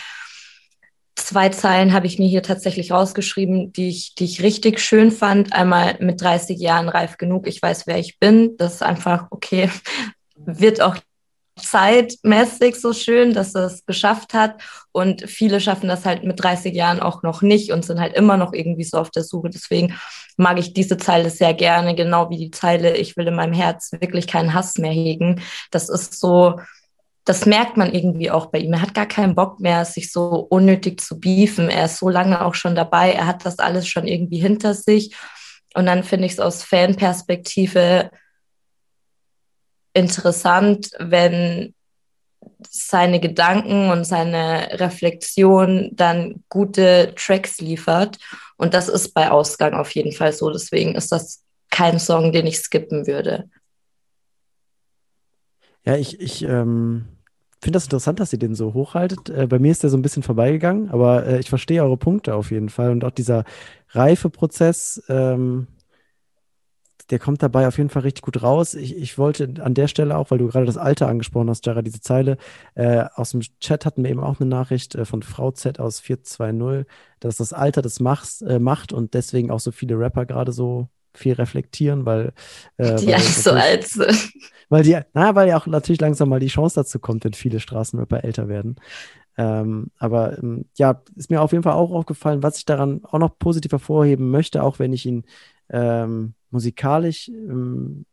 zwei 1.14 1.48
Zeilen 1.50 1.92
habe 1.92 2.06
ich 2.06 2.18
mir 2.18 2.28
hier 2.28 2.42
tatsächlich 2.42 2.92
rausgeschrieben, 2.92 3.72
die 3.72 3.88
ich, 3.88 4.14
die 4.14 4.24
ich 4.24 4.42
richtig 4.42 4.80
schön 4.80 5.10
fand. 5.10 5.52
Einmal 5.52 5.96
mit 6.00 6.20
30 6.20 6.58
Jahren 6.58 6.88
reif 6.88 7.18
genug, 7.18 7.46
ich 7.46 7.60
weiß, 7.60 7.86
wer 7.86 7.98
ich 7.98 8.18
bin. 8.18 8.56
Das 8.56 8.74
ist 8.74 8.82
einfach 8.82 9.26
okay. 9.30 9.70
Wird 10.36 10.80
auch 10.80 10.96
zeitmäßig 11.60 12.76
so 12.76 12.92
schön, 12.92 13.34
dass 13.34 13.54
er 13.54 13.66
es 13.66 13.84
geschafft 13.86 14.34
hat. 14.34 14.60
Und 14.92 15.28
viele 15.28 15.60
schaffen 15.60 15.88
das 15.88 16.04
halt 16.04 16.24
mit 16.24 16.42
30 16.42 16.74
Jahren 16.74 17.00
auch 17.00 17.22
noch 17.22 17.42
nicht 17.42 17.72
und 17.72 17.84
sind 17.84 18.00
halt 18.00 18.14
immer 18.14 18.36
noch 18.36 18.52
irgendwie 18.52 18.84
so 18.84 18.98
auf 18.98 19.10
der 19.10 19.24
Suche. 19.24 19.50
Deswegen 19.50 19.94
mag 20.36 20.58
ich 20.58 20.72
diese 20.72 20.96
Zeile 20.96 21.30
sehr 21.30 21.54
gerne, 21.54 21.94
genau 21.94 22.30
wie 22.30 22.38
die 22.38 22.50
Zeile, 22.50 22.96
ich 22.96 23.16
will 23.16 23.26
in 23.26 23.34
meinem 23.34 23.52
Herz 23.52 23.92
wirklich 24.00 24.26
keinen 24.26 24.54
Hass 24.54 24.78
mehr 24.78 24.92
hegen. 24.92 25.40
Das 25.70 25.88
ist 25.88 26.18
so, 26.18 26.60
das 27.24 27.44
merkt 27.44 27.76
man 27.76 27.92
irgendwie 27.92 28.30
auch 28.30 28.46
bei 28.46 28.58
ihm. 28.58 28.72
Er 28.72 28.82
hat 28.82 28.94
gar 28.94 29.06
keinen 29.06 29.34
Bock 29.34 29.60
mehr, 29.60 29.84
sich 29.84 30.10
so 30.10 30.46
unnötig 30.48 31.00
zu 31.00 31.20
beefen. 31.20 31.68
Er 31.68 31.84
ist 31.84 31.98
so 31.98 32.08
lange 32.08 32.44
auch 32.44 32.54
schon 32.54 32.74
dabei. 32.74 33.12
Er 33.12 33.26
hat 33.26 33.44
das 33.44 33.58
alles 33.58 33.86
schon 33.86 34.06
irgendwie 34.06 34.38
hinter 34.38 34.74
sich. 34.74 35.14
Und 35.74 35.86
dann 35.86 36.04
finde 36.04 36.26
ich 36.26 36.32
es 36.32 36.40
aus 36.40 36.62
Fanperspektive 36.62 38.10
interessant, 39.98 40.90
wenn 40.98 41.74
seine 42.70 43.20
Gedanken 43.20 43.90
und 43.90 44.04
seine 44.04 44.68
Reflexion 44.80 45.90
dann 45.92 46.42
gute 46.48 47.12
Tracks 47.16 47.60
liefert. 47.60 48.18
Und 48.56 48.74
das 48.74 48.88
ist 48.88 49.14
bei 49.14 49.30
Ausgang 49.30 49.74
auf 49.74 49.90
jeden 49.92 50.12
Fall 50.12 50.32
so. 50.32 50.50
Deswegen 50.50 50.94
ist 50.94 51.12
das 51.12 51.44
kein 51.70 51.98
Song, 51.98 52.32
den 52.32 52.46
ich 52.46 52.58
skippen 52.58 53.06
würde. 53.06 53.48
Ja, 55.84 55.96
ich, 55.96 56.20
ich, 56.20 56.42
ähm, 56.42 57.06
finde 57.60 57.76
das 57.76 57.84
interessant, 57.84 58.20
dass 58.20 58.32
ihr 58.32 58.38
den 58.38 58.54
so 58.54 58.74
hochhaltet. 58.74 59.30
Äh, 59.30 59.46
bei 59.46 59.58
mir 59.58 59.72
ist 59.72 59.82
der 59.82 59.90
so 59.90 59.96
ein 59.96 60.02
bisschen 60.02 60.22
vorbeigegangen, 60.22 60.90
aber 60.90 61.26
äh, 61.26 61.40
ich 61.40 61.48
verstehe 61.48 61.82
eure 61.82 61.96
Punkte 61.96 62.34
auf 62.34 62.50
jeden 62.50 62.68
Fall. 62.68 62.90
Und 62.90 63.04
auch 63.04 63.10
dieser 63.10 63.44
Reifeprozess, 63.90 65.02
ähm, 65.08 65.66
der 67.10 67.18
kommt 67.18 67.42
dabei 67.42 67.66
auf 67.66 67.78
jeden 67.78 67.90
Fall 67.90 68.02
richtig 68.02 68.22
gut 68.22 68.42
raus. 68.42 68.74
Ich, 68.74 68.96
ich 68.96 69.18
wollte 69.18 69.54
an 69.62 69.74
der 69.74 69.88
Stelle 69.88 70.16
auch, 70.16 70.30
weil 70.30 70.38
du 70.38 70.48
gerade 70.48 70.66
das 70.66 70.76
Alter 70.76 71.08
angesprochen 71.08 71.48
hast, 71.48 71.64
Jara, 71.66 71.82
diese 71.82 72.00
Zeile, 72.00 72.36
äh, 72.74 73.04
aus 73.14 73.30
dem 73.30 73.40
Chat 73.60 73.86
hatten 73.86 74.04
wir 74.04 74.10
eben 74.10 74.20
auch 74.20 74.40
eine 74.40 74.48
Nachricht 74.48 74.94
äh, 74.94 75.04
von 75.04 75.22
Frau 75.22 75.50
Z 75.50 75.80
aus 75.80 76.00
420, 76.00 76.86
dass 77.20 77.36
das 77.36 77.52
Alter 77.52 77.82
das 77.82 78.00
Machs, 78.00 78.42
äh, 78.42 78.58
macht 78.58 78.92
und 78.92 79.14
deswegen 79.14 79.50
auch 79.50 79.60
so 79.60 79.70
viele 79.72 79.98
Rapper 79.98 80.26
gerade 80.26 80.52
so 80.52 80.88
viel 81.14 81.34
reflektieren, 81.34 82.06
weil 82.06 82.32
äh, 82.76 82.96
die 82.96 83.08
weil 83.08 83.20
so 83.20 83.50
alt 83.52 83.86
sind. 83.86 84.32
Weil 84.70 84.82
die, 84.82 84.98
na, 85.14 85.34
weil 85.34 85.48
ja 85.48 85.56
auch 85.56 85.66
natürlich 85.66 86.02
langsam 86.02 86.28
mal 86.28 86.40
die 86.40 86.48
Chance 86.48 86.74
dazu 86.74 86.98
kommt, 86.98 87.24
wenn 87.24 87.32
viele 87.32 87.58
Straßenrapper 87.58 88.22
älter 88.22 88.48
werden. 88.48 88.76
Ähm, 89.38 89.90
aber 89.96 90.36
ähm, 90.36 90.66
ja, 90.76 91.00
ist 91.16 91.30
mir 91.30 91.40
auf 91.40 91.52
jeden 91.52 91.62
Fall 91.62 91.72
auch 91.72 91.90
aufgefallen, 91.90 92.42
was 92.42 92.58
ich 92.58 92.66
daran 92.66 93.00
auch 93.04 93.18
noch 93.18 93.38
positiv 93.38 93.72
hervorheben 93.72 94.30
möchte, 94.30 94.62
auch 94.62 94.78
wenn 94.78 94.92
ich 94.92 95.06
ihn 95.06 95.24
ähm, 95.70 96.34
musikalisch 96.50 97.28
ähm, 97.28 98.04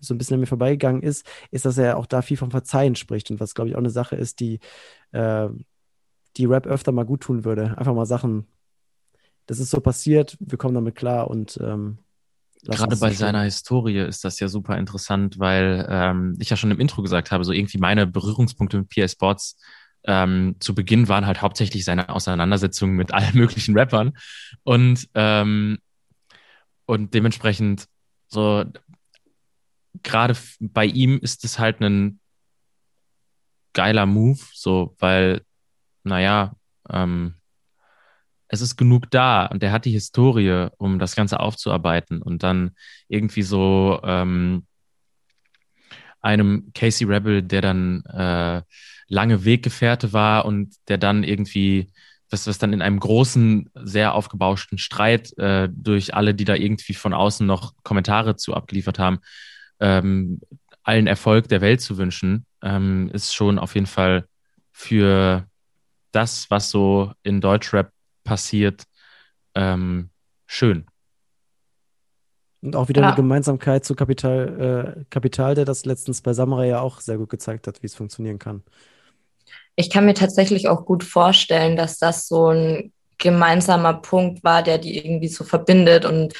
so 0.00 0.14
ein 0.14 0.18
bisschen 0.18 0.34
an 0.34 0.40
mir 0.40 0.46
vorbeigegangen 0.46 1.02
ist, 1.02 1.24
ist, 1.50 1.64
dass 1.64 1.78
er 1.78 1.96
auch 1.96 2.06
da 2.06 2.22
viel 2.22 2.36
vom 2.36 2.50
Verzeihen 2.50 2.96
spricht 2.96 3.30
und 3.30 3.40
was, 3.40 3.54
glaube 3.54 3.70
ich, 3.70 3.76
auch 3.76 3.80
eine 3.80 3.90
Sache 3.90 4.16
ist, 4.16 4.40
die, 4.40 4.58
äh, 5.12 5.48
die 6.36 6.44
Rap 6.44 6.66
öfter 6.66 6.92
mal 6.92 7.04
gut 7.04 7.22
tun 7.22 7.44
würde. 7.44 7.78
Einfach 7.78 7.94
mal 7.94 8.06
Sachen, 8.06 8.46
das 9.46 9.58
ist 9.58 9.70
so 9.70 9.80
passiert, 9.80 10.36
wir 10.40 10.58
kommen 10.58 10.74
damit 10.74 10.96
klar 10.96 11.30
und 11.30 11.58
ähm, 11.62 11.98
Gerade 12.64 12.96
bei 12.96 13.10
seiner 13.10 13.42
Historie 13.42 13.98
ist 13.98 14.24
das 14.24 14.38
ja 14.38 14.46
super 14.46 14.78
interessant, 14.78 15.40
weil 15.40 15.84
ähm, 15.90 16.36
ich 16.38 16.48
ja 16.48 16.56
schon 16.56 16.70
im 16.70 16.78
Intro 16.78 17.02
gesagt 17.02 17.32
habe, 17.32 17.44
so 17.44 17.50
irgendwie 17.50 17.78
meine 17.78 18.06
Berührungspunkte 18.06 18.78
mit 18.78 18.88
PA 18.88 19.08
Sports 19.08 19.56
ähm, 20.04 20.56
zu 20.60 20.72
Beginn 20.74 21.08
waren 21.08 21.26
halt 21.26 21.42
hauptsächlich 21.42 21.84
seine 21.84 22.08
Auseinandersetzungen 22.08 22.94
mit 22.94 23.12
allen 23.12 23.34
möglichen 23.36 23.76
Rappern 23.76 24.12
und 24.62 25.08
ähm, 25.14 25.78
und 26.86 27.14
dementsprechend 27.14 27.88
so, 28.28 28.64
gerade 30.02 30.36
bei 30.60 30.86
ihm 30.86 31.18
ist 31.18 31.44
es 31.44 31.58
halt 31.58 31.80
ein 31.80 32.20
geiler 33.72 34.06
Move, 34.06 34.40
so, 34.52 34.94
weil, 34.98 35.42
naja, 36.04 36.56
ähm, 36.88 37.34
es 38.48 38.60
ist 38.60 38.76
genug 38.76 39.10
da 39.10 39.46
und 39.46 39.62
der 39.62 39.72
hat 39.72 39.86
die 39.86 39.92
Historie, 39.92 40.68
um 40.76 40.98
das 40.98 41.16
Ganze 41.16 41.40
aufzuarbeiten 41.40 42.20
und 42.20 42.42
dann 42.42 42.72
irgendwie 43.08 43.42
so 43.42 43.98
ähm, 44.04 44.66
einem 46.20 46.70
Casey 46.74 47.06
Rebel, 47.06 47.42
der 47.42 47.62
dann 47.62 48.04
äh, 48.04 48.62
lange 49.08 49.44
Weggefährte 49.44 50.12
war 50.12 50.44
und 50.44 50.74
der 50.88 50.98
dann 50.98 51.24
irgendwie 51.24 51.90
was, 52.32 52.46
was 52.46 52.58
dann 52.58 52.72
in 52.72 52.82
einem 52.82 52.98
großen, 52.98 53.70
sehr 53.74 54.14
aufgebauschten 54.14 54.78
Streit 54.78 55.36
äh, 55.38 55.68
durch 55.70 56.14
alle, 56.14 56.34
die 56.34 56.44
da 56.44 56.54
irgendwie 56.54 56.94
von 56.94 57.12
außen 57.12 57.46
noch 57.46 57.74
Kommentare 57.82 58.36
zu 58.36 58.54
abgeliefert 58.54 58.98
haben, 58.98 59.20
ähm, 59.80 60.40
allen 60.82 61.06
Erfolg 61.06 61.48
der 61.48 61.60
Welt 61.60 61.80
zu 61.80 61.98
wünschen, 61.98 62.46
ähm, 62.62 63.10
ist 63.12 63.34
schon 63.34 63.58
auf 63.58 63.74
jeden 63.74 63.86
Fall 63.86 64.26
für 64.72 65.46
das, 66.10 66.50
was 66.50 66.70
so 66.70 67.12
in 67.22 67.40
Deutschrap 67.40 67.92
passiert, 68.24 68.84
ähm, 69.54 70.10
schön. 70.46 70.86
Und 72.62 72.76
auch 72.76 72.88
wieder 72.88 73.02
ja. 73.02 73.08
eine 73.08 73.16
Gemeinsamkeit 73.16 73.84
zu 73.84 73.94
Kapital, 73.94 74.96
äh, 74.98 75.04
Kapital, 75.10 75.54
der 75.54 75.64
das 75.64 75.84
letztens 75.84 76.22
bei 76.22 76.32
Samurai 76.32 76.68
ja 76.68 76.80
auch 76.80 77.00
sehr 77.00 77.18
gut 77.18 77.28
gezeigt 77.28 77.66
hat, 77.66 77.82
wie 77.82 77.86
es 77.86 77.94
funktionieren 77.94 78.38
kann 78.38 78.62
ich 79.76 79.90
kann 79.90 80.04
mir 80.04 80.14
tatsächlich 80.14 80.68
auch 80.68 80.84
gut 80.84 81.04
vorstellen, 81.04 81.76
dass 81.76 81.98
das 81.98 82.28
so 82.28 82.48
ein 82.48 82.92
gemeinsamer 83.18 83.94
Punkt 83.94 84.42
war, 84.44 84.62
der 84.62 84.78
die 84.78 84.96
irgendwie 84.98 85.28
so 85.28 85.44
verbindet 85.44 86.04
und 86.04 86.34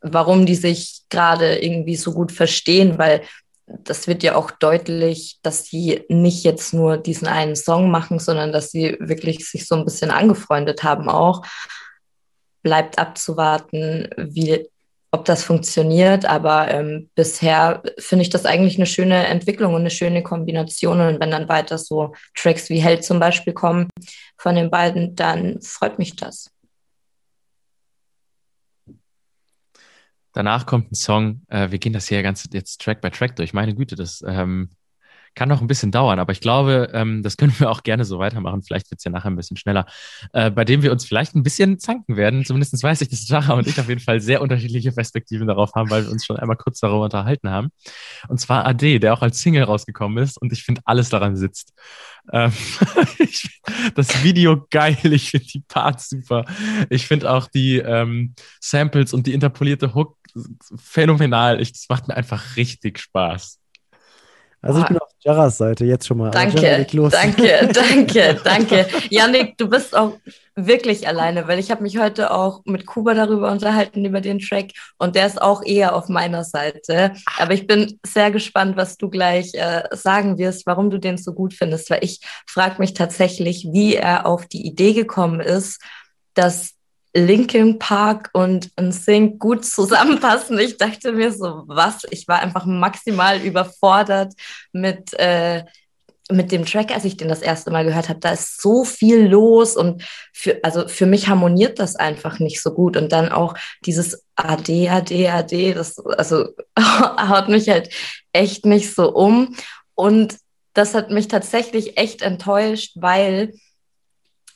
warum 0.00 0.46
die 0.46 0.54
sich 0.54 1.02
gerade 1.10 1.58
irgendwie 1.58 1.96
so 1.96 2.12
gut 2.12 2.30
verstehen, 2.30 2.98
weil 2.98 3.22
das 3.66 4.06
wird 4.06 4.22
ja 4.22 4.34
auch 4.36 4.50
deutlich, 4.50 5.38
dass 5.42 5.64
sie 5.64 6.04
nicht 6.08 6.44
jetzt 6.44 6.74
nur 6.74 6.98
diesen 6.98 7.26
einen 7.26 7.56
Song 7.56 7.90
machen, 7.90 8.18
sondern 8.18 8.52
dass 8.52 8.70
sie 8.70 8.96
wirklich 9.00 9.48
sich 9.48 9.66
so 9.66 9.74
ein 9.74 9.86
bisschen 9.86 10.10
angefreundet 10.10 10.82
haben 10.82 11.08
auch. 11.08 11.42
Bleibt 12.62 12.98
abzuwarten, 12.98 14.08
wie 14.16 14.68
ob 15.14 15.24
das 15.24 15.44
funktioniert, 15.44 16.26
aber 16.26 16.70
ähm, 16.72 17.08
bisher 17.14 17.82
finde 17.98 18.22
ich 18.22 18.30
das 18.30 18.46
eigentlich 18.46 18.76
eine 18.76 18.86
schöne 18.86 19.26
Entwicklung 19.26 19.72
und 19.74 19.82
eine 19.82 19.90
schöne 19.90 20.24
Kombination. 20.24 21.00
Und 21.00 21.20
wenn 21.20 21.30
dann 21.30 21.48
weiter 21.48 21.78
so 21.78 22.14
Tracks 22.34 22.68
wie 22.68 22.80
Held 22.80 23.04
zum 23.04 23.20
Beispiel 23.20 23.52
kommen 23.52 23.88
von 24.36 24.56
den 24.56 24.70
beiden, 24.70 25.14
dann 25.14 25.60
freut 25.62 26.00
mich 26.00 26.16
das. 26.16 26.50
Danach 30.32 30.66
kommt 30.66 30.90
ein 30.90 30.96
Song, 30.96 31.42
äh, 31.46 31.70
wir 31.70 31.78
gehen 31.78 31.92
das 31.92 32.08
hier 32.08 32.24
ganz 32.24 32.48
jetzt 32.52 32.80
Track 32.80 33.00
by 33.00 33.10
Track 33.10 33.36
durch. 33.36 33.54
Meine 33.54 33.72
Güte, 33.72 33.94
das 33.94 34.20
ähm, 34.26 34.70
kann 35.34 35.48
noch 35.48 35.60
ein 35.60 35.66
bisschen 35.66 35.90
dauern, 35.90 36.18
aber 36.18 36.32
ich 36.32 36.40
glaube, 36.40 36.90
ähm, 36.92 37.22
das 37.22 37.36
können 37.36 37.54
wir 37.58 37.70
auch 37.70 37.82
gerne 37.82 38.04
so 38.04 38.18
weitermachen. 38.18 38.62
Vielleicht 38.62 38.90
wird 38.90 38.98
es 38.98 39.04
ja 39.04 39.10
nachher 39.10 39.30
ein 39.30 39.36
bisschen 39.36 39.56
schneller, 39.56 39.86
äh, 40.32 40.50
bei 40.50 40.64
dem 40.64 40.82
wir 40.82 40.92
uns 40.92 41.04
vielleicht 41.04 41.34
ein 41.34 41.42
bisschen 41.42 41.78
zanken 41.78 42.16
werden. 42.16 42.44
Zumindest 42.44 42.82
weiß 42.82 43.00
ich, 43.00 43.08
dass 43.08 43.28
Jara 43.28 43.54
und 43.54 43.66
ich 43.66 43.78
auf 43.78 43.88
jeden 43.88 44.00
Fall 44.00 44.20
sehr 44.20 44.42
unterschiedliche 44.42 44.92
Perspektiven 44.92 45.46
darauf 45.46 45.74
haben, 45.74 45.90
weil 45.90 46.04
wir 46.04 46.10
uns 46.10 46.24
schon 46.24 46.36
einmal 46.36 46.56
kurz 46.56 46.80
darüber 46.80 47.04
unterhalten 47.04 47.50
haben. 47.50 47.68
Und 48.28 48.40
zwar 48.40 48.66
AD, 48.66 48.98
der 48.98 49.14
auch 49.14 49.22
als 49.22 49.40
Single 49.40 49.64
rausgekommen 49.64 50.22
ist 50.22 50.38
und 50.38 50.52
ich 50.52 50.62
finde, 50.62 50.82
alles 50.84 51.08
daran 51.08 51.36
sitzt. 51.36 51.72
Ähm, 52.32 52.52
ich, 53.18 53.60
das 53.94 54.22
Video 54.22 54.66
geil, 54.70 54.96
ich 55.02 55.30
finde 55.30 55.46
die 55.46 55.60
Parts 55.60 56.08
super. 56.08 56.44
Ich 56.90 57.06
finde 57.06 57.30
auch 57.30 57.48
die 57.48 57.78
ähm, 57.78 58.34
Samples 58.60 59.12
und 59.12 59.26
die 59.26 59.34
interpolierte 59.34 59.94
Hook 59.94 60.16
phänomenal. 60.76 61.60
Ich, 61.60 61.72
das 61.72 61.86
macht 61.88 62.08
mir 62.08 62.16
einfach 62.16 62.56
richtig 62.56 62.98
Spaß. 62.98 63.60
Also 64.64 64.80
ich 64.80 64.86
bin 64.86 64.98
auf 64.98 65.08
Jaras 65.20 65.58
Seite 65.58 65.84
jetzt 65.84 66.06
schon 66.06 66.18
mal. 66.18 66.30
Danke, 67.10 67.10
danke, 67.10 67.68
danke, 67.72 68.40
danke. 68.42 68.86
Janik, 69.10 69.58
du 69.58 69.68
bist 69.68 69.94
auch 69.94 70.14
wirklich 70.56 71.06
alleine, 71.06 71.48
weil 71.48 71.58
ich 71.58 71.70
habe 71.70 71.82
mich 71.82 71.98
heute 71.98 72.30
auch 72.30 72.62
mit 72.64 72.86
Kuba 72.86 73.12
darüber 73.14 73.50
unterhalten, 73.50 74.04
über 74.04 74.20
den 74.20 74.38
Track 74.38 74.70
und 74.98 75.16
der 75.16 75.26
ist 75.26 75.40
auch 75.40 75.62
eher 75.64 75.94
auf 75.94 76.08
meiner 76.08 76.44
Seite. 76.44 77.12
Aber 77.38 77.52
ich 77.52 77.66
bin 77.66 77.98
sehr 78.06 78.30
gespannt, 78.30 78.76
was 78.76 78.96
du 78.96 79.10
gleich 79.10 79.52
äh, 79.54 79.82
sagen 79.90 80.38
wirst, 80.38 80.66
warum 80.66 80.90
du 80.90 80.98
den 80.98 81.18
so 81.18 81.34
gut 81.34 81.52
findest, 81.52 81.90
weil 81.90 82.02
ich 82.02 82.20
frage 82.46 82.76
mich 82.78 82.94
tatsächlich, 82.94 83.68
wie 83.70 83.96
er 83.96 84.26
auf 84.26 84.46
die 84.46 84.66
Idee 84.66 84.94
gekommen 84.94 85.40
ist, 85.40 85.82
dass 86.34 86.74
Linkin 87.16 87.78
Park 87.78 88.30
und 88.32 88.70
Sync 88.90 89.38
gut 89.38 89.64
zusammenpassen. 89.64 90.58
Ich 90.58 90.76
dachte 90.76 91.12
mir 91.12 91.32
so, 91.32 91.62
was? 91.66 92.02
Ich 92.10 92.26
war 92.26 92.40
einfach 92.40 92.66
maximal 92.66 93.40
überfordert 93.40 94.34
mit, 94.72 95.12
äh, 95.14 95.64
mit 96.30 96.50
dem 96.50 96.64
Track, 96.64 96.90
als 96.90 97.04
ich 97.04 97.16
den 97.16 97.28
das 97.28 97.40
erste 97.42 97.70
Mal 97.70 97.84
gehört 97.84 98.08
habe. 98.08 98.18
Da 98.18 98.32
ist 98.32 98.60
so 98.60 98.84
viel 98.84 99.26
los 99.28 99.76
und 99.76 100.02
für, 100.32 100.58
also 100.64 100.88
für 100.88 101.06
mich 101.06 101.28
harmoniert 101.28 101.78
das 101.78 101.94
einfach 101.94 102.40
nicht 102.40 102.60
so 102.60 102.72
gut. 102.72 102.96
Und 102.96 103.12
dann 103.12 103.30
auch 103.30 103.54
dieses 103.84 104.24
AD, 104.34 104.88
AD, 104.88 105.28
AD, 105.28 105.74
das 105.74 105.98
also 106.04 106.48
haut 106.78 107.48
mich 107.48 107.68
halt 107.68 107.90
echt 108.32 108.66
nicht 108.66 108.92
so 108.92 109.12
um. 109.14 109.54
Und 109.94 110.38
das 110.72 110.94
hat 110.94 111.10
mich 111.10 111.28
tatsächlich 111.28 111.96
echt 111.96 112.22
enttäuscht, 112.22 112.96
weil 112.96 113.54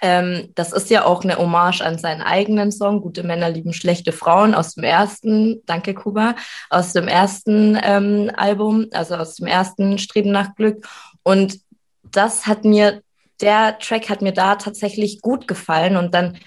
ähm, 0.01 0.51
das 0.55 0.72
ist 0.72 0.90
ja 0.90 1.05
auch 1.05 1.24
eine 1.24 1.38
Hommage 1.38 1.80
an 1.80 1.99
seinen 1.99 2.22
eigenen 2.22 2.70
Song, 2.70 3.01
Gute 3.01 3.22
Männer 3.22 3.51
lieben 3.51 3.72
schlechte 3.72 4.12
Frauen, 4.12 4.55
aus 4.55 4.74
dem 4.74 4.84
ersten, 4.84 5.62
danke 5.66 5.94
Kuba, 5.94 6.36
aus 6.70 6.92
dem 6.92 7.09
ersten 7.09 7.78
ähm, 7.82 8.30
Album, 8.36 8.86
also 8.92 9.16
aus 9.16 9.36
dem 9.36 9.46
ersten 9.46 9.99
Streben 9.99 10.30
nach 10.30 10.55
Glück. 10.55 10.86
Und 11.22 11.61
das 12.03 12.46
hat 12.46 12.64
mir, 12.64 13.03
der 13.40 13.78
Track 13.78 14.09
hat 14.09 14.22
mir 14.22 14.32
da 14.32 14.57
tatsächlich 14.57 15.20
gut 15.20 15.49
gefallen. 15.49 15.96
Und 15.96 16.14
dann 16.14 16.38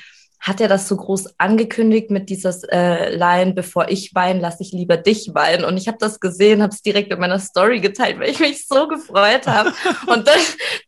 hat 0.41 0.59
er 0.59 0.67
das 0.67 0.87
so 0.87 0.97
groß 0.97 1.35
angekündigt 1.37 2.09
mit 2.09 2.29
dieses 2.29 2.63
äh, 2.63 3.15
Line, 3.15 3.53
bevor 3.53 3.89
ich 3.89 4.15
weine, 4.15 4.39
lasse 4.39 4.63
ich 4.63 4.71
lieber 4.71 4.97
dich 4.97 5.35
weinen. 5.35 5.63
Und 5.63 5.77
ich 5.77 5.87
habe 5.87 5.99
das 5.99 6.19
gesehen, 6.19 6.63
habe 6.63 6.73
es 6.73 6.81
direkt 6.81 7.13
in 7.13 7.19
meiner 7.19 7.39
Story 7.39 7.79
geteilt, 7.79 8.19
weil 8.19 8.31
ich 8.31 8.39
mich 8.39 8.67
so 8.67 8.87
gefreut 8.87 9.45
habe. 9.45 9.71
und 10.07 10.27
dann 10.27 10.39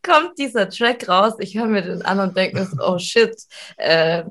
kommt 0.01 0.39
dieser 0.39 0.69
Track 0.69 1.07
raus, 1.07 1.33
ich 1.37 1.55
höre 1.55 1.67
mir 1.67 1.83
den 1.83 2.01
an 2.01 2.19
und 2.19 2.35
denke 2.35 2.59
mir 2.59 2.65
so, 2.65 2.77
oh 2.83 2.97
shit, 2.97 3.35
äh, 3.77 4.23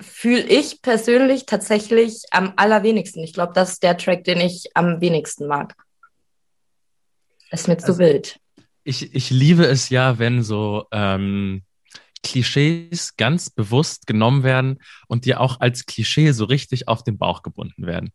fühle 0.00 0.42
ich 0.42 0.80
persönlich 0.80 1.44
tatsächlich 1.44 2.22
am 2.30 2.54
allerwenigsten. 2.56 3.22
Ich 3.22 3.34
glaube, 3.34 3.52
das 3.54 3.74
ist 3.74 3.82
der 3.82 3.98
Track, 3.98 4.24
den 4.24 4.40
ich 4.40 4.70
am 4.72 5.02
wenigsten 5.02 5.46
mag. 5.46 5.74
ist 7.50 7.68
mir 7.68 7.74
also, 7.74 7.92
zu 7.92 7.98
wild. 7.98 8.38
Ich, 8.82 9.14
ich 9.14 9.28
liebe 9.28 9.66
es 9.66 9.90
ja, 9.90 10.18
wenn 10.18 10.42
so 10.42 10.86
ähm, 10.90 11.62
Klischees 12.22 13.16
ganz 13.16 13.50
bewusst 13.50 14.06
genommen 14.06 14.42
werden 14.42 14.78
und 15.08 15.24
dir 15.24 15.40
auch 15.40 15.60
als 15.60 15.86
Klischee 15.86 16.32
so 16.32 16.44
richtig 16.44 16.88
auf 16.88 17.04
den 17.04 17.18
Bauch 17.18 17.42
gebunden 17.42 17.86
werden. 17.86 18.12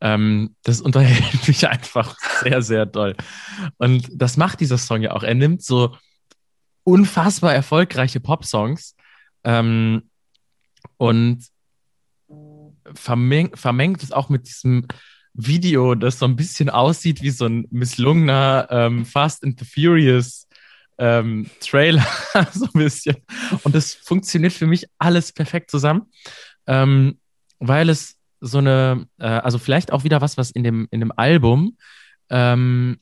Ähm, 0.00 0.56
das 0.62 0.80
unterhält 0.80 1.48
mich 1.48 1.68
einfach 1.68 2.16
sehr, 2.42 2.62
sehr 2.62 2.86
doll. 2.86 3.16
Und 3.78 4.08
das 4.12 4.36
macht 4.36 4.60
dieser 4.60 4.78
Song 4.78 5.02
ja 5.02 5.12
auch. 5.12 5.22
Er 5.22 5.34
nimmt 5.34 5.62
so 5.62 5.96
unfassbar 6.82 7.54
erfolgreiche 7.54 8.20
Pop-Songs 8.20 8.96
ähm, 9.44 10.10
und 10.96 11.46
vermengt, 12.94 13.58
vermengt 13.58 14.02
es 14.02 14.12
auch 14.12 14.28
mit 14.28 14.46
diesem 14.46 14.86
Video, 15.32 15.94
das 15.94 16.18
so 16.18 16.26
ein 16.26 16.36
bisschen 16.36 16.70
aussieht 16.70 17.22
wie 17.22 17.30
so 17.30 17.46
ein 17.46 17.66
misslungener 17.70 18.68
ähm, 18.70 19.04
Fast 19.04 19.42
and 19.42 19.58
the 19.58 19.64
Furious 19.64 20.46
ähm, 20.98 21.50
Trailer, 21.60 22.06
so 22.52 22.66
ein 22.66 22.72
bisschen. 22.72 23.16
Und 23.62 23.74
das 23.74 23.94
funktioniert 23.94 24.52
für 24.52 24.66
mich 24.66 24.86
alles 24.98 25.32
perfekt 25.32 25.70
zusammen, 25.70 26.10
ähm, 26.66 27.18
weil 27.58 27.88
es 27.88 28.16
so 28.40 28.58
eine, 28.58 29.06
äh, 29.18 29.26
also 29.26 29.58
vielleicht 29.58 29.92
auch 29.92 30.04
wieder 30.04 30.20
was, 30.20 30.36
was 30.36 30.50
in 30.50 30.64
dem, 30.64 30.86
in 30.90 31.00
dem 31.00 31.12
Album, 31.16 31.76
ähm, 32.30 32.98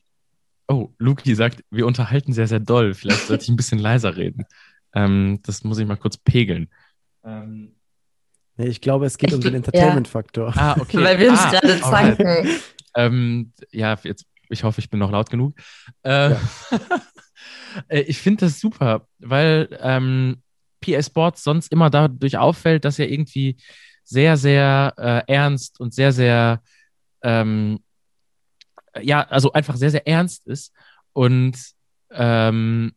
oh, 0.67 0.89
Luki 0.97 1.35
sagt, 1.35 1.63
wir 1.69 1.85
unterhalten 1.85 2.33
sehr, 2.33 2.47
sehr 2.47 2.59
doll. 2.59 2.93
Vielleicht 2.93 3.27
sollte 3.27 3.43
ich 3.43 3.49
ein 3.49 3.57
bisschen 3.57 3.79
leiser 3.79 4.15
reden. 4.15 4.45
Ähm, 4.95 5.39
das 5.43 5.63
muss 5.63 5.77
ich 5.77 5.87
mal 5.87 5.97
kurz 5.97 6.17
pegeln. 6.17 6.69
Ähm, 7.23 7.75
Nee, 8.55 8.67
ich 8.67 8.81
glaube, 8.81 9.05
es 9.05 9.17
geht 9.17 9.31
ich, 9.31 9.35
um 9.35 9.41
den 9.41 9.55
Entertainment-Faktor. 9.55 10.53
Ah, 10.55 10.75
okay. 10.79 11.03
Weil 11.03 11.19
wir 11.19 11.31
uns 11.31 11.39
ah, 11.39 11.49
gerade 11.49 11.81
zanken. 11.81 12.47
Ähm, 12.95 13.51
ja, 13.71 13.97
jetzt, 14.03 14.27
ich 14.49 14.63
hoffe, 14.63 14.79
ich 14.79 14.89
bin 14.91 14.99
noch 14.99 15.11
laut 15.11 15.29
genug. 15.29 15.55
Äh, 16.03 16.31
ja. 16.31 16.39
Äh, 17.87 18.01
ich 18.01 18.17
finde 18.19 18.45
das 18.45 18.59
super, 18.59 19.07
weil 19.19 19.69
ähm, 19.81 20.41
PA 20.81 21.01
Sports 21.01 21.43
sonst 21.43 21.71
immer 21.71 21.89
dadurch 21.89 22.37
auffällt, 22.37 22.85
dass 22.85 22.99
er 22.99 23.09
irgendwie 23.09 23.57
sehr, 24.03 24.37
sehr 24.37 24.93
äh, 24.97 25.31
ernst 25.31 25.79
und 25.79 25.93
sehr, 25.93 26.11
sehr, 26.11 26.61
ähm, 27.21 27.79
ja, 29.01 29.21
also 29.21 29.53
einfach 29.53 29.75
sehr, 29.75 29.91
sehr 29.91 30.07
ernst 30.07 30.45
ist. 30.47 30.73
Und 31.13 31.57
ähm, 32.11 32.93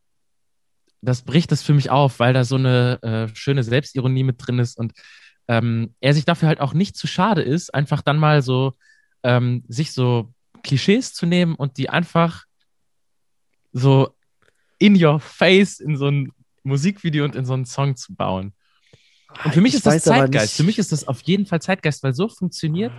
das 1.00 1.22
bricht 1.22 1.52
das 1.52 1.62
für 1.62 1.74
mich 1.74 1.90
auf, 1.90 2.18
weil 2.18 2.34
da 2.34 2.44
so 2.44 2.56
eine 2.56 3.00
äh, 3.02 3.34
schöne 3.34 3.62
Selbstironie 3.62 4.24
mit 4.24 4.36
drin 4.38 4.58
ist 4.58 4.76
und 4.76 4.92
ähm, 5.48 5.94
er 6.00 6.12
sich 6.12 6.24
dafür 6.24 6.48
halt 6.48 6.60
auch 6.60 6.74
nicht 6.74 6.96
zu 6.96 7.06
schade 7.06 7.42
ist, 7.42 7.72
einfach 7.72 8.02
dann 8.02 8.18
mal 8.18 8.42
so 8.42 8.72
ähm, 9.22 9.62
sich 9.68 9.92
so 9.92 10.32
Klischees 10.62 11.14
zu 11.14 11.26
nehmen 11.26 11.54
und 11.54 11.76
die 11.76 11.88
einfach 11.88 12.44
so 13.72 14.15
in 14.78 15.02
your 15.02 15.20
face 15.20 15.80
in 15.80 15.96
so 15.96 16.08
ein 16.08 16.32
Musikvideo 16.62 17.24
und 17.24 17.36
in 17.36 17.44
so 17.44 17.54
einen 17.54 17.64
Song 17.64 17.96
zu 17.96 18.14
bauen. 18.14 18.52
Und 19.44 19.54
für 19.54 19.60
mich 19.60 19.74
ich 19.74 19.78
ist 19.78 19.86
das 19.86 20.02
Zeitgeist. 20.02 20.56
Für 20.56 20.62
mich 20.64 20.78
ist 20.78 20.92
das 20.92 21.06
auf 21.06 21.20
jeden 21.22 21.46
Fall 21.46 21.60
Zeitgeist, 21.60 22.02
weil 22.02 22.14
so 22.14 22.28
funktioniert 22.28 22.92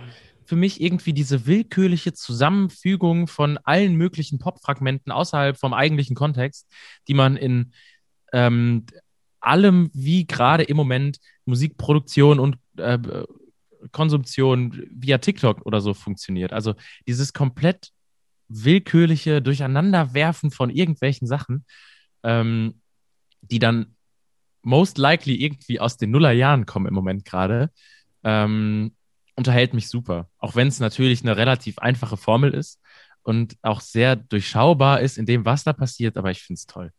für 0.48 0.56
mich 0.56 0.80
irgendwie 0.80 1.12
diese 1.12 1.46
willkürliche 1.46 2.14
Zusammenfügung 2.14 3.26
von 3.26 3.58
allen 3.64 3.96
möglichen 3.96 4.38
Pop-Fragmenten 4.38 5.12
außerhalb 5.12 5.58
vom 5.58 5.74
eigentlichen 5.74 6.16
Kontext, 6.16 6.66
die 7.06 7.12
man 7.12 7.36
in 7.36 7.72
ähm, 8.32 8.86
allem, 9.40 9.90
wie 9.92 10.26
gerade 10.26 10.62
im 10.62 10.76
Moment 10.78 11.18
Musikproduktion 11.44 12.40
und 12.40 12.56
äh, 12.78 12.98
Konsumption 13.92 14.88
via 14.90 15.18
TikTok 15.18 15.66
oder 15.66 15.82
so 15.82 15.92
funktioniert. 15.92 16.54
Also 16.54 16.74
dieses 17.06 17.34
komplett 17.34 17.90
willkürliche 18.48 19.42
Durcheinanderwerfen 19.42 20.50
von 20.50 20.70
irgendwelchen 20.70 21.26
Sachen, 21.26 21.64
ähm, 22.22 22.80
die 23.42 23.58
dann 23.58 23.94
most 24.62 24.98
likely 24.98 25.34
irgendwie 25.34 25.80
aus 25.80 25.96
den 25.96 26.10
Nullerjahren 26.10 26.66
kommen 26.66 26.86
im 26.86 26.94
Moment 26.94 27.24
gerade, 27.24 27.70
ähm, 28.24 28.92
unterhält 29.36 29.72
mich 29.72 29.88
super. 29.88 30.28
Auch 30.38 30.56
wenn 30.56 30.68
es 30.68 30.80
natürlich 30.80 31.22
eine 31.22 31.36
relativ 31.36 31.78
einfache 31.78 32.16
Formel 32.16 32.52
ist 32.52 32.80
und 33.22 33.56
auch 33.62 33.80
sehr 33.80 34.16
durchschaubar 34.16 35.00
ist 35.00 35.16
in 35.16 35.26
dem, 35.26 35.44
was 35.44 35.64
da 35.64 35.72
passiert, 35.72 36.16
aber 36.16 36.30
ich 36.30 36.42
finde 36.42 36.58
es 36.58 36.66
toll. 36.66 36.90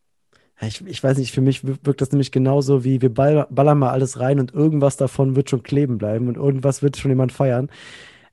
Ich, 0.61 0.85
ich 0.85 1.01
weiß 1.01 1.17
nicht, 1.17 1.31
für 1.31 1.41
mich 1.41 1.65
wirkt 1.65 2.01
das 2.01 2.11
nämlich 2.11 2.31
genauso 2.31 2.83
wie 2.83 3.01
wir 3.01 3.13
ballern 3.13 3.79
mal 3.79 3.91
alles 3.91 4.19
rein 4.19 4.39
und 4.39 4.53
irgendwas 4.53 4.97
davon 4.97 5.35
wird 5.35 5.49
schon 5.49 5.63
kleben 5.63 5.97
bleiben 5.97 6.27
und 6.27 6.35
irgendwas 6.35 6.81
wird 6.81 6.97
schon 6.97 7.11
jemand 7.11 7.31
feiern. 7.31 7.69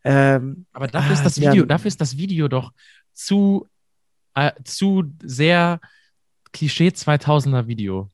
Ähm, 0.03 0.67
Aber 0.73 0.89
dafür 0.89 1.13
ist 1.13 1.21
ah, 1.21 1.25
das 1.25 1.41
Video, 1.41 1.63
ja, 1.63 1.67
dafür 1.67 1.89
ist 1.89 2.01
das 2.01 2.17
Video 2.17 2.49
doch 2.49 2.73
zu, 3.17 3.69
äh, 4.35 4.53
zu 4.65 5.05
sehr 5.23 5.81
Klischee 6.53 6.89
2000er 6.89 7.67
Video. 7.67 8.11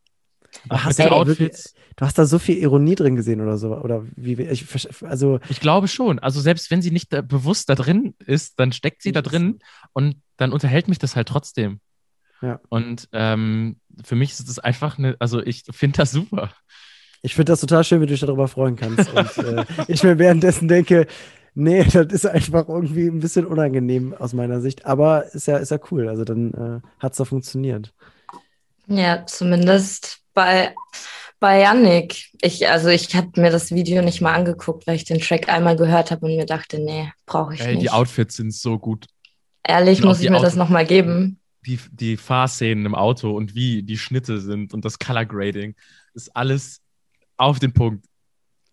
Du 0.68 0.76
hast, 0.76 0.98
da 0.98 1.26
wirklich, 1.26 1.52
du 1.96 2.04
hast 2.04 2.18
da 2.18 2.26
so 2.26 2.38
viel 2.38 2.58
Ironie 2.58 2.94
drin 2.94 3.16
gesehen 3.16 3.40
oder 3.40 3.56
so, 3.56 3.74
oder 3.74 4.04
wie, 4.16 4.34
ich, 4.42 4.66
also. 5.02 5.40
Ich 5.48 5.60
glaube 5.60 5.88
schon. 5.88 6.18
Also 6.18 6.40
selbst 6.40 6.70
wenn 6.70 6.82
sie 6.82 6.90
nicht 6.90 7.12
da 7.12 7.22
bewusst 7.22 7.70
da 7.70 7.74
drin 7.74 8.14
ist, 8.26 8.60
dann 8.60 8.72
steckt 8.72 9.02
sie 9.02 9.12
da 9.12 9.22
drin 9.22 9.60
und 9.92 10.16
dann 10.36 10.52
unterhält 10.52 10.88
mich 10.88 10.98
das 10.98 11.16
halt 11.16 11.28
trotzdem. 11.28 11.80
Ja. 12.42 12.60
Und 12.68 13.08
ähm, 13.12 13.76
für 14.04 14.16
mich 14.16 14.32
ist 14.32 14.48
es 14.48 14.58
einfach 14.58 14.98
eine, 14.98 15.16
also 15.20 15.40
ich 15.40 15.62
finde 15.70 15.98
das 15.98 16.10
super. 16.10 16.52
Ich 17.22 17.34
finde 17.34 17.52
das 17.52 17.60
total 17.60 17.84
schön, 17.84 18.00
wie 18.00 18.06
du 18.06 18.12
dich 18.12 18.20
darüber 18.20 18.48
freuen 18.48 18.76
kannst. 18.76 19.10
Und 19.10 19.38
äh, 19.38 19.64
ich 19.88 20.02
mir 20.02 20.18
währenddessen 20.18 20.68
denke, 20.68 21.06
nee, 21.54 21.84
das 21.92 22.06
ist 22.06 22.26
einfach 22.26 22.68
irgendwie 22.68 23.06
ein 23.06 23.20
bisschen 23.20 23.46
unangenehm 23.46 24.14
aus 24.14 24.32
meiner 24.32 24.60
Sicht. 24.60 24.86
Aber 24.86 25.32
ist 25.32 25.46
ja, 25.46 25.56
ist 25.58 25.70
ja 25.70 25.78
cool. 25.90 26.08
Also 26.08 26.24
dann 26.24 26.52
äh, 26.54 27.02
hat 27.02 27.12
es 27.12 27.18
doch 27.18 27.26
funktioniert. 27.26 27.92
Ja, 28.86 29.24
zumindest 29.26 30.20
bei, 30.34 30.74
bei 31.40 31.60
Yannick. 31.60 32.30
Ich, 32.40 32.68
also 32.68 32.88
ich 32.88 33.14
habe 33.14 33.40
mir 33.40 33.50
das 33.50 33.70
Video 33.70 34.02
nicht 34.02 34.20
mal 34.20 34.34
angeguckt, 34.34 34.86
weil 34.86 34.96
ich 34.96 35.04
den 35.04 35.20
Track 35.20 35.48
einmal 35.48 35.76
gehört 35.76 36.10
habe 36.10 36.26
und 36.26 36.36
mir 36.36 36.46
dachte, 36.46 36.78
nee, 36.78 37.12
brauche 37.26 37.54
ich 37.54 37.60
Ey, 37.60 37.74
nicht. 37.74 37.82
Die 37.82 37.90
Outfits 37.90 38.36
sind 38.36 38.52
so 38.52 38.78
gut. 38.78 39.06
Ehrlich, 39.64 40.02
muss 40.02 40.20
ich 40.20 40.28
mir 40.28 40.38
Out 40.38 40.44
das 40.44 40.56
nochmal 40.56 40.84
geben 40.84 41.38
die, 41.66 41.78
die 41.90 42.16
Fahrszenen 42.16 42.86
im 42.86 42.94
Auto 42.94 43.36
und 43.36 43.54
wie 43.54 43.82
die 43.82 43.98
Schnitte 43.98 44.40
sind 44.40 44.74
und 44.74 44.84
das 44.84 44.98
Color 44.98 45.26
Grading 45.26 45.74
ist 46.14 46.34
alles 46.36 46.80
auf 47.36 47.58
den 47.58 47.72
Punkt. 47.72 48.06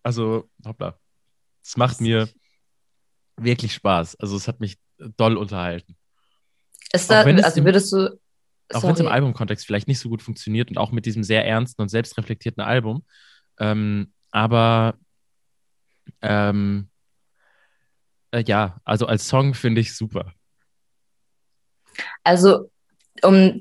Also, 0.02 0.48
hoppla. 0.64 0.98
Es 1.62 1.76
macht 1.76 2.00
mir 2.00 2.28
wirklich 3.42 3.74
Spaß. 3.74 4.16
Also, 4.16 4.36
es 4.36 4.48
hat 4.48 4.60
mich 4.60 4.78
doll 5.16 5.36
unterhalten. 5.36 5.96
Ist 6.92 7.10
da, 7.10 7.22
also 7.22 7.64
würdest 7.64 7.92
du. 7.92 8.18
Auch 8.72 8.84
wenn 8.84 8.92
es 8.92 9.00
im 9.00 9.08
Albumkontext 9.08 9.66
vielleicht 9.66 9.88
nicht 9.88 9.98
so 9.98 10.08
gut 10.08 10.22
funktioniert 10.22 10.70
und 10.70 10.78
auch 10.78 10.92
mit 10.92 11.04
diesem 11.04 11.24
sehr 11.24 11.44
ernsten 11.44 11.82
und 11.82 11.88
selbstreflektierten 11.88 12.62
Album. 12.62 13.04
Ähm, 13.58 14.12
aber 14.30 14.94
ähm, 16.22 16.88
äh, 18.30 18.44
ja, 18.46 18.80
also 18.84 19.06
als 19.06 19.26
Song 19.26 19.54
finde 19.54 19.80
ich 19.80 19.96
super. 19.96 20.32
Also 22.22 22.70
um 23.22 23.60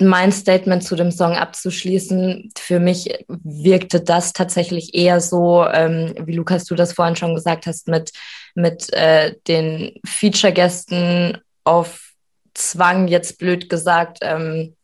mein 0.00 0.32
Statement 0.32 0.84
zu 0.84 0.96
dem 0.96 1.10
Song 1.10 1.32
abzuschließen, 1.32 2.52
für 2.56 2.78
mich 2.78 3.24
wirkte 3.28 4.00
das 4.00 4.32
tatsächlich 4.32 4.94
eher 4.94 5.20
so, 5.20 5.66
ähm, 5.66 6.14
wie 6.24 6.36
Lukas, 6.36 6.66
du 6.66 6.74
das 6.74 6.92
vorhin 6.92 7.16
schon 7.16 7.34
gesagt 7.34 7.66
hast, 7.66 7.88
mit, 7.88 8.12
mit 8.54 8.92
äh, 8.92 9.34
den 9.48 10.00
Feature-Gästen 10.04 11.38
auf 11.64 12.12
Zwang, 12.54 13.08
jetzt 13.08 13.38
blöd 13.38 13.68
gesagt, 13.68 14.18
ähm, 14.20 14.76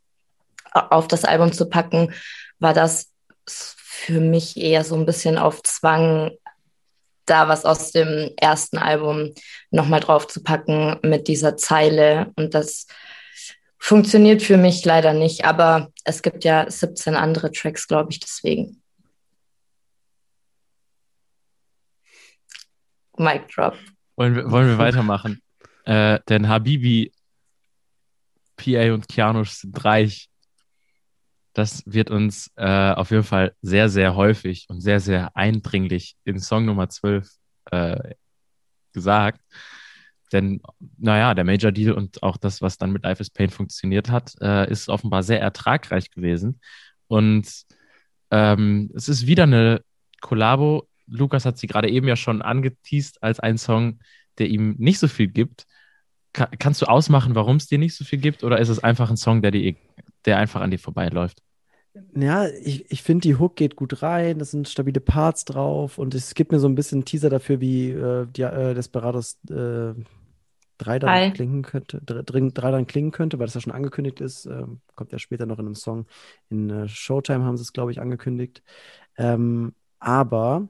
auf 0.72 1.08
das 1.08 1.24
Album 1.24 1.52
zu 1.52 1.68
packen, 1.68 2.12
war 2.58 2.72
das 2.72 3.10
für 3.46 4.20
mich 4.20 4.56
eher 4.56 4.84
so 4.84 4.94
ein 4.94 5.06
bisschen 5.06 5.38
auf 5.38 5.62
Zwang, 5.62 6.30
da 7.26 7.48
was 7.48 7.64
aus 7.64 7.92
dem 7.92 8.30
ersten 8.36 8.78
Album 8.78 9.34
nochmal 9.70 10.00
drauf 10.00 10.26
zu 10.28 10.42
packen 10.42 10.98
mit 11.02 11.28
dieser 11.28 11.56
Zeile 11.56 12.32
und 12.36 12.54
das 12.54 12.86
Funktioniert 13.78 14.42
für 14.42 14.56
mich 14.56 14.84
leider 14.84 15.12
nicht, 15.12 15.44
aber 15.44 15.92
es 16.04 16.22
gibt 16.22 16.44
ja 16.44 16.68
17 16.68 17.14
andere 17.14 17.52
Tracks, 17.52 17.86
glaube 17.86 18.10
ich, 18.10 18.20
deswegen. 18.20 18.82
Mic 23.18 23.48
drop. 23.54 23.76
Wollen 24.16 24.34
wir, 24.34 24.50
wollen 24.50 24.68
wir 24.68 24.78
weitermachen? 24.78 25.40
äh, 25.84 26.18
denn 26.28 26.48
Habibi, 26.48 27.12
PA 28.56 28.92
und 28.92 29.08
Kianush 29.08 29.50
sind 29.50 29.84
reich. 29.84 30.28
Das 31.52 31.82
wird 31.86 32.10
uns 32.10 32.50
äh, 32.56 32.92
auf 32.92 33.10
jeden 33.10 33.24
Fall 33.24 33.54
sehr, 33.62 33.88
sehr 33.88 34.14
häufig 34.14 34.66
und 34.68 34.80
sehr, 34.80 35.00
sehr 35.00 35.36
eindringlich 35.36 36.16
in 36.24 36.38
Song 36.38 36.64
Nummer 36.64 36.88
12 36.88 37.28
äh, 37.70 38.14
gesagt. 38.92 39.40
Denn, 40.32 40.60
naja, 40.98 41.34
der 41.34 41.44
Major 41.44 41.72
Deal 41.72 41.92
und 41.92 42.22
auch 42.22 42.36
das, 42.36 42.60
was 42.60 42.76
dann 42.76 42.92
mit 42.92 43.04
Life 43.04 43.22
is 43.22 43.30
Pain 43.30 43.50
funktioniert 43.50 44.10
hat, 44.10 44.34
äh, 44.40 44.70
ist 44.70 44.88
offenbar 44.88 45.22
sehr 45.22 45.40
ertragreich 45.40 46.10
gewesen. 46.10 46.60
Und 47.06 47.48
ähm, 48.30 48.90
es 48.94 49.08
ist 49.08 49.26
wieder 49.26 49.44
eine 49.44 49.82
Kollabo. 50.20 50.87
Lukas 51.08 51.44
hat 51.44 51.58
sie 51.58 51.66
gerade 51.66 51.90
eben 51.90 52.08
ja 52.08 52.16
schon 52.16 52.42
angeteased 52.42 53.22
als 53.22 53.40
ein 53.40 53.58
Song, 53.58 54.00
der 54.38 54.48
ihm 54.48 54.76
nicht 54.78 54.98
so 54.98 55.08
viel 55.08 55.28
gibt. 55.28 55.66
Ka 56.32 56.48
kannst 56.58 56.82
du 56.82 56.86
ausmachen, 56.86 57.34
warum 57.34 57.56
es 57.56 57.66
dir 57.66 57.78
nicht 57.78 57.96
so 57.96 58.04
viel 58.04 58.18
gibt? 58.18 58.44
Oder 58.44 58.58
ist 58.58 58.68
es 58.68 58.78
einfach 58.82 59.10
ein 59.10 59.16
Song, 59.16 59.42
der, 59.42 59.50
die, 59.50 59.76
der 60.24 60.38
einfach 60.38 60.60
an 60.60 60.70
dir 60.70 60.78
vorbeiläuft? 60.78 61.42
Ja, 62.14 62.46
ich, 62.46 62.90
ich 62.90 63.02
finde, 63.02 63.22
die 63.22 63.36
Hook 63.36 63.56
geht 63.56 63.74
gut 63.74 64.02
rein, 64.02 64.38
das 64.38 64.52
sind 64.52 64.68
stabile 64.68 65.00
Parts 65.00 65.44
drauf 65.44 65.98
und 65.98 66.14
es 66.14 66.34
gibt 66.34 66.52
mir 66.52 66.60
so 66.60 66.68
ein 66.68 66.74
bisschen 66.74 67.04
Teaser 67.04 67.30
dafür, 67.30 67.60
wie 67.60 67.90
äh, 67.90 68.26
die, 68.26 68.42
äh, 68.42 68.74
Desperados 68.74 69.38
äh, 69.50 69.94
3 70.78 70.98
dann 71.00 71.10
Drei. 71.10 71.30
klingen 71.30 71.62
könnte, 71.62 72.00
3, 72.00 72.70
dann 72.70 72.86
klingen 72.86 73.10
könnte, 73.10 73.38
weil 73.38 73.46
das 73.46 73.54
ja 73.54 73.60
schon 73.60 73.72
angekündigt 73.72 74.20
ist. 74.20 74.46
Ähm, 74.46 74.80
kommt 74.94 75.12
ja 75.12 75.18
später 75.18 75.44
noch 75.44 75.58
in 75.58 75.66
einem 75.66 75.74
Song. 75.74 76.06
In 76.50 76.70
äh, 76.70 76.88
Showtime 76.88 77.44
haben 77.44 77.56
sie 77.56 77.62
es, 77.62 77.72
glaube 77.72 77.90
ich, 77.90 78.00
angekündigt. 78.00 78.62
Ähm, 79.16 79.74
aber 79.98 80.68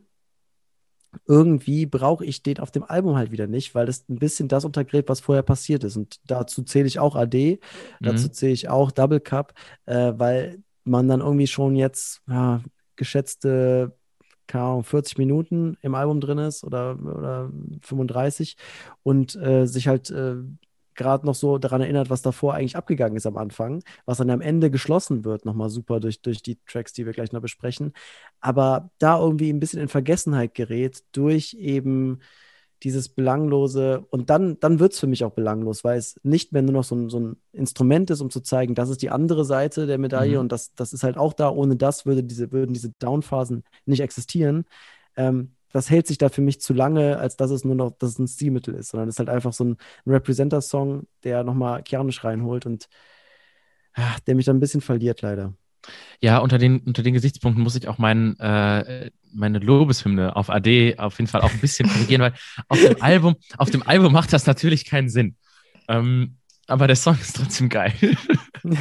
irgendwie 1.26 1.86
brauche 1.86 2.24
ich 2.24 2.42
den 2.42 2.58
auf 2.58 2.70
dem 2.70 2.84
Album 2.84 3.16
halt 3.16 3.30
wieder 3.32 3.46
nicht, 3.46 3.74
weil 3.74 3.86
das 3.86 4.08
ein 4.08 4.18
bisschen 4.18 4.48
das 4.48 4.64
untergräbt, 4.64 5.08
was 5.08 5.20
vorher 5.20 5.42
passiert 5.42 5.84
ist. 5.84 5.96
Und 5.96 6.20
dazu 6.26 6.62
zähle 6.62 6.86
ich 6.86 6.98
auch 6.98 7.16
AD, 7.16 7.60
dazu 8.02 8.28
Mhm. 8.28 8.32
zähle 8.32 8.52
ich 8.52 8.68
auch 8.68 8.90
Double 8.90 9.20
Cup, 9.20 9.54
äh, 9.86 10.12
weil 10.16 10.62
man 10.84 11.08
dann 11.08 11.20
irgendwie 11.20 11.46
schon 11.46 11.76
jetzt 11.76 12.22
ja, 12.28 12.62
geschätzte 12.96 13.94
keine 14.46 14.64
Ahnung, 14.64 14.84
40 14.84 15.18
Minuten 15.18 15.76
im 15.82 15.94
Album 15.94 16.20
drin 16.20 16.38
ist 16.38 16.64
oder, 16.64 16.98
oder 16.98 17.50
35 17.82 18.56
und 19.02 19.36
äh, 19.36 19.66
sich 19.66 19.88
halt 19.88 20.10
äh, 20.10 20.36
gerade 20.98 21.24
noch 21.26 21.34
so 21.34 21.56
daran 21.58 21.80
erinnert, 21.80 22.10
was 22.10 22.20
davor 22.22 22.54
eigentlich 22.54 22.76
abgegangen 22.76 23.16
ist 23.16 23.26
am 23.26 23.38
Anfang, 23.38 23.82
was 24.04 24.18
dann 24.18 24.28
am 24.30 24.42
Ende 24.42 24.70
geschlossen 24.70 25.24
wird, 25.24 25.46
nochmal 25.46 25.70
super 25.70 26.00
durch, 26.00 26.20
durch 26.20 26.42
die 26.42 26.58
Tracks, 26.66 26.92
die 26.92 27.06
wir 27.06 27.14
gleich 27.14 27.32
noch 27.32 27.40
besprechen, 27.40 27.94
aber 28.40 28.90
da 28.98 29.18
irgendwie 29.18 29.50
ein 29.50 29.60
bisschen 29.60 29.80
in 29.80 29.88
Vergessenheit 29.88 30.54
gerät 30.54 31.02
durch 31.12 31.54
eben 31.54 32.20
dieses 32.84 33.08
Belanglose 33.08 34.06
und 34.10 34.30
dann, 34.30 34.60
dann 34.60 34.78
wird 34.78 34.92
es 34.92 35.00
für 35.00 35.08
mich 35.08 35.24
auch 35.24 35.32
belanglos, 35.32 35.82
weil 35.82 35.98
es 35.98 36.20
nicht 36.22 36.52
mehr 36.52 36.62
nur 36.62 36.72
noch 36.74 36.84
so 36.84 36.94
ein, 36.94 37.08
so 37.10 37.18
ein 37.18 37.36
Instrument 37.52 38.10
ist, 38.10 38.20
um 38.20 38.30
zu 38.30 38.40
zeigen, 38.40 38.74
das 38.76 38.88
ist 38.88 39.02
die 39.02 39.10
andere 39.10 39.44
Seite 39.44 39.86
der 39.86 39.98
Medaille 39.98 40.34
Mhm. 40.34 40.40
und 40.42 40.52
das, 40.52 40.74
das 40.74 40.92
ist 40.92 41.02
halt 41.02 41.16
auch 41.16 41.32
da. 41.32 41.50
Ohne 41.50 41.76
das 41.76 42.06
würde 42.06 42.22
diese, 42.22 42.52
würden 42.52 42.74
diese 42.74 42.90
Downphasen 43.00 43.64
nicht 43.86 44.00
existieren. 44.00 44.64
Ähm, 45.16 45.54
das 45.72 45.90
hält 45.90 46.06
sich 46.06 46.18
da 46.18 46.28
für 46.28 46.40
mich 46.40 46.60
zu 46.60 46.72
lange, 46.72 47.18
als 47.18 47.36
dass 47.36 47.50
es 47.50 47.64
nur 47.64 47.74
noch, 47.74 47.92
dass 47.98 48.10
es 48.10 48.18
ein 48.18 48.28
Stilmittel 48.28 48.74
ist, 48.74 48.90
sondern 48.90 49.08
es 49.08 49.16
ist 49.16 49.18
halt 49.18 49.28
einfach 49.28 49.52
so 49.52 49.64
ein, 49.64 49.76
ein 50.06 50.12
Representer-Song, 50.12 51.06
der 51.24 51.44
nochmal 51.44 51.82
Kianisch 51.82 52.24
reinholt 52.24 52.66
und 52.66 52.88
ah, 53.94 54.16
der 54.26 54.34
mich 54.34 54.46
dann 54.46 54.56
ein 54.56 54.60
bisschen 54.60 54.80
verliert, 54.80 55.22
leider. 55.22 55.54
Ja, 56.20 56.38
unter 56.38 56.58
den, 56.58 56.80
unter 56.80 57.02
den 57.02 57.14
Gesichtspunkten 57.14 57.62
muss 57.62 57.76
ich 57.76 57.88
auch 57.88 57.98
mein, 57.98 58.38
äh, 58.40 59.10
meine 59.32 59.58
Lobeshymne 59.58 60.36
auf 60.36 60.50
AD 60.50 60.98
auf 60.98 61.18
jeden 61.18 61.28
Fall 61.28 61.42
auch 61.42 61.52
ein 61.52 61.60
bisschen 61.60 61.88
korrigieren, 61.88 62.22
weil 62.22 62.34
auf 62.68 62.80
dem 62.80 63.00
Album, 63.00 63.36
auf 63.56 63.70
dem 63.70 63.82
Album 63.82 64.12
macht 64.12 64.32
das 64.32 64.46
natürlich 64.46 64.84
keinen 64.84 65.08
Sinn. 65.08 65.36
Ähm, 65.88 66.36
aber 66.66 66.86
der 66.86 66.96
Song 66.96 67.16
ist 67.20 67.36
trotzdem 67.36 67.68
geil. 67.68 67.94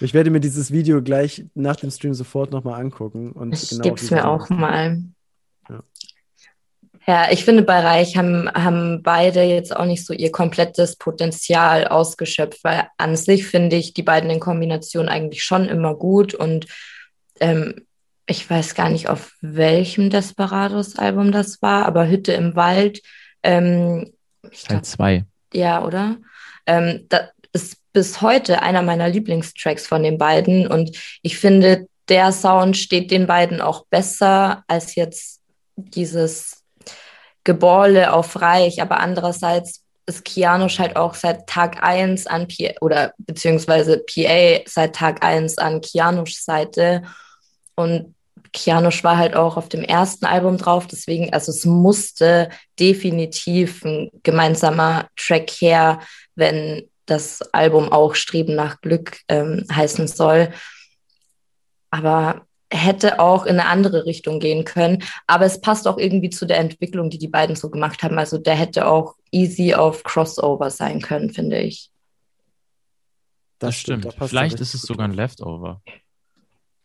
Ich 0.00 0.14
werde 0.14 0.30
mir 0.30 0.40
dieses 0.40 0.72
Video 0.72 1.02
gleich 1.02 1.44
nach 1.54 1.76
dem 1.76 1.90
Stream 1.90 2.14
sofort 2.14 2.50
nochmal 2.50 2.80
angucken. 2.80 3.32
Und 3.32 3.52
Ich 3.52 3.68
genau 3.68 3.82
gebe 3.82 3.96
es 3.96 4.10
mir 4.10 4.26
auch 4.28 4.48
mal. 4.48 5.02
Ja. 5.68 5.82
Ja, 7.06 7.30
ich 7.30 7.44
finde, 7.44 7.62
bei 7.62 7.80
Reich 7.80 8.16
haben, 8.16 8.48
haben 8.52 9.02
beide 9.02 9.42
jetzt 9.42 9.74
auch 9.74 9.86
nicht 9.86 10.04
so 10.04 10.12
ihr 10.12 10.30
komplettes 10.30 10.96
Potenzial 10.96 11.88
ausgeschöpft, 11.88 12.62
weil 12.62 12.88
an 12.98 13.16
sich 13.16 13.46
finde 13.46 13.76
ich 13.76 13.94
die 13.94 14.02
beiden 14.02 14.30
in 14.30 14.40
Kombination 14.40 15.08
eigentlich 15.08 15.42
schon 15.42 15.66
immer 15.66 15.94
gut 15.94 16.34
und 16.34 16.66
ähm, 17.40 17.86
ich 18.26 18.48
weiß 18.48 18.76
gar 18.76 18.90
nicht, 18.90 19.08
auf 19.08 19.32
welchem 19.40 20.08
Desperados-Album 20.08 21.32
das 21.32 21.60
war, 21.62 21.86
aber 21.86 22.08
Hütte 22.08 22.32
im 22.32 22.54
Wald, 22.54 23.02
ähm, 23.42 24.12
ich 24.50 24.64
Teil 24.64 24.76
glaub, 24.76 24.84
2. 24.84 25.24
ja, 25.52 25.84
oder? 25.84 26.18
Ähm, 26.66 27.06
das 27.08 27.30
ist 27.52 27.79
bis 27.92 28.20
heute 28.20 28.62
einer 28.62 28.82
meiner 28.82 29.08
Lieblingstracks 29.08 29.86
von 29.86 30.02
den 30.02 30.18
beiden. 30.18 30.66
Und 30.66 30.96
ich 31.22 31.38
finde, 31.38 31.86
der 32.08 32.32
Sound 32.32 32.76
steht 32.76 33.10
den 33.10 33.26
beiden 33.26 33.60
auch 33.60 33.86
besser 33.88 34.64
als 34.68 34.94
jetzt 34.94 35.40
dieses 35.76 36.62
Geborle 37.44 38.12
auf 38.12 38.40
Reich, 38.40 38.82
aber 38.82 39.00
andererseits 39.00 39.82
ist 40.06 40.24
Kianosch 40.24 40.78
halt 40.78 40.96
auch 40.96 41.14
seit 41.14 41.46
Tag 41.46 41.82
1 41.82 42.26
an 42.26 42.48
P 42.48 42.74
oder 42.80 43.14
beziehungsweise 43.18 43.98
PA 43.98 44.60
seit 44.66 44.96
Tag 44.96 45.24
1 45.24 45.58
an 45.58 45.80
Kianoschs 45.80 46.44
Seite. 46.44 47.02
Und 47.76 48.14
Kianosch 48.52 49.04
war 49.04 49.16
halt 49.16 49.36
auch 49.36 49.56
auf 49.56 49.68
dem 49.68 49.84
ersten 49.84 50.26
Album 50.26 50.58
drauf, 50.58 50.88
deswegen, 50.88 51.32
also 51.32 51.52
es 51.52 51.64
musste 51.64 52.50
definitiv 52.78 53.84
ein 53.84 54.10
gemeinsamer 54.24 55.06
Track 55.16 55.50
her, 55.50 56.00
wenn 56.34 56.89
das 57.10 57.42
Album 57.52 57.90
auch 57.90 58.14
Streben 58.14 58.54
nach 58.54 58.80
Glück 58.80 59.18
ähm, 59.28 59.64
heißen 59.70 60.08
soll. 60.08 60.50
Aber 61.90 62.46
hätte 62.72 63.18
auch 63.18 63.46
in 63.46 63.58
eine 63.58 63.66
andere 63.66 64.06
Richtung 64.06 64.38
gehen 64.38 64.64
können. 64.64 65.02
Aber 65.26 65.44
es 65.44 65.60
passt 65.60 65.88
auch 65.88 65.98
irgendwie 65.98 66.30
zu 66.30 66.46
der 66.46 66.58
Entwicklung, 66.58 67.10
die 67.10 67.18
die 67.18 67.28
beiden 67.28 67.56
so 67.56 67.68
gemacht 67.68 68.02
haben. 68.02 68.18
Also 68.18 68.38
der 68.38 68.54
hätte 68.54 68.86
auch 68.86 69.16
easy 69.32 69.74
auf 69.74 70.04
Crossover 70.04 70.70
sein 70.70 71.00
können, 71.00 71.30
finde 71.30 71.60
ich. 71.60 71.90
Das, 73.58 73.76
stimmt. 73.76 74.06
da 74.06 74.26
Vielleicht 74.26 74.60
ist 74.60 74.74
es 74.74 74.82
sogar 74.82 75.06
ein. 75.06 75.12
Leftover. 75.12 75.82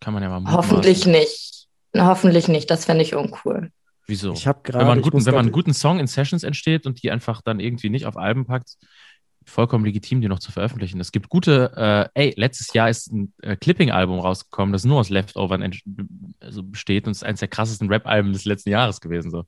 Kann 0.01 0.13
man 0.13 0.23
ja 0.23 0.29
mal 0.29 0.39
mutmaßen. 0.39 0.57
Hoffentlich 0.57 1.05
nicht. 1.05 1.67
Hoffentlich 1.95 2.47
nicht. 2.47 2.69
Das 2.69 2.85
fände 2.85 3.03
ich 3.03 3.15
uncool. 3.15 3.71
Wieso? 4.07 4.33
Ich 4.33 4.45
habe 4.45 4.59
gerade. 4.63 4.79
wenn 4.79 4.87
man, 4.87 4.93
einen 4.93 5.01
guten, 5.01 5.25
wenn 5.25 5.33
man 5.33 5.45
einen 5.45 5.51
guten 5.51 5.73
Song 5.73 5.99
in 5.99 6.07
Sessions 6.07 6.43
entsteht 6.43 6.85
und 6.85 7.01
die 7.01 7.11
einfach 7.11 7.41
dann 7.41 7.59
irgendwie 7.59 7.89
nicht 7.89 8.05
auf 8.05 8.17
Alben 8.17 8.45
packt, 8.45 8.75
vollkommen 9.45 9.85
legitim, 9.85 10.21
die 10.21 10.27
noch 10.27 10.39
zu 10.39 10.51
veröffentlichen. 10.51 10.99
Es 10.99 11.11
gibt 11.11 11.29
gute, 11.29 11.71
äh, 12.15 12.19
ey, 12.27 12.33
letztes 12.35 12.73
Jahr 12.73 12.89
ist 12.89 13.11
ein 13.11 13.33
äh, 13.41 13.55
Clipping-Album 13.55 14.19
rausgekommen, 14.19 14.73
das 14.73 14.85
nur 14.85 14.99
aus 14.99 15.09
Leftovern 15.09 15.71
also 16.39 16.63
besteht 16.63 17.05
und 17.05 17.11
es 17.11 17.17
ist 17.17 17.23
eines 17.23 17.39
der 17.39 17.47
krassesten 17.49 17.87
Rap-Alben 17.89 18.33
des 18.33 18.45
letzten 18.45 18.69
Jahres 18.71 18.99
gewesen. 19.01 19.31
So. 19.31 19.43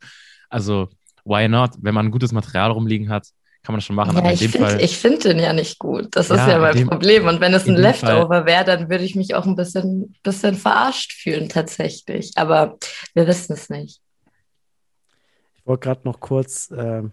Also, 0.49 0.89
why 1.25 1.47
not? 1.47 1.71
Wenn 1.81 1.93
man 1.95 2.07
ein 2.07 2.11
gutes 2.11 2.31
Material 2.31 2.71
rumliegen 2.71 3.09
hat, 3.09 3.27
kann 3.63 3.73
man 3.73 3.79
das 3.79 3.85
schon 3.85 3.95
machen. 3.97 4.13
Ja, 4.13 4.19
Aber 4.19 4.29
in 4.29 4.35
ich 4.35 4.49
finde 4.49 4.87
find 4.87 5.23
den 5.25 5.39
ja 5.39 5.51
nicht 5.51 5.77
gut. 5.79 6.07
Das 6.11 6.29
ist 6.29 6.37
Ja, 6.37 6.47
ja 6.49 6.55
in 6.55 6.61
mein 6.61 6.75
dem- 6.75 6.87
Problem. 6.87 7.27
Und 7.27 7.41
wenn 7.41 7.53
es 7.53 7.65
in 7.65 7.75
ein 7.75 7.81
Leftover 7.81 8.45
wäre, 8.45 8.63
dann 8.63 8.89
würde 8.89 9.03
ich 9.03 9.15
mich 9.15 9.35
auch 9.35 9.45
ein 9.45 9.55
bisschen, 9.55 10.15
bisschen 10.23 10.55
verarscht 10.55 11.11
fühlen, 11.13 11.49
tatsächlich. 11.49 12.31
Aber 12.35 12.77
wir 13.13 13.27
wissen 13.27 13.53
es 13.53 13.69
nicht. 13.69 13.99
Ich 15.55 15.65
wollte 15.65 15.87
gerade 15.87 16.01
noch 16.05 16.21
kurz 16.21 16.71
ähm, 16.77 17.11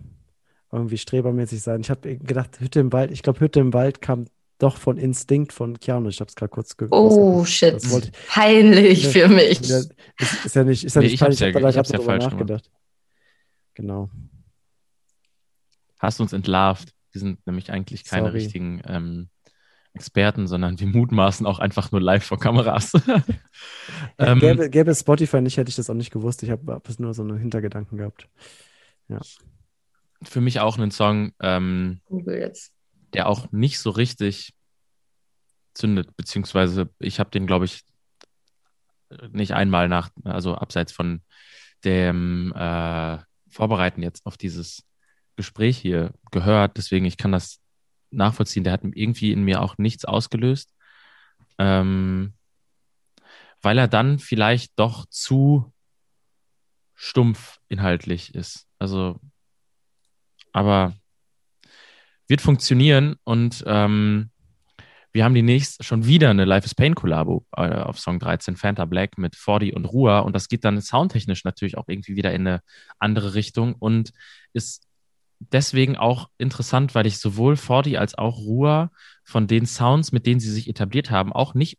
irgendwie 0.74 0.98
strebermäßig 0.98 1.62
sein. 1.62 1.80
Ich 1.80 1.90
habe 1.90 2.16
gedacht, 2.18 2.60
Hütte 2.60 2.80
im 2.80 2.92
Wald, 2.92 3.10
ich 3.10 3.22
glaube, 3.22 3.40
Hütte 3.40 3.60
im 3.60 3.72
Wald 3.72 4.00
kam 4.02 4.26
doch 4.58 4.76
von 4.76 4.96
Instinkt 4.98 5.52
von 5.52 5.78
Keanu. 5.80 6.08
Ich 6.08 6.20
habe 6.20 6.28
es 6.28 6.36
gerade 6.36 6.50
kurz 6.50 6.76
ge 6.76 6.88
Oh, 6.90 7.44
shit. 7.44 7.82
Peinlich 8.28 9.04
Ja, 9.04 9.10
für 9.10 9.28
mich. 9.28 9.60
ich, 9.60 9.70
ist, 9.70 9.92
ist 10.44 10.54
ja 10.54 10.64
nicht, 10.64 10.84
ist 10.84 10.94
ja 10.94 11.00
Nee, 11.00 11.06
nicht 11.06 11.14
ich 11.14 11.20
peinlich, 11.20 11.40
ja- 11.40 11.48
aber 11.54 11.68
ich 11.70 11.76
hab's 11.76 11.88
ja 11.90 11.96
darüber 11.98 12.12
falsch 12.12 12.24
gemacht. 12.24 12.40
nachgedacht. 12.40 12.70
Genau. 13.74 14.10
hast 15.98 16.18
du 16.18 16.22
uns 16.22 16.32
entlarvt. 16.32 16.90
Wir 17.12 17.20
sind 17.20 17.44
nämlich 17.46 17.70
eigentlich 17.72 18.04
keine 18.04 18.26
Sorry. 18.28 18.38
richtigen 18.38 18.82
ähm, 18.86 19.28
Experten, 19.92 20.46
sondern 20.46 20.78
wir 20.80 20.86
mutmaßen 20.86 21.46
auch 21.46 21.58
einfach 21.60 21.90
nur 21.92 22.00
live 22.00 22.24
vor 22.24 22.38
Kameras. 22.38 22.92
ähm, 24.18 24.38
gäbe, 24.40 24.68
gäbe 24.70 24.90
es 24.90 25.00
Spotify 25.00 25.40
nicht, 25.40 25.56
hätte 25.56 25.68
ich 25.70 25.76
das 25.76 25.88
auch 25.90 25.94
nicht 25.94 26.10
gewusst. 26.12 26.42
Ich 26.42 26.50
habe 26.50 26.72
hab 26.72 26.88
es 26.88 26.98
nur 26.98 27.14
so 27.14 27.22
einen 27.22 27.38
Hintergedanken 27.38 27.98
gehabt. 27.98 28.28
Für 30.28 30.40
mich 30.40 30.60
auch 30.60 30.78
ein 30.78 30.90
Song, 30.90 31.32
ähm, 31.40 32.00
der 33.12 33.28
auch 33.28 33.50
nicht 33.52 33.78
so 33.78 33.90
richtig 33.90 34.54
zündet, 35.74 36.16
beziehungsweise 36.16 36.88
ich 36.98 37.20
habe 37.20 37.30
den, 37.30 37.46
glaube 37.46 37.64
ich, 37.64 37.82
nicht 39.30 39.52
einmal 39.52 39.88
nach, 39.88 40.10
also 40.24 40.54
abseits 40.54 40.92
von 40.92 41.22
dem 41.84 42.52
äh, 42.54 43.18
Vorbereiten 43.48 44.02
jetzt 44.02 44.26
auf 44.26 44.36
dieses 44.36 44.84
Gespräch 45.36 45.78
hier 45.78 46.12
gehört. 46.30 46.76
Deswegen, 46.76 47.04
ich 47.04 47.16
kann 47.16 47.32
das 47.32 47.60
nachvollziehen. 48.10 48.64
Der 48.64 48.72
hat 48.72 48.82
irgendwie 48.84 49.32
in 49.32 49.42
mir 49.42 49.60
auch 49.62 49.78
nichts 49.78 50.04
ausgelöst, 50.04 50.72
ähm, 51.58 52.34
weil 53.62 53.78
er 53.78 53.88
dann 53.88 54.18
vielleicht 54.18 54.72
doch 54.78 55.06
zu 55.06 55.72
stumpf 56.94 57.58
inhaltlich 57.68 58.34
ist. 58.34 58.66
Also, 58.78 59.20
aber 60.54 60.94
wird 62.26 62.40
funktionieren 62.40 63.16
und 63.24 63.62
ähm, 63.66 64.30
wir 65.12 65.24
haben 65.24 65.34
die 65.34 65.42
nächste 65.42 65.84
schon 65.84 66.06
wieder 66.06 66.30
eine 66.30 66.46
Life 66.46 66.64
is 66.64 66.74
Pain 66.74 66.94
Kollabo 66.94 67.44
äh, 67.56 67.68
auf 67.68 67.98
Song 67.98 68.18
13, 68.18 68.56
Fanta 68.56 68.86
Black 68.86 69.18
mit 69.18 69.36
Fordi 69.36 69.74
und 69.74 69.84
Rua 69.84 70.20
und 70.20 70.34
das 70.34 70.48
geht 70.48 70.64
dann 70.64 70.80
soundtechnisch 70.80 71.44
natürlich 71.44 71.76
auch 71.76 71.84
irgendwie 71.86 72.16
wieder 72.16 72.32
in 72.32 72.46
eine 72.46 72.60
andere 72.98 73.34
Richtung 73.34 73.74
und 73.74 74.12
ist 74.54 74.88
deswegen 75.38 75.96
auch 75.96 76.30
interessant, 76.38 76.94
weil 76.94 77.06
ich 77.06 77.18
sowohl 77.18 77.56
Fordi 77.56 77.98
als 77.98 78.16
auch 78.16 78.38
Rua 78.38 78.90
von 79.24 79.46
den 79.46 79.66
Sounds, 79.66 80.12
mit 80.12 80.24
denen 80.24 80.40
sie 80.40 80.50
sich 80.50 80.68
etabliert 80.68 81.10
haben, 81.10 81.32
auch 81.32 81.54
nicht 81.54 81.78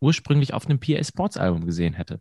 ursprünglich 0.00 0.54
auf 0.54 0.66
einem 0.66 0.78
PA 0.78 1.02
Sports 1.02 1.36
Album 1.36 1.66
gesehen 1.66 1.94
hätte. 1.94 2.20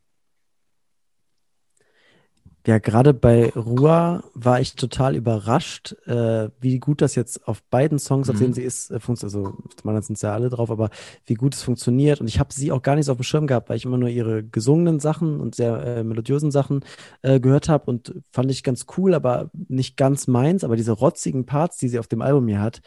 Ja, 2.65 2.77
gerade 2.77 3.13
bei 3.13 3.49
Rua 3.49 4.23
war 4.33 4.61
ich 4.61 4.75
total 4.75 5.17
überrascht, 5.17 5.97
äh, 6.05 6.47
wie 6.61 6.79
gut 6.79 7.01
das 7.01 7.13
jetzt 7.15 7.45
auf 7.45 7.61
beiden 7.63 7.99
Songs, 7.99 8.29
auf 8.29 8.35
Mhm. 8.35 8.39
denen 8.39 8.53
sie 8.53 8.63
ist, 8.63 8.89
äh, 8.89 9.01
funktioniert. 9.01 9.35
Also, 9.35 9.57
man 9.83 10.01
sind 10.01 10.21
ja 10.21 10.33
alle 10.33 10.49
drauf, 10.49 10.71
aber 10.71 10.89
wie 11.25 11.33
gut 11.33 11.55
es 11.55 11.61
funktioniert. 11.61 12.21
Und 12.21 12.27
ich 12.27 12.39
habe 12.39 12.53
sie 12.53 12.71
auch 12.71 12.81
gar 12.81 12.95
nicht 12.95 13.07
so 13.07 13.11
auf 13.11 13.17
dem 13.17 13.23
Schirm 13.23 13.47
gehabt, 13.47 13.67
weil 13.67 13.75
ich 13.75 13.83
immer 13.83 13.97
nur 13.97 14.07
ihre 14.07 14.43
gesungenen 14.45 15.01
Sachen 15.01 15.41
und 15.41 15.55
sehr 15.55 15.77
äh, 15.83 16.03
melodiösen 16.05 16.51
Sachen 16.51 16.85
äh, 17.21 17.41
gehört 17.41 17.67
habe 17.67 17.91
und 17.91 18.15
fand 18.31 18.49
ich 18.49 18.63
ganz 18.63 18.85
cool, 18.97 19.13
aber 19.13 19.51
nicht 19.67 19.97
ganz 19.97 20.27
meins. 20.27 20.63
Aber 20.63 20.77
diese 20.77 20.93
rotzigen 20.93 21.45
Parts, 21.45 21.77
die 21.77 21.89
sie 21.89 21.99
auf 21.99 22.07
dem 22.07 22.21
Album 22.21 22.47
hier 22.47 22.61
hat, 22.61 22.81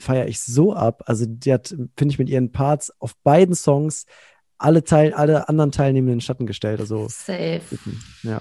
feiere 0.00 0.26
ich 0.26 0.40
so 0.40 0.74
ab. 0.74 1.04
Also, 1.06 1.24
die 1.28 1.52
hat, 1.52 1.68
finde 1.96 2.12
ich, 2.12 2.18
mit 2.18 2.28
ihren 2.28 2.50
Parts 2.50 2.92
auf 2.98 3.14
beiden 3.22 3.54
Songs 3.54 4.06
alle, 4.58 4.82
Teil, 4.82 5.12
alle 5.14 5.48
anderen 5.48 5.70
Teilnehmenden 5.72 6.14
in 6.14 6.18
den 6.18 6.20
Schatten 6.20 6.46
gestellt. 6.46 6.80
Also, 6.80 7.06
Safe. 7.08 7.60
ja, 8.24 8.40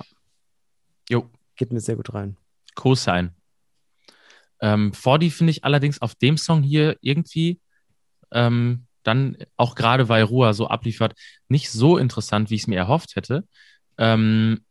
Jo, 1.09 1.29
geht 1.55 1.71
mir 1.71 1.79
sehr 1.79 1.95
gut 1.95 2.13
rein. 2.13 2.37
Co-Sign. 2.75 3.31
Ähm, 4.61 4.93
Fordi 4.93 5.29
finde 5.29 5.51
ich 5.51 5.63
allerdings 5.63 6.01
auf 6.01 6.15
dem 6.15 6.37
Song 6.37 6.63
hier 6.63 6.97
irgendwie 7.01 7.59
ähm, 8.31 8.87
dann 9.03 9.37
auch 9.57 9.75
gerade 9.75 10.09
weil 10.09 10.23
Rua 10.23 10.53
so 10.53 10.67
abliefert, 10.67 11.13
nicht 11.47 11.69
so 11.69 11.97
interessant, 11.97 12.49
wie 12.49 12.55
ich 12.55 12.61
es 12.61 12.67
mir 12.67 12.77
erhofft 12.77 13.15
hätte. 13.15 13.47
Ähm, 13.97 14.65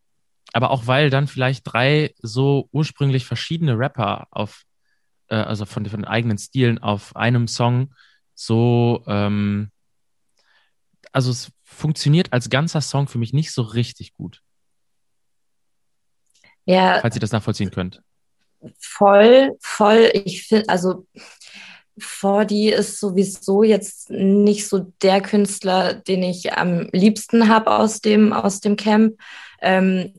aber 0.53 0.71
auch 0.71 0.87
weil 0.87 1.11
dann 1.11 1.29
vielleicht 1.29 1.63
drei 1.65 2.15
so 2.21 2.69
ursprünglich 2.73 3.25
verschiedene 3.25 3.79
Rapper 3.79 4.27
auf, 4.31 4.63
äh, 5.29 5.37
also 5.37 5.65
von, 5.65 5.85
von 5.87 6.01
den 6.01 6.09
eigenen 6.09 6.39
Stilen 6.39 6.79
auf 6.79 7.15
einem 7.17 7.49
Song 7.49 7.95
so, 8.35 9.05
ähm, 9.07 9.71
also 11.13 11.31
es 11.31 11.53
funktioniert 11.63 12.33
als 12.33 12.51
ganzer 12.51 12.81
Song 12.81 13.07
für 13.07 13.19
mich 13.19 13.33
nicht 13.33 13.53
so 13.53 13.63
richtig 13.63 14.15
gut, 14.15 14.43
Ja, 16.65 16.99
falls 17.01 17.17
ihr 17.17 17.21
das 17.21 17.33
nachvollziehen 17.33 17.71
könnt. 17.71 18.03
voll, 18.79 19.57
voll. 19.61 20.11
Ich 20.25 20.47
finde, 20.47 20.69
also 20.69 21.07
Fordi 21.99 22.71
ist 22.71 22.99
sowieso 23.01 23.63
jetzt 23.63 24.11
nicht 24.11 24.67
so 24.67 24.93
der 25.03 25.21
Künstler, 25.21 25.95
den 25.95 26.23
ich 26.23 26.53
am 26.55 26.89
liebsten 26.93 27.49
habe 27.49 27.71
aus 27.71 28.01
dem, 28.01 28.33
aus 28.33 28.61
dem 28.61 28.77
Camp. 28.77 29.19
Ähm, 29.61 30.15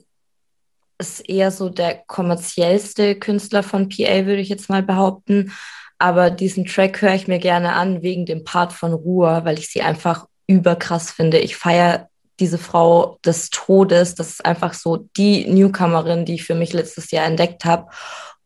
ist 0.99 1.27
eher 1.27 1.51
so 1.51 1.69
der 1.69 2.03
kommerziellste 2.05 3.15
Künstler 3.15 3.63
von 3.63 3.89
PA, 3.89 4.25
würde 4.25 4.41
ich 4.41 4.49
jetzt 4.49 4.69
mal 4.69 4.83
behaupten. 4.83 5.51
Aber 5.97 6.29
diesen 6.29 6.65
Track 6.65 7.01
höre 7.01 7.15
ich 7.15 7.27
mir 7.27 7.39
gerne 7.39 7.73
an 7.73 8.03
wegen 8.03 8.25
dem 8.25 8.43
Part 8.43 8.73
von 8.73 8.93
Ruhr, 8.93 9.45
weil 9.45 9.57
ich 9.57 9.69
sie 9.69 9.81
einfach 9.81 10.27
überkrass 10.47 11.11
finde. 11.11 11.39
Ich 11.39 11.55
feiere 11.55 12.09
diese 12.39 12.57
Frau 12.57 13.19
des 13.25 13.49
Todes. 13.49 14.15
Das 14.15 14.29
ist 14.29 14.45
einfach 14.45 14.73
so 14.73 15.07
die 15.17 15.45
Newcomerin, 15.45 16.25
die 16.25 16.35
ich 16.35 16.43
für 16.43 16.55
mich 16.55 16.73
letztes 16.73 17.11
Jahr 17.11 17.25
entdeckt 17.25 17.65
habe. 17.65 17.89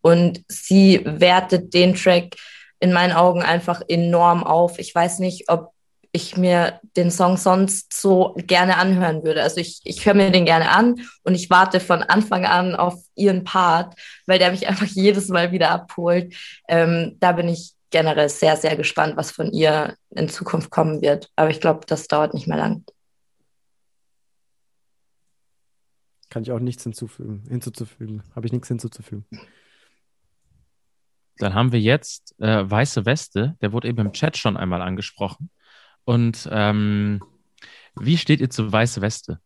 Und 0.01 0.43
sie 0.47 1.01
wertet 1.05 1.73
den 1.73 1.95
Track 1.95 2.35
in 2.79 2.93
meinen 2.93 3.13
Augen 3.13 3.41
einfach 3.41 3.81
enorm 3.87 4.43
auf. 4.43 4.79
Ich 4.79 4.93
weiß 4.93 5.19
nicht, 5.19 5.49
ob 5.49 5.71
ich 6.11 6.37
mir 6.37 6.79
den 6.95 7.11
Song 7.11 7.37
sonst 7.37 7.93
so 7.93 8.35
gerne 8.37 8.77
anhören 8.77 9.23
würde. 9.23 9.43
Also 9.43 9.59
ich, 9.59 9.81
ich 9.83 10.05
höre 10.05 10.13
mir 10.13 10.31
den 10.31 10.45
gerne 10.45 10.69
an 10.69 10.95
und 11.23 11.35
ich 11.35 11.49
warte 11.49 11.79
von 11.79 12.01
Anfang 12.03 12.45
an 12.45 12.75
auf 12.75 12.95
ihren 13.15 13.43
Part, 13.43 13.93
weil 14.25 14.39
der 14.39 14.51
mich 14.51 14.67
einfach 14.67 14.85
jedes 14.85 15.27
Mal 15.27 15.51
wieder 15.51 15.69
abholt. 15.69 16.33
Ähm, 16.67 17.17
da 17.19 17.33
bin 17.33 17.49
ich 17.49 17.73
generell 17.89 18.29
sehr, 18.29 18.57
sehr 18.57 18.75
gespannt, 18.75 19.15
was 19.15 19.31
von 19.31 19.51
ihr 19.51 19.95
in 20.09 20.29
Zukunft 20.29 20.69
kommen 20.69 21.01
wird. 21.01 21.29
Aber 21.35 21.49
ich 21.49 21.61
glaube, 21.61 21.81
das 21.87 22.07
dauert 22.07 22.33
nicht 22.33 22.47
mehr 22.47 22.57
lang. 22.57 22.83
Kann 26.37 26.43
ich 26.43 26.51
auch 26.51 26.59
nichts 26.59 26.83
hinzufügen, 26.83 27.41
hinzuzufügen. 27.49 28.21
Habe 28.35 28.45
ich 28.45 28.53
nichts 28.53 28.67
hinzuzufügen. 28.67 29.25
Dann 31.39 31.55
haben 31.55 31.71
wir 31.71 31.79
jetzt 31.79 32.35
äh, 32.39 32.69
Weiße 32.69 33.07
Weste, 33.07 33.57
der 33.59 33.73
wurde 33.73 33.87
eben 33.87 33.97
im 34.01 34.13
Chat 34.13 34.37
schon 34.37 34.55
einmal 34.55 34.83
angesprochen. 34.83 35.49
Und 36.03 36.47
ähm, 36.51 37.23
wie 37.99 38.17
steht 38.17 38.39
ihr 38.39 38.51
zu 38.51 38.71
Weiße 38.71 39.01
Weste? 39.01 39.39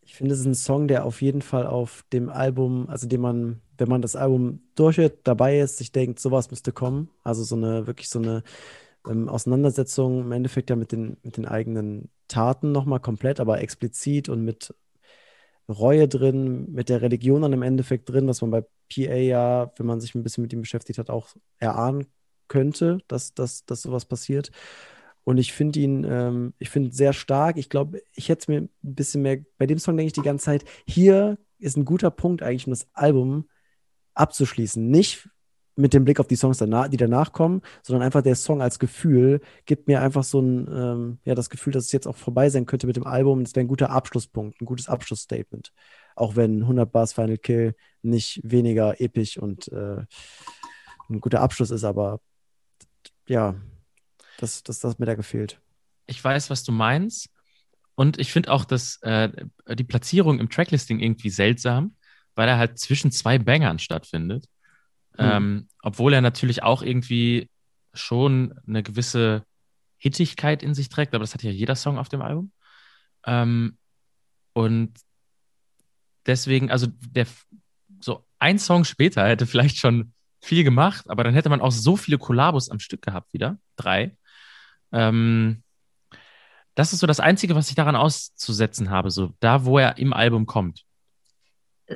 Ich 0.00 0.16
finde, 0.16 0.34
es 0.34 0.40
ist 0.40 0.46
ein 0.46 0.56
Song, 0.56 0.88
der 0.88 1.04
auf 1.04 1.22
jeden 1.22 1.42
Fall 1.42 1.68
auf 1.68 2.04
dem 2.12 2.28
Album, 2.28 2.88
also 2.88 3.06
den 3.06 3.20
man, 3.20 3.62
wenn 3.78 3.88
man 3.88 4.02
das 4.02 4.16
Album 4.16 4.64
durchhört, 4.74 5.20
dabei 5.22 5.60
ist, 5.60 5.78
sich 5.78 5.92
denkt, 5.92 6.18
sowas 6.18 6.50
müsste 6.50 6.72
kommen. 6.72 7.08
Also 7.22 7.44
so 7.44 7.54
eine, 7.54 7.86
wirklich 7.86 8.08
so 8.08 8.18
eine 8.18 8.42
ähm, 9.08 9.28
Auseinandersetzung 9.28 10.22
im 10.22 10.32
Endeffekt 10.32 10.70
ja 10.70 10.76
mit 10.76 10.92
den, 10.92 11.16
mit 11.22 11.36
den 11.36 11.46
eigenen 11.46 12.10
Taten 12.28 12.72
nochmal 12.72 13.00
komplett, 13.00 13.40
aber 13.40 13.60
explizit 13.60 14.28
und 14.28 14.44
mit 14.44 14.74
Reue 15.68 16.08
drin, 16.08 16.70
mit 16.72 16.88
der 16.88 17.02
Religion 17.02 17.42
dann 17.42 17.52
im 17.52 17.62
Endeffekt 17.62 18.08
drin, 18.08 18.26
was 18.26 18.40
man 18.42 18.50
bei 18.50 18.62
PA 18.62 19.14
ja, 19.14 19.72
wenn 19.76 19.86
man 19.86 20.00
sich 20.00 20.14
ein 20.14 20.22
bisschen 20.22 20.42
mit 20.42 20.52
ihm 20.52 20.60
beschäftigt 20.60 20.98
hat, 20.98 21.10
auch 21.10 21.28
erahnen 21.58 22.06
könnte, 22.48 22.98
dass, 23.08 23.34
dass, 23.34 23.64
dass 23.64 23.82
sowas 23.82 24.04
passiert. 24.04 24.50
Und 25.24 25.38
ich 25.38 25.52
finde 25.52 25.80
ihn, 25.80 26.04
ähm, 26.04 26.54
ich 26.58 26.68
finde 26.70 26.92
sehr 26.92 27.12
stark. 27.12 27.56
Ich 27.56 27.70
glaube, 27.70 28.02
ich 28.12 28.28
hätte 28.28 28.50
mir 28.50 28.62
ein 28.62 28.70
bisschen 28.82 29.22
mehr, 29.22 29.38
bei 29.56 29.66
dem 29.66 29.78
Song 29.78 29.96
denke 29.96 30.08
ich 30.08 30.12
die 30.12 30.22
ganze 30.22 30.46
Zeit, 30.46 30.64
hier 30.86 31.38
ist 31.58 31.76
ein 31.76 31.84
guter 31.84 32.10
Punkt 32.10 32.42
eigentlich, 32.42 32.66
um 32.66 32.72
das 32.72 32.88
Album 32.92 33.48
abzuschließen. 34.14 34.86
Nicht 34.90 35.28
mit 35.74 35.94
dem 35.94 36.04
Blick 36.04 36.20
auf 36.20 36.26
die 36.26 36.36
Songs, 36.36 36.58
danach, 36.58 36.88
die 36.88 36.96
danach 36.96 37.32
kommen, 37.32 37.62
sondern 37.82 38.04
einfach 38.04 38.22
der 38.22 38.36
Song 38.36 38.60
als 38.60 38.78
Gefühl 38.78 39.40
gibt 39.64 39.88
mir 39.88 40.02
einfach 40.02 40.24
so 40.24 40.40
ein, 40.40 40.68
ähm, 40.70 41.18
ja, 41.24 41.34
das 41.34 41.50
Gefühl, 41.50 41.72
dass 41.72 41.86
es 41.86 41.92
jetzt 41.92 42.06
auch 42.06 42.16
vorbei 42.16 42.50
sein 42.50 42.66
könnte 42.66 42.86
mit 42.86 42.96
dem 42.96 43.06
Album. 43.06 43.42
Das 43.44 43.54
wäre 43.54 43.64
ein 43.64 43.68
guter 43.68 43.90
Abschlusspunkt, 43.90 44.60
ein 44.60 44.66
gutes 44.66 44.88
Abschlussstatement. 44.88 45.72
Auch 46.14 46.36
wenn 46.36 46.62
100 46.62 46.90
Bars 46.90 47.14
Final 47.14 47.38
Kill 47.38 47.74
nicht 48.02 48.40
weniger 48.44 49.00
episch 49.00 49.38
und 49.38 49.68
äh, 49.68 50.04
ein 51.08 51.20
guter 51.20 51.40
Abschluss 51.40 51.70
ist, 51.70 51.84
aber 51.84 52.20
ja, 53.26 53.54
das, 54.38 54.62
das, 54.62 54.80
das 54.80 54.92
hat 54.92 55.00
mir 55.00 55.06
da 55.06 55.14
gefehlt. 55.14 55.60
Ich 56.06 56.22
weiß, 56.22 56.50
was 56.50 56.64
du 56.64 56.72
meinst. 56.72 57.28
Und 57.94 58.18
ich 58.18 58.32
finde 58.32 58.50
auch, 58.50 58.64
dass 58.64 58.98
äh, 59.02 59.30
die 59.74 59.84
Platzierung 59.84 60.40
im 60.40 60.48
Tracklisting 60.48 60.98
irgendwie 60.98 61.30
seltsam, 61.30 61.94
weil 62.34 62.48
er 62.48 62.58
halt 62.58 62.78
zwischen 62.78 63.12
zwei 63.12 63.38
Bangern 63.38 63.78
stattfindet. 63.78 64.46
Hm. 65.16 65.30
Ähm, 65.30 65.68
obwohl 65.82 66.12
er 66.12 66.20
natürlich 66.20 66.62
auch 66.62 66.82
irgendwie 66.82 67.50
schon 67.94 68.54
eine 68.66 68.82
gewisse 68.82 69.44
Hittigkeit 69.98 70.62
in 70.62 70.74
sich 70.74 70.88
trägt, 70.88 71.14
aber 71.14 71.22
das 71.22 71.34
hat 71.34 71.42
ja 71.42 71.50
jeder 71.50 71.76
Song 71.76 71.98
auf 71.98 72.08
dem 72.08 72.22
Album. 72.22 72.52
Ähm, 73.24 73.78
und 74.52 74.92
deswegen, 76.26 76.70
also 76.70 76.88
der 76.88 77.26
so 78.00 78.26
ein 78.38 78.58
Song 78.58 78.84
später 78.84 79.26
hätte 79.26 79.46
vielleicht 79.46 79.76
schon 79.78 80.12
viel 80.40 80.64
gemacht, 80.64 81.08
aber 81.08 81.22
dann 81.22 81.34
hätte 81.34 81.48
man 81.48 81.60
auch 81.60 81.70
so 81.70 81.96
viele 81.96 82.18
Kollabos 82.18 82.68
am 82.68 82.80
Stück 82.80 83.02
gehabt 83.02 83.32
wieder. 83.32 83.58
Drei. 83.76 84.16
Ähm, 84.90 85.62
das 86.74 86.92
ist 86.92 87.00
so 87.00 87.06
das 87.06 87.20
Einzige, 87.20 87.54
was 87.54 87.68
ich 87.68 87.74
daran 87.74 87.96
auszusetzen 87.96 88.90
habe, 88.90 89.10
so 89.10 89.34
da, 89.40 89.64
wo 89.64 89.78
er 89.78 89.98
im 89.98 90.12
Album 90.12 90.46
kommt. 90.46 90.84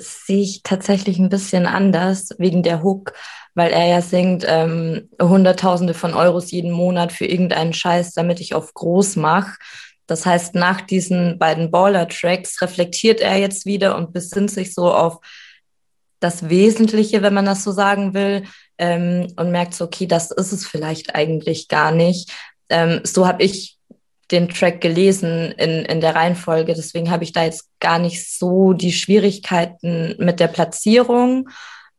Sehe 0.00 0.42
ich 0.42 0.62
tatsächlich 0.62 1.18
ein 1.18 1.28
bisschen 1.28 1.66
anders 1.66 2.30
wegen 2.38 2.62
der 2.62 2.82
Hook, 2.82 3.12
weil 3.54 3.70
er 3.72 3.86
ja 3.86 4.02
singt 4.02 4.44
ähm, 4.46 5.08
Hunderttausende 5.20 5.94
von 5.94 6.14
Euros 6.14 6.50
jeden 6.50 6.72
Monat 6.72 7.12
für 7.12 7.26
irgendeinen 7.26 7.72
Scheiß, 7.72 8.12
damit 8.12 8.40
ich 8.40 8.54
auf 8.54 8.74
groß 8.74 9.16
mache. 9.16 9.56
Das 10.06 10.24
heißt, 10.24 10.54
nach 10.54 10.80
diesen 10.80 11.38
beiden 11.38 11.70
Baller-Tracks 11.70 12.62
reflektiert 12.62 13.20
er 13.20 13.36
jetzt 13.38 13.66
wieder 13.66 13.96
und 13.96 14.12
besinnt 14.12 14.50
sich 14.50 14.72
so 14.72 14.92
auf 14.92 15.18
das 16.20 16.48
Wesentliche, 16.48 17.22
wenn 17.22 17.34
man 17.34 17.44
das 17.44 17.64
so 17.64 17.72
sagen 17.72 18.14
will, 18.14 18.44
ähm, 18.78 19.26
und 19.36 19.50
merkt 19.50 19.74
so, 19.74 19.84
okay, 19.84 20.06
das 20.06 20.30
ist 20.30 20.52
es 20.52 20.66
vielleicht 20.66 21.14
eigentlich 21.14 21.68
gar 21.68 21.92
nicht. 21.92 22.32
Ähm, 22.68 23.00
so 23.04 23.26
habe 23.26 23.42
ich 23.42 23.75
den 24.30 24.48
Track 24.48 24.80
gelesen 24.80 25.52
in, 25.52 25.84
in 25.84 26.00
der 26.00 26.14
Reihenfolge. 26.14 26.74
Deswegen 26.74 27.10
habe 27.10 27.24
ich 27.24 27.32
da 27.32 27.44
jetzt 27.44 27.68
gar 27.80 27.98
nicht 27.98 28.28
so 28.30 28.72
die 28.72 28.92
Schwierigkeiten 28.92 30.14
mit 30.18 30.40
der 30.40 30.48
Platzierung. 30.48 31.48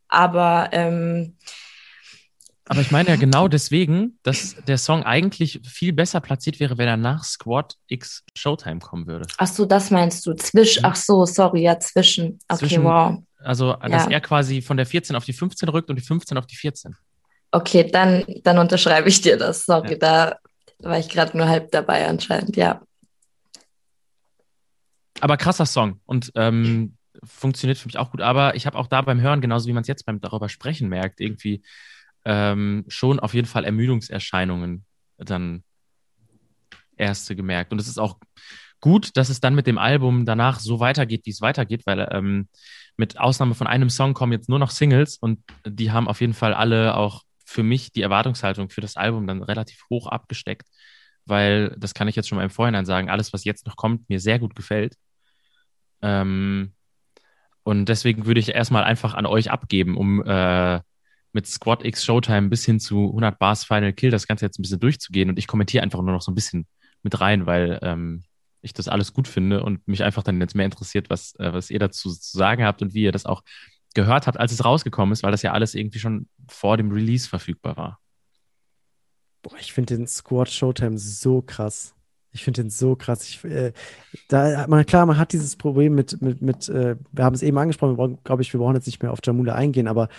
Aber 0.09 0.69
ähm, 0.73 1.37
Aber 2.65 2.81
ich 2.81 2.91
meine 2.91 3.09
ja 3.09 3.15
genau 3.15 3.47
deswegen, 3.47 4.19
dass 4.23 4.55
der 4.67 4.77
Song 4.77 5.03
eigentlich 5.03 5.61
viel 5.65 5.93
besser 5.93 6.19
platziert 6.19 6.59
wäre, 6.59 6.77
wenn 6.77 6.87
er 6.87 6.97
nach 6.97 7.23
Squad 7.23 7.75
X 7.87 8.23
Showtime 8.35 8.79
kommen 8.79 9.07
würde. 9.07 9.25
ach 9.37 9.47
so, 9.47 9.65
das 9.65 9.89
meinst 9.91 10.25
du? 10.25 10.33
Zwisch, 10.33 10.79
ach 10.83 10.95
so, 10.97 11.25
sorry, 11.25 11.61
ja, 11.61 11.79
zwischen. 11.79 12.39
Okay, 12.49 12.59
Zwischen- 12.59 12.83
wow. 12.83 13.19
Also, 13.39 13.73
dass 13.73 14.05
Ja. 14.05 14.11
er 14.11 14.21
quasi 14.21 14.61
von 14.61 14.75
der 14.77 14.85
14 14.85 15.15
auf 15.15 15.23
die 15.23 15.31
15 15.31 15.69
rückt 15.69 15.89
und 15.89 15.95
die 15.95 16.01
15 16.03 16.37
auf 16.37 16.47
die 16.47 16.55
14. 16.55 16.95
Okay, 17.51 17.89
dann, 17.89 18.25
dann 18.43 18.57
unterschreibe 18.57 19.07
ich 19.07 19.21
dir 19.21 19.37
das. 19.37 19.63
Sorry, 19.65 19.91
Ja. 19.91 19.97
da 19.97 20.35
war 20.79 20.99
ich 20.99 21.09
gerade 21.09 21.35
nur 21.37 21.47
halb 21.47 21.71
dabei 21.71 22.07
anscheinend, 22.07 22.55
ja. 22.55 22.81
Aber 25.19 25.37
krasser 25.37 25.65
Song 25.65 25.99
und 26.05 26.31
ähm, 26.35 26.95
funktioniert 27.23 27.77
für 27.77 27.87
mich 27.87 27.97
auch 27.97 28.11
gut. 28.11 28.21
Aber 28.21 28.55
ich 28.55 28.65
habe 28.65 28.77
auch 28.77 28.87
da 28.87 29.01
beim 29.01 29.19
Hören, 29.19 29.41
genauso 29.41 29.67
wie 29.67 29.73
man 29.73 29.81
es 29.81 29.87
jetzt 29.87 30.05
beim 30.05 30.21
darüber 30.21 30.49
sprechen 30.49 30.89
merkt, 30.89 31.19
irgendwie 31.19 31.63
ähm, 32.25 32.85
schon 32.87 33.19
auf 33.19 33.33
jeden 33.33 33.47
Fall 33.47 33.65
Ermüdungserscheinungen 33.65 34.85
dann 35.17 35.63
erste 36.95 37.35
gemerkt. 37.35 37.71
Und 37.71 37.79
es 37.79 37.87
ist 37.87 37.97
auch 37.97 38.17
gut, 38.79 39.17
dass 39.17 39.29
es 39.29 39.39
dann 39.39 39.55
mit 39.55 39.67
dem 39.67 39.77
Album 39.77 40.25
danach 40.25 40.59
so 40.59 40.79
weitergeht, 40.79 41.25
wie 41.25 41.31
es 41.31 41.41
weitergeht, 41.41 41.85
weil 41.85 42.07
ähm, 42.11 42.47
mit 42.95 43.19
Ausnahme 43.19 43.55
von 43.55 43.67
einem 43.67 43.89
Song 43.89 44.13
kommen 44.13 44.33
jetzt 44.33 44.49
nur 44.49 44.59
noch 44.59 44.71
Singles 44.71 45.17
und 45.17 45.39
die 45.65 45.91
haben 45.91 46.07
auf 46.07 46.21
jeden 46.21 46.33
Fall 46.33 46.53
alle 46.53 46.95
auch 46.95 47.23
für 47.47 47.63
mich 47.63 47.91
die 47.93 48.01
Erwartungshaltung 48.01 48.69
für 48.69 48.81
das 48.81 48.97
Album 48.97 49.25
dann 49.25 49.41
relativ 49.41 49.85
hoch 49.89 50.07
abgesteckt, 50.07 50.67
weil 51.25 51.73
das 51.77 51.93
kann 51.93 52.07
ich 52.07 52.15
jetzt 52.15 52.27
schon 52.27 52.37
mal 52.37 52.43
im 52.43 52.49
Vorhinein 52.49 52.85
sagen, 52.85 53.09
alles, 53.09 53.31
was 53.31 53.45
jetzt 53.45 53.65
noch 53.65 53.77
kommt, 53.77 54.09
mir 54.09 54.19
sehr 54.19 54.37
gut 54.37 54.53
gefällt. 54.53 54.95
Ähm, 56.01 56.73
und 57.63 57.85
deswegen 57.85 58.25
würde 58.25 58.39
ich 58.41 58.49
erstmal 58.49 58.83
einfach 58.83 59.13
an 59.13 59.25
euch 59.25 59.49
abgeben, 59.49 59.97
um 59.97 60.21
äh, 60.23 60.81
mit 61.31 61.47
Squad 61.47 61.85
X 61.85 62.03
Showtime 62.03 62.49
bis 62.49 62.65
hin 62.65 62.79
zu 62.79 63.07
100 63.07 63.39
Bars 63.39 63.63
Final 63.63 63.93
Kill 63.93 64.11
das 64.11 64.27
Ganze 64.27 64.45
jetzt 64.45 64.59
ein 64.59 64.63
bisschen 64.63 64.79
durchzugehen. 64.79 65.29
Und 65.29 65.39
ich 65.39 65.47
kommentiere 65.47 65.83
einfach 65.83 66.01
nur 66.01 66.13
noch 66.13 66.21
so 66.21 66.31
ein 66.31 66.35
bisschen 66.35 66.67
mit 67.03 67.19
rein, 67.21 67.45
weil 67.45 67.79
ähm, 67.81 68.23
ich 68.61 68.73
das 68.73 68.89
alles 68.89 69.13
gut 69.13 69.27
finde 69.27 69.63
und 69.63 69.87
mich 69.87 70.03
einfach 70.03 70.23
dann 70.23 70.41
jetzt 70.41 70.55
mehr 70.55 70.65
interessiert, 70.65 71.09
was, 71.09 71.35
äh, 71.39 71.53
was 71.53 71.69
ihr 71.69 71.79
dazu 71.79 72.11
zu 72.11 72.37
sagen 72.37 72.65
habt 72.65 72.81
und 72.81 72.93
wie 72.93 73.03
ihr 73.03 73.11
das 73.11 73.25
auch 73.25 73.41
gehört 73.97 74.27
habt, 74.27 74.39
als 74.39 74.51
es 74.51 74.63
rausgekommen 74.63 75.11
ist, 75.11 75.23
weil 75.23 75.31
das 75.31 75.41
ja 75.41 75.53
alles 75.53 75.73
irgendwie 75.73 75.97
schon 75.97 76.27
vor 76.47 76.77
dem 76.77 76.91
Release 76.91 77.27
verfügbar 77.27 77.75
war. 77.77 77.99
Boah, 79.41 79.57
ich 79.59 79.73
finde 79.73 79.97
den 79.97 80.05
Squad 80.05 80.49
Showtime 80.49 80.99
so 80.99 81.41
krass. 81.41 81.95
Ich 82.31 82.43
finde 82.43 82.61
den 82.61 82.69
so 82.69 82.95
krass. 82.95 83.27
Ich, 83.27 83.43
äh, 83.43 83.73
da, 84.27 84.67
man, 84.67 84.85
klar, 84.85 85.07
man 85.07 85.17
hat 85.17 85.33
dieses 85.33 85.55
Problem 85.55 85.95
mit, 85.95 86.21
mit, 86.21 86.43
mit 86.43 86.69
äh, 86.69 86.95
wir 87.11 87.23
haben 87.23 87.33
es 87.33 87.41
eben 87.41 87.57
angesprochen, 87.57 88.19
glaube 88.23 88.43
ich, 88.43 88.53
wir 88.53 88.59
brauchen 88.59 88.75
jetzt 88.75 88.85
nicht 88.85 89.01
mehr 89.01 89.11
auf 89.11 89.19
Jamula 89.23 89.55
eingehen, 89.55 89.87
aber 89.87 90.09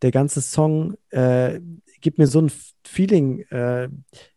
der 0.00 0.12
ganze 0.12 0.40
Song 0.40 0.96
äh, 1.10 1.60
gibt 2.00 2.16
mir 2.16 2.26
so 2.26 2.40
ein 2.40 2.50
Feeling, 2.84 3.40
äh, 3.50 3.90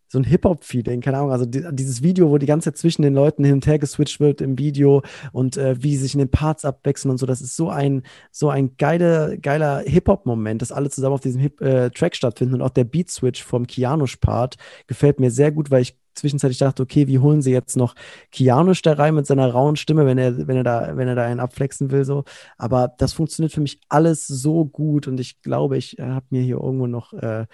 so 0.09 0.17
ein 0.17 0.23
Hip-Hop-Feeling, 0.23 1.01
keine 1.01 1.17
Ahnung. 1.17 1.31
Also 1.31 1.45
die, 1.45 1.63
dieses 1.71 2.01
Video, 2.01 2.29
wo 2.29 2.37
die 2.37 2.47
ganze 2.47 2.71
Zeit 2.71 2.77
zwischen 2.77 3.03
den 3.03 3.13
Leuten 3.13 3.43
hin 3.43 3.53
und 3.53 3.67
her 3.67 3.79
geswitcht 3.79 4.19
wird 4.19 4.41
im 4.41 4.57
Video 4.57 5.03
und 5.31 5.55
äh, 5.55 5.81
wie 5.81 5.95
sich 5.95 6.13
in 6.13 6.19
den 6.19 6.31
Parts 6.31 6.65
abwechseln 6.65 7.11
und 7.11 7.17
so, 7.17 7.25
das 7.25 7.41
ist 7.41 7.55
so 7.55 7.69
ein, 7.69 8.01
so 8.31 8.49
ein 8.49 8.75
geiler, 8.77 9.37
geiler 9.37 9.83
Hip-Hop-Moment, 9.85 10.61
dass 10.61 10.71
alle 10.71 10.89
zusammen 10.89 11.13
auf 11.13 11.21
diesem 11.21 11.39
Hip 11.39 11.61
äh, 11.61 11.91
Track 11.91 12.15
stattfinden 12.15 12.55
und 12.55 12.61
auch 12.63 12.71
der 12.71 12.83
Beat-Switch 12.85 13.43
vom 13.43 13.67
Kianush-Part 13.67 14.55
gefällt 14.87 15.19
mir 15.19 15.29
sehr 15.29 15.51
gut, 15.51 15.69
weil 15.69 15.83
ich 15.83 15.95
zwischenzeitlich 16.15 16.57
dachte, 16.57 16.83
okay, 16.83 17.07
wie 17.07 17.19
holen 17.19 17.41
sie 17.41 17.51
jetzt 17.51 17.77
noch 17.77 17.95
Kianush 18.31 18.81
da 18.81 18.93
rein 18.93 19.15
mit 19.15 19.25
seiner 19.25 19.51
rauen 19.51 19.75
Stimme, 19.75 20.05
wenn 20.05 20.17
er, 20.17 20.47
wenn 20.47 20.57
er 20.57 20.63
da, 20.63 20.97
wenn 20.97 21.07
er 21.07 21.15
da 21.15 21.23
einen 21.23 21.39
abflexen 21.39 21.91
will, 21.91 22.03
so. 22.03 22.23
Aber 22.57 22.93
das 22.97 23.13
funktioniert 23.13 23.53
für 23.53 23.61
mich 23.61 23.79
alles 23.89 24.27
so 24.27 24.65
gut 24.65 25.07
und 25.07 25.19
ich 25.19 25.41
glaube, 25.41 25.77
ich 25.77 25.97
äh, 25.99 26.03
habe 26.03 26.25
mir 26.29 26.41
hier 26.41 26.57
irgendwo 26.57 26.87
noch 26.87 27.13
äh, 27.13 27.45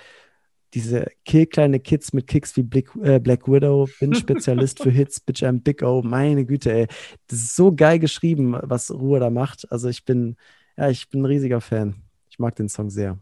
diese 0.75 1.07
Kill 1.23 1.45
kleine 1.45 1.79
Kids 1.79 2.13
mit 2.13 2.27
Kicks 2.27 2.55
wie 2.57 2.63
Black, 2.63 2.93
äh, 3.01 3.19
Black 3.19 3.47
Widow, 3.47 3.89
bin 3.99 4.13
Spezialist 4.15 4.83
für 4.83 4.91
Hits, 4.91 5.19
Bitch, 5.21 5.41
I'm 5.41 5.61
Big 5.61 5.81
O, 5.81 6.01
meine 6.03 6.45
Güte, 6.45 6.71
ey. 6.71 6.87
Das 7.27 7.39
ist 7.39 7.55
so 7.55 7.73
geil 7.73 7.97
geschrieben, 7.97 8.57
was 8.61 8.91
Ruhe 8.91 9.19
da 9.19 9.29
macht. 9.29 9.71
Also 9.71 9.87
ich 9.87 10.03
bin, 10.03 10.35
ja, 10.77 10.89
ich 10.89 11.09
bin 11.09 11.21
ein 11.21 11.25
riesiger 11.25 11.61
Fan. 11.61 11.95
Ich 12.29 12.37
mag 12.37 12.55
den 12.55 12.67
Song 12.67 12.89
sehr. 12.89 13.17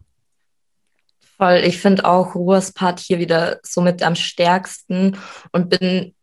Voll, 1.36 1.62
ich 1.64 1.78
finde 1.78 2.04
auch 2.04 2.34
Ruhrs 2.34 2.72
Part 2.72 3.00
hier 3.00 3.18
wieder 3.18 3.60
somit 3.62 4.02
am 4.02 4.16
stärksten 4.16 5.16
und 5.52 5.68
bin 5.68 6.14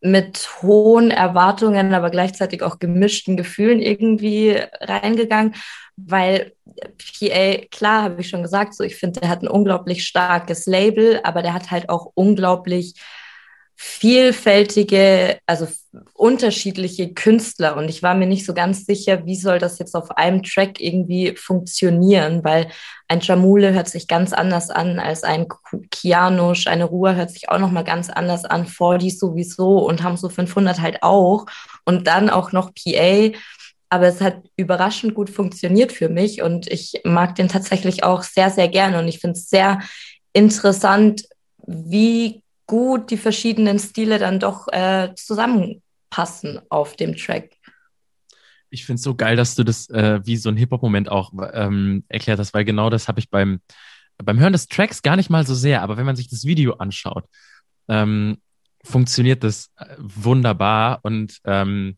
mit 0.00 0.48
hohen 0.62 1.10
Erwartungen, 1.10 1.92
aber 1.94 2.10
gleichzeitig 2.10 2.62
auch 2.62 2.78
gemischten 2.78 3.36
Gefühlen 3.36 3.80
irgendwie 3.80 4.56
reingegangen, 4.80 5.54
weil 5.96 6.52
PA, 6.98 7.66
klar, 7.70 8.02
habe 8.04 8.20
ich 8.20 8.28
schon 8.28 8.42
gesagt, 8.42 8.74
so 8.74 8.84
ich 8.84 8.96
finde, 8.96 9.20
der 9.20 9.28
hat 9.28 9.42
ein 9.42 9.48
unglaublich 9.48 10.04
starkes 10.04 10.66
Label, 10.66 11.20
aber 11.24 11.42
der 11.42 11.54
hat 11.54 11.70
halt 11.70 11.88
auch 11.88 12.12
unglaublich 12.14 12.94
vielfältige, 13.80 15.38
also 15.46 15.68
unterschiedliche 16.12 17.14
Künstler. 17.14 17.76
Und 17.76 17.88
ich 17.88 18.02
war 18.02 18.16
mir 18.16 18.26
nicht 18.26 18.44
so 18.44 18.52
ganz 18.52 18.84
sicher, 18.86 19.24
wie 19.24 19.36
soll 19.36 19.60
das 19.60 19.78
jetzt 19.78 19.94
auf 19.94 20.10
einem 20.10 20.42
Track 20.42 20.80
irgendwie 20.80 21.36
funktionieren, 21.36 22.42
weil 22.42 22.72
ein 23.06 23.20
Jamule 23.20 23.72
hört 23.72 23.88
sich 23.88 24.08
ganz 24.08 24.32
anders 24.32 24.70
an 24.70 24.98
als 24.98 25.22
ein 25.22 25.46
Kianush, 25.92 26.66
eine 26.66 26.86
Ruhe 26.86 27.14
hört 27.14 27.30
sich 27.30 27.50
auch 27.50 27.60
nochmal 27.60 27.84
ganz 27.84 28.10
anders 28.10 28.44
an, 28.44 28.66
Fordi 28.66 29.10
sowieso 29.10 29.78
und 29.86 30.02
haben 30.02 30.16
so 30.16 30.28
500 30.28 30.80
halt 30.80 31.04
auch. 31.04 31.46
Und 31.84 32.08
dann 32.08 32.30
auch 32.30 32.50
noch 32.50 32.72
PA, 32.74 33.30
aber 33.90 34.08
es 34.08 34.20
hat 34.20 34.42
überraschend 34.56 35.14
gut 35.14 35.30
funktioniert 35.30 35.92
für 35.92 36.08
mich 36.08 36.42
und 36.42 36.66
ich 36.66 37.00
mag 37.04 37.36
den 37.36 37.46
tatsächlich 37.46 38.02
auch 38.02 38.24
sehr, 38.24 38.50
sehr 38.50 38.66
gerne 38.66 38.98
und 38.98 39.06
ich 39.06 39.20
finde 39.20 39.38
es 39.38 39.48
sehr 39.48 39.78
interessant, 40.32 41.28
wie 41.64 42.42
gut 42.68 43.10
die 43.10 43.16
verschiedenen 43.16 43.80
Stile 43.80 44.20
dann 44.20 44.38
doch 44.38 44.68
äh, 44.68 45.12
zusammenpassen 45.16 46.60
auf 46.68 46.94
dem 46.94 47.16
Track. 47.16 47.56
Ich 48.70 48.84
finde 48.84 48.98
es 48.98 49.02
so 49.02 49.16
geil, 49.16 49.34
dass 49.34 49.54
du 49.56 49.64
das 49.64 49.88
äh, 49.88 50.20
wie 50.24 50.36
so 50.36 50.50
ein 50.50 50.56
Hip-Hop-Moment 50.56 51.10
auch 51.10 51.32
ähm, 51.54 52.04
erklärt 52.08 52.38
hast, 52.38 52.54
weil 52.54 52.64
genau 52.64 52.90
das 52.90 53.08
habe 53.08 53.18
ich 53.18 53.30
beim, 53.30 53.60
beim 54.18 54.38
Hören 54.38 54.52
des 54.52 54.68
Tracks 54.68 55.02
gar 55.02 55.16
nicht 55.16 55.30
mal 55.30 55.46
so 55.46 55.54
sehr, 55.54 55.82
aber 55.82 55.96
wenn 55.96 56.06
man 56.06 56.16
sich 56.16 56.28
das 56.28 56.44
Video 56.44 56.74
anschaut, 56.74 57.24
ähm, 57.88 58.36
funktioniert 58.84 59.42
das 59.42 59.70
äh, 59.78 59.86
wunderbar 59.98 61.00
und 61.02 61.38
ähm, 61.44 61.96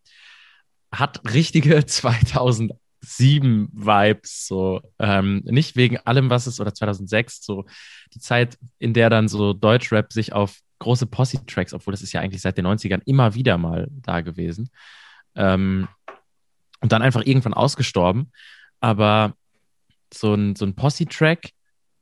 hat 0.93 1.21
richtige 1.35 1.85
2000 1.87 2.73
sieben 3.01 3.69
Vibes, 3.73 4.47
so 4.47 4.83
ähm, 4.99 5.43
nicht 5.47 5.75
wegen 5.75 5.99
allem, 5.99 6.31
was 6.31 6.47
es 6.47 6.61
oder 6.61 6.75
2006 6.75 7.43
so 7.45 7.65
die 8.15 8.21
Zeit, 8.21 8.59
in 8.79 8.95
der 8.95 9.11
dann 9.11 9.29
so 9.29 9.53
Deutschrap 9.53 10.13
sich 10.13 10.33
auf 10.33 10.59
große 10.79 11.07
Posse-Tracks, 11.07 11.75
obwohl 11.75 11.93
das 11.93 12.03
ist 12.03 12.13
ja 12.13 12.21
eigentlich 12.21 12.43
seit 12.43 12.59
den 12.59 12.67
90ern 12.67 13.03
immer 13.05 13.35
wieder 13.35 13.59
mal 13.59 13.89
da 13.91 14.21
gewesen 14.21 14.71
ähm, 15.35 15.89
und 16.81 16.93
dann 16.93 17.03
einfach 17.03 17.25
irgendwann 17.25 17.55
ausgestorben, 17.55 18.33
aber 18.81 19.35
so 20.13 20.35
ein, 20.35 20.57
so 20.57 20.65
ein 20.65 20.75
Posse-Track 20.75 21.51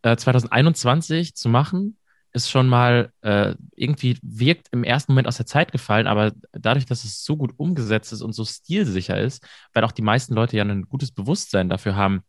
äh, 0.02 0.16
2021 0.16 1.35
zu 1.35 1.48
machen, 1.48 1.98
ist 2.32 2.51
schon 2.51 2.68
mal 2.68 3.12
äh, 3.22 3.55
irgendwie 3.74 4.18
wirkt 4.22 4.68
im 4.70 4.85
ersten 4.85 5.12
Moment 5.12 5.26
aus 5.26 5.39
der 5.39 5.47
Zeit 5.47 5.72
gefallen, 5.72 6.06
aber 6.06 6.32
dadurch, 6.52 6.86
dass 6.86 7.05
es 7.05 7.24
so 7.24 7.36
gut 7.36 7.52
umgesetzt 7.56 8.12
ist 8.12 8.22
und 8.22 8.32
so 8.32 8.44
stilsicher 8.44 9.18
ist, 9.18 9.47
weil 9.72 9.85
auch 9.85 9.93
die 9.93 10.02
meisten 10.02 10.35
Leute 10.35 10.56
ja 10.56 10.64
ein 10.64 10.82
gutes 10.82 11.10
Bewusstsein 11.10 11.68
dafür 11.68 11.97
haben, 11.97 12.22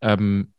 ähm, 0.00 0.52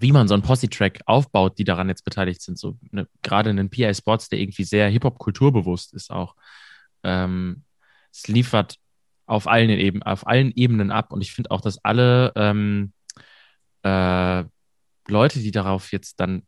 wie 0.00 0.12
man 0.12 0.28
so 0.28 0.34
einen 0.34 0.42
Posse-Track 0.42 1.00
aufbaut, 1.06 1.58
die 1.58 1.64
daran 1.64 1.88
jetzt 1.88 2.04
beteiligt 2.04 2.42
sind. 2.42 2.58
So 2.58 2.78
ne, 2.90 3.08
gerade 3.22 3.50
einen 3.50 3.70
PA 3.70 3.92
Sports, 3.92 4.28
der 4.28 4.38
irgendwie 4.38 4.64
sehr 4.64 4.88
Hip-Hop-kulturbewusst 4.88 5.94
ist 5.94 6.10
auch. 6.10 6.34
Ähm, 7.02 7.64
es 8.12 8.28
liefert 8.28 8.76
auf 9.26 9.46
allen, 9.46 9.70
Eben, 9.70 10.02
auf 10.02 10.26
allen 10.26 10.52
Ebenen 10.52 10.90
ab 10.90 11.12
und 11.12 11.20
ich 11.20 11.32
finde 11.32 11.50
auch, 11.50 11.60
dass 11.60 11.84
alle 11.84 12.32
ähm, 12.36 12.92
äh, 13.82 14.44
Leute, 15.08 15.40
die 15.40 15.50
darauf 15.50 15.92
jetzt 15.92 16.20
dann 16.20 16.42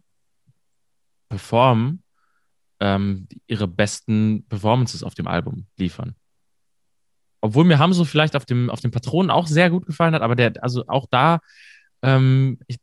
performen, 1.29 2.03
ähm, 2.81 3.29
ihre 3.47 3.69
besten 3.69 4.47
Performances 4.49 5.03
auf 5.03 5.15
dem 5.15 5.27
Album 5.27 5.67
liefern. 5.77 6.15
Obwohl 7.43 7.65
mir 7.65 7.79
Hamso 7.79 8.05
vielleicht 8.05 8.37
auf 8.37 8.45
dem, 8.45 8.71
auf 8.71 8.81
dem 8.81 8.91
Patronen 8.91 9.31
auch 9.31 9.47
sehr 9.47 9.71
gut 9.71 9.87
gefallen 9.87 10.15
hat, 10.15 10.23
aber 10.23 10.37
der, 10.37 10.53
also 10.63 10.85
auch 10.89 11.07
da, 11.11 11.41
ähm, 12.03 12.59
ich, 12.67 12.79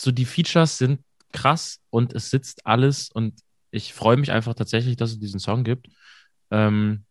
so 0.00 0.10
die 0.12 0.24
Features 0.24 0.78
sind 0.78 1.00
krass 1.32 1.80
und 1.90 2.12
es 2.12 2.30
sitzt 2.30 2.66
alles 2.66 3.10
und 3.10 3.40
ich 3.70 3.92
freue 3.92 4.16
mich 4.16 4.30
einfach 4.30 4.54
tatsächlich, 4.54 4.96
dass 4.96 5.10
es 5.10 5.18
diesen 5.18 5.40
Song 5.40 5.64
gibt. 5.64 5.88
Ähm, 6.50 7.04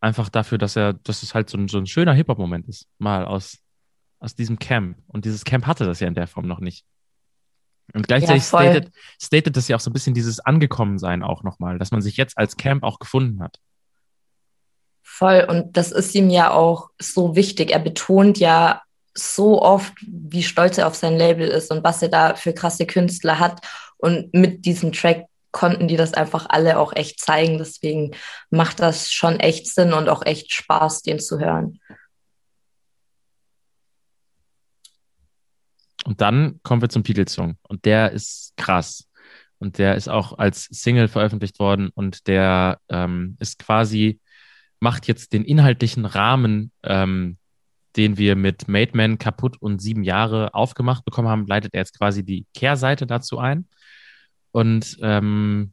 einfach 0.00 0.28
dafür, 0.28 0.58
dass 0.58 0.76
er, 0.76 0.92
dass 0.92 1.22
es 1.22 1.34
halt 1.34 1.48
so 1.48 1.56
ein, 1.56 1.68
so 1.68 1.78
ein 1.78 1.86
schöner 1.86 2.12
Hip-Hop-Moment 2.12 2.68
ist, 2.68 2.86
mal 2.98 3.24
aus, 3.24 3.58
aus 4.18 4.34
diesem 4.34 4.58
Camp. 4.58 4.98
Und 5.06 5.24
dieses 5.24 5.44
Camp 5.44 5.66
hatte 5.66 5.86
das 5.86 6.00
ja 6.00 6.08
in 6.08 6.14
der 6.14 6.26
Form 6.26 6.46
noch 6.46 6.60
nicht. 6.60 6.84
Und 7.94 8.06
gleichzeitig 8.06 8.42
ja, 8.42 8.48
stated, 8.48 8.92
stated 9.20 9.56
das 9.56 9.68
ja 9.68 9.76
auch 9.76 9.80
so 9.80 9.90
ein 9.90 9.92
bisschen 9.92 10.14
dieses 10.14 10.40
Angekommensein 10.40 11.22
auch 11.22 11.42
nochmal, 11.44 11.78
dass 11.78 11.92
man 11.92 12.02
sich 12.02 12.16
jetzt 12.16 12.36
als 12.36 12.56
Camp 12.56 12.82
auch 12.82 12.98
gefunden 12.98 13.42
hat. 13.42 13.58
Voll, 15.02 15.46
und 15.48 15.76
das 15.76 15.92
ist 15.92 16.14
ihm 16.14 16.30
ja 16.30 16.50
auch 16.50 16.90
so 17.00 17.36
wichtig. 17.36 17.70
Er 17.70 17.78
betont 17.78 18.38
ja 18.38 18.82
so 19.16 19.62
oft, 19.62 19.94
wie 20.06 20.42
stolz 20.42 20.78
er 20.78 20.86
auf 20.86 20.94
sein 20.94 21.16
Label 21.16 21.48
ist 21.48 21.70
und 21.70 21.82
was 21.82 22.02
er 22.02 22.08
da 22.08 22.34
für 22.34 22.52
krasse 22.52 22.86
Künstler 22.86 23.38
hat. 23.38 23.60
Und 23.96 24.32
mit 24.34 24.64
diesem 24.64 24.92
Track 24.92 25.26
konnten 25.52 25.88
die 25.88 25.96
das 25.96 26.12
einfach 26.12 26.46
alle 26.50 26.78
auch 26.78 26.94
echt 26.94 27.18
zeigen. 27.18 27.58
Deswegen 27.58 28.12
macht 28.50 28.80
das 28.80 29.10
schon 29.10 29.40
echt 29.40 29.66
Sinn 29.66 29.94
und 29.94 30.08
auch 30.08 30.24
echt 30.24 30.52
Spaß, 30.52 31.02
den 31.02 31.18
zu 31.18 31.40
hören. 31.40 31.80
Und 36.04 36.20
dann 36.20 36.60
kommen 36.62 36.82
wir 36.82 36.88
zum 36.88 37.04
Titelsong. 37.04 37.56
Und 37.62 37.84
der 37.84 38.12
ist 38.12 38.52
krass. 38.56 39.08
Und 39.58 39.78
der 39.78 39.96
ist 39.96 40.08
auch 40.08 40.38
als 40.38 40.64
Single 40.64 41.08
veröffentlicht 41.08 41.58
worden. 41.58 41.88
Und 41.94 42.28
der 42.28 42.78
ähm, 42.90 43.36
ist 43.40 43.58
quasi, 43.58 44.20
macht 44.78 45.08
jetzt 45.08 45.32
den 45.32 45.44
inhaltlichen 45.44 46.04
Rahmen, 46.04 46.70
ähm, 46.82 47.38
den 47.96 48.18
wir 48.18 48.36
mit 48.36 48.68
Made 48.68 48.92
Man 48.94 49.18
kaputt 49.18 49.56
und 49.60 49.80
sieben 49.80 50.02
Jahre 50.02 50.54
aufgemacht 50.54 51.04
bekommen 51.04 51.28
haben, 51.28 51.46
leitet 51.46 51.74
er 51.74 51.80
jetzt 51.80 51.98
quasi 51.98 52.24
die 52.24 52.46
Kehrseite 52.54 53.06
dazu 53.06 53.38
ein. 53.38 53.66
Und 54.52 54.98
ähm, 55.02 55.72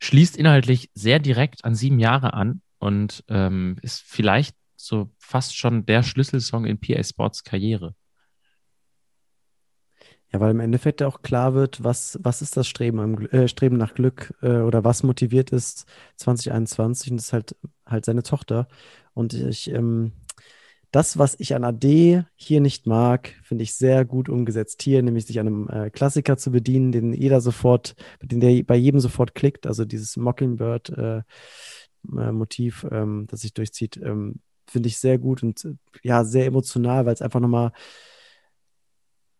schließt 0.00 0.36
inhaltlich 0.36 0.90
sehr 0.94 1.18
direkt 1.18 1.64
an 1.64 1.74
sieben 1.74 1.98
Jahre 1.98 2.34
an 2.34 2.62
und 2.78 3.24
ähm, 3.28 3.76
ist 3.82 4.02
vielleicht 4.04 4.56
so 4.76 5.10
fast 5.18 5.56
schon 5.56 5.86
der 5.86 6.02
Schlüsselsong 6.02 6.64
in 6.64 6.80
PA 6.80 7.02
Sports 7.02 7.44
Karriere. 7.44 7.94
Ja, 10.32 10.40
weil 10.40 10.50
im 10.50 10.60
Endeffekt 10.60 11.02
auch 11.02 11.20
klar 11.20 11.52
wird, 11.54 11.84
was, 11.84 12.18
was 12.22 12.40
ist 12.40 12.56
das 12.56 12.66
Streben, 12.66 13.00
am, 13.00 13.26
äh, 13.26 13.48
Streben 13.48 13.76
nach 13.76 13.94
Glück 13.94 14.32
äh, 14.40 14.60
oder 14.60 14.82
was 14.82 15.02
motiviert 15.02 15.50
ist 15.50 15.86
2021 16.16 17.10
und 17.10 17.16
das 17.18 17.26
ist 17.26 17.32
halt, 17.34 17.56
halt 17.84 18.04
seine 18.06 18.22
Tochter. 18.22 18.66
Und 19.12 19.34
ich, 19.34 19.70
ähm, 19.70 20.12
das, 20.92 21.18
was 21.18 21.34
ich 21.40 21.54
an 21.54 21.64
AD 21.64 22.24
hier 22.36 22.60
nicht 22.60 22.86
mag, 22.86 23.34
finde 23.42 23.64
ich 23.64 23.74
sehr 23.74 24.04
gut 24.04 24.28
umgesetzt. 24.28 24.82
Hier, 24.82 25.02
nämlich 25.02 25.26
sich 25.26 25.40
einem 25.40 25.68
äh, 25.68 25.90
Klassiker 25.90 26.36
zu 26.36 26.52
bedienen, 26.52 26.92
den 26.92 27.12
jeder 27.14 27.40
sofort, 27.40 27.96
den 28.22 28.40
der 28.40 28.62
bei 28.62 28.76
jedem 28.76 29.00
sofort 29.00 29.34
klickt, 29.34 29.66
also 29.66 29.86
dieses 29.86 30.18
Mockingbird-Motiv, 30.18 32.84
äh, 32.84 32.88
äh, 32.88 33.00
ähm, 33.00 33.26
das 33.28 33.40
sich 33.40 33.54
durchzieht, 33.54 33.96
ähm, 33.96 34.40
finde 34.66 34.88
ich 34.88 34.98
sehr 34.98 35.16
gut 35.18 35.42
und 35.42 35.64
äh, 35.64 35.76
ja, 36.02 36.24
sehr 36.24 36.44
emotional, 36.44 37.06
weil 37.06 37.14
es 37.14 37.22
einfach 37.22 37.40
nochmal 37.40 37.72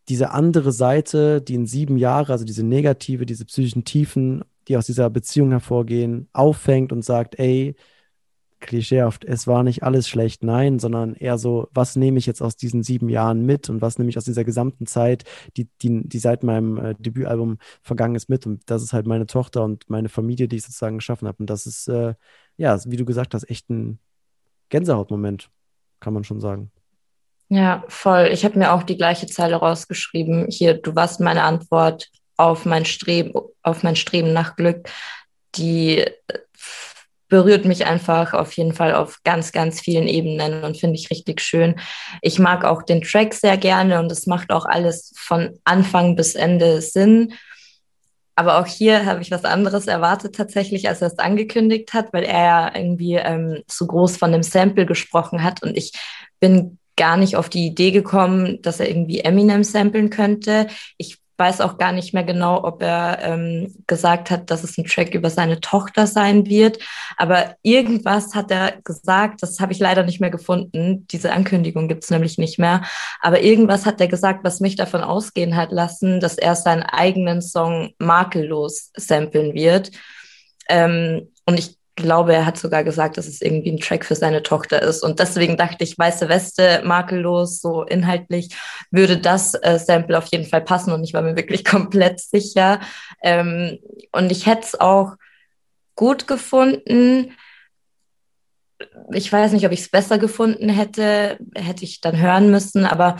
diese 0.08 0.30
andere 0.30 0.72
Seite, 0.72 1.42
die 1.42 1.54
in 1.54 1.66
sieben 1.66 1.98
Jahre, 1.98 2.32
also 2.32 2.46
diese 2.46 2.64
negative, 2.64 3.26
diese 3.26 3.44
psychischen 3.44 3.84
Tiefen, 3.84 4.42
die 4.68 4.78
aus 4.78 4.86
dieser 4.86 5.10
Beziehung 5.10 5.50
hervorgehen, 5.50 6.30
auffängt 6.32 6.92
und 6.92 7.04
sagt, 7.04 7.38
ey, 7.38 7.76
klischeehaft, 8.62 9.24
es 9.24 9.46
war 9.46 9.62
nicht 9.62 9.82
alles 9.82 10.08
schlecht, 10.08 10.42
nein, 10.42 10.78
sondern 10.78 11.14
eher 11.14 11.36
so, 11.36 11.68
was 11.72 11.96
nehme 11.96 12.18
ich 12.18 12.26
jetzt 12.26 12.40
aus 12.40 12.56
diesen 12.56 12.82
sieben 12.82 13.08
Jahren 13.08 13.44
mit 13.44 13.68
und 13.68 13.82
was 13.82 13.98
nehme 13.98 14.08
ich 14.08 14.16
aus 14.16 14.24
dieser 14.24 14.44
gesamten 14.44 14.86
Zeit, 14.86 15.24
die, 15.56 15.68
die, 15.82 16.08
die 16.08 16.18
seit 16.18 16.42
meinem 16.42 16.78
äh, 16.78 16.94
Debütalbum 16.98 17.58
vergangen 17.82 18.14
ist 18.14 18.28
mit. 18.28 18.46
Und 18.46 18.62
das 18.66 18.82
ist 18.82 18.92
halt 18.92 19.06
meine 19.06 19.26
Tochter 19.26 19.62
und 19.64 19.88
meine 19.90 20.08
Familie, 20.08 20.48
die 20.48 20.56
ich 20.56 20.62
sozusagen 20.62 20.98
geschaffen 20.98 21.28
habe. 21.28 21.38
Und 21.40 21.50
das 21.50 21.66
ist, 21.66 21.88
äh, 21.88 22.14
ja, 22.56 22.78
wie 22.86 22.96
du 22.96 23.04
gesagt 23.04 23.34
hast, 23.34 23.50
echt 23.50 23.68
ein 23.68 23.98
Gänsehautmoment, 24.70 25.50
kann 26.00 26.14
man 26.14 26.24
schon 26.24 26.40
sagen. 26.40 26.70
Ja, 27.48 27.84
voll. 27.88 28.30
Ich 28.32 28.46
habe 28.46 28.58
mir 28.58 28.72
auch 28.72 28.82
die 28.82 28.96
gleiche 28.96 29.26
Zeile 29.26 29.56
rausgeschrieben. 29.56 30.46
Hier, 30.48 30.74
du 30.74 30.94
warst 30.94 31.20
meine 31.20 31.42
Antwort 31.42 32.08
auf 32.38 32.64
mein 32.64 32.86
Streben, 32.86 33.34
auf 33.62 33.82
mein 33.82 33.96
Streben 33.96 34.32
nach 34.32 34.56
Glück. 34.56 34.88
Die 35.56 36.02
berührt 37.32 37.64
mich 37.64 37.86
einfach 37.86 38.34
auf 38.34 38.52
jeden 38.52 38.74
Fall 38.74 38.94
auf 38.94 39.20
ganz, 39.24 39.52
ganz 39.52 39.80
vielen 39.80 40.06
Ebenen 40.06 40.64
und 40.64 40.76
finde 40.76 40.96
ich 40.96 41.10
richtig 41.10 41.40
schön. 41.40 41.76
Ich 42.20 42.38
mag 42.38 42.62
auch 42.62 42.82
den 42.82 43.00
Track 43.00 43.32
sehr 43.32 43.56
gerne 43.56 44.00
und 44.00 44.12
es 44.12 44.26
macht 44.26 44.52
auch 44.52 44.66
alles 44.66 45.14
von 45.16 45.58
Anfang 45.64 46.14
bis 46.14 46.34
Ende 46.34 46.82
Sinn. 46.82 47.32
Aber 48.34 48.60
auch 48.60 48.66
hier 48.66 49.06
habe 49.06 49.22
ich 49.22 49.30
was 49.30 49.46
anderes 49.46 49.86
erwartet 49.86 50.34
tatsächlich, 50.34 50.90
als 50.90 51.00
er 51.00 51.06
es 51.06 51.18
angekündigt 51.18 51.94
hat, 51.94 52.12
weil 52.12 52.24
er 52.24 52.44
ja 52.44 52.76
irgendwie 52.76 53.14
ähm, 53.14 53.62
so 53.66 53.86
groß 53.86 54.18
von 54.18 54.30
dem 54.30 54.42
Sample 54.42 54.84
gesprochen 54.84 55.42
hat 55.42 55.62
und 55.62 55.74
ich 55.74 55.92
bin 56.38 56.78
gar 56.96 57.16
nicht 57.16 57.36
auf 57.36 57.48
die 57.48 57.64
Idee 57.64 57.92
gekommen, 57.92 58.60
dass 58.60 58.78
er 58.78 58.90
irgendwie 58.90 59.20
Eminem 59.20 59.64
samplen 59.64 60.10
könnte. 60.10 60.66
Ich 60.98 61.21
weiß 61.42 61.60
auch 61.60 61.76
gar 61.76 61.90
nicht 61.90 62.14
mehr 62.14 62.22
genau, 62.22 62.62
ob 62.62 62.82
er 62.82 63.18
ähm, 63.20 63.74
gesagt 63.88 64.30
hat, 64.30 64.48
dass 64.48 64.62
es 64.62 64.78
ein 64.78 64.84
Track 64.84 65.12
über 65.12 65.28
seine 65.28 65.60
Tochter 65.60 66.06
sein 66.06 66.46
wird. 66.46 66.78
Aber 67.16 67.56
irgendwas 67.62 68.36
hat 68.36 68.52
er 68.52 68.80
gesagt, 68.84 69.42
das 69.42 69.58
habe 69.58 69.72
ich 69.72 69.80
leider 69.80 70.04
nicht 70.04 70.20
mehr 70.20 70.30
gefunden. 70.30 71.04
Diese 71.08 71.32
Ankündigung 71.32 71.88
gibt 71.88 72.04
es 72.04 72.10
nämlich 72.10 72.38
nicht 72.38 72.60
mehr. 72.60 72.82
Aber 73.20 73.42
irgendwas 73.42 73.86
hat 73.86 74.00
er 74.00 74.06
gesagt, 74.06 74.44
was 74.44 74.60
mich 74.60 74.76
davon 74.76 75.02
ausgehen 75.02 75.56
hat 75.56 75.72
lassen, 75.72 76.20
dass 76.20 76.38
er 76.38 76.54
seinen 76.54 76.84
eigenen 76.84 77.42
Song 77.42 77.90
makellos 77.98 78.92
samplen 78.96 79.52
wird. 79.52 79.90
Ähm, 80.68 81.28
und 81.44 81.58
ich 81.58 81.76
glaube, 81.96 82.34
er 82.34 82.46
hat 82.46 82.58
sogar 82.58 82.84
gesagt, 82.84 83.18
dass 83.18 83.26
es 83.26 83.42
irgendwie 83.42 83.70
ein 83.70 83.78
Track 83.78 84.04
für 84.04 84.14
seine 84.14 84.42
Tochter 84.42 84.80
ist. 84.82 85.02
Und 85.02 85.18
deswegen 85.18 85.56
dachte 85.56 85.84
ich, 85.84 85.98
Weiße 85.98 86.28
Weste, 86.28 86.82
makellos, 86.84 87.60
so 87.60 87.82
inhaltlich, 87.82 88.56
würde 88.90 89.18
das 89.18 89.54
äh, 89.54 89.78
Sample 89.78 90.16
auf 90.16 90.26
jeden 90.26 90.46
Fall 90.46 90.62
passen. 90.62 90.92
Und 90.92 91.04
ich 91.04 91.14
war 91.14 91.22
mir 91.22 91.36
wirklich 91.36 91.64
komplett 91.66 92.20
sicher. 92.20 92.80
Ähm, 93.22 93.78
und 94.12 94.32
ich 94.32 94.46
hätte 94.46 94.62
es 94.62 94.80
auch 94.80 95.16
gut 95.94 96.26
gefunden. 96.26 97.32
Ich 99.12 99.32
weiß 99.32 99.52
nicht, 99.52 99.66
ob 99.66 99.72
ich 99.72 99.80
es 99.80 99.90
besser 99.90 100.18
gefunden 100.18 100.68
hätte, 100.68 101.38
hätte 101.54 101.84
ich 101.84 102.00
dann 102.00 102.18
hören 102.18 102.50
müssen, 102.50 102.84
aber 102.84 103.16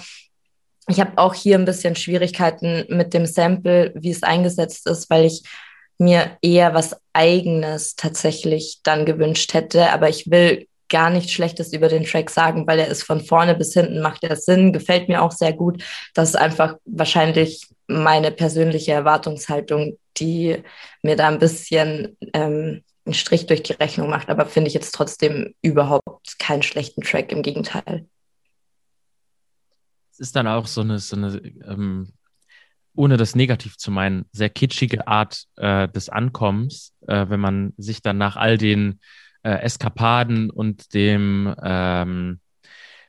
ich 0.88 0.98
habe 0.98 1.12
auch 1.16 1.34
hier 1.34 1.56
ein 1.56 1.64
bisschen 1.64 1.94
Schwierigkeiten 1.94 2.84
mit 2.88 3.14
dem 3.14 3.26
Sample, 3.26 3.92
wie 3.94 4.10
es 4.10 4.24
eingesetzt 4.24 4.88
ist, 4.88 5.08
weil 5.10 5.26
ich 5.26 5.44
mir 6.02 6.36
eher 6.42 6.74
was 6.74 6.96
Eigenes 7.12 7.96
tatsächlich 7.96 8.80
dann 8.82 9.06
gewünscht 9.06 9.54
hätte. 9.54 9.90
Aber 9.90 10.08
ich 10.08 10.30
will 10.30 10.66
gar 10.88 11.08
nichts 11.08 11.32
Schlechtes 11.32 11.72
über 11.72 11.88
den 11.88 12.04
Track 12.04 12.28
sagen, 12.28 12.66
weil 12.66 12.78
er 12.78 12.88
ist 12.88 13.02
von 13.02 13.20
vorne 13.20 13.54
bis 13.54 13.72
hinten, 13.72 14.02
macht 14.02 14.22
er 14.24 14.36
Sinn, 14.36 14.74
gefällt 14.74 15.08
mir 15.08 15.22
auch 15.22 15.32
sehr 15.32 15.54
gut. 15.54 15.82
Das 16.12 16.28
ist 16.28 16.36
einfach 16.36 16.76
wahrscheinlich 16.84 17.66
meine 17.86 18.30
persönliche 18.30 18.92
Erwartungshaltung, 18.92 19.98
die 20.18 20.62
mir 21.02 21.16
da 21.16 21.28
ein 21.28 21.38
bisschen 21.38 22.16
ähm, 22.34 22.82
einen 23.04 23.14
Strich 23.14 23.46
durch 23.46 23.62
die 23.62 23.72
Rechnung 23.72 24.10
macht. 24.10 24.28
Aber 24.28 24.44
finde 24.44 24.68
ich 24.68 24.74
jetzt 24.74 24.94
trotzdem 24.94 25.54
überhaupt 25.62 26.38
keinen 26.38 26.62
schlechten 26.62 27.00
Track, 27.00 27.32
im 27.32 27.42
Gegenteil. 27.42 28.06
Es 30.12 30.20
ist 30.20 30.36
dann 30.36 30.46
auch 30.46 30.66
so 30.66 30.82
eine, 30.82 30.98
so 30.98 31.16
eine 31.16 31.38
ähm, 31.66 32.12
ohne 32.94 33.16
das 33.16 33.34
negativ 33.34 33.76
zu 33.76 33.90
meinen, 33.90 34.26
sehr 34.32 34.50
kitschige 34.50 35.06
Art 35.06 35.44
äh, 35.56 35.88
des 35.88 36.08
Ankommens, 36.08 36.94
äh, 37.06 37.26
wenn 37.28 37.40
man 37.40 37.72
sich 37.76 38.02
dann 38.02 38.18
nach 38.18 38.36
all 38.36 38.58
den 38.58 39.00
äh, 39.42 39.62
Eskapaden 39.62 40.50
und 40.50 40.92
dem, 40.94 41.54
ähm, 41.62 42.40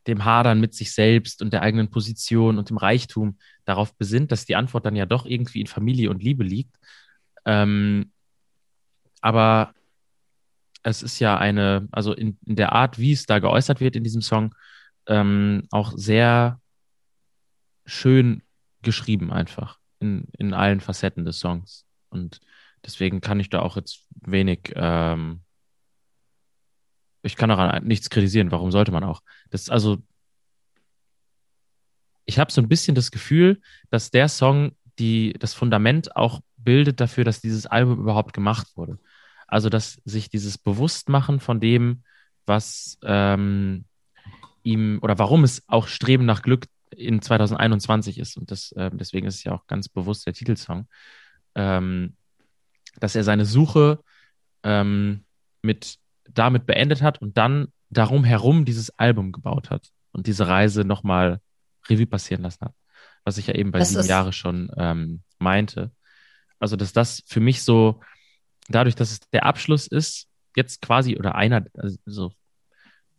dem 0.08 0.26
Hadern 0.26 0.60
mit 0.60 0.74
sich 0.74 0.94
selbst 0.94 1.42
und 1.42 1.54
der 1.54 1.62
eigenen 1.62 1.90
Position 1.90 2.58
und 2.58 2.70
dem 2.70 2.78
Reichtum 2.78 3.38
darauf 3.66 3.96
besinnt, 3.96 4.32
dass 4.32 4.46
die 4.46 4.56
Antwort 4.56 4.86
dann 4.86 4.96
ja 4.96 5.06
doch 5.06 5.26
irgendwie 5.26 5.62
in 5.62 5.68
Familie 5.68 6.10
und 6.10 6.24
Liebe 6.24 6.44
liegt. 6.44 6.76
Ähm, 7.46 8.12
aber 9.22 9.74
es 10.84 11.02
ist 11.02 11.20
ja 11.20 11.38
eine, 11.38 11.88
also 11.92 12.14
in, 12.14 12.38
in 12.46 12.56
der 12.56 12.74
Art, 12.74 13.00
wie 13.00 13.14
es 13.14 13.26
da 13.26 13.40
geäußert 13.40 13.80
wird 13.80 13.96
in 13.96 14.04
diesem 14.04 14.22
Song, 14.22 14.54
ähm, 15.08 15.68
auch 15.72 15.94
sehr 15.96 16.60
schön 17.86 18.43
geschrieben 18.84 19.32
einfach 19.32 19.80
in, 20.00 20.28
in 20.38 20.54
allen 20.54 20.80
Facetten 20.80 21.26
des 21.26 21.40
Songs. 21.40 21.86
Und 22.10 22.42
deswegen 22.86 23.22
kann 23.22 23.40
ich 23.40 23.50
da 23.50 23.62
auch 23.62 23.76
jetzt 23.76 24.06
wenig, 24.10 24.74
ähm, 24.76 25.42
ich 27.22 27.36
kann 27.36 27.50
daran 27.50 27.86
nichts 27.86 28.10
kritisieren. 28.10 28.52
Warum 28.52 28.72
sollte 28.72 28.92
man 28.92 29.04
auch? 29.04 29.22
Das 29.50 29.70
also, 29.70 29.98
ich 32.26 32.40
habe 32.40 32.52
so 32.52 32.62
ein 32.62 32.70
bisschen 32.70 32.96
das 32.96 33.12
Gefühl, 33.12 33.62
dass 33.90 34.12
der 34.12 34.30
Song 34.30 34.76
die, 35.00 35.34
das 35.34 35.54
Fundament 35.54 36.16
auch 36.16 36.42
bildet 36.58 37.00
dafür, 37.00 37.24
dass 37.24 37.42
dieses 37.42 37.66
Album 37.66 38.00
überhaupt 38.00 38.34
gemacht 38.34 38.68
wurde. 38.76 39.00
Also, 39.48 39.70
dass 39.70 40.02
sich 40.06 40.30
dieses 40.30 40.58
Bewusstmachen 40.58 41.40
von 41.40 41.60
dem, 41.60 42.04
was 42.46 42.98
ähm, 43.04 43.86
ihm 44.64 45.00
oder 45.02 45.20
warum 45.20 45.44
es 45.44 45.64
auch 45.68 45.88
Streben 45.88 46.26
nach 46.26 46.42
Glück 46.42 46.66
in 46.98 47.22
2021 47.22 48.20
ist. 48.20 48.38
Und 48.38 48.52
das, 48.52 48.72
äh, 48.74 48.90
deswegen 48.94 49.28
ist 49.28 49.36
es 49.36 49.44
ja 49.44 49.54
auch 49.54 49.68
ganz 49.68 49.90
bewusst 49.90 50.26
der 50.26 50.34
Titelsong, 50.34 50.88
ähm, 51.56 52.16
dass 53.00 53.16
er 53.16 53.24
seine 53.24 53.46
Suche 53.46 54.00
ähm, 54.64 55.26
mit, 55.62 55.98
damit 56.30 56.66
beendet 56.66 57.02
hat 57.02 57.22
und 57.22 57.38
dann 57.38 57.68
darum 57.90 58.24
herum 58.24 58.66
dieses 58.66 58.98
Album 58.98 59.32
gebaut 59.32 59.70
hat 59.70 59.90
und 60.12 60.28
diese 60.28 60.48
Reise 60.48 60.84
nochmal 60.84 61.40
Revue 61.90 62.08
passieren 62.08 62.44
lassen 62.44 62.66
hat. 62.66 62.74
Was 63.24 63.38
ich 63.38 63.48
ja 63.48 63.56
eben 63.56 63.72
bei 63.72 63.80
das 63.80 63.90
sieben 63.90 64.06
Jahre 64.06 64.34
schon 64.34 64.72
ähm, 64.78 65.22
meinte. 65.40 65.92
Also, 66.60 66.76
dass 66.76 66.94
das 66.94 67.24
für 67.28 67.40
mich 67.40 67.64
so, 67.64 68.02
dadurch, 68.70 68.96
dass 68.96 69.12
es 69.12 69.20
der 69.32 69.46
Abschluss 69.46 69.88
ist, 69.88 70.28
jetzt 70.56 70.82
quasi 70.82 71.18
oder 71.18 71.36
einer, 71.36 71.66
also 72.06 72.32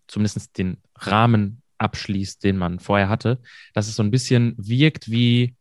zumindest 0.07 0.57
den 0.59 0.79
Rahmen 0.97 1.63
abschließt, 1.85 2.43
den 2.43 2.57
man 2.57 2.81
vorher 2.81 3.09
hatte, 3.09 3.41
dass 3.75 3.87
es 3.87 3.97
so 3.97 4.03
ein 4.03 4.11
bisschen 4.11 4.55
wirkt 4.57 5.11
wie 5.11 5.55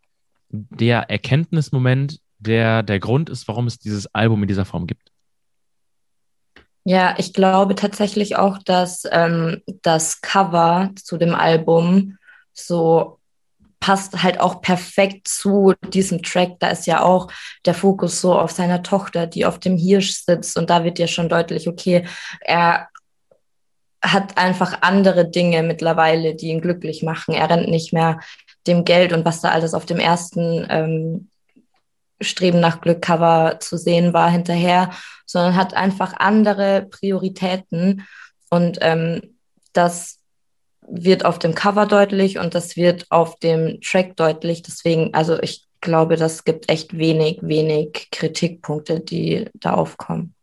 der 0.50 1.10
Erkenntnismoment, 1.10 2.20
der 2.40 2.84
der 2.84 3.00
Grund 3.00 3.30
ist, 3.30 3.48
warum 3.48 3.68
es 3.68 3.80
dieses 3.80 4.08
Album 4.14 4.44
in 4.44 4.48
dieser 4.48 4.66
Form 4.66 4.88
gibt. 4.88 5.12
Ja, 6.86 7.16
ich 7.18 7.34
glaube 7.34 7.76
tatsächlich 7.76 8.36
auch, 8.36 8.58
dass 8.58 9.04
ähm, 9.10 9.62
das 9.84 10.20
Cover 10.22 10.92
zu 10.96 11.18
dem 11.18 11.34
Album 11.34 12.18
so 12.52 13.20
passt 13.84 14.24
halt 14.24 14.40
auch 14.40 14.62
perfekt 14.62 15.28
zu 15.28 15.74
diesem 15.90 16.24
Track. 16.24 16.58
Da 16.60 16.70
ist 16.70 16.88
ja 16.88 17.02
auch 17.02 17.30
der 17.66 17.74
Fokus 17.74 18.22
so 18.22 18.34
auf 18.34 18.52
seiner 18.52 18.82
Tochter, 18.82 19.28
die 19.28 19.46
auf 19.46 19.60
dem 19.60 19.78
Hirsch 19.78 20.12
sitzt. 20.12 20.58
Und 20.58 20.70
da 20.70 20.86
wird 20.86 21.00
ja 21.00 21.08
schon 21.08 21.28
deutlich, 21.28 21.68
okay, 21.68 22.08
er 22.40 22.88
hat 24.04 24.38
einfach 24.38 24.82
andere 24.82 25.30
Dinge 25.30 25.64
mittlerweile, 25.64 26.36
die 26.36 26.50
ihn 26.50 26.62
glücklich 26.62 27.04
machen. 27.04 27.34
Er 27.34 27.50
rennt 27.50 27.70
nicht 27.70 27.94
mehr 27.94 28.20
dem 28.68 28.84
Geld 28.84 29.14
und 29.14 29.26
was 29.26 29.42
da 29.42 29.50
alles 29.50 29.74
auf 29.74 29.86
dem 29.86 30.00
ersten 30.00 30.66
ähm, 30.70 31.30
Streben 32.22 32.60
nach 32.60 32.82
Glück 32.82 33.02
Cover 33.02 33.60
zu 33.60 33.78
sehen 33.78 34.14
war 34.14 34.30
hinterher, 34.30 34.92
sondern 35.26 35.56
hat 35.56 35.74
einfach 35.74 36.14
andere 36.18 36.88
Prioritäten. 36.90 38.06
Und 38.50 38.78
ähm, 38.82 39.38
das 39.72 40.20
wird 40.88 41.26
auf 41.26 41.40
dem 41.40 41.56
Cover 41.56 41.86
deutlich 41.86 42.38
und 42.38 42.56
das 42.56 42.76
wird 42.76 43.08
auf 43.10 43.40
dem 43.40 43.80
Track 43.82 44.16
deutlich. 44.18 44.62
Deswegen, 44.62 45.14
also 45.14 45.42
ich 45.42 45.66
glaube, 45.82 46.18
das 46.18 46.44
gibt 46.44 46.70
echt 46.70 46.98
wenig, 46.98 47.40
wenig 47.42 48.10
Kritikpunkte, 48.12 49.00
die 49.00 49.50
da 49.54 49.74
aufkommen. 49.74 50.36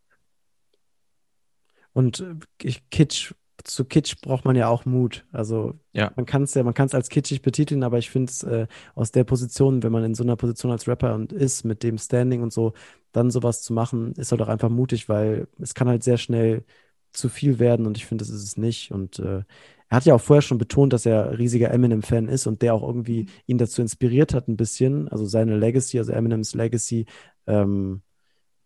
Und 1.93 2.21
äh, 2.21 2.75
Kitsch, 2.91 3.35
zu 3.65 3.85
Kitsch 3.85 4.21
braucht 4.21 4.45
man 4.45 4.57
ja 4.57 4.69
auch 4.69 4.85
Mut. 4.85 5.27
Also 5.33 5.75
ja. 5.93 6.13
man 6.17 6.27
kann 6.27 6.43
es 6.45 6.55
ja, 6.55 6.63
man 6.63 6.75
kann 6.75 6.87
es 6.87 6.95
als 6.95 7.09
kitschig 7.09 7.43
betiteln, 7.43 7.83
aber 7.83 7.99
ich 7.99 8.11
finde 8.11 8.31
es 8.31 8.43
äh, 8.43 8.67
aus 8.95 9.13
der 9.13 9.25
Position, 9.25 9.83
wenn 9.83 9.93
man 9.93 10.05
in 10.05 10.15
so 10.15 10.23
einer 10.23 10.37
Position 10.37 10.73
als 10.73 10.89
Rapper 10.89 11.15
und 11.15 11.33
ist, 11.33 11.65
mit 11.65 11.83
dem 11.83 11.99
Standing 11.99 12.43
und 12.43 12.53
so, 12.53 12.73
dann 13.13 13.31
sowas 13.31 13.63
zu 13.63 13.73
machen, 13.73 14.13
ist 14.15 14.33
halt 14.33 14.43
auch 14.43 14.49
einfach 14.49 14.69
mutig, 14.69 15.09
weil 15.09 15.49
es 15.61 15.75
kann 15.75 15.89
halt 15.89 16.03
sehr 16.05 16.19
schnell 16.19 16.65
zu 17.13 17.29
viel 17.29 17.59
werden 17.59 17.87
und 17.87 17.97
ich 17.97 18.07
finde, 18.07 18.25
das 18.25 18.33
ist 18.33 18.45
es 18.45 18.57
nicht. 18.57 18.93
Und 18.93 19.19
äh, 19.19 19.43
er 19.89 19.97
hat 19.97 20.05
ja 20.05 20.15
auch 20.15 20.21
vorher 20.21 20.43
schon 20.43 20.59
betont, 20.59 20.93
dass 20.93 21.07
er 21.07 21.39
riesiger 21.39 21.71
Eminem-Fan 21.73 22.29
ist 22.29 22.47
und 22.47 22.63
der 22.63 22.75
auch 22.75 22.87
irgendwie 22.87 23.27
ihn 23.47 23.59
dazu 23.59 23.83
inspiriert 23.83 24.35
hat, 24.35 24.49
ein 24.49 24.57
bisschen, 24.57 25.09
also 25.09 25.27
seine 25.27 25.57
Legacy, 25.59 25.99
also 25.99 26.13
Eminems 26.13 26.55
Legacy, 26.55 27.07
ähm, 27.47 28.03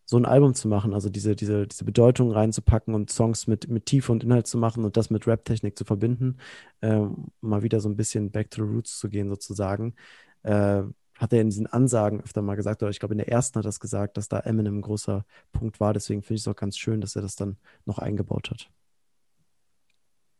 so 0.06 0.16
ein 0.16 0.26
Album 0.26 0.54
zu 0.54 0.68
machen, 0.68 0.92
also 0.92 1.08
diese, 1.08 1.34
diese, 1.34 1.66
diese 1.66 1.84
Bedeutung 1.84 2.30
reinzupacken 2.30 2.94
und 2.94 3.10
Songs 3.10 3.46
mit, 3.46 3.68
mit 3.68 3.86
Tiefe 3.86 4.12
und 4.12 4.24
Inhalt 4.24 4.46
zu 4.46 4.58
machen 4.58 4.84
und 4.84 4.96
das 4.96 5.10
mit 5.10 5.26
Rap-Technik 5.26 5.78
zu 5.78 5.84
verbinden, 5.84 6.38
ähm, 6.82 7.28
mal 7.40 7.62
wieder 7.62 7.80
so 7.80 7.88
ein 7.88 7.96
bisschen 7.96 8.30
back 8.30 8.50
to 8.50 8.64
the 8.64 8.70
roots 8.70 8.98
zu 8.98 9.08
gehen, 9.08 9.28
sozusagen. 9.28 9.94
Äh, 10.42 10.82
hat 11.16 11.32
er 11.32 11.40
in 11.40 11.48
diesen 11.48 11.66
Ansagen 11.66 12.20
öfter 12.20 12.42
mal 12.42 12.56
gesagt, 12.56 12.82
oder 12.82 12.90
ich 12.90 12.98
glaube 12.98 13.14
in 13.14 13.18
der 13.18 13.28
ersten 13.28 13.58
hat 13.58 13.66
er 13.66 13.70
es 13.70 13.80
gesagt, 13.80 14.16
dass 14.16 14.28
da 14.28 14.40
Eminem 14.40 14.78
ein 14.78 14.82
großer 14.82 15.24
Punkt 15.52 15.80
war. 15.80 15.92
Deswegen 15.92 16.22
finde 16.22 16.34
ich 16.34 16.40
es 16.42 16.48
auch 16.48 16.56
ganz 16.56 16.76
schön, 16.76 17.00
dass 17.00 17.16
er 17.16 17.22
das 17.22 17.36
dann 17.36 17.56
noch 17.86 17.98
eingebaut 17.98 18.50
hat. 18.50 18.68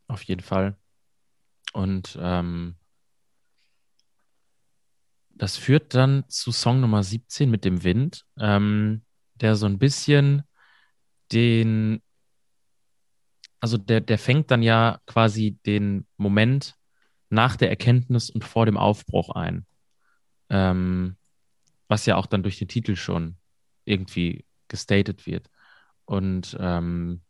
Auf 0.09 0.23
jeden 0.25 0.43
Fall. 0.43 0.77
Und 1.73 2.19
ähm, 2.21 2.75
das 5.31 5.57
führt 5.57 5.95
dann 5.95 6.25
zu 6.29 6.53
Song 6.53 6.81
Nummer 6.81 7.03
17 7.03 7.51
mit 7.51 7.65
dem 7.65 7.83
Wind, 7.83 8.27
ähm, 8.39 9.04
der 9.35 9.57
so 9.57 9.67
ein 9.67 9.79
bisschen 9.79 10.43
den, 11.33 12.03
also 13.61 13.79
der, 13.79 14.01
der 14.01 14.19
fängt 14.19 14.51
dann 14.51 14.63
ja 14.63 15.01
quasi 15.07 15.59
den 15.67 16.07
Moment 16.17 16.77
nach 17.31 17.57
der 17.57 17.71
Erkenntnis 17.71 18.31
und 18.31 18.45
vor 18.45 18.67
dem 18.67 18.77
Aufbruch 18.77 19.31
ein. 19.31 19.67
Ähm, 20.51 21.17
was 21.89 22.07
ja 22.07 22.17
auch 22.17 22.27
dann 22.27 22.43
durch 22.43 22.59
den 22.59 22.69
Titel 22.69 22.97
schon 22.97 23.37
irgendwie 23.85 24.45
gestated 24.69 25.27
wird. 25.27 25.51
Und 26.05 26.57
ähm, 26.61 27.23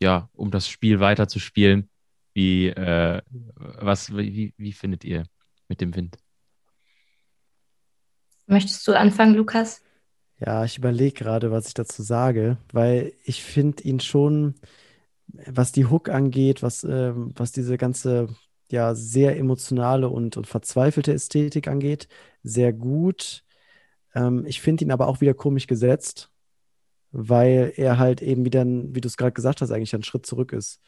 ja, 0.00 0.28
um 0.32 0.50
das 0.50 0.68
Spiel 0.68 1.00
weiter 1.00 1.28
zu 1.28 1.38
spielen, 1.38 1.90
wie, 2.34 2.68
äh, 2.68 3.22
was, 3.54 4.14
wie, 4.14 4.54
wie 4.56 4.72
findet 4.72 5.04
ihr 5.04 5.24
mit 5.68 5.80
dem 5.80 5.94
Wind? 5.94 6.18
Möchtest 8.46 8.86
du 8.86 8.92
anfangen, 8.92 9.34
Lukas? 9.34 9.82
Ja, 10.38 10.64
ich 10.64 10.76
überlege 10.76 11.14
gerade, 11.14 11.50
was 11.50 11.68
ich 11.68 11.74
dazu 11.74 12.02
sage, 12.02 12.58
weil 12.72 13.14
ich 13.24 13.42
finde 13.42 13.82
ihn 13.84 14.00
schon, 14.00 14.54
was 15.28 15.72
die 15.72 15.86
Hook 15.86 16.08
angeht, 16.10 16.62
was, 16.62 16.84
ähm, 16.84 17.32
was 17.36 17.52
diese 17.52 17.78
ganze 17.78 18.28
ja 18.70 18.94
sehr 18.94 19.38
emotionale 19.38 20.08
und, 20.08 20.36
und 20.36 20.46
verzweifelte 20.46 21.12
Ästhetik 21.14 21.68
angeht, 21.68 22.08
sehr 22.42 22.72
gut. 22.72 23.44
Ähm, 24.14 24.44
ich 24.46 24.60
finde 24.60 24.84
ihn 24.84 24.92
aber 24.92 25.08
auch 25.08 25.20
wieder 25.20 25.34
komisch 25.34 25.66
gesetzt, 25.66 26.30
weil 27.12 27.72
er 27.76 27.98
halt 27.98 28.22
eben 28.22 28.44
wieder, 28.44 28.64
wie 28.66 29.00
du 29.00 29.08
es 29.08 29.16
gerade 29.16 29.32
gesagt 29.32 29.62
hast, 29.62 29.70
eigentlich 29.70 29.94
ein 29.94 30.02
Schritt 30.02 30.26
zurück 30.26 30.52
ist. 30.52 30.82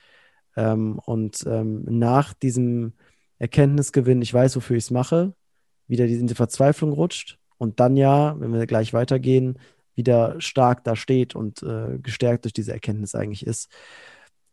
Ähm, 0.57 0.99
und 1.07 1.45
ähm, 1.47 1.85
nach 1.87 2.35
diesem 2.35 2.95
Erkenntnisgewinn, 3.39 4.23
ich 4.23 4.35
weiß, 4.35 4.57
wofür 4.57 4.77
ich 4.77 4.85
es 4.85 4.91
mache, 4.91 5.35
wieder 5.87 6.07
diese 6.07 6.35
Verzweiflung 6.35 6.93
rutscht 6.93 7.39
und 7.59 7.81
dann 7.81 7.97
ja, 7.97 8.39
wenn 8.41 8.53
wir 8.53 8.67
gleich 8.67 8.93
weitergehen, 8.93 9.59
wieder 9.95 10.41
stark 10.41 10.85
da 10.85 10.97
steht 10.97 11.35
und 11.35 11.63
äh, 11.63 11.99
gestärkt 11.99 12.45
durch 12.45 12.53
diese 12.53 12.73
Erkenntnis 12.73 13.15
eigentlich 13.15 13.47
ist. 13.47 13.71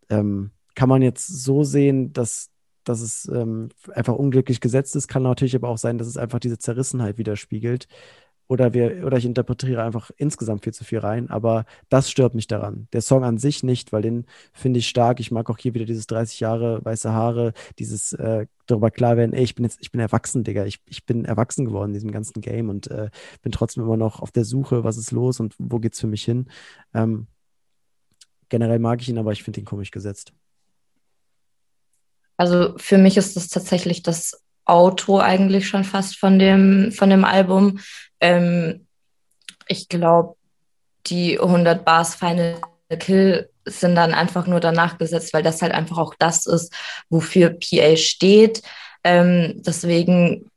Ähm, 0.10 0.52
kann 0.76 0.90
man 0.90 1.02
jetzt 1.02 1.28
so 1.28 1.64
sehen, 1.64 2.12
dass 2.14 2.50
dass 2.86 3.02
es 3.02 3.28
ähm, 3.34 3.70
einfach 3.94 4.14
unglücklich 4.14 4.62
gesetzt 4.62 4.96
ist, 4.96 5.08
kann 5.08 5.24
natürlich 5.24 5.56
aber 5.56 5.70
auch 5.70 5.78
sein, 5.78 5.98
dass 5.98 6.08
es 6.08 6.18
einfach 6.18 6.40
diese 6.40 6.60
Zerrissenheit 6.60 7.18
widerspiegelt. 7.18 7.88
Oder, 8.48 8.74
wir, 8.74 9.06
oder 9.06 9.18
ich 9.18 9.26
interpretiere 9.26 9.84
einfach 9.84 10.12
insgesamt 10.18 10.64
viel 10.64 10.74
zu 10.74 10.84
viel 10.84 11.00
rein, 11.00 11.30
aber 11.30 11.66
das 11.90 12.12
stört 12.12 12.36
mich 12.36 12.46
daran. 12.46 12.88
Der 12.94 13.02
Song 13.02 13.24
an 13.24 13.40
sich 13.40 13.64
nicht, 13.64 13.92
weil 13.92 14.04
den 14.04 14.26
finde 14.54 14.80
ich 14.80 14.88
stark. 14.88 15.20
Ich 15.20 15.32
mag 15.32 15.50
auch 15.50 15.58
hier 15.58 15.74
wieder 15.74 15.86
dieses 15.86 16.06
30 16.08 16.40
Jahre 16.42 16.84
weiße 16.86 17.12
Haare, 17.12 17.54
dieses 17.80 18.14
äh, 18.14 18.46
darüber 18.68 18.92
klar 18.92 19.18
werden, 19.18 19.34
ey, 19.34 19.44
ich 19.44 19.56
bin 19.56 19.66
jetzt, 19.66 19.80
ich 19.82 19.92
bin 19.92 20.00
erwachsen, 20.00 20.44
Digga. 20.44 20.66
Ich, 20.66 20.80
ich 20.88 21.06
bin 21.06 21.26
erwachsen 21.26 21.66
geworden 21.66 21.90
in 21.90 21.94
diesem 21.96 22.12
ganzen 22.12 22.42
Game 22.42 22.70
und 22.70 22.88
äh, 22.92 23.10
bin 23.42 23.52
trotzdem 23.52 23.84
immer 23.84 23.98
noch 23.98 24.22
auf 24.22 24.32
der 24.32 24.46
Suche, 24.46 24.84
was 24.84 24.98
ist 24.98 25.12
los 25.12 25.40
und 25.40 25.56
wo 25.58 25.80
geht's 25.80 26.00
für 26.00 26.08
mich 26.08 26.24
hin. 26.24 26.48
Ähm, 26.94 27.28
generell 28.50 28.80
mag 28.80 29.02
ich 29.02 29.10
ihn, 29.10 29.18
aber 29.18 29.32
ich 29.32 29.44
finde 29.44 29.60
ihn 29.62 29.66
komisch 29.66 29.92
gesetzt. 29.92 30.34
Also 32.38 32.74
für 32.78 32.98
mich 32.98 33.18
ist 33.18 33.36
das 33.36 33.48
tatsächlich 33.48 34.04
das 34.04 34.45
Auto 34.66 35.20
eigentlich 35.20 35.68
schon 35.68 35.84
fast 35.84 36.18
von 36.18 36.40
dem, 36.40 36.92
von 36.92 37.10
dem 37.10 37.24
Album. 37.24 37.80
Ähm, 38.20 38.88
ich 39.68 39.90
glaube, 39.90 40.36
die 41.08 41.40
100 41.40 41.86
Bars 41.86 42.16
Final 42.16 42.60
Kill 43.00 43.50
sind 43.66 43.96
dann 43.96 44.14
einfach 44.14 44.48
nur 44.48 44.60
danach 44.60 44.98
gesetzt, 44.98 45.34
weil 45.34 45.44
das 45.44 45.62
halt 45.62 45.72
einfach 45.72 45.98
auch 45.98 46.14
das 46.18 46.46
ist, 46.46 46.74
wofür 47.10 47.50
PA 47.52 47.96
steht. 47.98 48.62
Ähm, 49.04 49.62
deswegen 49.66 50.52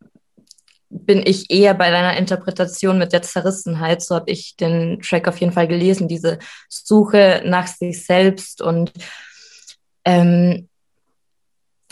bin 0.91 1.23
ich 1.27 1.51
eher 1.51 1.75
bei 1.75 1.91
deiner 1.91 2.17
Interpretation 2.17 2.99
mit 2.99 3.13
der 3.13 3.23
Zerrissenheit. 3.23 4.03
So 4.03 4.15
habe 4.15 4.31
ich 4.31 4.57
den 4.57 5.01
Track 5.01 5.29
auf 5.29 5.39
jeden 5.39 5.53
Fall 5.53 5.69
gelesen, 5.69 6.09
diese 6.09 6.39
Suche 6.69 7.43
nach 7.45 7.67
sich 7.67 8.05
selbst 8.05 8.63
und 8.63 8.93
ähm, 10.05 10.68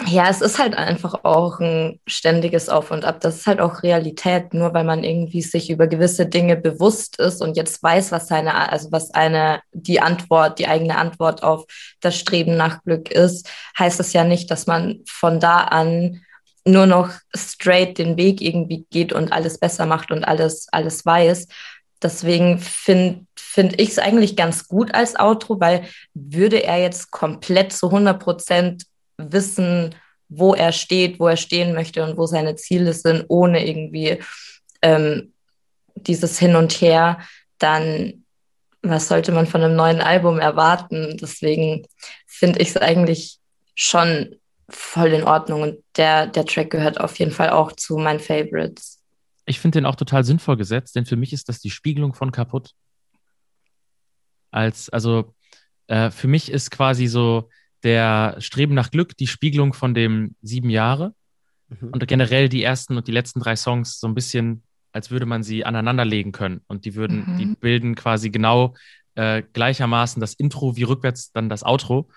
ja, 0.04 0.28
es 0.28 0.42
ist 0.42 0.58
halt 0.58 0.74
einfach 0.74 1.24
auch 1.24 1.58
ein 1.58 2.00
ständiges 2.06 2.68
Auf 2.68 2.90
und 2.90 3.06
Ab. 3.06 3.20
Das 3.20 3.36
ist 3.36 3.46
halt 3.46 3.60
auch 3.60 3.82
Realität, 3.82 4.52
nur 4.52 4.74
weil 4.74 4.84
man 4.84 5.02
irgendwie 5.04 5.40
sich 5.40 5.70
über 5.70 5.86
gewisse 5.86 6.26
Dinge 6.26 6.56
bewusst 6.56 7.18
ist 7.18 7.40
und 7.40 7.56
jetzt 7.56 7.82
weiß, 7.82 8.12
was 8.12 8.28
seine, 8.28 8.70
also 8.70 8.92
was 8.92 9.10
eine, 9.12 9.62
die 9.72 10.00
Antwort, 10.00 10.58
die 10.58 10.68
eigene 10.68 10.98
Antwort 10.98 11.42
auf 11.42 11.64
das 12.00 12.18
Streben 12.18 12.56
nach 12.56 12.82
Glück 12.84 13.10
ist, 13.10 13.48
heißt 13.78 13.98
das 13.98 14.12
ja 14.12 14.24
nicht, 14.24 14.50
dass 14.50 14.66
man 14.66 15.00
von 15.08 15.40
da 15.40 15.60
an 15.60 16.20
nur 16.66 16.86
noch 16.86 17.10
straight 17.34 17.96
den 17.96 18.18
Weg 18.18 18.42
irgendwie 18.42 18.84
geht 18.90 19.12
und 19.14 19.32
alles 19.32 19.58
besser 19.58 19.86
macht 19.86 20.10
und 20.10 20.24
alles, 20.24 20.66
alles 20.72 21.06
weiß. 21.06 21.46
Deswegen 22.02 22.58
finde 22.58 23.24
find 23.34 23.80
ich 23.80 23.90
es 23.90 23.98
eigentlich 23.98 24.36
ganz 24.36 24.68
gut 24.68 24.94
als 24.94 25.18
Outro, 25.18 25.58
weil 25.60 25.84
würde 26.12 26.62
er 26.62 26.78
jetzt 26.78 27.10
komplett 27.10 27.72
zu 27.72 27.86
100 27.86 28.20
Prozent 28.22 28.84
wissen, 29.18 29.94
wo 30.28 30.54
er 30.54 30.72
steht, 30.72 31.20
wo 31.20 31.28
er 31.28 31.36
stehen 31.36 31.74
möchte 31.74 32.04
und 32.04 32.16
wo 32.16 32.26
seine 32.26 32.56
Ziele 32.56 32.92
sind, 32.92 33.24
ohne 33.28 33.66
irgendwie 33.66 34.18
ähm, 34.82 35.32
dieses 35.94 36.38
Hin 36.38 36.56
und 36.56 36.72
Her, 36.72 37.18
dann 37.58 38.24
was 38.82 39.08
sollte 39.08 39.32
man 39.32 39.46
von 39.46 39.62
einem 39.62 39.76
neuen 39.76 40.00
Album 40.00 40.38
erwarten? 40.38 41.16
Deswegen 41.20 41.86
finde 42.26 42.60
ich 42.60 42.68
es 42.68 42.76
eigentlich 42.76 43.38
schon 43.74 44.36
voll 44.68 45.12
in 45.12 45.24
Ordnung 45.24 45.62
und 45.62 45.78
der, 45.96 46.26
der 46.26 46.44
Track 46.44 46.70
gehört 46.70 47.00
auf 47.00 47.18
jeden 47.18 47.30
Fall 47.30 47.50
auch 47.50 47.72
zu 47.72 47.96
meinen 47.98 48.20
Favorites. 48.20 49.02
Ich 49.44 49.60
finde 49.60 49.78
den 49.78 49.86
auch 49.86 49.94
total 49.94 50.24
sinnvoll 50.24 50.56
gesetzt, 50.56 50.96
denn 50.96 51.06
für 51.06 51.16
mich 51.16 51.32
ist 51.32 51.48
das 51.48 51.60
die 51.60 51.70
Spiegelung 51.70 52.14
von 52.14 52.32
kaputt. 52.32 52.72
Als, 54.50 54.88
also 54.90 55.34
äh, 55.86 56.10
für 56.10 56.26
mich 56.26 56.50
ist 56.50 56.70
quasi 56.70 57.06
so, 57.06 57.48
der 57.86 58.34
Streben 58.40 58.74
nach 58.74 58.90
Glück 58.90 59.16
die 59.16 59.28
Spiegelung 59.28 59.72
von 59.72 59.94
dem 59.94 60.34
sieben 60.42 60.70
Jahre 60.70 61.14
mhm. 61.68 61.90
und 61.92 62.08
generell 62.08 62.48
die 62.48 62.64
ersten 62.64 62.96
und 62.96 63.06
die 63.06 63.12
letzten 63.12 63.38
drei 63.38 63.54
Songs 63.54 64.00
so 64.00 64.08
ein 64.08 64.14
bisschen, 64.14 64.64
als 64.92 65.12
würde 65.12 65.24
man 65.24 65.44
sie 65.44 65.64
aneinanderlegen 65.64 66.32
können 66.32 66.62
und 66.66 66.84
die 66.84 66.96
würden, 66.96 67.34
mhm. 67.34 67.38
die 67.38 67.46
bilden 67.46 67.94
quasi 67.94 68.30
genau 68.30 68.74
äh, 69.14 69.44
gleichermaßen 69.52 70.20
das 70.20 70.34
Intro 70.34 70.74
wie 70.74 70.82
rückwärts 70.82 71.30
dann 71.30 71.48
das 71.48 71.62
Outro. 71.62 72.10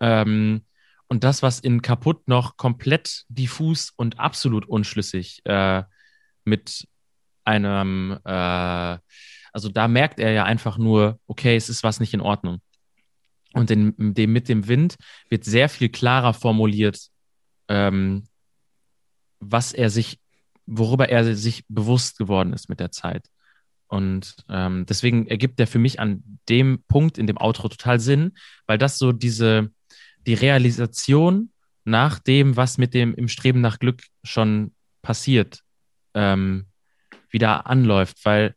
Ähm, 0.00 0.62
und 1.08 1.24
das, 1.24 1.42
was 1.42 1.58
in 1.58 1.82
kaputt 1.82 2.28
noch 2.28 2.56
komplett 2.56 3.24
diffus 3.28 3.92
und 3.96 4.20
absolut 4.20 4.66
unschlüssig 4.66 5.40
äh, 5.46 5.82
mit 6.44 6.86
einem, 7.44 8.20
äh, 8.24 8.98
also 9.52 9.68
da 9.72 9.88
merkt 9.88 10.20
er 10.20 10.30
ja 10.30 10.44
einfach 10.44 10.78
nur, 10.78 11.18
okay, 11.26 11.56
es 11.56 11.68
ist 11.68 11.82
was 11.82 11.98
nicht 11.98 12.14
in 12.14 12.20
Ordnung. 12.20 12.60
Und 13.54 13.70
in 13.70 13.94
dem, 13.98 14.32
mit 14.32 14.48
dem 14.48 14.68
Wind 14.68 14.96
wird 15.28 15.44
sehr 15.44 15.68
viel 15.68 15.88
klarer 15.88 16.34
formuliert, 16.34 17.08
ähm, 17.68 18.24
was 19.40 19.72
er 19.72 19.90
sich, 19.90 20.18
worüber 20.66 21.08
er 21.08 21.34
sich 21.34 21.64
bewusst 21.68 22.18
geworden 22.18 22.52
ist 22.52 22.68
mit 22.68 22.80
der 22.80 22.90
Zeit. 22.90 23.28
Und 23.88 24.36
ähm, 24.50 24.84
deswegen 24.86 25.26
ergibt 25.28 25.58
der 25.58 25.66
für 25.66 25.78
mich 25.78 25.98
an 25.98 26.22
dem 26.48 26.82
Punkt 26.88 27.16
in 27.16 27.26
dem 27.26 27.38
Outro 27.38 27.68
total 27.68 28.00
Sinn, 28.00 28.36
weil 28.66 28.76
das 28.76 28.98
so 28.98 29.12
diese, 29.12 29.70
die 30.26 30.34
Realisation 30.34 31.50
nach 31.84 32.18
dem, 32.18 32.56
was 32.56 32.76
mit 32.76 32.92
dem 32.92 33.14
im 33.14 33.28
Streben 33.28 33.62
nach 33.62 33.78
Glück 33.78 34.02
schon 34.22 34.74
passiert, 35.00 35.62
ähm, 36.12 36.66
wieder 37.30 37.66
anläuft. 37.66 38.24
Weil 38.26 38.54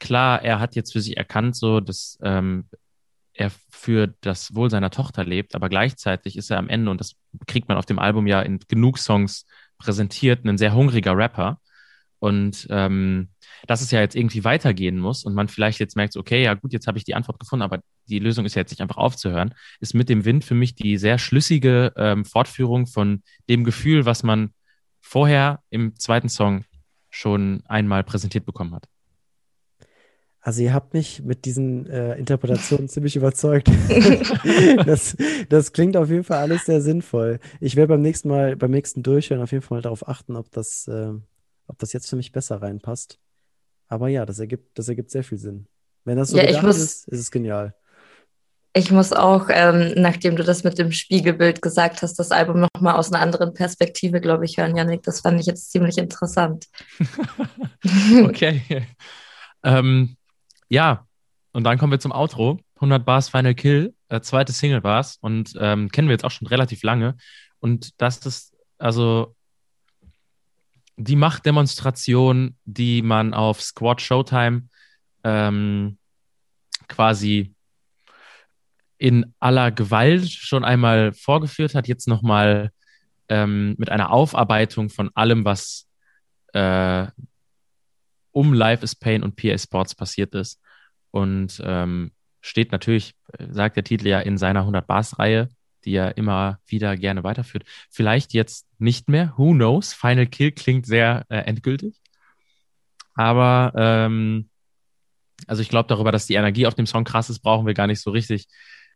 klar, 0.00 0.42
er 0.42 0.58
hat 0.58 0.74
jetzt 0.74 0.92
für 0.92 1.00
sich 1.00 1.16
erkannt, 1.16 1.54
so 1.54 1.78
dass 1.78 2.18
ähm, 2.22 2.68
er 3.36 3.50
für 3.70 4.14
das 4.20 4.54
Wohl 4.54 4.70
seiner 4.70 4.90
Tochter 4.90 5.24
lebt, 5.24 5.54
aber 5.54 5.68
gleichzeitig 5.68 6.36
ist 6.36 6.50
er 6.50 6.58
am 6.58 6.68
Ende, 6.68 6.90
und 6.90 7.00
das 7.00 7.16
kriegt 7.46 7.68
man 7.68 7.78
auf 7.78 7.86
dem 7.86 7.98
Album 7.98 8.26
ja 8.26 8.40
in 8.40 8.58
genug 8.68 8.98
Songs 8.98 9.46
präsentiert, 9.78 10.44
ein 10.44 10.58
sehr 10.58 10.74
hungriger 10.74 11.16
Rapper. 11.16 11.60
Und 12.18 12.66
ähm, 12.70 13.28
dass 13.66 13.82
es 13.82 13.90
ja 13.90 14.00
jetzt 14.00 14.16
irgendwie 14.16 14.42
weitergehen 14.42 14.98
muss 14.98 15.24
und 15.24 15.34
man 15.34 15.48
vielleicht 15.48 15.78
jetzt 15.80 15.96
merkt, 15.96 16.16
okay, 16.16 16.42
ja 16.42 16.54
gut, 16.54 16.72
jetzt 16.72 16.86
habe 16.86 16.96
ich 16.96 17.04
die 17.04 17.14
Antwort 17.14 17.38
gefunden, 17.38 17.62
aber 17.62 17.80
die 18.08 18.18
Lösung 18.18 18.46
ist 18.46 18.54
ja 18.54 18.62
jetzt 18.62 18.70
nicht 18.70 18.80
einfach 18.80 18.96
aufzuhören, 18.96 19.54
ist 19.80 19.94
mit 19.94 20.08
dem 20.08 20.24
Wind 20.24 20.42
für 20.42 20.54
mich 20.54 20.74
die 20.74 20.96
sehr 20.96 21.18
schlüssige 21.18 21.92
ähm, 21.96 22.24
Fortführung 22.24 22.86
von 22.86 23.22
dem 23.50 23.64
Gefühl, 23.64 24.06
was 24.06 24.22
man 24.22 24.54
vorher 25.02 25.60
im 25.68 25.94
zweiten 25.98 26.30
Song 26.30 26.64
schon 27.10 27.62
einmal 27.66 28.02
präsentiert 28.02 28.46
bekommen 28.46 28.74
hat. 28.74 28.88
Also 30.46 30.62
ihr 30.62 30.72
habt 30.72 30.94
mich 30.94 31.24
mit 31.24 31.44
diesen 31.44 31.90
äh, 31.90 32.14
Interpretationen 32.14 32.88
ziemlich 32.88 33.16
überzeugt. 33.16 33.68
das, 34.86 35.16
das 35.48 35.72
klingt 35.72 35.96
auf 35.96 36.08
jeden 36.08 36.22
Fall 36.22 36.38
alles 36.38 36.66
sehr 36.66 36.80
sinnvoll. 36.80 37.40
Ich 37.58 37.74
werde 37.74 37.88
beim 37.88 38.00
nächsten 38.02 38.28
Mal, 38.28 38.54
beim 38.54 38.70
nächsten 38.70 39.02
Durchhören 39.02 39.42
auf 39.42 39.50
jeden 39.50 39.64
Fall 39.64 39.78
mal 39.78 39.82
darauf 39.82 40.06
achten, 40.06 40.36
ob 40.36 40.52
das, 40.52 40.86
äh, 40.86 41.10
ob 41.66 41.78
das 41.80 41.92
jetzt 41.92 42.08
für 42.08 42.14
mich 42.14 42.30
besser 42.30 42.62
reinpasst. 42.62 43.18
Aber 43.88 44.06
ja, 44.06 44.24
das 44.24 44.38
ergibt, 44.38 44.78
das 44.78 44.88
ergibt 44.88 45.10
sehr 45.10 45.24
viel 45.24 45.38
Sinn. 45.38 45.66
Wenn 46.04 46.16
das 46.16 46.28
so 46.28 46.38
Ja, 46.38 46.62
muss- 46.62 46.78
ist, 46.78 47.08
ist 47.08 47.18
es 47.18 47.32
genial. 47.32 47.74
Ich 48.72 48.92
muss 48.92 49.12
auch, 49.12 49.48
ähm, 49.50 49.94
nachdem 49.96 50.36
du 50.36 50.44
das 50.44 50.62
mit 50.62 50.78
dem 50.78 50.92
Spiegelbild 50.92 51.60
gesagt 51.60 52.02
hast, 52.02 52.20
das 52.20 52.30
Album 52.30 52.60
nochmal 52.72 52.94
aus 52.94 53.12
einer 53.12 53.20
anderen 53.20 53.52
Perspektive, 53.52 54.20
glaube 54.20 54.44
ich, 54.44 54.58
hören, 54.58 54.76
Janik. 54.76 55.02
Das 55.02 55.22
fand 55.22 55.40
ich 55.40 55.46
jetzt 55.46 55.72
ziemlich 55.72 55.98
interessant. 55.98 56.68
Okay. 58.22 58.86
ähm, 59.64 60.16
ja, 60.68 61.06
und 61.52 61.64
dann 61.64 61.78
kommen 61.78 61.92
wir 61.92 62.00
zum 62.00 62.12
Outro. 62.12 62.60
100 62.76 63.06
Bars 63.06 63.30
Final 63.30 63.54
Kill, 63.54 63.94
äh, 64.08 64.20
zweite 64.20 64.52
Single 64.52 64.84
war's 64.84 65.16
und 65.22 65.54
ähm, 65.58 65.88
kennen 65.90 66.08
wir 66.08 66.12
jetzt 66.12 66.24
auch 66.24 66.30
schon 66.30 66.46
relativ 66.46 66.82
lange. 66.82 67.16
Und 67.58 68.00
das 68.00 68.18
ist 68.26 68.54
also 68.78 69.34
die 70.96 71.16
Machtdemonstration, 71.16 72.56
die 72.64 73.00
man 73.00 73.32
auf 73.32 73.62
Squad 73.62 74.02
Showtime 74.02 74.68
ähm, 75.24 75.98
quasi 76.88 77.54
in 78.98 79.34
aller 79.40 79.72
Gewalt 79.72 80.30
schon 80.30 80.64
einmal 80.64 81.12
vorgeführt 81.12 81.74
hat, 81.74 81.88
jetzt 81.88 82.08
nochmal 82.08 82.70
ähm, 83.28 83.74
mit 83.78 83.90
einer 83.90 84.10
Aufarbeitung 84.10 84.88
von 84.88 85.10
allem, 85.14 85.44
was 85.44 85.88
äh, 86.52 87.06
um 88.36 88.52
Life 88.52 88.84
is 88.84 88.94
Pain 88.94 89.22
und 89.22 89.34
PA 89.34 89.56
Sports 89.56 89.94
passiert 89.94 90.34
ist. 90.34 90.60
Und 91.10 91.58
ähm, 91.64 92.12
steht 92.42 92.70
natürlich, 92.70 93.14
äh, 93.32 93.46
sagt 93.50 93.76
der 93.76 93.84
Titel 93.84 94.08
ja, 94.08 94.20
in 94.20 94.36
seiner 94.36 94.66
100-Bars-Reihe, 94.66 95.48
die 95.86 95.94
er 95.94 96.18
immer 96.18 96.60
wieder 96.66 96.98
gerne 96.98 97.24
weiterführt. 97.24 97.64
Vielleicht 97.88 98.34
jetzt 98.34 98.66
nicht 98.78 99.08
mehr, 99.08 99.32
who 99.38 99.52
knows? 99.52 99.94
Final 99.94 100.26
Kill 100.26 100.52
klingt 100.52 100.84
sehr 100.84 101.24
äh, 101.30 101.38
endgültig. 101.38 101.98
Aber 103.14 103.72
ähm, 103.74 104.50
also 105.46 105.62
ich 105.62 105.70
glaube 105.70 105.88
darüber, 105.88 106.12
dass 106.12 106.26
die 106.26 106.34
Energie 106.34 106.66
auf 106.66 106.74
dem 106.74 106.86
Song 106.86 107.04
krass 107.04 107.30
ist, 107.30 107.38
brauchen 107.38 107.66
wir 107.66 107.72
gar 107.72 107.86
nicht 107.86 108.02
so 108.02 108.10
richtig 108.10 108.48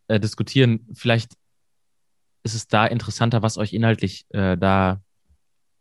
äh, 0.08 0.20
diskutieren. 0.20 0.86
Vielleicht 0.92 1.32
ist 2.42 2.54
es 2.54 2.68
da 2.68 2.84
interessanter, 2.84 3.40
was 3.40 3.56
euch 3.56 3.72
inhaltlich 3.72 4.26
äh, 4.34 4.58
da 4.58 5.00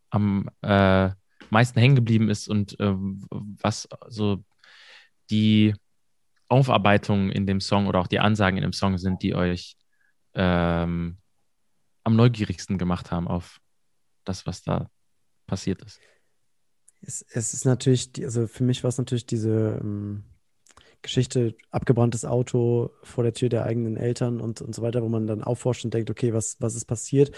am 0.08 0.48
äh, 0.62 1.10
meisten 1.50 1.78
hängen 1.78 1.96
geblieben 1.96 2.28
ist 2.28 2.48
und 2.48 2.76
ähm, 2.80 3.26
was 3.30 3.88
so 4.08 4.44
die 5.30 5.74
Aufarbeitungen 6.48 7.30
in 7.30 7.46
dem 7.46 7.60
Song 7.60 7.86
oder 7.86 8.00
auch 8.00 8.06
die 8.08 8.18
Ansagen 8.18 8.56
in 8.56 8.62
dem 8.62 8.72
Song 8.72 8.98
sind, 8.98 9.22
die 9.22 9.34
euch 9.34 9.76
ähm, 10.34 11.18
am 12.04 12.16
neugierigsten 12.16 12.78
gemacht 12.78 13.10
haben 13.10 13.28
auf 13.28 13.60
das, 14.24 14.46
was 14.46 14.62
da 14.62 14.90
passiert 15.46 15.82
ist. 15.82 16.00
Es, 17.02 17.24
es 17.30 17.54
ist 17.54 17.64
natürlich, 17.64 18.10
also 18.22 18.46
für 18.46 18.64
mich 18.64 18.82
war 18.82 18.88
es 18.88 18.98
natürlich 18.98 19.26
diese 19.26 19.78
ähm, 19.80 20.24
Geschichte, 21.02 21.54
abgebranntes 21.70 22.24
Auto 22.24 22.90
vor 23.02 23.24
der 23.24 23.32
Tür 23.32 23.48
der 23.48 23.64
eigenen 23.64 23.96
Eltern 23.96 24.40
und, 24.40 24.60
und 24.60 24.74
so 24.74 24.82
weiter, 24.82 25.02
wo 25.02 25.08
man 25.08 25.26
dann 25.26 25.42
aufforscht 25.42 25.84
und 25.84 25.94
denkt, 25.94 26.10
okay, 26.10 26.34
was, 26.34 26.56
was 26.60 26.74
ist 26.74 26.84
passiert? 26.84 27.32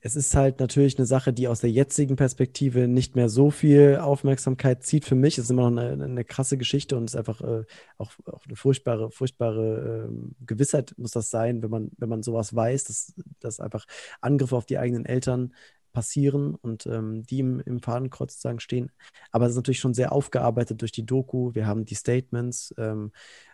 Es 0.00 0.14
ist 0.16 0.34
halt 0.36 0.60
natürlich 0.60 0.98
eine 0.98 1.06
Sache, 1.06 1.32
die 1.32 1.48
aus 1.48 1.60
der 1.60 1.70
jetzigen 1.70 2.16
Perspektive 2.16 2.86
nicht 2.86 3.16
mehr 3.16 3.28
so 3.28 3.50
viel 3.50 3.96
Aufmerksamkeit 3.96 4.84
zieht 4.84 5.04
für 5.04 5.16
mich. 5.16 5.38
Es 5.38 5.44
ist 5.44 5.50
immer 5.50 5.70
noch 5.70 5.82
eine, 5.82 6.04
eine 6.04 6.24
krasse 6.24 6.58
Geschichte 6.58 6.96
und 6.96 7.04
es 7.04 7.14
ist 7.14 7.18
einfach 7.18 7.40
äh, 7.40 7.64
auch, 7.96 8.12
auch 8.26 8.46
eine 8.46 8.56
furchtbare, 8.56 9.10
furchtbare 9.10 10.06
ähm, 10.08 10.34
Gewissheit 10.46 10.94
muss 10.96 11.10
das 11.10 11.30
sein, 11.30 11.62
wenn 11.62 11.70
man, 11.70 11.90
wenn 11.98 12.08
man 12.08 12.22
sowas 12.22 12.54
weiß, 12.54 12.84
dass, 12.84 13.14
dass 13.40 13.60
einfach 13.60 13.86
Angriffe 14.20 14.56
auf 14.56 14.66
die 14.66 14.78
eigenen 14.78 15.04
Eltern 15.04 15.52
passieren 15.92 16.54
und 16.54 16.86
ähm, 16.86 17.22
die 17.24 17.40
im, 17.40 17.60
im 17.60 17.80
Fadenkreuz 17.80 18.34
sozusagen 18.34 18.60
stehen. 18.60 18.90
Aber 19.30 19.46
es 19.46 19.52
ist 19.52 19.56
natürlich 19.56 19.80
schon 19.80 19.94
sehr 19.94 20.12
aufgearbeitet 20.12 20.80
durch 20.80 20.92
die 20.92 21.06
Doku. 21.06 21.54
Wir 21.54 21.66
haben 21.66 21.84
die 21.84 21.94
Statements 21.94 22.74
ähm, 22.78 23.12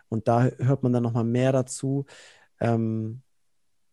und 0.09 0.27
da 0.27 0.45
hört 0.57 0.83
man 0.83 0.93
dann 0.93 1.03
nochmal 1.03 1.23
mehr 1.23 1.51
dazu. 1.51 2.05
Ähm, 2.59 3.21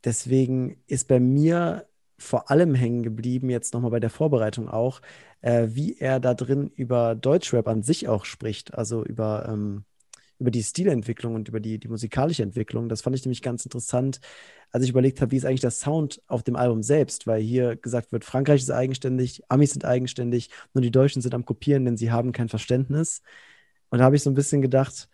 deswegen 0.05 0.83
ist 0.87 1.09
bei 1.09 1.21
mir 1.21 1.87
vor 2.19 2.51
allem 2.51 2.75
hängen 2.75 3.03
geblieben, 3.03 3.51
jetzt 3.51 3.75
nochmal 3.75 3.91
bei 3.91 4.01
der 4.01 4.11
Vorbereitung 4.11 4.69
auch, 4.69 5.01
äh, 5.41 5.69
wie 5.71 5.99
er 5.99 6.21
da 6.21 6.35
drin 6.35 6.69
über 6.69 7.15
Deutschrap 7.15 7.67
an 7.69 7.83
sich 7.83 8.09
auch 8.09 8.25
spricht, 8.25 8.75
also 8.75 9.05
über, 9.05 9.49
ähm, 9.49 9.85
über 10.43 10.51
die 10.51 10.63
Stilentwicklung 10.63 11.37
und 11.37 11.49
über 11.49 11.61
die, 11.61 11.79
die 11.79 11.89
musikalische 11.89 12.43
Entwicklung. 12.43 12.89
Das 12.89 13.01
fand 13.01 13.17
ich 13.17 13.25
nämlich 13.25 13.43
ganz 13.43 13.65
interessant, 13.65 14.21
als 14.73 14.85
ich 14.85 14.91
überlegt 14.91 15.21
habe, 15.21 15.31
wie 15.31 15.37
ist 15.37 15.47
eigentlich 15.47 15.61
der 15.61 15.71
Sound 15.71 16.21
auf 16.27 16.43
dem 16.43 16.57
Album 16.57 16.83
selbst, 16.83 17.27
weil 17.29 17.41
hier 17.41 17.77
gesagt 17.77 18.11
wird, 18.11 18.25
Frankreich 18.25 18.61
ist 18.63 18.71
eigenständig, 18.71 19.43
Amis 19.49 19.71
sind 19.71 19.85
eigenständig, 19.85 20.51
nur 20.75 20.83
die 20.83 20.91
Deutschen 20.91 21.23
sind 21.23 21.35
am 21.35 21.45
Kopieren, 21.45 21.85
denn 21.85 21.97
sie 21.97 22.11
haben 22.11 22.33
kein 22.33 22.49
Verständnis. 22.49 23.23
Und 23.89 23.99
da 23.99 24.05
habe 24.05 24.17
ich 24.17 24.23
so 24.23 24.31
ein 24.31 24.35
bisschen 24.35 24.63
gedacht, 24.63 25.09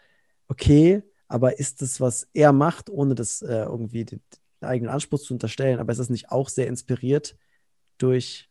okay, 0.48 1.02
aber 1.28 1.58
ist 1.58 1.82
das, 1.82 2.00
was 2.00 2.28
er 2.32 2.52
macht, 2.52 2.88
ohne 2.88 3.14
das 3.14 3.42
äh, 3.42 3.64
irgendwie 3.64 4.06
den, 4.06 4.22
den 4.62 4.68
eigenen 4.68 4.90
Anspruch 4.90 5.20
zu 5.20 5.34
unterstellen, 5.34 5.78
aber 5.78 5.92
ist 5.92 5.98
das 5.98 6.08
nicht 6.08 6.30
auch 6.30 6.48
sehr 6.48 6.68
inspiriert 6.68 7.36
durch 7.98 8.47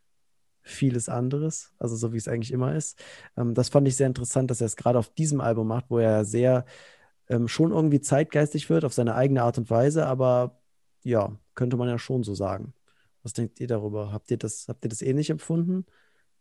vieles 0.68 1.10
anderes, 1.10 1.74
also 1.80 1.96
so 1.96 2.14
wie 2.14 2.18
es 2.18 2.28
eigentlich 2.28 2.52
immer 2.52 2.76
ist. 2.76 3.02
Ähm, 3.38 3.54
das 3.54 3.70
fand 3.70 3.88
ich 3.88 3.96
sehr 3.96 4.08
interessant, 4.08 4.52
dass 4.52 4.62
er 4.62 4.68
es 4.68 4.76
gerade 4.76 5.00
auf 5.00 5.10
diesem 5.14 5.42
Album 5.42 5.68
macht, 5.68 5.86
wo 5.90 6.00
er 6.00 6.26
sehr 6.26 6.66
ähm, 7.30 7.48
schon 7.48 7.72
irgendwie 7.72 8.02
zeitgeistig 8.02 8.70
wird, 8.70 8.86
auf 8.86 8.94
seine 8.94 9.16
eigene 9.16 9.44
Art 9.44 9.58
und 9.58 9.70
Weise, 9.70 10.06
aber 10.06 10.60
ja, 11.04 11.38
könnte 11.56 11.78
man 11.78 11.90
ja 11.90 11.98
schon 12.00 12.24
so 12.24 12.36
sagen. 12.36 12.74
Was 13.24 13.34
denkt 13.34 13.60
ihr 13.60 13.68
darüber? 13.68 14.12
Habt 14.12 14.32
ihr 14.32 14.38
das, 14.38 14.68
habt 14.68 14.86
ihr 14.86 14.90
das 14.90 15.02
ähnlich 15.02 15.30
empfunden 15.30 15.86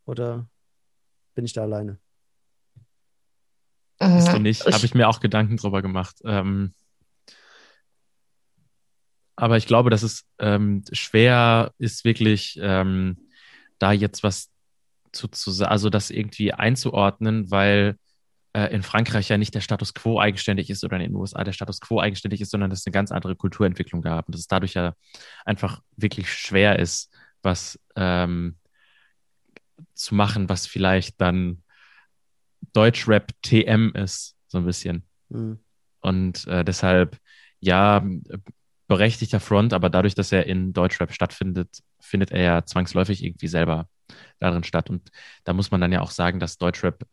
oder 0.05 0.48
bin 1.35 1.44
ich 1.44 1.53
da 1.53 1.62
alleine? 1.62 1.98
Bist 3.98 4.32
du 4.32 4.39
nicht? 4.39 4.66
Ich- 4.66 4.74
Habe 4.74 4.85
ich 4.85 4.94
mir 4.94 5.09
auch 5.09 5.20
Gedanken 5.20 5.57
drüber 5.57 5.82
gemacht. 5.82 6.20
Ähm, 6.24 6.74
aber 9.36 9.57
ich 9.57 9.66
glaube, 9.66 9.90
dass 9.90 10.03
es 10.03 10.24
ähm, 10.39 10.82
schwer 10.93 11.73
ist, 11.78 12.05
wirklich 12.05 12.59
ähm, 12.62 13.26
da 13.78 13.93
jetzt 13.93 14.23
was 14.23 14.51
zu, 15.12 15.28
zu 15.28 15.69
also 15.69 15.90
das 15.90 16.11
irgendwie 16.11 16.53
einzuordnen, 16.53 17.51
weil 17.51 17.97
äh, 18.53 18.73
in 18.74 18.82
Frankreich 18.82 19.28
ja 19.28 19.39
nicht 19.39 19.55
der 19.55 19.61
Status 19.61 19.94
quo 19.94 20.20
eigenständig 20.20 20.70
ist 20.70 20.85
oder 20.85 20.97
in 20.97 21.03
den 21.03 21.15
USA 21.15 21.44
der 21.44 21.53
Status 21.53 21.81
quo 21.81 22.01
eigenständig 22.01 22.40
ist, 22.40 22.51
sondern 22.51 22.70
dass 22.70 22.81
es 22.81 22.86
eine 22.86 22.93
ganz 22.93 23.12
andere 23.12 23.36
Kulturentwicklung 23.36 24.03
gab 24.03 24.27
und 24.27 24.35
dass 24.35 24.40
es 24.40 24.48
dadurch 24.48 24.74
ja 24.74 24.94
einfach 25.44 25.82
wirklich 25.97 26.32
schwer 26.32 26.78
ist, 26.78 27.12
was 27.43 27.78
ähm, 27.97 28.57
zu 29.94 30.15
machen, 30.15 30.48
was 30.48 30.66
vielleicht 30.66 31.20
dann 31.20 31.62
Deutschrap 32.73 33.32
TM 33.43 33.93
ist, 33.94 34.36
so 34.48 34.59
ein 34.59 34.65
bisschen. 34.65 35.05
Hm. 35.31 35.59
Und 36.01 36.47
äh, 36.47 36.65
deshalb, 36.65 37.19
ja, 37.61 38.05
berechtigter 38.89 39.40
Front, 39.40 39.73
aber 39.73 39.90
dadurch, 39.90 40.15
dass 40.15 40.32
er 40.32 40.47
in 40.47 40.73
Deutschrap 40.73 41.12
stattfindet, 41.12 41.82
findet 42.06 42.30
er 42.30 42.42
ja 42.42 42.64
zwangsläufig 42.64 43.22
irgendwie 43.22 43.48
selber 43.48 43.88
darin 44.38 44.64
statt. 44.64 44.90
Und 44.90 45.10
da 45.44 45.52
muss 45.52 45.70
man 45.70 45.80
dann 45.80 45.92
ja 45.92 46.00
auch 46.00 46.10
sagen, 46.10 46.40
dass 46.40 46.58
Deutschrap 46.58 47.04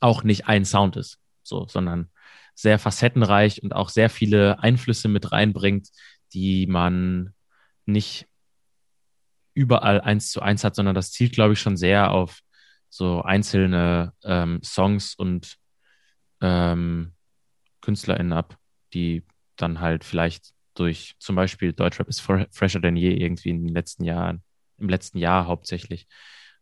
auch 0.00 0.22
nicht 0.22 0.46
ein 0.46 0.64
Sound 0.64 0.96
ist, 0.96 1.18
so, 1.42 1.66
sondern 1.68 2.10
sehr 2.54 2.78
facettenreich 2.78 3.62
und 3.62 3.74
auch 3.74 3.88
sehr 3.88 4.10
viele 4.10 4.60
Einflüsse 4.62 5.08
mit 5.08 5.32
reinbringt, 5.32 5.88
die 6.32 6.66
man 6.66 7.34
nicht 7.86 8.26
überall 9.54 10.00
eins 10.00 10.30
zu 10.30 10.40
eins 10.40 10.64
hat, 10.64 10.74
sondern 10.74 10.94
das 10.94 11.12
zielt, 11.12 11.32
glaube 11.32 11.54
ich, 11.54 11.60
schon 11.60 11.76
sehr 11.76 12.10
auf 12.10 12.40
so 12.90 13.22
einzelne 13.22 14.12
ähm, 14.24 14.60
Songs 14.62 15.14
und 15.14 15.56
ähm, 16.40 17.14
KünstlerInnen 17.80 18.32
ab, 18.32 18.56
die 18.92 19.24
dann 19.56 19.80
halt 19.80 20.04
vielleicht 20.04 20.52
durch 20.78 21.14
zum 21.18 21.36
Beispiel 21.36 21.72
Deutschrap 21.72 22.08
ist 22.08 22.20
fresher 22.20 22.80
denn 22.80 22.96
je 22.96 23.12
irgendwie 23.12 23.50
in 23.50 23.64
den 23.64 23.74
letzten 23.74 24.04
Jahren, 24.04 24.42
im 24.78 24.88
letzten 24.88 25.18
Jahr 25.18 25.46
hauptsächlich, 25.46 26.06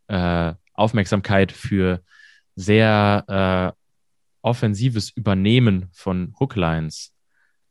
äh, 0.07 0.53
Aufmerksamkeit 0.73 1.51
für 1.51 2.03
sehr 2.55 3.73
äh, 3.75 3.77
offensives 4.41 5.09
Übernehmen 5.09 5.89
von 5.91 6.33
Hooklines 6.39 7.13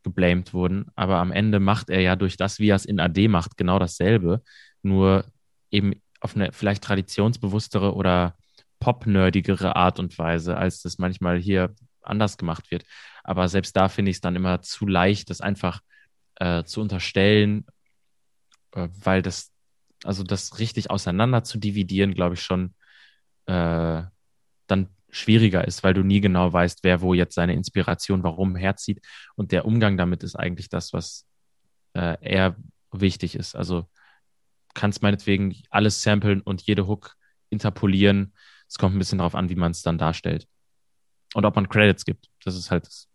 geblamed 0.03 0.53
wurden. 0.53 0.85
Aber 0.95 1.17
am 1.17 1.31
Ende 1.31 1.59
macht 1.59 1.89
er 1.89 2.01
ja 2.01 2.15
durch 2.15 2.37
das, 2.37 2.59
wie 2.59 2.69
er 2.69 2.75
es 2.75 2.85
in 2.85 2.99
AD 2.99 3.27
macht, 3.27 3.57
genau 3.57 3.79
dasselbe. 3.79 4.41
Nur 4.83 5.25
eben 5.71 5.93
auf 6.19 6.35
eine 6.35 6.51
vielleicht 6.51 6.83
traditionsbewusstere 6.83 7.93
oder 7.93 8.35
pop-nerdigere 8.79 9.75
Art 9.75 9.99
und 9.99 10.17
Weise, 10.17 10.55
als 10.55 10.81
das 10.81 10.97
manchmal 10.97 11.37
hier 11.37 11.75
anders 12.01 12.37
gemacht 12.37 12.71
wird. 12.71 12.85
Aber 13.23 13.49
selbst 13.49 13.75
da 13.75 13.89
finde 13.89 14.11
ich 14.11 14.17
es 14.17 14.21
dann 14.21 14.35
immer 14.35 14.61
zu 14.61 14.87
leicht, 14.87 15.29
das 15.29 15.41
einfach 15.41 15.81
äh, 16.39 16.63
zu 16.63 16.81
unterstellen, 16.81 17.65
äh, 18.73 18.87
weil 19.03 19.21
das, 19.21 19.51
also 20.03 20.23
das 20.23 20.59
richtig 20.59 20.89
auseinander 20.89 21.43
zu 21.43 21.57
dividieren, 21.57 22.13
glaube 22.13 22.35
ich 22.35 22.41
schon, 22.41 22.73
äh, 23.45 24.03
dann 24.67 24.89
schwieriger 25.09 25.65
ist, 25.65 25.83
weil 25.83 25.93
du 25.93 26.03
nie 26.03 26.21
genau 26.21 26.51
weißt, 26.51 26.83
wer 26.83 27.01
wo 27.01 27.13
jetzt 27.13 27.35
seine 27.35 27.53
Inspiration 27.53 28.23
warum 28.23 28.55
herzieht. 28.55 29.01
Und 29.35 29.51
der 29.51 29.65
Umgang 29.65 29.97
damit 29.97 30.23
ist 30.23 30.35
eigentlich 30.35 30.69
das, 30.69 30.93
was 30.93 31.25
äh, 31.93 32.17
eher 32.21 32.55
wichtig 32.91 33.35
ist. 33.35 33.55
Also 33.55 33.89
kannst 34.73 35.01
meinetwegen 35.01 35.55
alles 35.69 36.03
samplen 36.03 36.41
und 36.41 36.61
jede 36.61 36.87
Hook 36.87 37.15
interpolieren. 37.49 38.33
Es 38.67 38.77
kommt 38.77 38.95
ein 38.95 38.99
bisschen 38.99 39.17
darauf 39.17 39.35
an, 39.35 39.49
wie 39.49 39.55
man 39.55 39.71
es 39.71 39.81
dann 39.81 39.97
darstellt. 39.97 40.47
Und 41.33 41.45
ob 41.45 41.55
man 41.55 41.69
Credits 41.69 42.05
gibt. 42.05 42.29
Das 42.43 42.55
ist 42.55 42.69
halt 42.69 42.85
das 42.85 43.07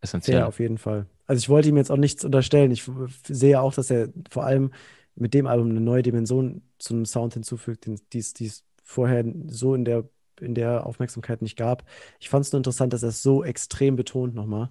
Essentielle. 0.00 0.40
Ja, 0.40 0.46
auf 0.46 0.60
jeden 0.60 0.78
Fall. 0.78 1.06
Also 1.26 1.38
ich 1.40 1.48
wollte 1.48 1.68
ihm 1.68 1.76
jetzt 1.76 1.90
auch 1.90 1.96
nichts 1.96 2.24
unterstellen. 2.24 2.70
Ich 2.70 2.88
sehe 3.28 3.60
auch, 3.60 3.74
dass 3.74 3.90
er 3.90 4.08
vor 4.30 4.44
allem 4.44 4.72
mit 5.14 5.34
dem 5.34 5.46
Album 5.46 5.70
eine 5.70 5.80
neue 5.80 6.02
Dimension 6.02 6.62
zum 6.78 7.04
Sound 7.06 7.34
hinzufügt, 7.34 7.86
die 8.12 8.18
es 8.18 8.64
vorher 8.82 9.24
so 9.48 9.74
in 9.74 9.84
der 9.84 10.04
in 10.40 10.54
der 10.54 10.84
Aufmerksamkeit 10.86 11.42
nicht 11.42 11.56
gab. 11.56 11.84
Ich 12.18 12.28
fand 12.28 12.44
es 12.44 12.52
nur 12.52 12.58
interessant, 12.58 12.92
dass 12.92 13.02
er 13.02 13.10
es 13.10 13.22
so 13.22 13.44
extrem 13.44 13.96
betont 13.96 14.34
nochmal. 14.34 14.70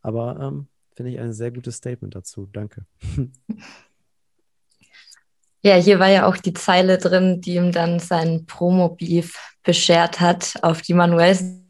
Aber 0.00 0.38
ähm, 0.40 0.68
finde 0.94 1.12
ich 1.12 1.20
ein 1.20 1.32
sehr 1.32 1.50
gutes 1.50 1.76
Statement 1.76 2.14
dazu. 2.14 2.48
Danke. 2.52 2.86
Ja, 5.64 5.76
hier 5.76 6.00
war 6.00 6.08
ja 6.08 6.26
auch 6.26 6.36
die 6.38 6.54
Zeile 6.54 6.98
drin, 6.98 7.40
die 7.40 7.54
ihm 7.54 7.70
dann 7.70 8.00
seinen 8.00 8.46
Promo-Beef 8.46 9.38
beschert 9.62 10.18
hat, 10.18 10.58
auf 10.62 10.82
die 10.82 10.92
Manuel 10.92 11.61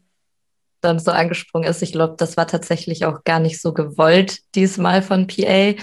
dann 0.83 0.99
so 0.99 1.11
angesprungen 1.11 1.69
ist. 1.69 1.81
Ich 1.81 1.91
glaube, 1.91 2.15
das 2.17 2.37
war 2.37 2.47
tatsächlich 2.47 3.05
auch 3.05 3.23
gar 3.23 3.39
nicht 3.39 3.61
so 3.61 3.73
gewollt 3.73 4.39
diesmal 4.55 5.01
von 5.01 5.27
PA. 5.27 5.73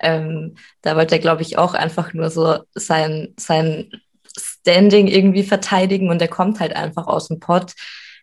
Ähm, 0.00 0.56
da 0.82 0.96
wollte 0.96 1.16
er, 1.16 1.20
glaube 1.20 1.42
ich, 1.42 1.58
auch 1.58 1.74
einfach 1.74 2.12
nur 2.14 2.30
so 2.30 2.58
sein, 2.74 3.34
sein 3.38 3.90
Standing 4.36 5.08
irgendwie 5.08 5.42
verteidigen 5.42 6.10
und 6.10 6.20
der 6.20 6.28
kommt 6.28 6.60
halt 6.60 6.74
einfach 6.74 7.06
aus 7.06 7.28
dem 7.28 7.40
Pott. 7.40 7.72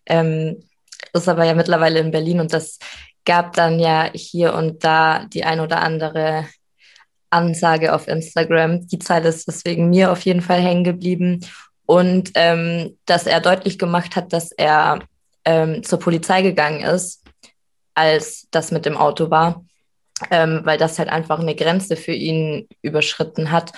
Ähm, 0.06 0.64
ist 1.14 1.30
aber 1.30 1.46
ja 1.46 1.54
mittlerweile 1.54 2.00
in 2.00 2.12
Berlin 2.12 2.40
und 2.40 2.54
das 2.54 2.80
gab 3.26 3.54
dann 3.54 3.80
ja 3.80 4.10
hier 4.14 4.54
und 4.54 4.84
da 4.84 5.26
die 5.26 5.44
ein 5.44 5.60
oder 5.60 5.82
andere 5.82 6.46
Ansage 7.30 7.94
auf 7.94 8.08
Instagram. 8.08 8.88
Die 8.88 9.00
Zeile 9.00 9.30
ist 9.30 9.48
deswegen 9.48 9.90
mir 9.90 10.12
auf 10.12 10.22
jeden 10.22 10.42
Fall 10.42 10.62
hängen 10.62 10.84
geblieben. 10.84 11.42
Und 11.86 12.32
ähm, 12.36 12.98
dass 13.06 13.28
er 13.28 13.42
deutlich 13.42 13.78
gemacht 13.78 14.16
hat, 14.16 14.34
dass 14.34 14.52
er 14.52 15.00
ähm, 15.46 15.84
zur 15.84 16.00
Polizei 16.00 16.42
gegangen 16.42 16.82
ist, 16.82 17.24
als 17.94 18.48
das 18.52 18.72
mit 18.72 18.86
dem 18.86 18.98
Auto 18.98 19.30
war, 19.30 19.64
ähm, 20.32 20.62
weil 20.64 20.78
das 20.78 21.00
halt 21.00 21.10
einfach 21.10 21.40
eine 21.40 21.56
Grenze 21.56 21.96
für 21.96 22.14
ihn 22.14 22.68
überschritten 22.82 23.52
hat. 23.52 23.72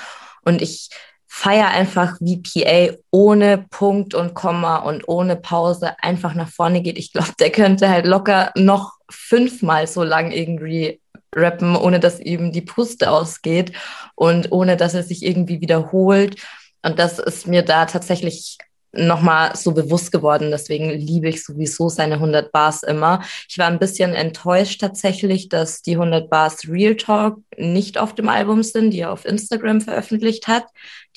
Und 0.44 0.61
ich 0.61 0.89
feier 1.27 1.68
einfach, 1.68 2.18
wie 2.19 2.41
PA 2.41 2.98
ohne 3.11 3.65
Punkt 3.69 4.15
und 4.15 4.34
Komma 4.34 4.77
und 4.77 5.07
ohne 5.07 5.35
Pause 5.35 5.95
einfach 6.02 6.34
nach 6.34 6.49
vorne 6.49 6.81
geht. 6.81 6.98
Ich 6.98 7.14
glaube, 7.14 7.34
der 7.39 7.52
könnte 7.52 7.89
halt 7.89 8.06
locker 8.06 8.52
noch 8.56 8.94
fünfmal 9.10 9.88
so 9.88 10.03
lang 10.03 10.31
irgendwie 10.31 10.99
rappen, 11.35 11.76
ohne 11.76 11.99
dass 11.99 12.19
ihm 12.19 12.52
die 12.52 12.61
Puste 12.61 13.11
ausgeht 13.11 13.73
und 14.15 14.52
ohne 14.52 14.77
dass 14.77 14.94
er 14.94 15.03
sich 15.03 15.23
irgendwie 15.23 15.61
wiederholt. 15.61 16.41
Und 16.81 16.98
das 16.98 17.19
ist 17.19 17.48
mir 17.48 17.64
da 17.64 17.85
tatsächlich 17.85 18.57
nochmal 18.93 19.55
so 19.55 19.72
bewusst 19.72 20.11
geworden. 20.11 20.51
Deswegen 20.51 20.89
liebe 20.89 21.30
ich 21.30 21.43
sowieso 21.43 21.89
seine 21.89 22.15
100 22.15 22.51
Bars 22.51 22.84
immer. 22.84 23.22
Ich 23.49 23.57
war 23.57 23.68
ein 23.68 23.80
bisschen 23.80 24.14
enttäuscht 24.14 24.81
tatsächlich, 24.81 25.49
dass 25.49 25.81
die 25.81 25.95
100 25.95 26.30
Bars 26.30 26.68
Real 26.68 26.95
Talk 26.95 27.39
nicht 27.57 27.97
auf 27.97 28.15
dem 28.15 28.30
Album 28.30 28.64
sind, 28.64 28.91
die 28.91 29.01
er 29.01 29.11
auf 29.11 29.26
Instagram 29.26 29.81
veröffentlicht 29.81 30.47
hat. 30.47 30.65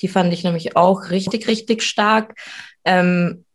Die 0.01 0.07
fand 0.07 0.33
ich 0.33 0.43
nämlich 0.43 0.75
auch 0.75 1.09
richtig, 1.09 1.47
richtig 1.47 1.83
stark. 1.83 2.35
Ähm, 2.85 3.45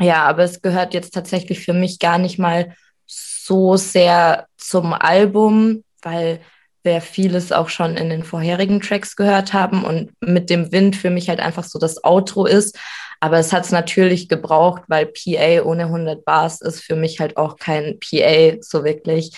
ja, 0.00 0.24
aber 0.24 0.44
es 0.44 0.62
gehört 0.62 0.94
jetzt 0.94 1.12
tatsächlich 1.12 1.60
für 1.60 1.74
mich 1.74 1.98
gar 1.98 2.18
nicht 2.18 2.38
mal 2.38 2.74
so 3.06 3.76
sehr 3.76 4.46
zum 4.56 4.92
Album, 4.92 5.84
weil 6.00 6.40
wir 6.82 7.00
vieles 7.00 7.52
auch 7.52 7.68
schon 7.68 7.96
in 7.96 8.10
den 8.10 8.24
vorherigen 8.24 8.80
Tracks 8.80 9.14
gehört 9.14 9.52
haben 9.52 9.84
und 9.84 10.12
mit 10.20 10.50
dem 10.50 10.72
Wind 10.72 10.96
für 10.96 11.10
mich 11.10 11.28
halt 11.28 11.40
einfach 11.40 11.64
so 11.64 11.78
das 11.78 12.02
Outro 12.04 12.46
ist. 12.46 12.78
Aber 13.22 13.38
es 13.38 13.52
hat 13.52 13.64
es 13.64 13.70
natürlich 13.70 14.28
gebraucht, 14.28 14.82
weil 14.88 15.06
PA 15.06 15.62
ohne 15.62 15.84
100 15.84 16.24
Bars 16.24 16.60
ist 16.60 16.80
für 16.80 16.96
mich 16.96 17.20
halt 17.20 17.36
auch 17.36 17.56
kein 17.56 18.00
PA 18.00 18.56
so 18.60 18.82
wirklich. 18.82 19.30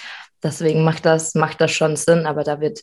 Deswegen 0.42 0.84
macht 0.84 1.04
das, 1.04 1.34
macht 1.34 1.60
das 1.60 1.70
schon 1.72 1.94
Sinn, 1.94 2.24
aber 2.24 2.44
da 2.44 2.62
wird, 2.62 2.80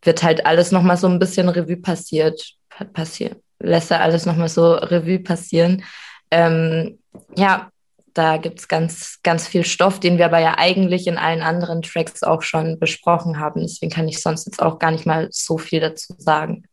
wird 0.00 0.22
halt 0.22 0.46
alles 0.46 0.72
nochmal 0.72 0.96
so 0.96 1.06
ein 1.06 1.18
bisschen 1.18 1.50
Revue 1.50 1.76
passiert, 1.76 2.54
passiert, 2.94 3.36
lässt 3.60 3.90
er 3.90 4.00
alles 4.00 4.24
nochmal 4.24 4.48
so 4.48 4.72
Revue 4.72 5.18
passieren. 5.18 5.84
Ähm, 6.30 6.98
ja, 7.36 7.70
da 8.14 8.38
gibt 8.38 8.60
es 8.60 8.68
ganz, 8.68 9.18
ganz 9.22 9.46
viel 9.46 9.66
Stoff, 9.66 10.00
den 10.00 10.16
wir 10.16 10.24
aber 10.24 10.38
ja 10.38 10.54
eigentlich 10.56 11.08
in 11.08 11.18
allen 11.18 11.42
anderen 11.42 11.82
Tracks 11.82 12.22
auch 12.22 12.40
schon 12.40 12.78
besprochen 12.78 13.38
haben. 13.38 13.60
Deswegen 13.60 13.92
kann 13.92 14.08
ich 14.08 14.22
sonst 14.22 14.46
jetzt 14.46 14.62
auch 14.62 14.78
gar 14.78 14.92
nicht 14.92 15.04
mal 15.04 15.28
so 15.30 15.58
viel 15.58 15.80
dazu 15.80 16.14
sagen 16.16 16.64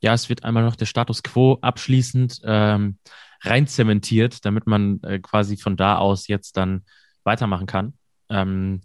ja, 0.00 0.14
es 0.14 0.28
wird 0.28 0.44
einmal 0.44 0.64
noch 0.64 0.76
der 0.76 0.86
Status 0.86 1.22
quo 1.22 1.58
abschließend 1.60 2.40
ähm, 2.44 2.98
rein 3.42 3.66
zementiert, 3.66 4.44
damit 4.44 4.66
man 4.66 5.02
äh, 5.02 5.18
quasi 5.18 5.56
von 5.56 5.76
da 5.76 5.96
aus 5.96 6.26
jetzt 6.26 6.56
dann 6.56 6.84
weitermachen 7.24 7.66
kann. 7.66 7.94
Ähm, 8.28 8.80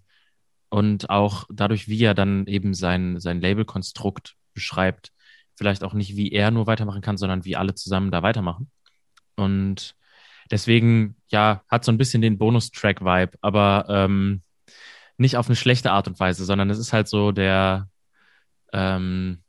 und 0.70 1.10
auch 1.10 1.46
dadurch, 1.50 1.88
wie 1.88 2.04
er 2.04 2.14
dann 2.14 2.48
eben 2.48 2.74
sein, 2.74 3.20
sein 3.20 3.40
Labelkonstrukt 3.40 4.36
beschreibt, 4.54 5.12
vielleicht 5.56 5.84
auch 5.84 5.94
nicht, 5.94 6.18
wie 6.18 6.32
er 6.32 6.52
nur 6.52 6.68
weitermachen 6.68 7.02
kann, 7.02 7.18
sondern 7.18 7.46
wie 7.46 7.56
alle 7.56 7.76
zusammen 7.76 8.12
da 8.12 8.24
weitermachen. 8.24 8.70
Und 9.36 9.96
deswegen, 10.52 11.16
ja, 11.30 11.64
hat 11.70 11.86
so 11.86 11.92
ein 11.92 11.98
bisschen 11.98 12.22
den 12.22 12.38
Bonustrack-Vibe, 12.38 13.38
aber 13.42 13.86
ähm, 13.88 14.42
nicht 15.18 15.38
auf 15.38 15.48
eine 15.48 15.56
schlechte 15.56 15.92
Art 15.92 16.08
und 16.08 16.20
Weise, 16.20 16.44
sondern 16.44 16.70
es 16.70 16.80
ist 16.80 16.92
halt 16.92 17.08
so 17.08 17.32
der, 17.32 17.90
ähm, 18.74 19.45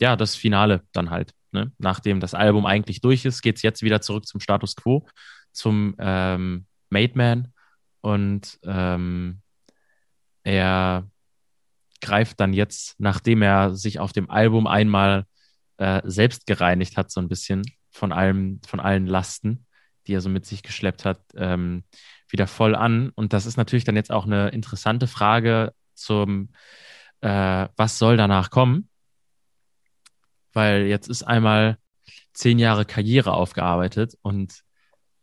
ja, 0.00 0.16
das 0.16 0.36
Finale 0.36 0.82
dann 0.92 1.10
halt. 1.10 1.32
Ne? 1.52 1.72
Nachdem 1.78 2.20
das 2.20 2.34
Album 2.34 2.66
eigentlich 2.66 3.00
durch 3.00 3.24
ist, 3.24 3.42
geht 3.42 3.56
es 3.56 3.62
jetzt 3.62 3.82
wieder 3.82 4.00
zurück 4.00 4.26
zum 4.26 4.40
Status 4.40 4.76
Quo, 4.76 5.06
zum 5.52 5.94
ähm, 5.98 6.66
Made 6.90 7.12
Man. 7.14 7.52
Und 8.00 8.58
ähm, 8.64 9.40
er 10.44 11.10
greift 12.00 12.40
dann 12.40 12.52
jetzt, 12.52 12.98
nachdem 12.98 13.42
er 13.42 13.74
sich 13.74 13.98
auf 13.98 14.12
dem 14.12 14.30
Album 14.30 14.66
einmal 14.66 15.26
äh, 15.78 16.02
selbst 16.04 16.46
gereinigt 16.46 16.96
hat, 16.96 17.10
so 17.10 17.20
ein 17.20 17.28
bisschen 17.28 17.62
von 17.90 18.12
allem, 18.12 18.60
von 18.66 18.80
allen 18.80 19.06
Lasten, 19.06 19.66
die 20.06 20.14
er 20.14 20.20
so 20.20 20.28
mit 20.28 20.46
sich 20.46 20.62
geschleppt 20.62 21.04
hat, 21.04 21.20
ähm, 21.34 21.84
wieder 22.28 22.46
voll 22.46 22.74
an. 22.74 23.10
Und 23.10 23.32
das 23.32 23.46
ist 23.46 23.56
natürlich 23.56 23.84
dann 23.84 23.96
jetzt 23.96 24.12
auch 24.12 24.26
eine 24.26 24.48
interessante 24.50 25.06
Frage 25.06 25.72
zum, 25.94 26.50
äh, 27.20 27.68
was 27.76 27.98
soll 27.98 28.16
danach 28.16 28.50
kommen? 28.50 28.87
Weil 30.52 30.86
jetzt 30.86 31.08
ist 31.08 31.22
einmal 31.22 31.78
zehn 32.32 32.58
Jahre 32.58 32.84
Karriere 32.84 33.32
aufgearbeitet 33.32 34.16
und 34.22 34.62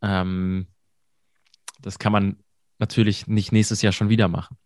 ähm, 0.02 0.68
das 1.80 1.98
kann 1.98 2.12
man 2.12 2.42
natürlich 2.78 3.26
nicht 3.26 3.52
nächstes 3.52 3.82
Jahr 3.82 3.92
schon 3.92 4.08
wieder 4.08 4.28
machen. 4.28 4.58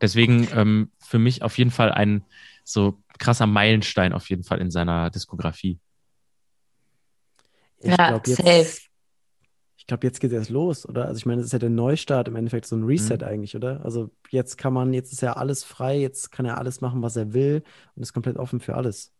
Deswegen 0.00 0.48
ähm, 0.52 0.92
für 0.98 1.18
mich 1.18 1.42
auf 1.42 1.56
jeden 1.56 1.70
Fall 1.70 1.92
ein 1.92 2.24
so 2.64 3.02
krasser 3.18 3.46
Meilenstein 3.46 4.12
auf 4.12 4.28
jeden 4.28 4.44
Fall 4.44 4.60
in 4.60 4.70
seiner 4.70 5.10
Diskografie. 5.10 5.78
Ich 7.78 7.90
ja, 7.90 8.08
glaub, 8.08 8.26
jetzt, 8.26 8.38
safe. 8.38 8.83
Ich 9.84 9.88
glaube, 9.88 10.06
jetzt 10.06 10.18
geht 10.18 10.30
es 10.30 10.38
erst 10.38 10.50
los, 10.50 10.88
oder? 10.88 11.06
Also 11.06 11.18
ich 11.18 11.26
meine, 11.26 11.42
es 11.42 11.48
ist 11.48 11.52
ja 11.52 11.58
der 11.58 11.68
Neustart 11.68 12.28
im 12.28 12.36
Endeffekt, 12.36 12.64
so 12.64 12.74
ein 12.74 12.84
Reset 12.84 13.18
mhm. 13.18 13.26
eigentlich, 13.26 13.54
oder? 13.54 13.84
Also 13.84 14.10
jetzt 14.30 14.56
kann 14.56 14.72
man, 14.72 14.94
jetzt 14.94 15.12
ist 15.12 15.20
ja 15.20 15.34
alles 15.34 15.62
frei, 15.62 15.98
jetzt 15.98 16.32
kann 16.32 16.46
er 16.46 16.56
alles 16.56 16.80
machen, 16.80 17.02
was 17.02 17.16
er 17.16 17.34
will 17.34 17.62
und 17.94 18.02
ist 18.02 18.14
komplett 18.14 18.38
offen 18.38 18.60
für 18.60 18.76
alles. 18.76 19.12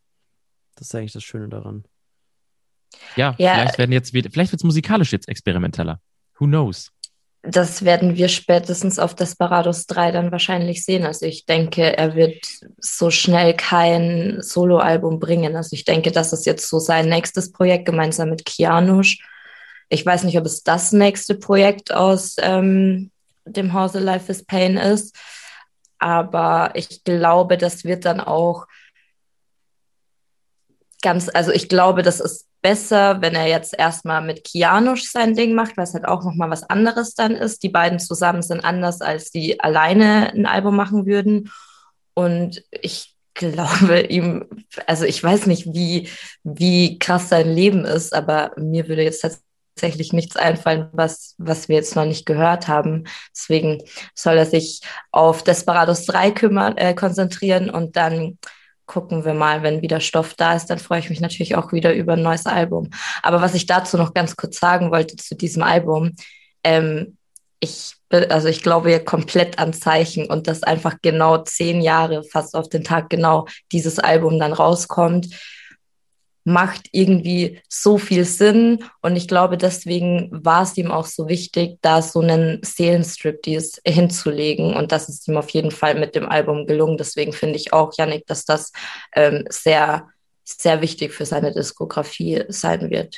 Das 0.76 0.88
ist 0.88 0.94
eigentlich 0.94 1.12
das 1.12 1.22
Schöne 1.22 1.48
daran. 1.48 1.84
Ja, 3.14 3.34
ja. 3.38 3.54
vielleicht 3.54 3.78
werden 3.78 3.92
jetzt, 3.92 4.10
vielleicht 4.10 4.52
wird 4.52 4.60
es 4.60 4.64
musikalisch 4.64 5.12
jetzt 5.12 5.28
experimenteller. 5.28 6.00
Who 6.38 6.44
who 6.44 6.46
knows? 6.46 6.90
Das 7.42 7.84
werden 7.84 8.16
wir 8.16 8.28
spätestens 8.28 8.98
auf 8.98 9.14
Desperados 9.14 9.86
3 9.86 10.12
dann 10.12 10.32
wahrscheinlich 10.32 10.82
sehen. 10.82 11.04
Also 11.04 11.26
ich 11.26 11.44
denke, 11.44 11.94
er 11.94 12.14
wird 12.14 12.46
so 12.78 13.10
schnell 13.10 13.54
kein 13.54 14.38
Soloalbum 14.40 15.20
bringen. 15.20 15.54
Also 15.54 15.74
ich 15.74 15.84
denke, 15.84 16.10
das 16.10 16.32
ist 16.32 16.46
jetzt 16.46 16.66
so 16.66 16.78
sein 16.78 17.10
nächstes 17.10 17.52
Projekt 17.52 17.84
gemeinsam 17.84 18.30
mit 18.30 18.46
Kianusch. 18.46 19.18
Ich 19.94 20.04
weiß 20.04 20.24
nicht, 20.24 20.36
ob 20.36 20.44
es 20.44 20.64
das 20.64 20.90
nächste 20.90 21.36
Projekt 21.36 21.94
aus 21.94 22.34
ähm, 22.40 23.12
dem 23.44 23.72
Hause 23.72 24.00
Life 24.00 24.30
is 24.30 24.44
Pain 24.44 24.76
ist, 24.76 25.16
aber 26.00 26.72
ich 26.74 27.04
glaube, 27.04 27.56
das 27.56 27.84
wird 27.84 28.04
dann 28.04 28.20
auch 28.20 28.66
ganz, 31.00 31.30
also 31.32 31.52
ich 31.52 31.68
glaube, 31.68 32.02
das 32.02 32.18
ist 32.18 32.48
besser, 32.60 33.20
wenn 33.20 33.36
er 33.36 33.46
jetzt 33.46 33.78
erstmal 33.78 34.20
mit 34.20 34.42
Kianusch 34.42 35.04
sein 35.04 35.36
Ding 35.36 35.54
macht, 35.54 35.76
was 35.76 35.94
halt 35.94 36.06
auch 36.06 36.24
nochmal 36.24 36.50
was 36.50 36.64
anderes 36.64 37.14
dann 37.14 37.36
ist. 37.36 37.62
Die 37.62 37.68
beiden 37.68 38.00
zusammen 38.00 38.42
sind 38.42 38.64
anders, 38.64 39.00
als 39.00 39.30
die 39.30 39.60
alleine 39.60 40.32
ein 40.32 40.46
Album 40.46 40.74
machen 40.74 41.06
würden. 41.06 41.52
Und 42.14 42.64
ich 42.72 43.14
glaube 43.34 44.00
ihm, 44.08 44.46
also 44.88 45.04
ich 45.04 45.22
weiß 45.22 45.46
nicht, 45.46 45.66
wie, 45.72 46.08
wie 46.42 46.98
krass 46.98 47.28
sein 47.28 47.54
Leben 47.54 47.84
ist, 47.84 48.12
aber 48.12 48.52
mir 48.56 48.88
würde 48.88 49.02
jetzt 49.02 49.22
tatsächlich 49.74 50.12
nichts 50.12 50.36
einfallen, 50.36 50.88
was, 50.92 51.34
was 51.38 51.68
wir 51.68 51.76
jetzt 51.76 51.96
noch 51.96 52.04
nicht 52.04 52.26
gehört 52.26 52.68
haben. 52.68 53.04
Deswegen 53.34 53.82
soll 54.14 54.36
er 54.36 54.46
sich 54.46 54.80
auf 55.10 55.42
Desperados 55.42 56.06
3 56.06 56.30
kümmern, 56.30 56.76
äh, 56.76 56.94
konzentrieren 56.94 57.70
und 57.70 57.96
dann 57.96 58.38
gucken 58.86 59.24
wir 59.24 59.34
mal, 59.34 59.62
wenn 59.62 59.82
wieder 59.82 60.00
Stoff 60.00 60.34
da 60.34 60.54
ist, 60.54 60.66
dann 60.66 60.78
freue 60.78 60.98
ich 60.98 61.10
mich 61.10 61.20
natürlich 61.20 61.56
auch 61.56 61.72
wieder 61.72 61.94
über 61.94 62.12
ein 62.12 62.22
neues 62.22 62.46
Album. 62.46 62.90
Aber 63.22 63.40
was 63.40 63.54
ich 63.54 63.66
dazu 63.66 63.96
noch 63.96 64.14
ganz 64.14 64.36
kurz 64.36 64.60
sagen 64.60 64.90
wollte 64.90 65.16
zu 65.16 65.34
diesem 65.34 65.62
Album, 65.62 66.14
ähm, 66.62 67.16
ich, 67.60 67.94
also 68.10 68.48
ich 68.48 68.62
glaube 68.62 68.92
ja 68.92 68.98
komplett 68.98 69.58
an 69.58 69.72
Zeichen 69.72 70.26
und 70.26 70.46
dass 70.46 70.62
einfach 70.62 70.96
genau 71.02 71.38
zehn 71.38 71.80
Jahre, 71.80 72.22
fast 72.24 72.54
auf 72.54 72.68
den 72.68 72.84
Tag 72.84 73.08
genau, 73.08 73.46
dieses 73.72 73.98
Album 73.98 74.38
dann 74.38 74.52
rauskommt 74.52 75.28
macht 76.44 76.88
irgendwie 76.92 77.60
so 77.68 77.96
viel 77.98 78.24
Sinn. 78.24 78.84
Und 79.00 79.16
ich 79.16 79.26
glaube, 79.26 79.56
deswegen 79.56 80.28
war 80.30 80.62
es 80.62 80.76
ihm 80.76 80.90
auch 80.90 81.06
so 81.06 81.28
wichtig, 81.28 81.78
da 81.80 82.02
so 82.02 82.20
einen 82.20 82.62
Seelenstriptease 82.62 83.80
hinzulegen. 83.86 84.74
Und 84.74 84.92
das 84.92 85.08
ist 85.08 85.26
ihm 85.26 85.38
auf 85.38 85.50
jeden 85.50 85.70
Fall 85.70 85.98
mit 85.98 86.14
dem 86.14 86.28
Album 86.28 86.66
gelungen. 86.66 86.98
Deswegen 86.98 87.32
finde 87.32 87.56
ich 87.56 87.72
auch, 87.72 87.92
Yannick, 87.96 88.26
dass 88.26 88.44
das 88.44 88.72
ähm, 89.14 89.44
sehr, 89.48 90.08
sehr 90.44 90.82
wichtig 90.82 91.12
für 91.12 91.24
seine 91.24 91.52
Diskografie 91.52 92.44
sein 92.48 92.90
wird. 92.90 93.16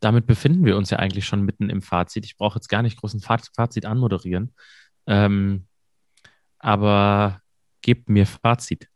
Damit 0.00 0.26
befinden 0.26 0.66
wir 0.66 0.76
uns 0.76 0.90
ja 0.90 0.98
eigentlich 0.98 1.24
schon 1.24 1.42
mitten 1.42 1.70
im 1.70 1.80
Fazit. 1.80 2.26
Ich 2.26 2.36
brauche 2.36 2.58
jetzt 2.58 2.68
gar 2.68 2.82
nicht 2.82 3.00
großen 3.00 3.22
Fazit 3.22 3.86
anmoderieren. 3.86 4.54
Ähm, 5.06 5.66
aber 6.58 7.40
gebt 7.84 8.08
mir 8.08 8.26
Fazit. 8.26 8.88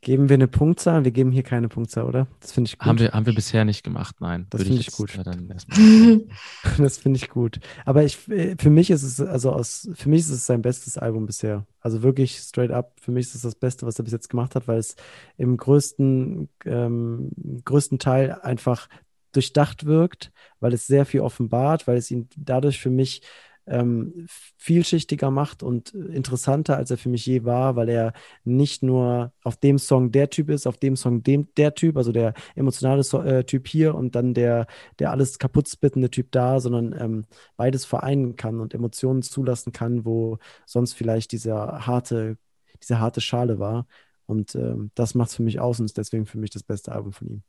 Geben 0.00 0.28
wir 0.28 0.34
eine 0.34 0.48
Punktzahl? 0.48 1.04
Wir 1.04 1.12
geben 1.12 1.32
hier 1.32 1.42
keine 1.42 1.68
Punktzahl, 1.68 2.04
oder? 2.04 2.26
Das 2.40 2.52
finde 2.52 2.68
ich 2.68 2.78
gut. 2.78 2.86
Haben 2.86 2.98
wir, 2.98 3.12
haben 3.12 3.24
wir 3.24 3.34
bisher 3.34 3.64
nicht 3.64 3.82
gemacht, 3.84 4.16
nein. 4.20 4.46
Das 4.50 4.62
finde 4.62 4.80
ich, 4.80 4.88
ich 4.88 4.94
gut. 4.94 5.12
Das 6.78 6.98
finde 6.98 7.16
ich 7.16 7.30
gut. 7.30 7.60
Aber 7.86 8.04
ich, 8.04 8.28
äh, 8.28 8.54
für 8.58 8.68
mich 8.68 8.90
ist 8.90 9.02
es, 9.02 9.18
also 9.20 9.52
aus, 9.52 9.88
für 9.94 10.10
mich 10.10 10.20
ist 10.20 10.30
es 10.30 10.44
sein 10.44 10.60
bestes 10.60 10.98
Album 10.98 11.24
bisher. 11.24 11.66
Also 11.80 12.02
wirklich 12.02 12.36
straight 12.36 12.70
up, 12.70 12.92
für 13.00 13.12
mich 13.12 13.28
ist 13.28 13.34
es 13.36 13.42
das 13.42 13.54
Beste, 13.54 13.86
was 13.86 13.98
er 13.98 14.04
bis 14.04 14.12
jetzt 14.12 14.28
gemacht 14.28 14.54
hat, 14.54 14.68
weil 14.68 14.78
es 14.78 14.96
im 15.38 15.56
größten, 15.56 16.50
ähm, 16.66 17.30
größten 17.64 17.98
Teil 17.98 18.32
einfach 18.42 18.88
durchdacht 19.32 19.86
wirkt, 19.86 20.32
weil 20.60 20.74
es 20.74 20.86
sehr 20.86 21.06
viel 21.06 21.20
offenbart, 21.20 21.86
weil 21.86 21.96
es 21.96 22.10
ihn 22.10 22.28
dadurch 22.36 22.78
für 22.78 22.90
mich 22.90 23.22
ähm, 23.66 24.26
vielschichtiger 24.58 25.30
macht 25.30 25.62
und 25.62 25.90
interessanter, 25.94 26.76
als 26.76 26.90
er 26.90 26.98
für 26.98 27.08
mich 27.08 27.24
je 27.26 27.44
war, 27.44 27.76
weil 27.76 27.88
er 27.88 28.12
nicht 28.44 28.82
nur 28.82 29.32
auf 29.42 29.56
dem 29.56 29.78
Song 29.78 30.12
der 30.12 30.30
Typ 30.30 30.50
ist, 30.50 30.66
auf 30.66 30.76
dem 30.78 30.96
Song 30.96 31.22
dem, 31.22 31.48
der 31.56 31.74
Typ, 31.74 31.96
also 31.96 32.12
der 32.12 32.34
emotionale 32.54 33.02
so 33.02 33.22
äh, 33.22 33.44
Typ 33.44 33.66
hier 33.68 33.94
und 33.94 34.14
dann 34.14 34.34
der, 34.34 34.66
der 34.98 35.10
alles 35.10 35.38
kaputt 35.38 35.68
spittende 35.68 36.10
Typ 36.10 36.30
da, 36.32 36.60
sondern 36.60 36.94
ähm, 36.98 37.24
beides 37.56 37.84
vereinen 37.84 38.36
kann 38.36 38.60
und 38.60 38.74
Emotionen 38.74 39.22
zulassen 39.22 39.72
kann, 39.72 40.04
wo 40.04 40.38
sonst 40.66 40.94
vielleicht 40.94 41.32
dieser 41.32 41.86
harte, 41.86 42.36
diese 42.82 43.00
harte 43.00 43.20
Schale 43.20 43.58
war. 43.58 43.86
Und 44.26 44.54
ähm, 44.54 44.90
das 44.94 45.14
macht 45.14 45.30
es 45.30 45.36
für 45.36 45.42
mich 45.42 45.60
aus 45.60 45.80
und 45.80 45.86
ist 45.86 45.98
deswegen 45.98 46.26
für 46.26 46.38
mich 46.38 46.50
das 46.50 46.62
beste 46.62 46.92
Album 46.92 47.12
von 47.12 47.28
ihm. 47.28 47.42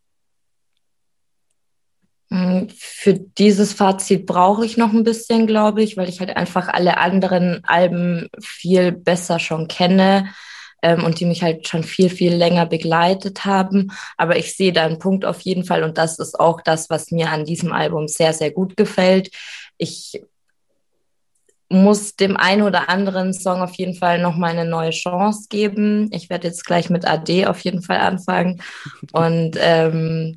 Mm, 2.29 2.67
für 2.75 3.13
dieses 3.13 3.73
Fazit 3.73 4.25
brauche 4.25 4.65
ich 4.65 4.77
noch 4.77 4.93
ein 4.93 5.03
bisschen, 5.03 5.47
glaube 5.47 5.83
ich, 5.83 5.95
weil 5.97 6.09
ich 6.09 6.19
halt 6.19 6.35
einfach 6.35 6.67
alle 6.67 6.97
anderen 6.97 7.63
Alben 7.65 8.29
viel 8.41 8.91
besser 8.91 9.39
schon 9.39 9.67
kenne 9.67 10.29
ähm, 10.81 11.03
und 11.03 11.19
die 11.19 11.25
mich 11.25 11.43
halt 11.43 11.67
schon 11.67 11.83
viel, 11.83 12.09
viel 12.09 12.33
länger 12.33 12.65
begleitet 12.65 13.45
haben. 13.45 13.91
Aber 14.17 14.37
ich 14.37 14.55
sehe 14.55 14.73
da 14.73 14.85
einen 14.85 14.99
Punkt 14.99 15.25
auf 15.25 15.41
jeden 15.41 15.65
Fall 15.65 15.83
und 15.83 15.97
das 15.97 16.19
ist 16.19 16.39
auch 16.39 16.61
das, 16.61 16.89
was 16.89 17.11
mir 17.11 17.31
an 17.31 17.45
diesem 17.45 17.71
Album 17.71 18.07
sehr, 18.07 18.33
sehr 18.33 18.51
gut 18.51 18.75
gefällt. 18.75 19.29
Ich 19.77 20.21
muss 21.69 22.15
dem 22.15 22.37
einen 22.37 22.61
oder 22.61 22.89
anderen 22.89 23.33
Song 23.33 23.61
auf 23.61 23.75
jeden 23.75 23.95
Fall 23.95 24.19
noch 24.19 24.35
mal 24.35 24.51
eine 24.51 24.65
neue 24.65 24.91
Chance 24.91 25.47
geben. 25.49 26.09
Ich 26.11 26.29
werde 26.29 26.47
jetzt 26.47 26.65
gleich 26.65 26.89
mit 26.89 27.05
AD 27.05 27.47
auf 27.47 27.59
jeden 27.61 27.81
Fall 27.81 27.97
anfangen 27.97 28.61
und 29.11 29.57
ähm, 29.59 30.35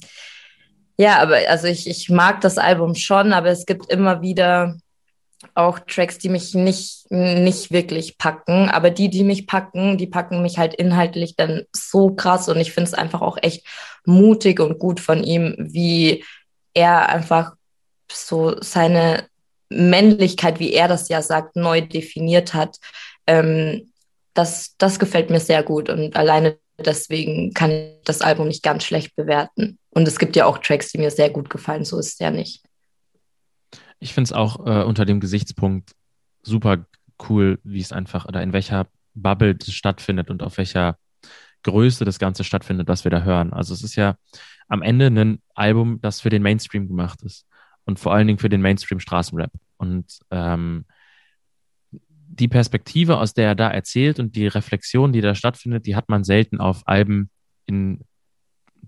ja, 0.99 1.19
aber 1.21 1.39
also 1.49 1.69
ich, 1.69 1.89
ich 1.89 2.11
mag 2.11 2.41
das 2.41 2.59
Album 2.59 2.95
schon, 2.95 3.33
aber 3.33 3.49
es 3.49 3.67
gibt 3.67 3.91
immer 3.91 4.21
wieder 4.21 4.77
auch 5.55 5.79
Tracks, 5.79 6.19
die 6.19 6.29
mich 6.29 6.55
nicht, 6.55 7.11
nicht 7.11 7.71
wirklich 7.71 8.19
packen. 8.19 8.69
Aber 8.69 8.91
die, 8.91 9.09
die 9.09 9.23
mich 9.23 9.47
packen, 9.47 9.97
die 9.97 10.09
packen 10.09 10.43
mich 10.43 10.59
halt 10.59 10.75
inhaltlich 10.75 11.37
dann 11.37 11.63
so 11.73 12.11
krass. 12.11 12.49
Und 12.49 12.59
ich 12.59 12.73
finde 12.73 12.89
es 12.89 12.95
einfach 12.95 13.21
auch 13.21 13.39
echt 13.41 13.65
mutig 14.05 14.61
und 14.61 14.79
gut 14.79 14.99
von 14.99 15.23
ihm, 15.23 15.55
wie 15.59 16.25
er 16.75 17.09
einfach 17.09 17.55
so 18.11 18.57
seine 18.61 19.29
Männlichkeit, 19.69 20.59
wie 20.59 20.73
er 20.73 20.89
das 20.89 21.09
ja 21.09 21.23
sagt, 21.23 21.55
neu 21.55 21.83
definiert 21.83 22.55
hat. 22.55 22.79
Ähm, 23.27 23.93
das, 24.35 24.75
das 24.79 24.99
gefällt 24.99 25.31
mir 25.31 25.41
sehr 25.41 25.63
gut. 25.63 25.91
Und 25.91 26.17
alleine 26.17 26.59
deswegen 26.79 27.53
kann 27.55 27.71
ich 27.71 28.01
das 28.05 28.21
Album 28.21 28.49
nicht 28.49 28.63
ganz 28.63 28.85
schlecht 28.85 29.15
bewerten. 29.17 29.79
Und 29.99 30.07
es 30.07 30.21
gibt 30.21 30.37
ja 30.37 30.47
auch 30.47 30.59
Tracks, 30.59 30.93
die 30.93 30.99
mir 30.99 31.11
sehr 31.11 31.29
gut 31.29 31.51
gefallen, 31.51 31.85
so 31.85 31.99
ist 31.99 32.13
es 32.13 32.19
ja 32.21 32.31
nicht. 32.31 32.65
Ich 33.99 34.15
finde 34.15 34.29
es 34.29 34.33
auch 34.33 34.65
äh, 34.65 34.85
unter 34.85 35.05
dem 35.05 35.19
Gesichtspunkt 35.19 35.91
super 36.41 36.87
cool, 37.29 37.59
wie 37.65 37.81
es 37.81 37.91
einfach 37.91 38.25
oder 38.25 38.41
in 38.45 38.53
welcher 38.53 38.87
Bubble 39.15 39.57
das 39.57 39.73
stattfindet 39.73 40.31
und 40.31 40.45
auf 40.45 40.57
welcher 40.57 40.99
Größe 41.65 42.05
das 42.05 42.21
Ganze 42.21 42.45
stattfindet, 42.45 42.87
was 42.87 43.03
wir 43.03 43.11
da 43.11 43.23
hören. 43.23 43.53
Also 43.53 43.75
es 43.75 43.83
ist 43.83 43.97
ja 43.97 44.15
am 44.69 44.83
Ende 44.83 45.07
ein 45.09 45.43
Album, 45.57 46.01
das 46.01 46.21
für 46.21 46.31
den 46.31 46.43
Mainstream 46.43 46.87
gemacht 46.87 47.21
ist 47.23 47.45
und 47.85 47.99
vor 47.99 48.15
allen 48.15 48.29
Dingen 48.29 48.39
für 48.39 48.49
den 48.49 48.63
Mainstream 48.63 49.01
Straßenrap. 49.01 49.51
Und 49.79 50.21
ähm, 50.31 50.85
die 51.91 52.47
Perspektive, 52.47 53.19
aus 53.19 53.35
der 53.35 53.49
er 53.49 53.55
da 53.57 53.69
erzählt 53.69 54.21
und 54.21 54.37
die 54.37 54.47
Reflexion, 54.47 55.13
die 55.13 55.23
da 55.23 55.35
stattfindet, 55.35 55.87
die 55.87 55.97
hat 55.97 56.09
man 56.09 56.23
selten 56.23 56.61
auf 56.61 56.87
Alben 56.87 57.31
in 57.67 58.05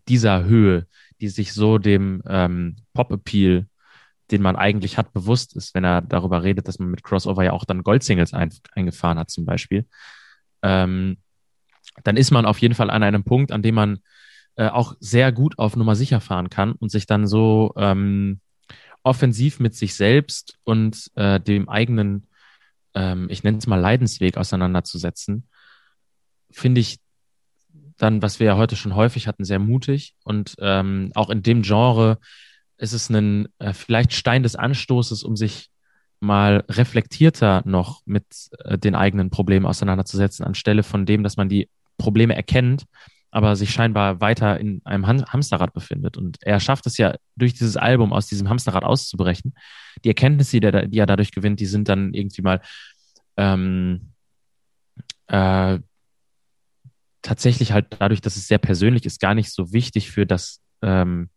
dieser 0.09 0.45
Höhe, 0.45 0.87
die 1.21 1.29
sich 1.29 1.53
so 1.53 1.79
dem 1.79 2.23
ähm, 2.27 2.77
Pop-Appeal, 2.95 3.67
den 4.31 4.43
man 4.43 4.57
eigentlich 4.57 4.97
hat, 4.97 5.13
bewusst 5.13 5.57
ist, 5.57 5.75
wenn 5.75 5.85
er 5.85 6.01
darüber 6.03 6.43
redet, 6.43 6.69
dass 6.69 6.79
man 6.79 6.91
mit 6.91 7.03
Crossover 7.03 7.45
ja 7.45 7.53
auch 7.53 7.65
dann 7.65 7.83
Goldsingles 7.83 8.33
ein, 8.33 8.51
eingefahren 8.73 9.19
hat 9.19 9.31
zum 9.31 9.45
Beispiel, 9.45 9.87
ähm, 10.63 11.19
dann 12.05 12.17
ist 12.17 12.31
man 12.31 12.47
auf 12.47 12.59
jeden 12.59 12.75
Fall 12.75 12.91
an 12.91 13.03
einem 13.03 13.25
Punkt, 13.25 13.53
an 13.53 13.63
dem 13.63 13.75
man 13.75 13.99
äh, 14.57 14.69
auch 14.69 14.95
sehr 15.01 15.33
gut 15.33 15.59
auf 15.59 15.77
Nummer 15.77 15.97
sicher 15.97 16.21
fahren 16.21 16.51
kann 16.51 16.73
und 16.73 16.91
sich 16.91 17.07
dann 17.07 17.27
so 17.27 17.73
ähm, 17.77 18.41
offensiv 19.03 19.61
mit 19.61 19.75
sich 19.75 19.95
selbst 19.95 20.59
und 20.65 21.11
äh, 21.15 21.41
dem 21.41 21.69
eigenen, 21.69 22.29
ähm, 22.95 23.29
ich 23.31 23.43
nenne 23.43 23.59
es 23.59 23.67
mal 23.67 23.81
Leidensweg 23.81 24.37
auseinanderzusetzen, 24.37 25.49
finde 26.51 26.81
ich 26.81 26.99
dann, 28.01 28.23
was 28.23 28.41
wir 28.41 28.47
ja 28.47 28.57
heute 28.57 28.77
schon 28.77 28.95
häufig 28.95 29.27
hatten, 29.27 29.45
sehr 29.45 29.59
mutig. 29.59 30.15
Und 30.25 30.55
ähm, 30.59 31.13
auch 31.15 31.29
in 31.29 31.43
dem 31.43 31.63
Genre 31.63 32.19
ist 32.79 32.95
es 32.95 33.11
ein 33.11 33.47
äh, 33.59 33.75
vielleicht 33.75 34.15
Stein 34.15 34.43
des 34.43 34.57
Anstoßes, 34.57 35.23
um 35.23 35.37
sich 35.37 35.69
mal 36.19 36.65
reflektierter 36.69 37.63
noch 37.67 38.01
mit 38.07 38.25
äh, 38.65 38.79
den 38.79 38.95
eigenen 38.95 39.29
Problemen 39.29 39.67
auseinanderzusetzen, 39.67 40.47
anstelle 40.47 40.83
von 40.83 41.05
dem, 41.05 41.23
dass 41.23 41.37
man 41.37 41.51
die 41.51 41.69
Probleme 41.99 42.35
erkennt, 42.35 42.85
aber 43.31 43.55
sich 43.55 43.71
scheinbar 43.71 44.23
weiter 44.23 44.59
in 44.59 44.81
einem 44.85 45.07
Ham 45.07 45.25
Hamsterrad 45.27 45.75
befindet. 45.75 46.17
Und 46.17 46.39
er 46.41 46.59
schafft 46.59 46.87
es 46.87 46.97
ja 46.97 47.15
durch 47.37 47.53
dieses 47.53 47.77
Album 47.77 48.15
aus 48.15 48.27
diesem 48.27 48.49
Hamsterrad 48.49 48.83
auszubrechen. 48.83 49.55
Die 50.05 50.09
Erkenntnisse, 50.09 50.59
die 50.59 50.67
er, 50.67 50.89
die 50.89 50.99
er 50.99 51.07
dadurch 51.07 51.33
gewinnt, 51.33 51.61
die 51.61 51.67
sind 51.67 51.89
dann 51.91 52.15
irgendwie 52.15 52.43
mal 52.43 52.63
ähm, 53.37 54.13
äh, 55.27 55.79
tatsächlich 57.23 57.73
halt 57.73 57.87
dadurch, 57.99 58.21
dass 58.21 58.37
es 58.37 58.49
sehr 58.49 58.59
persönlich 58.59 59.07
ist, 59.07 59.21
gar 59.21 59.35
nicht 59.35 59.53
so 59.53 59.73
wichtig 59.73 60.11
für 60.11 60.27
das, 60.27 60.61
ähm, 60.83 61.31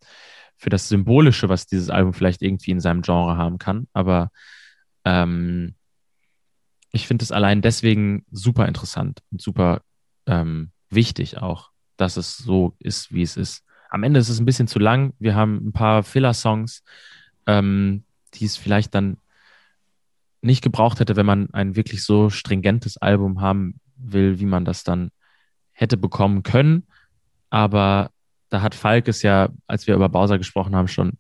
für 0.58 0.70
das 0.70 0.88
Symbolische, 0.90 1.50
was 1.50 1.66
dieses 1.66 1.90
Album 1.90 2.14
vielleicht 2.14 2.42
irgendwie 2.42 2.72
in 2.72 2.80
seinem 2.80 3.02
Genre 3.02 3.38
haben 3.38 3.58
kann. 3.58 3.88
Aber 3.94 4.30
ähm, 5.06 5.76
ich 6.92 7.08
finde 7.08 7.24
es 7.24 7.32
allein 7.32 7.62
deswegen 7.62 8.26
super 8.32 8.68
interessant 8.68 9.20
und 9.32 9.42
super 9.42 9.82
ähm, 10.26 10.72
wichtig 10.90 11.38
auch, 11.38 11.72
dass 11.98 12.18
es 12.18 12.38
so 12.38 12.76
ist, 12.80 13.12
wie 13.12 13.24
es 13.24 13.36
ist. 13.36 13.64
Am 13.90 14.04
Ende 14.04 14.20
ist 14.20 14.30
es 14.30 14.40
ein 14.40 14.46
bisschen 14.46 14.68
zu 14.68 14.80
lang. 14.80 15.14
Wir 15.20 15.36
haben 15.36 15.68
ein 15.68 15.74
paar 15.74 16.04
Filler-Songs, 16.04 16.84
ähm, 17.46 18.06
die 18.36 18.46
es 18.46 18.58
vielleicht 18.58 18.96
dann 18.96 19.18
nicht 20.42 20.64
gebraucht 20.64 21.00
hätte, 21.00 21.16
wenn 21.16 21.26
man 21.26 21.50
ein 21.54 21.76
wirklich 21.76 22.04
so 22.04 22.30
stringentes 22.30 22.98
Album 22.98 23.42
haben 23.42 23.80
will, 23.96 24.40
wie 24.40 24.46
man 24.46 24.66
das 24.66 24.84
dann 24.84 25.12
hätte 25.84 25.98
bekommen 25.98 26.42
können. 26.44 26.88
Aber 27.50 28.10
da 28.50 28.62
hat 28.62 28.74
Falk 28.74 29.08
es 29.08 29.22
ja, 29.22 29.50
als 29.68 29.86
wir 29.86 29.96
über 29.96 30.10
Bowser 30.10 30.38
gesprochen 30.38 30.76
haben, 30.76 30.88
schon 30.88 31.18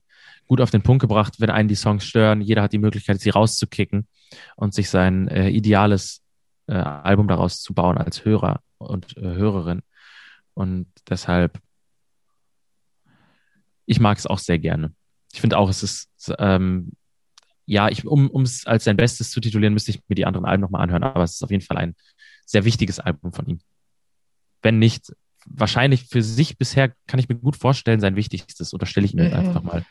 gut 0.47 0.61
auf 0.61 0.71
den 0.71 0.81
Punkt 0.81 1.01
gebracht, 1.01 1.35
wenn 1.39 1.49
einen 1.49 1.69
die 1.69 1.75
Songs 1.75 2.05
stören, 2.05 2.41
jeder 2.41 2.63
hat 2.63 2.73
die 2.73 2.79
Möglichkeit, 2.79 3.19
sie 3.19 3.29
rauszukicken 3.29 4.07
und 4.55 4.73
sich 4.73 4.89
sein 4.89 5.27
äh, 5.27 5.49
ideales 5.49 6.21
äh, 6.67 6.73
Album 6.73 7.27
daraus 7.27 7.61
zu 7.61 7.73
bauen 7.73 7.97
als 7.97 8.25
Hörer 8.25 8.61
und 8.77 9.17
äh, 9.17 9.21
Hörerin. 9.21 9.81
Und 10.53 10.87
deshalb, 11.09 11.59
ich 13.85 13.99
mag 13.99 14.17
es 14.17 14.27
auch 14.27 14.39
sehr 14.39 14.59
gerne. 14.59 14.93
Ich 15.33 15.41
finde 15.41 15.57
auch, 15.57 15.69
es 15.69 15.83
ist, 15.83 16.09
ähm, 16.37 16.91
ja, 17.65 17.89
ich, 17.89 18.05
um 18.05 18.41
es 18.43 18.65
als 18.67 18.83
sein 18.83 18.97
Bestes 18.97 19.31
zu 19.31 19.41
titulieren, 19.41 19.73
müsste 19.73 19.91
ich 19.91 20.01
mir 20.07 20.15
die 20.15 20.25
anderen 20.25 20.45
Alben 20.45 20.61
nochmal 20.61 20.81
anhören, 20.81 21.03
aber 21.03 21.23
es 21.23 21.35
ist 21.35 21.43
auf 21.43 21.51
jeden 21.51 21.63
Fall 21.63 21.77
ein 21.77 21.95
sehr 22.45 22.65
wichtiges 22.65 22.99
Album 22.99 23.33
von 23.33 23.47
ihm. 23.47 23.59
Wenn 24.63 24.79
nicht, 24.79 25.13
wahrscheinlich 25.45 26.07
für 26.07 26.23
sich 26.23 26.57
bisher 26.57 26.93
kann 27.07 27.19
ich 27.19 27.29
mir 27.29 27.35
gut 27.35 27.55
vorstellen, 27.55 27.99
sein 27.99 28.15
wichtigstes, 28.15 28.73
oder 28.73 28.85
stelle 28.85 29.05
ich 29.05 29.13
mir 29.13 29.29
mhm. 29.29 29.33
einfach 29.33 29.61
mal. 29.61 29.85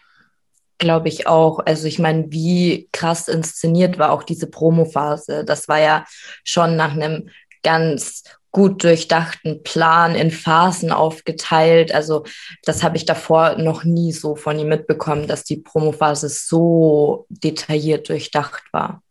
Glaube 0.79 1.09
ich 1.09 1.27
auch. 1.29 1.61
Also 1.61 1.87
ich 1.87 1.99
meine, 1.99 2.33
wie 2.33 2.89
krass 2.93 3.29
inszeniert 3.29 3.99
war 3.99 4.11
auch 4.11 4.25
diese 4.25 4.49
Promo-Phase. 4.49 5.45
Das 5.45 5.69
war 5.69 5.79
ja 5.79 6.05
schon 6.43 6.75
nach 6.75 6.93
einem 6.93 7.29
ganz 7.63 8.25
gut 8.53 8.85
durchdachten 8.85 9.63
Plan 9.63 10.15
in 10.15 10.31
Phasen 10.31 10.93
aufgeteilt. 10.93 11.93
Also 11.95 12.25
das 12.65 12.83
habe 12.83 12.97
ich 12.97 13.07
davor 13.07 13.57
noch 13.57 13.85
nie 13.85 14.13
so 14.13 14.37
von 14.37 14.59
ihm 14.59 14.69
mitbekommen, 14.69 15.27
dass 15.27 15.45
die 15.45 15.57
Promophase 15.57 16.29
so 16.29 17.27
detailliert 17.31 18.09
durchdacht 18.09 18.63
war. 18.73 19.03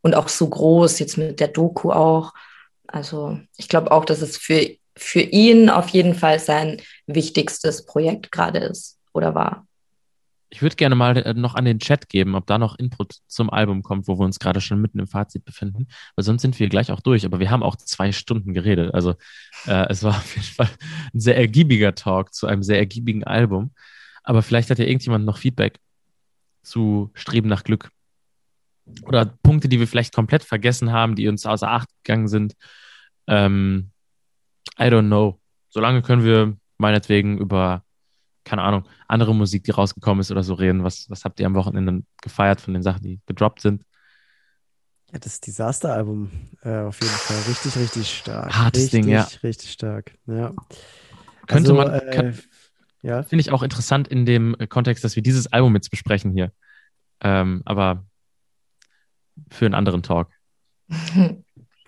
Und 0.00 0.14
auch 0.14 0.28
so 0.28 0.48
groß, 0.48 0.98
jetzt 0.98 1.18
mit 1.18 1.38
der 1.38 1.48
Doku 1.48 1.92
auch. 1.92 2.32
Also 2.88 3.38
ich 3.56 3.68
glaube 3.68 3.92
auch, 3.92 4.04
dass 4.04 4.22
es 4.22 4.36
für, 4.36 4.68
für 4.96 5.20
ihn 5.20 5.70
auf 5.70 5.88
jeden 5.88 6.14
Fall 6.14 6.38
sein 6.38 6.80
wichtigstes 7.06 7.86
Projekt 7.86 8.32
gerade 8.32 8.58
ist 8.58 8.98
oder 9.12 9.34
war. 9.34 9.66
Ich 10.50 10.60
würde 10.60 10.76
gerne 10.76 10.94
mal 10.94 11.16
äh, 11.16 11.32
noch 11.32 11.54
an 11.54 11.64
den 11.64 11.78
Chat 11.78 12.10
geben, 12.10 12.34
ob 12.34 12.46
da 12.46 12.58
noch 12.58 12.78
Input 12.78 13.20
zum 13.26 13.48
Album 13.48 13.82
kommt, 13.82 14.06
wo 14.06 14.18
wir 14.18 14.24
uns 14.24 14.38
gerade 14.38 14.60
schon 14.60 14.82
mitten 14.82 14.98
im 14.98 15.06
Fazit 15.06 15.46
befinden, 15.46 15.86
weil 16.14 16.24
sonst 16.24 16.42
sind 16.42 16.60
wir 16.60 16.68
gleich 16.68 16.92
auch 16.92 17.00
durch. 17.00 17.24
Aber 17.24 17.40
wir 17.40 17.50
haben 17.50 17.62
auch 17.62 17.76
zwei 17.76 18.12
Stunden 18.12 18.52
geredet. 18.52 18.92
Also 18.92 19.14
äh, 19.66 19.86
es 19.88 20.02
war 20.02 20.10
auf 20.16 20.36
jeden 20.36 20.46
Fall 20.46 20.68
ein 21.14 21.20
sehr 21.20 21.38
ergiebiger 21.38 21.94
Talk 21.94 22.34
zu 22.34 22.46
einem 22.46 22.62
sehr 22.62 22.76
ergiebigen 22.76 23.24
Album. 23.24 23.72
Aber 24.24 24.42
vielleicht 24.42 24.68
hat 24.68 24.78
ja 24.78 24.84
irgendjemand 24.84 25.24
noch 25.24 25.38
Feedback 25.38 25.78
zu 26.62 27.10
Streben 27.14 27.48
nach 27.48 27.64
Glück. 27.64 27.90
Oder 29.04 29.24
Punkte, 29.42 29.68
die 29.70 29.80
wir 29.80 29.88
vielleicht 29.88 30.14
komplett 30.14 30.42
vergessen 30.42 30.92
haben, 30.92 31.14
die 31.14 31.28
uns 31.28 31.46
außer 31.46 31.70
Acht 31.70 31.88
gegangen 32.02 32.28
sind. 32.28 32.54
Ähm, 33.26 33.91
I 34.78 34.84
don't 34.84 35.06
know. 35.06 35.40
Solange 35.68 36.02
können 36.02 36.24
wir 36.24 36.56
meinetwegen 36.78 37.38
über 37.38 37.84
keine 38.44 38.62
Ahnung, 38.62 38.88
andere 39.08 39.34
Musik, 39.34 39.64
die 39.64 39.70
rausgekommen 39.70 40.20
ist 40.20 40.30
oder 40.30 40.42
so 40.42 40.54
reden. 40.54 40.84
Was, 40.84 41.08
was 41.08 41.24
habt 41.24 41.38
ihr 41.40 41.46
am 41.46 41.54
Wochenende 41.54 42.02
gefeiert 42.22 42.60
von 42.60 42.74
den 42.74 42.82
Sachen, 42.82 43.02
die 43.02 43.20
gedroppt 43.26 43.60
sind? 43.60 43.84
Ja, 45.12 45.18
das 45.18 45.40
Disaster-Album 45.40 46.30
äh, 46.62 46.78
auf 46.78 47.00
jeden 47.00 47.14
Fall 47.14 47.36
richtig, 47.48 47.76
richtig 47.76 48.18
stark. 48.18 48.52
Hartes 48.52 48.84
richtig, 48.84 49.02
Ding, 49.02 49.12
ja. 49.12 49.28
Richtig 49.42 49.72
stark, 49.72 50.12
ja. 50.26 50.52
Könnte 51.46 51.70
also, 51.70 51.74
man, 51.74 51.90
äh, 51.90 52.32
ja. 53.02 53.22
Finde 53.22 53.42
ich 53.42 53.50
auch 53.50 53.62
interessant 53.62 54.08
in 54.08 54.24
dem 54.24 54.56
Kontext, 54.68 55.04
dass 55.04 55.16
wir 55.16 55.22
dieses 55.22 55.52
Album 55.52 55.74
jetzt 55.74 55.90
besprechen 55.90 56.32
hier. 56.32 56.52
Ähm, 57.20 57.62
aber 57.64 58.06
für 59.50 59.66
einen 59.66 59.74
anderen 59.74 60.02
Talk. 60.02 60.30
ja, 60.88 61.36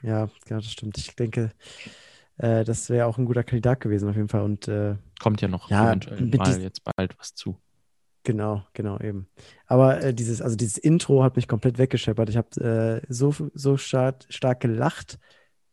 ja, 0.02 0.28
das 0.48 0.70
stimmt. 0.70 0.98
Ich 0.98 1.14
denke, 1.16 1.52
äh, 2.38 2.64
das 2.64 2.90
wäre 2.90 3.06
auch 3.06 3.18
ein 3.18 3.26
guter 3.26 3.44
Kandidat 3.44 3.80
gewesen 3.80 4.08
auf 4.08 4.16
jeden 4.16 4.28
Fall. 4.28 4.42
Und 4.42 4.68
äh, 4.68 4.96
kommt 5.20 5.40
ja 5.40 5.48
noch 5.48 5.70
ja, 5.70 5.88
eventuell 5.88 6.26
mal 6.26 6.60
jetzt 6.60 6.82
bald 6.84 7.18
was 7.18 7.34
zu. 7.34 7.56
Genau, 8.24 8.64
genau 8.72 8.98
eben. 9.00 9.28
Aber 9.66 10.02
äh, 10.02 10.14
dieses, 10.14 10.40
also 10.40 10.56
dieses 10.56 10.78
Intro 10.78 11.22
hat 11.22 11.36
mich 11.36 11.46
komplett 11.46 11.78
weggescheppert. 11.78 12.30
Ich 12.30 12.38
habe 12.38 13.02
äh, 13.04 13.12
so, 13.12 13.34
so 13.52 13.76
stark, 13.76 14.24
stark 14.30 14.60
gelacht, 14.60 15.18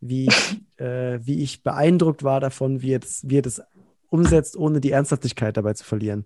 wie, 0.02 0.28
äh, 0.78 1.20
wie 1.24 1.42
ich 1.42 1.64
beeindruckt 1.64 2.24
war 2.24 2.40
davon, 2.40 2.82
wie 2.82 2.90
jetzt, 2.90 3.30
wie 3.30 3.38
er 3.38 3.42
das 3.42 3.62
umsetzt, 4.10 4.58
ohne 4.58 4.82
die 4.82 4.92
Ernsthaftigkeit 4.92 5.56
dabei 5.56 5.74
zu 5.74 5.86
verlieren 5.86 6.26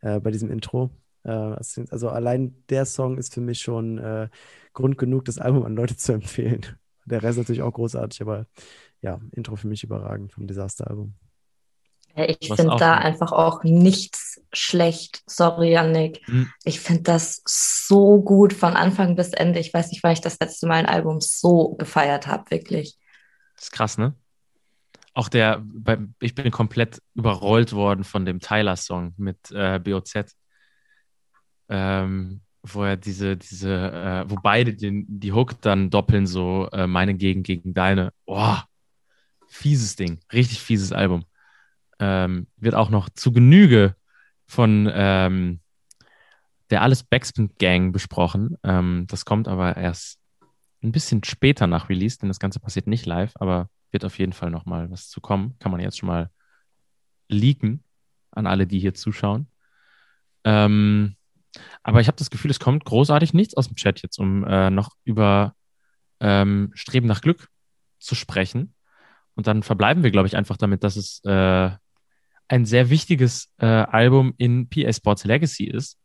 äh, 0.00 0.18
bei 0.18 0.30
diesem 0.30 0.50
Intro. 0.50 0.90
Also 1.28 2.08
allein 2.08 2.54
der 2.68 2.84
Song 2.84 3.18
ist 3.18 3.34
für 3.34 3.40
mich 3.40 3.58
schon 3.58 4.30
Grund 4.74 4.96
genug, 4.96 5.24
das 5.24 5.38
Album 5.38 5.64
an 5.64 5.74
Leute 5.74 5.96
zu 5.96 6.12
empfehlen. 6.14 6.64
Der 7.04 7.24
Rest 7.24 7.38
natürlich 7.38 7.62
auch 7.62 7.72
großartig, 7.72 8.22
aber 8.22 8.46
ja, 9.02 9.20
Intro 9.32 9.56
für 9.56 9.68
mich 9.68 9.84
überragend 9.84 10.32
vom 10.32 10.46
Desaster-Album. 10.46 11.14
Ich 12.16 12.50
finde 12.54 12.76
da 12.76 12.94
einfach 12.94 13.30
auch 13.30 13.62
nichts 13.62 14.40
schlecht. 14.50 15.22
Sorry, 15.26 15.72
Yannick. 15.72 16.26
Hm. 16.26 16.50
Ich 16.64 16.80
finde 16.80 17.02
das 17.02 17.42
so 17.46 18.22
gut 18.22 18.54
von 18.54 18.74
Anfang 18.74 19.16
bis 19.16 19.34
Ende. 19.34 19.60
Ich 19.60 19.74
weiß 19.74 19.90
nicht, 19.90 20.02
wann 20.02 20.12
ich 20.12 20.22
das 20.22 20.38
letzte 20.40 20.66
Mal 20.66 20.76
ein 20.76 20.86
Album 20.86 21.20
so 21.20 21.74
gefeiert 21.74 22.26
habe, 22.26 22.50
wirklich. 22.50 22.96
Das 23.56 23.64
ist 23.64 23.72
krass, 23.72 23.98
ne? 23.98 24.14
Auch 25.12 25.28
der, 25.28 25.62
bei, 25.62 25.98
ich 26.20 26.34
bin 26.34 26.50
komplett 26.50 27.02
überrollt 27.14 27.74
worden 27.74 28.02
von 28.04 28.24
dem 28.24 28.40
Tyler-Song 28.40 29.12
mit 29.18 29.50
äh, 29.50 29.78
BOZ. 29.78 30.36
Ähm, 31.68 32.40
wo 32.62 32.82
er 32.82 32.96
diese, 32.96 33.36
diese, 33.36 33.72
äh, 33.72 34.30
wo 34.30 34.36
beide 34.42 34.74
den, 34.74 35.04
die 35.08 35.32
Hook 35.32 35.60
dann 35.60 35.90
doppeln, 35.90 36.26
so 36.26 36.68
äh, 36.72 36.86
meine 36.86 37.14
Gegend 37.14 37.46
gegen 37.46 37.74
deine. 37.74 38.12
Boah, 38.24 38.66
fieses 39.56 39.96
Ding, 39.96 40.20
richtig 40.32 40.60
fieses 40.60 40.92
Album. 40.92 41.24
Ähm, 41.98 42.46
wird 42.56 42.74
auch 42.74 42.90
noch 42.90 43.08
zu 43.08 43.32
Genüge 43.32 43.96
von 44.46 44.90
ähm, 44.92 45.60
der 46.70 46.82
Alles 46.82 47.02
Backspin 47.02 47.50
Gang 47.58 47.92
besprochen. 47.92 48.56
Ähm, 48.62 49.06
das 49.08 49.24
kommt 49.24 49.48
aber 49.48 49.76
erst 49.76 50.18
ein 50.82 50.92
bisschen 50.92 51.24
später 51.24 51.66
nach 51.66 51.88
Release, 51.88 52.18
denn 52.18 52.28
das 52.28 52.38
Ganze 52.38 52.60
passiert 52.60 52.86
nicht 52.86 53.06
live, 53.06 53.32
aber 53.36 53.70
wird 53.90 54.04
auf 54.04 54.18
jeden 54.18 54.32
Fall 54.32 54.50
noch 54.50 54.66
mal 54.66 54.90
was 54.90 55.08
zu 55.08 55.20
kommen. 55.20 55.56
Kann 55.58 55.72
man 55.72 55.80
jetzt 55.80 55.98
schon 55.98 56.08
mal 56.08 56.30
leaken 57.28 57.82
an 58.30 58.46
alle, 58.46 58.66
die 58.66 58.78
hier 58.78 58.94
zuschauen. 58.94 59.48
Ähm, 60.44 61.16
aber 61.82 62.00
ich 62.00 62.08
habe 62.08 62.18
das 62.18 62.30
Gefühl, 62.30 62.50
es 62.50 62.60
kommt 62.60 62.84
großartig 62.84 63.32
nichts 63.32 63.56
aus 63.56 63.68
dem 63.68 63.76
Chat 63.76 64.02
jetzt, 64.02 64.18
um 64.18 64.44
äh, 64.44 64.68
noch 64.70 64.90
über 65.04 65.54
ähm, 66.20 66.70
Streben 66.74 67.06
nach 67.06 67.22
Glück 67.22 67.48
zu 67.98 68.14
sprechen. 68.14 68.75
Und 69.36 69.46
dann 69.46 69.62
verbleiben 69.62 70.02
wir, 70.02 70.10
glaube 70.10 70.26
ich, 70.26 70.36
einfach 70.36 70.56
damit, 70.56 70.82
dass 70.82 70.96
es 70.96 71.22
äh, 71.24 71.70
ein 72.48 72.64
sehr 72.64 72.90
wichtiges 72.90 73.52
äh, 73.58 73.66
Album 73.66 74.34
in 74.38 74.68
PA 74.68 74.92
Sports 74.92 75.24
Legacy 75.24 75.64
ist. 75.64 75.98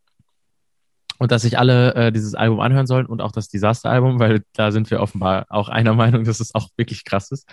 Und 1.18 1.32
dass 1.32 1.44
sich 1.44 1.58
alle 1.58 1.94
äh, 1.94 2.12
dieses 2.12 2.36
Album 2.36 2.60
anhören 2.60 2.88
sollen 2.88 3.06
und 3.06 3.22
auch 3.22 3.32
das 3.32 3.48
Disaster-Album, 3.48 4.20
weil 4.20 4.44
da 4.54 4.72
sind 4.72 4.90
wir 4.92 5.00
offenbar 5.00 5.46
auch 5.50 5.70
einer 5.70 5.94
Meinung, 5.96 6.24
dass 6.24 6.40
es 6.40 6.54
auch 6.54 6.70
wirklich 6.78 7.06
krass 7.06 7.32
ist. 7.32 7.50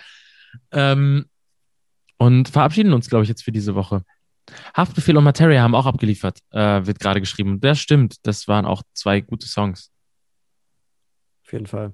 Ähm, 0.71 1.25
und 2.17 2.49
verabschieden 2.49 2.93
uns, 2.93 3.09
glaube 3.09 3.23
ich, 3.23 3.29
jetzt 3.29 3.43
für 3.43 3.51
diese 3.51 3.75
Woche. 3.75 4.03
Haftbefehl 4.75 5.15
und 5.15 5.23
Materia 5.23 5.61
haben 5.61 5.75
auch 5.75 5.85
abgeliefert, 5.85 6.39
äh, 6.51 6.85
wird 6.85 6.99
gerade 6.99 7.21
geschrieben. 7.21 7.61
Das 7.61 7.79
stimmt, 7.79 8.17
das 8.23 8.47
waren 8.47 8.65
auch 8.65 8.81
zwei 8.93 9.21
gute 9.21 9.47
Songs. 9.47 9.91
Auf 11.45 11.53
jeden 11.53 11.67
Fall. 11.67 11.93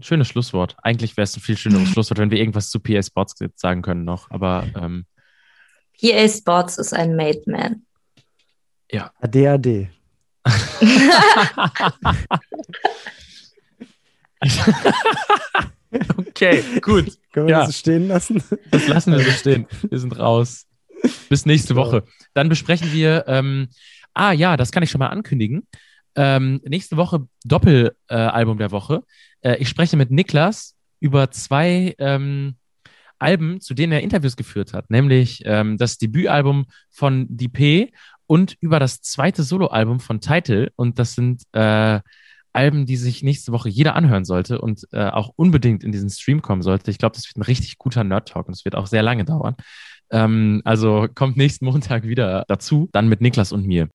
Schönes 0.00 0.28
Schlusswort. 0.28 0.76
Eigentlich 0.82 1.16
wäre 1.16 1.24
es 1.24 1.36
ein 1.36 1.40
viel 1.40 1.56
schöneres 1.56 1.88
Schlusswort, 1.92 2.18
wenn 2.18 2.30
wir 2.30 2.38
irgendwas 2.38 2.70
zu 2.70 2.80
PA 2.80 3.02
Sports 3.02 3.34
sagen 3.56 3.82
können 3.82 4.04
noch. 4.04 4.30
Aber 4.30 4.66
ähm, 4.74 5.06
PA 6.00 6.28
Sports 6.28 6.78
ist 6.78 6.94
ein 6.94 7.16
Made 7.16 7.42
Man. 7.46 7.82
Ja. 8.90 9.12
ADAD. 9.20 9.88
okay, 16.16 16.64
gut. 16.80 17.18
Können 17.32 17.46
wir 17.46 17.52
ja. 17.52 17.60
das 17.60 17.68
so 17.68 17.72
stehen 17.72 18.08
lassen? 18.08 18.42
Das 18.70 18.88
lassen 18.88 19.12
wir 19.12 19.20
so 19.20 19.30
stehen. 19.30 19.66
Wir 19.88 19.98
sind 19.98 20.18
raus. 20.18 20.66
Bis 21.28 21.46
nächste 21.46 21.76
Woche. 21.76 22.04
Dann 22.34 22.48
besprechen 22.48 22.92
wir, 22.92 23.24
ähm, 23.26 23.68
ah 24.14 24.32
ja, 24.32 24.56
das 24.56 24.70
kann 24.70 24.82
ich 24.82 24.90
schon 24.90 25.00
mal 25.00 25.08
ankündigen. 25.08 25.66
Ähm, 26.14 26.60
nächste 26.64 26.96
Woche 26.96 27.26
Doppelalbum 27.44 28.56
äh, 28.56 28.58
der 28.58 28.70
Woche. 28.70 29.02
Äh, 29.42 29.56
ich 29.56 29.68
spreche 29.68 29.96
mit 29.96 30.10
Niklas 30.10 30.76
über 31.00 31.30
zwei 31.30 31.94
ähm, 31.98 32.56
Alben, 33.18 33.60
zu 33.60 33.74
denen 33.74 33.92
er 33.92 34.02
Interviews 34.02 34.36
geführt 34.36 34.72
hat, 34.72 34.90
nämlich 34.90 35.42
ähm, 35.44 35.78
das 35.78 35.98
Debütalbum 35.98 36.66
von 36.90 37.26
DP 37.28 37.92
und 38.26 38.56
über 38.60 38.80
das 38.80 39.00
zweite 39.00 39.42
Soloalbum 39.42 40.00
von 40.00 40.20
Title. 40.20 40.72
Und 40.76 40.98
das 40.98 41.14
sind 41.14 41.42
äh, 41.52 42.00
Alben, 42.52 42.86
die 42.86 42.96
sich 42.96 43.22
nächste 43.22 43.52
Woche 43.52 43.68
jeder 43.68 43.94
anhören 43.94 44.24
sollte 44.24 44.60
und 44.60 44.86
äh, 44.92 45.06
auch 45.06 45.32
unbedingt 45.36 45.84
in 45.84 45.92
diesen 45.92 46.10
Stream 46.10 46.42
kommen 46.42 46.62
sollte. 46.62 46.90
Ich 46.90 46.98
glaube, 46.98 47.14
das 47.14 47.26
wird 47.26 47.36
ein 47.36 47.42
richtig 47.42 47.78
guter 47.78 48.04
Nerd-Talk 48.04 48.48
und 48.48 48.54
es 48.54 48.64
wird 48.64 48.74
auch 48.74 48.86
sehr 48.86 49.02
lange 49.02 49.24
dauern. 49.24 49.54
Ähm, 50.10 50.60
also 50.64 51.06
kommt 51.14 51.36
nächsten 51.36 51.64
Montag 51.64 52.04
wieder 52.04 52.44
dazu, 52.48 52.88
dann 52.92 53.08
mit 53.08 53.20
Niklas 53.20 53.52
und 53.52 53.66
mir. 53.66 53.88